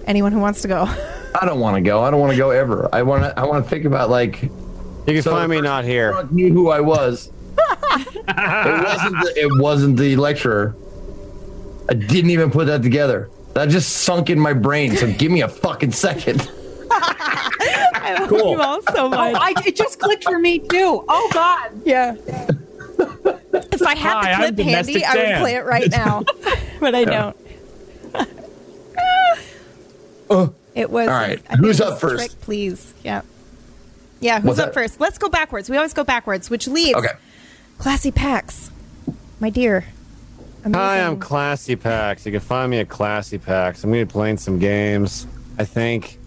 Anyone 0.07 0.33
who 0.33 0.41
wants 0.41 0.63
to 0.63 0.69
go. 0.69 0.85
I 1.41 1.45
don't 1.47 1.61
want 1.61 1.77
to 1.77 1.81
go. 1.83 2.03
I 2.03 2.11
don't 2.11 2.21
want 2.21 2.33
to 2.33 2.37
go 2.39 2.51
ever. 2.51 2.89
I 2.93 3.03
want 3.03 3.23
to. 3.23 3.39
I 3.39 3.45
want 3.45 3.63
to 3.65 3.71
think 3.71 3.85
about 3.85 4.11
like 4.11 4.43
You 4.43 4.51
can 5.07 5.23
So- 5.23 5.31
find 5.33 5.51
me 5.51 5.61
not 5.61 5.85
here. 5.85 6.27
Knew 6.31 6.53
who 6.53 6.71
I 6.71 6.81
was. 6.81 7.31
it 7.59 8.17
wasn't. 8.29 9.25
The, 9.25 9.33
it 9.37 9.61
wasn't 9.63 9.97
the 9.99 10.17
lecturer. 10.17 10.75
I 11.89 11.95
didn't 11.95 12.31
even 12.31 12.51
put 12.51 12.67
that 12.67 12.83
together. 12.83 13.31
That 13.55 13.69
just 13.69 13.91
sunk 13.99 14.29
in 14.29 14.39
my 14.41 14.53
brain. 14.53 14.97
So 14.97 15.11
give 15.13 15.31
me 15.31 15.43
a 15.43 15.49
fucking 15.49 15.93
second. 15.93 16.51
I 16.99 18.17
love 18.19 18.29
Cool. 18.29 18.51
you 18.53 18.61
all 18.61 18.83
so 18.83 19.07
oh, 19.07 19.09
much. 19.09 19.37
I, 19.39 19.55
it 19.67 19.77
just 19.77 19.99
clicked 19.99 20.25
for 20.25 20.39
me 20.39 20.59
too. 20.59 21.05
Oh 21.09 21.31
God. 21.33 21.71
Yeah. 21.85 22.15
if 22.19 23.83
I 23.83 23.95
had 23.95 24.25
Hi, 24.25 24.51
the 24.51 24.63
clip 24.63 24.67
handy, 24.67 24.93
Domestic 24.95 25.05
I 25.05 25.17
would 25.17 25.41
play 25.41 25.55
it 25.57 25.65
right 25.65 25.91
now. 25.91 26.25
but 26.81 26.95
I 26.95 27.05
don't. 27.05 27.37
Uh, 30.29 30.49
it 30.75 30.91
was. 30.91 31.09
All 31.09 31.15
right, 31.15 31.41
I 31.49 31.57
who's 31.57 31.81
up 31.81 32.01
first? 32.01 32.17
Trick, 32.17 32.41
please. 32.41 32.93
Yeah. 33.05 33.23
Yeah, 34.21 34.41
who's 34.41 34.49
What's 34.49 34.59
up 34.59 34.67
that? 34.69 34.75
first? 34.75 35.01
Let's 35.01 35.19
go 35.19 35.29
backwards. 35.29 35.71
We 35.71 35.77
always 35.77 35.93
go 35.93 36.03
backwards, 36.03 36.51
which 36.51 36.67
leaves 36.67 36.97
Okay. 36.99 37.13
Classy 37.79 38.11
Pax. 38.11 38.71
My 39.41 39.51
dear. 39.51 39.85
Amazing. 40.65 40.75
Hi, 40.75 41.01
I'm 41.01 41.19
Classy 41.19 41.77
Pax. 41.77 42.27
You 42.27 42.33
can 42.33 42.41
find 42.41 42.71
me 42.71 42.79
at 42.79 42.89
Classy 42.89 43.39
Pax. 43.39 43.85
I'm 43.85 43.91
going 43.91 44.03
to 44.03 44.07
be 44.07 44.11
playing 44.11 44.39
some 44.39 44.59
games. 44.59 45.27
I 45.59 45.65
think. 45.65 46.19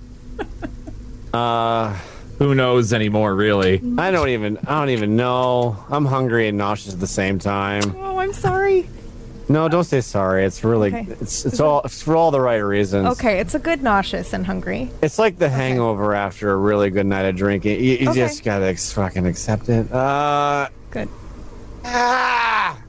Uh, 1.33 1.93
Who 2.39 2.55
knows 2.55 2.91
anymore, 2.93 3.35
really? 3.35 3.81
I 3.97 4.11
don't 4.11 4.29
even. 4.29 4.57
I 4.65 4.79
don't 4.79 4.89
even 4.89 5.15
know. 5.15 5.77
I'm 5.89 6.05
hungry 6.05 6.47
and 6.47 6.57
nauseous 6.57 6.93
at 6.93 6.99
the 6.99 7.07
same 7.07 7.37
time. 7.39 7.95
Oh, 7.97 8.17
I'm 8.17 8.33
sorry. 8.33 8.89
No, 9.47 9.67
don't 9.67 9.83
say 9.83 10.01
sorry. 10.01 10.45
It's 10.45 10.63
really. 10.63 10.89
Okay. 10.89 11.07
It's 11.21 11.45
it's 11.45 11.59
all 11.59 11.81
it's 11.83 12.01
for 12.01 12.15
all 12.15 12.31
the 12.31 12.39
right 12.41 12.57
reasons. 12.57 13.07
Okay, 13.19 13.39
it's 13.39 13.53
a 13.55 13.59
good 13.59 13.81
nauseous 13.83 14.33
and 14.33 14.45
hungry. 14.45 14.89
It's 15.01 15.19
like 15.19 15.37
the 15.37 15.49
hangover 15.49 16.13
after 16.15 16.51
a 16.51 16.55
really 16.55 16.89
good 16.89 17.05
night 17.05 17.23
of 17.25 17.35
drinking. 17.35 17.79
You, 17.83 17.91
you 17.97 18.09
Okay. 18.09 18.19
just 18.19 18.43
gotta 18.43 18.65
ex- 18.65 18.91
fucking 18.93 19.25
accept 19.27 19.69
it. 19.69 19.91
Uh. 19.91 20.69
Good. 20.91 21.09
Ah. 21.85 22.79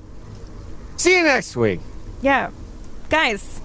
See 0.97 1.17
you 1.17 1.25
next 1.25 1.57
week. 1.57 1.81
Yeah. 2.23 2.51
Guys, 3.09 3.61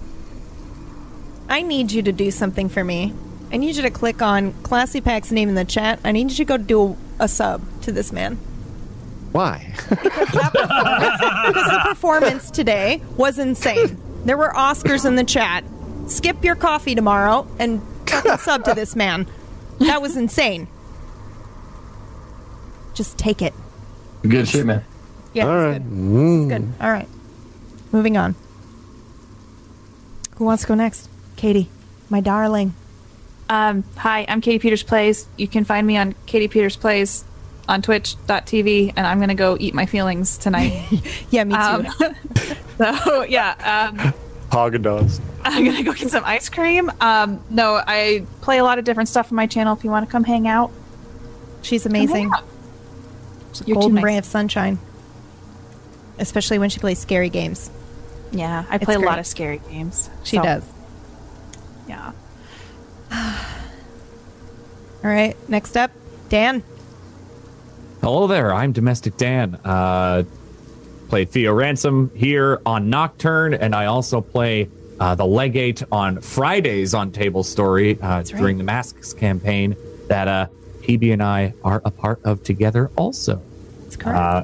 I 1.48 1.62
need 1.62 1.92
you 1.92 2.02
to 2.02 2.12
do 2.12 2.30
something 2.30 2.68
for 2.68 2.82
me. 2.82 3.12
I 3.52 3.58
need 3.58 3.76
you 3.76 3.82
to 3.82 3.90
click 3.90 4.22
on 4.22 4.52
Classy 4.62 5.00
Pack's 5.00 5.30
name 5.30 5.48
in 5.48 5.54
the 5.54 5.64
chat. 5.64 6.00
I 6.04 6.12
need 6.12 6.30
you 6.30 6.36
to 6.38 6.44
go 6.44 6.56
do 6.56 6.82
a, 7.20 7.24
a 7.24 7.28
sub 7.28 7.62
to 7.82 7.92
this 7.92 8.12
man. 8.12 8.36
Why? 9.32 9.72
Because 9.88 10.30
the 10.32 11.80
performance 11.84 12.50
today 12.50 13.02
was 13.16 13.38
insane. 13.38 14.00
There 14.24 14.36
were 14.36 14.50
Oscars 14.50 15.04
in 15.06 15.16
the 15.16 15.24
chat. 15.24 15.62
Skip 16.08 16.42
your 16.44 16.56
coffee 16.56 16.94
tomorrow 16.94 17.46
and 17.58 17.82
fucking 18.06 18.38
sub 18.38 18.64
to 18.64 18.74
this 18.74 18.96
man. 18.96 19.26
That 19.78 20.00
was 20.00 20.16
insane. 20.16 20.68
Just 22.94 23.18
take 23.18 23.42
it. 23.42 23.52
Good 24.22 24.48
shit, 24.48 24.64
man. 24.64 24.84
Yeah, 25.34 25.46
All 25.46 25.58
it's 25.58 25.78
right. 25.78 25.90
good. 25.90 26.52
It's 26.52 26.52
good. 26.64 26.72
All 26.82 26.90
right. 26.90 27.08
Moving 27.92 28.16
on. 28.16 28.34
Who 30.36 30.44
wants 30.44 30.62
to 30.62 30.68
go 30.68 30.74
next? 30.74 31.08
Katie, 31.36 31.68
my 32.08 32.20
darling. 32.20 32.74
Um, 33.48 33.84
hi, 33.96 34.24
I'm 34.28 34.40
Katie 34.40 34.58
Peters 34.58 34.82
Plays. 34.82 35.26
You 35.36 35.46
can 35.46 35.64
find 35.64 35.86
me 35.86 35.96
on 35.96 36.14
Katie 36.26 36.48
Peters 36.48 36.76
Plays 36.76 37.24
on 37.68 37.82
twitch.tv, 37.82 38.92
and 38.96 39.06
I'm 39.06 39.18
going 39.18 39.28
to 39.28 39.34
go 39.34 39.56
eat 39.58 39.74
my 39.74 39.86
feelings 39.86 40.38
tonight. 40.38 40.84
Yeah, 41.30 41.44
me 41.44 41.54
too. 41.54 41.60
um, 41.60 41.86
so, 42.78 43.22
yeah, 43.24 43.90
um, 43.90 44.12
Haagen-Dazs. 44.50 45.20
I'm 45.44 45.64
going 45.64 45.76
to 45.76 45.82
go 45.82 45.92
get 45.92 46.10
some 46.10 46.24
ice 46.24 46.48
cream. 46.48 46.90
Um, 47.00 47.42
no, 47.50 47.80
I 47.84 48.24
play 48.42 48.58
a 48.58 48.64
lot 48.64 48.78
of 48.78 48.84
different 48.84 49.08
stuff 49.08 49.30
on 49.30 49.36
my 49.36 49.46
channel 49.46 49.76
if 49.76 49.84
you 49.84 49.90
want 49.90 50.06
to 50.06 50.10
come 50.10 50.24
hang 50.24 50.48
out. 50.48 50.70
She's 51.62 51.84
amazing. 51.86 52.30
out. 52.32 52.44
She's 53.52 53.62
a 53.62 53.64
You're 53.66 53.74
golden 53.74 53.94
nice. 53.96 54.04
ray 54.04 54.18
of 54.18 54.24
sunshine. 54.24 54.78
Especially 56.18 56.58
when 56.58 56.70
she 56.70 56.78
plays 56.80 56.98
scary 56.98 57.28
games. 57.28 57.70
Yeah, 58.32 58.64
I 58.70 58.78
play 58.78 58.94
a 58.94 58.98
great. 58.98 59.06
lot 59.06 59.18
of 59.18 59.26
scary 59.26 59.60
games. 59.68 60.10
She 60.24 60.36
so, 60.36 60.42
does. 60.42 60.64
Yeah. 61.88 62.12
All 65.06 65.12
right. 65.12 65.36
Next 65.48 65.76
up, 65.76 65.92
Dan. 66.30 66.64
Hello 68.02 68.26
there, 68.26 68.52
I'm 68.52 68.72
Domestic 68.72 69.16
Dan. 69.16 69.54
Uh, 69.64 70.24
play 71.08 71.24
Theo 71.24 71.54
Ransom 71.54 72.10
here 72.12 72.60
on 72.66 72.90
Nocturne, 72.90 73.54
and 73.54 73.72
I 73.72 73.86
also 73.86 74.20
play 74.20 74.68
uh, 74.98 75.14
the 75.14 75.24
Legate 75.24 75.84
on 75.92 76.20
Fridays 76.20 76.92
on 76.92 77.12
Table 77.12 77.44
Story 77.44 78.00
uh, 78.00 78.16
right. 78.16 78.26
during 78.26 78.58
the 78.58 78.64
Masks 78.64 79.12
campaign 79.12 79.76
that 80.08 80.26
uh, 80.26 80.48
PB 80.80 81.12
and 81.12 81.22
I 81.22 81.54
are 81.62 81.80
a 81.84 81.90
part 81.92 82.20
of 82.24 82.42
together 82.42 82.90
also. 82.96 83.40
That's 83.82 83.94
correct. 83.94 84.18
Uh, 84.18 84.42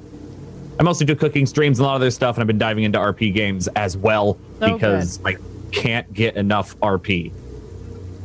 I 0.78 0.82
mostly 0.84 1.06
do 1.06 1.16
cooking 1.16 1.44
streams 1.44 1.80
and 1.80 1.86
a 1.86 1.88
lot 1.88 1.96
of 1.96 2.02
other 2.02 2.12
stuff, 2.12 2.36
and 2.36 2.40
I've 2.40 2.46
been 2.46 2.58
diving 2.58 2.84
into 2.84 3.00
RP 3.00 3.34
games 3.34 3.66
as 3.74 3.96
well 3.96 4.38
Oh, 4.60 4.74
because 4.74 5.18
I 5.24 5.38
can't 5.72 6.14
get 6.14 6.36
enough 6.36 6.78
RP. 6.78 7.32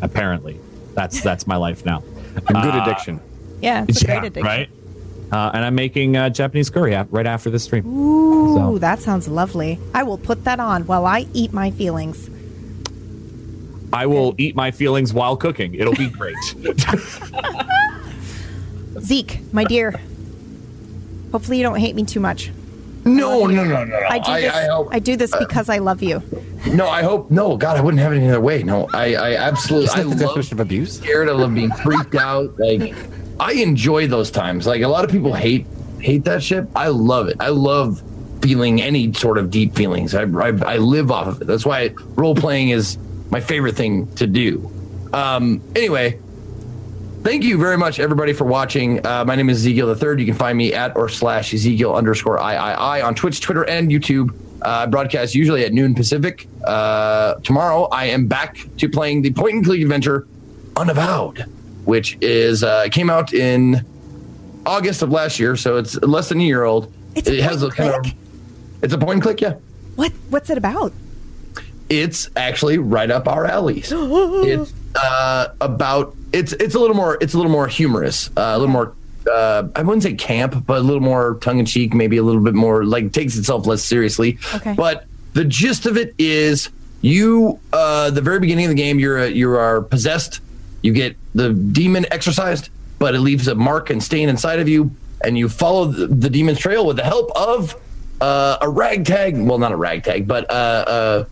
Apparently, 0.04 0.60
that's 0.94 1.24
that's 1.24 1.48
my 1.48 1.56
life 1.56 1.84
now. 1.84 2.04
A 2.38 2.42
good 2.54 2.76
Uh, 2.76 2.82
addiction. 2.84 3.20
yeah, 3.62 3.86
it's 3.88 4.04
a 4.04 4.08
yeah, 4.08 4.20
great 4.20 4.28
addiction. 4.28 4.46
right. 4.46 4.70
Uh, 5.32 5.52
and 5.54 5.66
I'm 5.66 5.76
making 5.76 6.16
uh, 6.16 6.30
Japanese 6.30 6.70
curry 6.70 6.96
ap- 6.96 7.08
right 7.12 7.26
after 7.28 7.50
this 7.50 7.64
stream. 7.64 7.86
Ooh, 7.86 8.56
So- 8.56 8.78
that 8.78 9.00
sounds 9.00 9.28
lovely. 9.28 9.78
I 9.94 10.04
will 10.04 10.18
put 10.18 10.46
that 10.46 10.60
on 10.60 10.86
while 10.88 11.06
I 11.06 11.28
eat 11.34 11.52
my 11.52 11.72
feelings. 11.72 12.30
I 13.92 14.06
will 14.06 14.36
eat 14.38 14.56
my 14.56 14.72
feelings 14.72 15.14
while 15.14 15.36
cooking. 15.38 15.74
It'll 15.74 15.96
be 15.96 16.10
great. 16.10 16.36
Zeke, 19.00 19.40
my 19.54 19.64
dear. 19.64 20.00
Hopefully 21.32 21.58
you 21.58 21.64
don't 21.64 21.80
hate 21.80 21.96
me 21.96 22.04
too 22.04 22.20
much. 22.20 22.52
No, 23.08 23.46
no, 23.46 23.64
no, 23.64 23.64
no, 23.64 23.84
no. 23.86 24.08
I 24.10 24.20
do 24.20 24.32
I, 24.32 24.42
this. 24.42 24.54
I 24.54 24.66
hope. 24.68 24.88
I 24.92 25.00
do 25.00 25.16
this 25.16 25.36
because 25.38 25.70
I 25.70 25.78
love 25.80 26.04
you. 26.04 26.22
no, 26.74 26.88
I 26.88 27.02
hope. 27.04 27.32
No, 27.32 27.58
God, 27.58 27.78
I 27.78 27.82
wouldn't 27.82 28.02
have 28.02 28.12
it 28.14 28.18
any 28.18 28.28
other 28.28 28.42
way. 28.42 28.64
No, 28.64 28.88
I, 28.94 29.16
I 29.16 29.36
absolutely. 29.36 29.90
I 29.90 30.00
Isn't 30.00 30.10
that 30.12 30.16
the 30.18 30.26
love 30.26 30.36
definition 30.36 30.54
of 30.56 30.60
abuse? 30.60 30.98
scared. 30.98 31.30
I 31.30 31.32
love 31.34 31.54
being 31.56 31.72
freaked 31.72 32.16
out. 32.16 32.60
Like, 32.60 32.94
I 33.40 33.54
enjoy 33.54 34.08
those 34.08 34.32
times. 34.32 34.68
Like 34.68 34.82
a 34.82 34.88
lot 34.88 35.06
of 35.06 35.12
people 35.12 35.34
hate 35.34 35.66
hate 36.00 36.24
that 36.26 36.44
shit. 36.44 36.68
I 36.76 36.90
love 36.90 37.28
it. 37.28 37.38
I 37.40 37.50
love 37.50 38.02
feeling 38.42 38.82
any 38.82 39.14
sort 39.14 39.38
of 39.38 39.50
deep 39.50 39.76
feelings. 39.76 40.14
I 40.14 40.24
I, 40.24 40.48
I 40.74 40.78
live 40.78 41.12
off 41.12 41.28
of 41.28 41.42
it. 41.42 41.46
That's 41.46 41.66
why 41.66 41.92
role 42.16 42.36
playing 42.36 42.70
is 42.70 42.98
my 43.30 43.40
favorite 43.42 43.76
thing 43.76 44.08
to 44.16 44.28
do. 44.28 44.70
Um. 45.14 45.62
Anyway, 45.76 46.20
thank 47.28 47.44
you 47.44 47.58
very 47.58 47.78
much, 47.78 48.00
everybody, 48.00 48.32
for 48.32 48.46
watching. 48.46 49.06
Uh, 49.06 49.26
my 49.26 49.36
name 49.36 49.50
is 49.50 49.58
Ezekiel 49.58 49.88
the 49.88 49.98
Third. 49.98 50.18
You 50.22 50.26
can 50.26 50.36
find 50.36 50.58
me 50.58 50.74
at 50.74 50.96
or 50.96 51.10
slash 51.10 51.54
Ezekiel 51.54 51.94
underscore 51.94 52.38
III 52.38 53.02
on 53.02 53.16
Twitch, 53.16 53.42
Twitter, 53.42 53.70
and 53.70 53.92
YouTube. 53.92 54.34
Uh, 54.62 54.88
broadcast 54.88 55.36
usually 55.36 55.66
at 55.66 55.74
noon 55.74 55.94
Pacific. 55.94 56.48
Uh, 56.64 57.36
tomorrow, 57.44 57.84
I 57.92 58.06
am 58.06 58.28
back 58.28 58.58
to 58.78 58.88
playing 58.88 59.24
the 59.24 59.34
point 59.34 59.56
and 59.56 59.66
click 59.66 59.82
adventure 59.82 60.26
Unavowed, 60.78 61.40
which 61.84 62.18
is 62.22 62.64
uh, 62.64 62.88
came 62.92 63.10
out 63.10 63.34
in 63.34 63.86
August 64.66 65.02
of 65.02 65.12
last 65.12 65.38
year, 65.38 65.58
so 65.58 65.76
it's 65.76 66.02
less 66.02 66.30
than 66.30 66.40
a 66.40 66.44
year 66.44 66.64
old. 66.64 66.94
It's 67.14 67.28
a 67.28 67.40
it 67.40 67.44
has 67.44 67.62
a 67.62 67.70
kind 67.70 67.94
and 67.94 68.06
of 68.06 68.14
it's 68.84 68.94
a 68.94 68.98
point 68.98 69.16
and 69.16 69.22
click, 69.22 69.42
yeah. 69.42 69.56
What 69.98 70.14
what's 70.30 70.50
it 70.50 70.58
about? 70.58 70.94
It's 71.90 72.30
actually 72.38 72.78
right 72.78 73.12
up 73.12 73.28
our 73.28 73.46
alleys. 73.46 73.92
it's 73.94 74.72
uh, 74.96 75.50
about 75.62 76.16
it's 76.34 76.54
it's 76.54 76.76
a 76.76 76.80
little 76.80 76.96
more 76.96 77.18
it's 77.22 77.34
a 77.34 77.38
little 77.38 77.52
more 77.52 77.68
humorous, 77.68 78.30
uh, 78.30 78.54
a 78.54 78.58
little 78.58 78.74
more 78.74 78.94
uh, 79.30 79.68
I 79.76 79.82
wouldn't 79.82 80.04
say 80.04 80.14
camp, 80.14 80.66
but 80.66 80.78
a 80.78 80.82
little 80.82 81.02
more 81.02 81.36
tongue 81.42 81.60
in 81.60 81.66
cheek, 81.66 81.94
maybe 81.94 82.18
a 82.18 82.24
little 82.24 82.42
bit 82.42 82.54
more 82.54 82.86
like 82.86 83.12
takes 83.12 83.38
itself 83.38 83.68
less 83.68 83.84
seriously. 83.84 84.38
Okay. 84.56 84.74
But 84.74 85.06
the 85.34 85.46
gist 85.46 85.86
of 85.86 85.98
it 85.98 86.16
is 86.18 86.70
you 87.02 87.60
uh 87.74 88.10
the 88.10 88.22
very 88.22 88.40
beginning 88.40 88.66
of 88.66 88.70
the 88.70 88.76
game 88.76 89.00
you're 89.00 89.20
a, 89.20 89.30
you 89.30 89.56
are 89.56 89.82
possessed 89.82 90.42
you 90.82 90.92
get 90.92 91.16
the 91.36 91.54
demon 91.54 92.06
exorcised 92.12 92.70
but 92.98 93.14
it 93.14 93.20
leaves 93.20 93.48
a 93.48 93.56
mark 93.56 93.90
and 93.90 94.02
stain 94.02 94.30
inside 94.30 94.60
of 94.60 94.68
you 94.68 94.90
and 95.24 95.38
you 95.38 95.48
follow 95.48 95.86
the, 95.86 96.08
the 96.08 96.30
demon's 96.30 96.58
trail 96.58 96.86
with 96.86 96.98
the 96.98 97.04
help 97.04 97.32
of 97.36 97.76
uh, 98.20 98.58
a 98.62 98.70
ragtag 98.70 99.38
well 99.38 99.60
not 99.60 99.72
a 99.72 99.76
ragtag 99.76 100.28
but 100.28 100.50
uh, 100.50 100.54
uh 100.54 101.26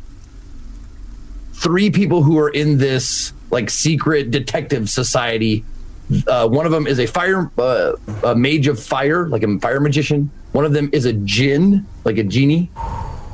three 1.53 1.89
people 1.89 2.21
who 2.21 2.37
are 2.37 2.49
in 2.49 2.77
this 2.77 3.33
like 3.51 3.69
secret 3.69 4.31
detective 4.31 4.89
society 4.89 5.63
uh, 6.27 6.47
one 6.47 6.65
of 6.65 6.71
them 6.71 6.85
is 6.85 6.99
a 6.99 7.05
fire 7.05 7.51
uh, 7.57 7.93
a 8.23 8.35
mage 8.35 8.67
of 8.67 8.81
fire 8.81 9.27
like 9.27 9.43
a 9.43 9.59
fire 9.59 9.79
magician 9.79 10.29
one 10.51 10.65
of 10.65 10.73
them 10.73 10.89
is 10.93 11.05
a 11.05 11.13
jinn 11.13 11.85
like 12.03 12.17
a 12.17 12.23
genie 12.23 12.69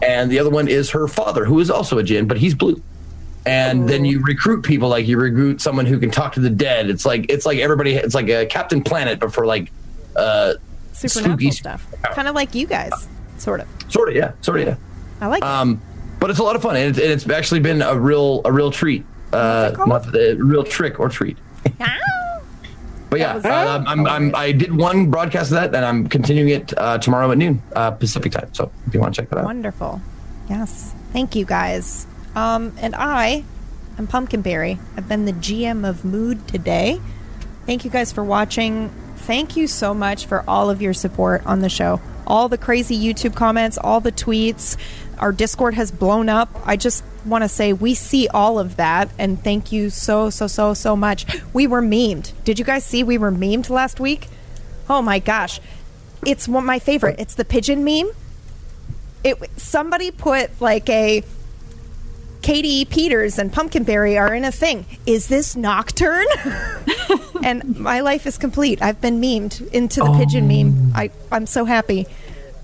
and 0.01 0.31
the 0.31 0.39
other 0.39 0.49
one 0.49 0.67
is 0.67 0.89
her 0.91 1.07
father, 1.07 1.45
who 1.45 1.59
is 1.59 1.69
also 1.69 1.97
a 1.97 2.03
djinn, 2.03 2.27
but 2.27 2.37
he's 2.37 2.55
blue. 2.55 2.81
And 3.45 3.89
then 3.89 4.05
you 4.05 4.21
recruit 4.21 4.63
people 4.63 4.89
like 4.89 5.07
you 5.07 5.17
recruit 5.17 5.61
someone 5.61 5.87
who 5.87 5.99
can 5.99 6.11
talk 6.11 6.33
to 6.33 6.39
the 6.39 6.49
dead. 6.49 6.89
It's 6.91 7.05
like 7.05 7.25
it's 7.29 7.45
like 7.45 7.57
everybody. 7.57 7.95
It's 7.95 8.13
like 8.13 8.29
a 8.29 8.45
Captain 8.45 8.83
Planet, 8.83 9.19
but 9.19 9.33
for 9.33 9.47
like 9.47 9.71
uh, 10.15 10.53
Supernatural 10.91 11.37
spooky 11.37 11.51
stuff. 11.51 11.87
Kind 12.03 12.27
of 12.27 12.35
like 12.35 12.53
you 12.53 12.67
guys, 12.67 12.91
sort 13.37 13.61
of. 13.61 13.67
Sort 13.89 14.09
of, 14.09 14.15
yeah, 14.15 14.33
sort 14.41 14.59
of, 14.59 14.67
yeah. 14.67 14.75
I 15.21 15.27
like 15.27 15.41
it. 15.41 15.47
Um, 15.47 15.81
but 16.19 16.29
it's 16.29 16.37
a 16.37 16.43
lot 16.43 16.55
of 16.55 16.61
fun, 16.61 16.75
and 16.75 16.89
it's, 16.89 16.99
and 16.99 17.11
it's 17.11 17.27
actually 17.29 17.61
been 17.61 17.81
a 17.81 17.97
real 17.97 18.41
a 18.45 18.51
real 18.51 18.69
treat. 18.69 19.03
Uh, 19.33 19.73
not 19.87 20.13
a 20.15 20.35
real 20.35 20.63
trick 20.63 20.99
or 20.99 21.09
treat. 21.09 21.37
But 23.09 23.19
yeah, 23.19 23.35
uh, 23.43 23.83
I'm, 23.85 24.07
I'm, 24.07 24.33
I 24.35 24.53
did 24.53 24.73
one 24.73 25.11
broadcast 25.11 25.51
of 25.51 25.55
that, 25.55 25.75
and 25.75 25.83
I'm 25.83 26.07
continuing 26.07 26.47
it 26.47 26.73
uh, 26.77 26.97
tomorrow 26.97 27.29
at 27.29 27.37
noon 27.37 27.61
uh, 27.75 27.91
Pacific 27.91 28.31
time. 28.31 28.53
So 28.53 28.71
if 28.87 28.93
you 28.93 29.01
want 29.01 29.13
to 29.13 29.21
check 29.21 29.29
that 29.31 29.39
out, 29.39 29.43
Wonderful. 29.45 30.01
Yes. 30.49 30.95
Thank 31.11 31.35
you 31.35 31.43
guys. 31.43 32.07
Um, 32.35 32.73
and 32.79 32.95
I 32.95 33.43
am 33.97 34.07
Pumpkinberry. 34.07 34.79
I've 34.95 35.09
been 35.09 35.25
the 35.25 35.33
GM 35.33 35.87
of 35.87 36.05
Mood 36.05 36.47
today. 36.47 37.01
Thank 37.65 37.83
you 37.83 37.91
guys 37.91 38.13
for 38.13 38.23
watching. 38.23 38.89
Thank 39.17 39.57
you 39.57 39.67
so 39.67 39.93
much 39.93 40.25
for 40.25 40.45
all 40.47 40.69
of 40.69 40.81
your 40.81 40.93
support 40.93 41.45
on 41.45 41.59
the 41.59 41.69
show. 41.69 41.99
All 42.25 42.47
the 42.47 42.57
crazy 42.57 42.97
YouTube 42.97 43.35
comments, 43.35 43.77
all 43.77 43.99
the 43.99 44.13
tweets. 44.13 44.77
Our 45.19 45.31
Discord 45.31 45.75
has 45.75 45.91
blown 45.91 46.29
up. 46.29 46.49
I 46.65 46.75
just 46.75 47.03
want 47.25 47.43
to 47.43 47.49
say 47.49 47.73
we 47.73 47.93
see 47.93 48.27
all 48.27 48.57
of 48.57 48.77
that 48.77 49.09
and 49.19 49.41
thank 49.43 49.71
you 49.71 49.89
so, 49.89 50.29
so, 50.29 50.47
so, 50.47 50.73
so 50.73 50.95
much. 50.95 51.25
We 51.53 51.67
were 51.67 51.81
memed. 51.81 52.31
Did 52.43 52.57
you 52.57 52.65
guys 52.65 52.85
see 52.85 53.03
we 53.03 53.17
were 53.17 53.31
memed 53.31 53.69
last 53.69 53.99
week? 53.99 54.27
Oh 54.89 55.01
my 55.01 55.19
gosh. 55.19 55.59
It's 56.25 56.47
one 56.47 56.65
my 56.65 56.79
favorite. 56.79 57.19
It's 57.19 57.35
the 57.35 57.45
pigeon 57.45 57.83
meme 57.83 58.11
it 59.23 59.37
somebody 59.57 60.11
put 60.11 60.59
like 60.61 60.89
a 60.89 61.23
Katie 62.41 62.85
Peters 62.85 63.37
and 63.37 63.53
Pumpkinberry 63.53 64.17
are 64.17 64.33
in 64.33 64.43
a 64.43 64.51
thing. 64.51 64.85
Is 65.05 65.27
this 65.27 65.55
Nocturne? 65.55 66.25
and 67.43 67.79
my 67.79 68.01
life 68.01 68.25
is 68.25 68.37
complete. 68.39 68.81
I've 68.81 68.99
been 68.99 69.21
memed 69.21 69.71
into 69.71 69.99
the 69.99 70.07
oh. 70.07 70.17
pigeon 70.17 70.47
meme. 70.47 70.91
I 70.95 71.11
I'm 71.31 71.45
so 71.45 71.65
happy. 71.65 72.07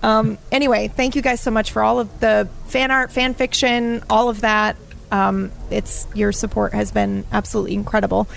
Um, 0.02 0.38
anyway, 0.52 0.88
thank 0.88 1.16
you 1.16 1.22
guys 1.22 1.40
so 1.40 1.50
much 1.50 1.72
for 1.72 1.82
all 1.82 1.98
of 1.98 2.20
the 2.20 2.48
fan 2.66 2.90
art, 2.90 3.10
fan 3.12 3.34
fiction, 3.34 4.02
all 4.08 4.28
of 4.28 4.42
that. 4.42 4.76
Um, 5.10 5.50
it's 5.70 6.06
your 6.14 6.32
support 6.32 6.72
has 6.74 6.92
been 6.92 7.24
absolutely 7.32 7.74
incredible. 7.74 8.28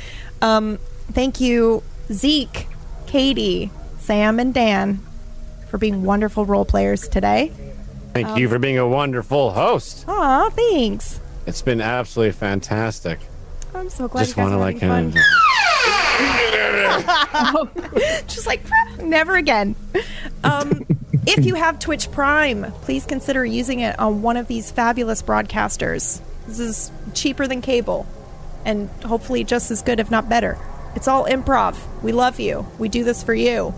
Um, 0.41 0.80
thank 1.11 1.40
you, 1.41 1.83
Zeke, 2.11 2.67
Katie, 3.07 3.69
Sam, 3.99 4.40
and 4.40 4.53
Dan, 4.53 4.99
for 5.69 5.77
being 5.77 6.03
wonderful 6.03 6.45
role 6.45 6.65
players 6.65 7.07
today. 7.07 7.51
Thank 8.14 8.38
you 8.38 8.49
for 8.49 8.59
being 8.59 8.77
a 8.77 8.88
wonderful 8.88 9.51
host. 9.51 10.06
Aw, 10.07 10.49
thanks. 10.49 11.19
It's 11.45 11.61
been 11.61 11.81
absolutely 11.81 12.33
fantastic. 12.33 13.19
I'm 13.73 13.90
so 13.90 14.07
glad 14.07 14.25
Just 14.25 14.38
want 14.38 14.49
to 14.51 14.56
are 14.56 14.59
like 14.59 14.80
having 14.80 15.14
kind 15.14 15.17
of. 15.17 15.23
fun. 17.64 17.69
Just 18.27 18.45
like 18.48 18.61
never 19.01 19.35
again. 19.35 19.75
Um, 20.43 20.85
if 21.25 21.45
you 21.45 21.56
have 21.56 21.80
Twitch 21.80 22.11
Prime, 22.11 22.72
please 22.82 23.06
consider 23.06 23.45
using 23.45 23.80
it 23.80 24.00
on 24.00 24.22
one 24.22 24.38
of 24.38 24.48
these 24.48 24.72
fabulous 24.72 25.22
broadcasters. 25.22 26.22
This 26.48 26.59
is 26.59 26.91
cheaper 27.14 27.48
than 27.48 27.61
cable, 27.61 28.06
and 28.66 28.90
hopefully 29.06 29.43
just 29.43 29.72
as 29.72 29.82
good, 29.82 30.00
if 30.00 30.09
not 30.09 30.30
better. 30.30 30.58
It's 30.95 31.08
all 31.08 31.25
improv. 31.25 31.77
We 32.01 32.11
love 32.11 32.40
you. 32.40 32.66
We 32.77 32.90
do 32.90 33.03
this 33.03 33.24
for 33.24 33.33
you. 33.33 33.74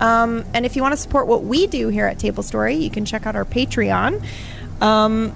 Um, 0.00 0.44
and 0.54 0.64
if 0.64 0.76
you 0.76 0.82
want 0.82 0.92
to 0.92 0.96
support 0.96 1.26
what 1.26 1.44
we 1.44 1.66
do 1.66 1.88
here 1.88 2.06
at 2.06 2.18
Table 2.18 2.42
Story, 2.42 2.76
you 2.76 2.90
can 2.90 3.04
check 3.04 3.26
out 3.26 3.36
our 3.36 3.44
Patreon. 3.44 4.24
Um, 4.80 5.32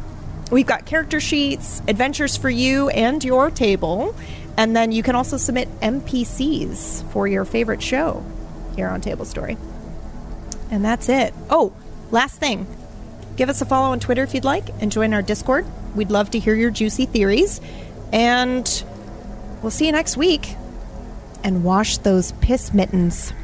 we've 0.51 0.67
got 0.67 0.87
character 0.87 1.21
sheets, 1.21 1.83
adventures 1.89 2.37
for 2.37 2.51
you 2.51 2.89
and 2.91 3.23
your 3.23 3.51
table. 3.51 4.15
And 4.57 4.77
then 4.77 4.93
you 4.93 5.03
can 5.03 5.17
also 5.17 5.37
submit 5.37 5.69
NPCs 5.81 7.11
for 7.11 7.27
your 7.27 7.45
favorite 7.45 7.83
show 7.83 8.25
here 8.77 8.89
on 8.89 9.01
Table 9.01 9.25
Story. 9.25 9.57
And 10.73 10.83
that's 10.83 11.11
it. 11.11 11.35
Oh, 11.51 11.75
last 12.11 12.41
thing. 12.41 12.67
Give 13.37 13.51
us 13.51 13.61
a 13.61 13.67
follow 13.67 13.93
on 13.93 14.01
Twitter 14.01 14.23
if 14.23 14.35
you'd 14.35 14.45
like 14.45 14.71
and 14.81 14.91
join 14.91 15.13
our 15.13 15.21
Discord. 15.21 15.67
We'd 15.95 16.11
love 16.11 16.31
to 16.31 16.39
hear 16.39 16.55
your 16.55 16.71
juicy 16.71 17.05
theories. 17.05 17.61
And 18.11 18.85
we'll 19.61 19.71
see 19.71 19.85
you 19.87 19.93
next 19.93 20.17
week. 20.17 20.57
And 21.45 21.63
wash 21.63 21.99
those 21.99 22.33
piss 22.41 22.73
mittens. 22.73 23.35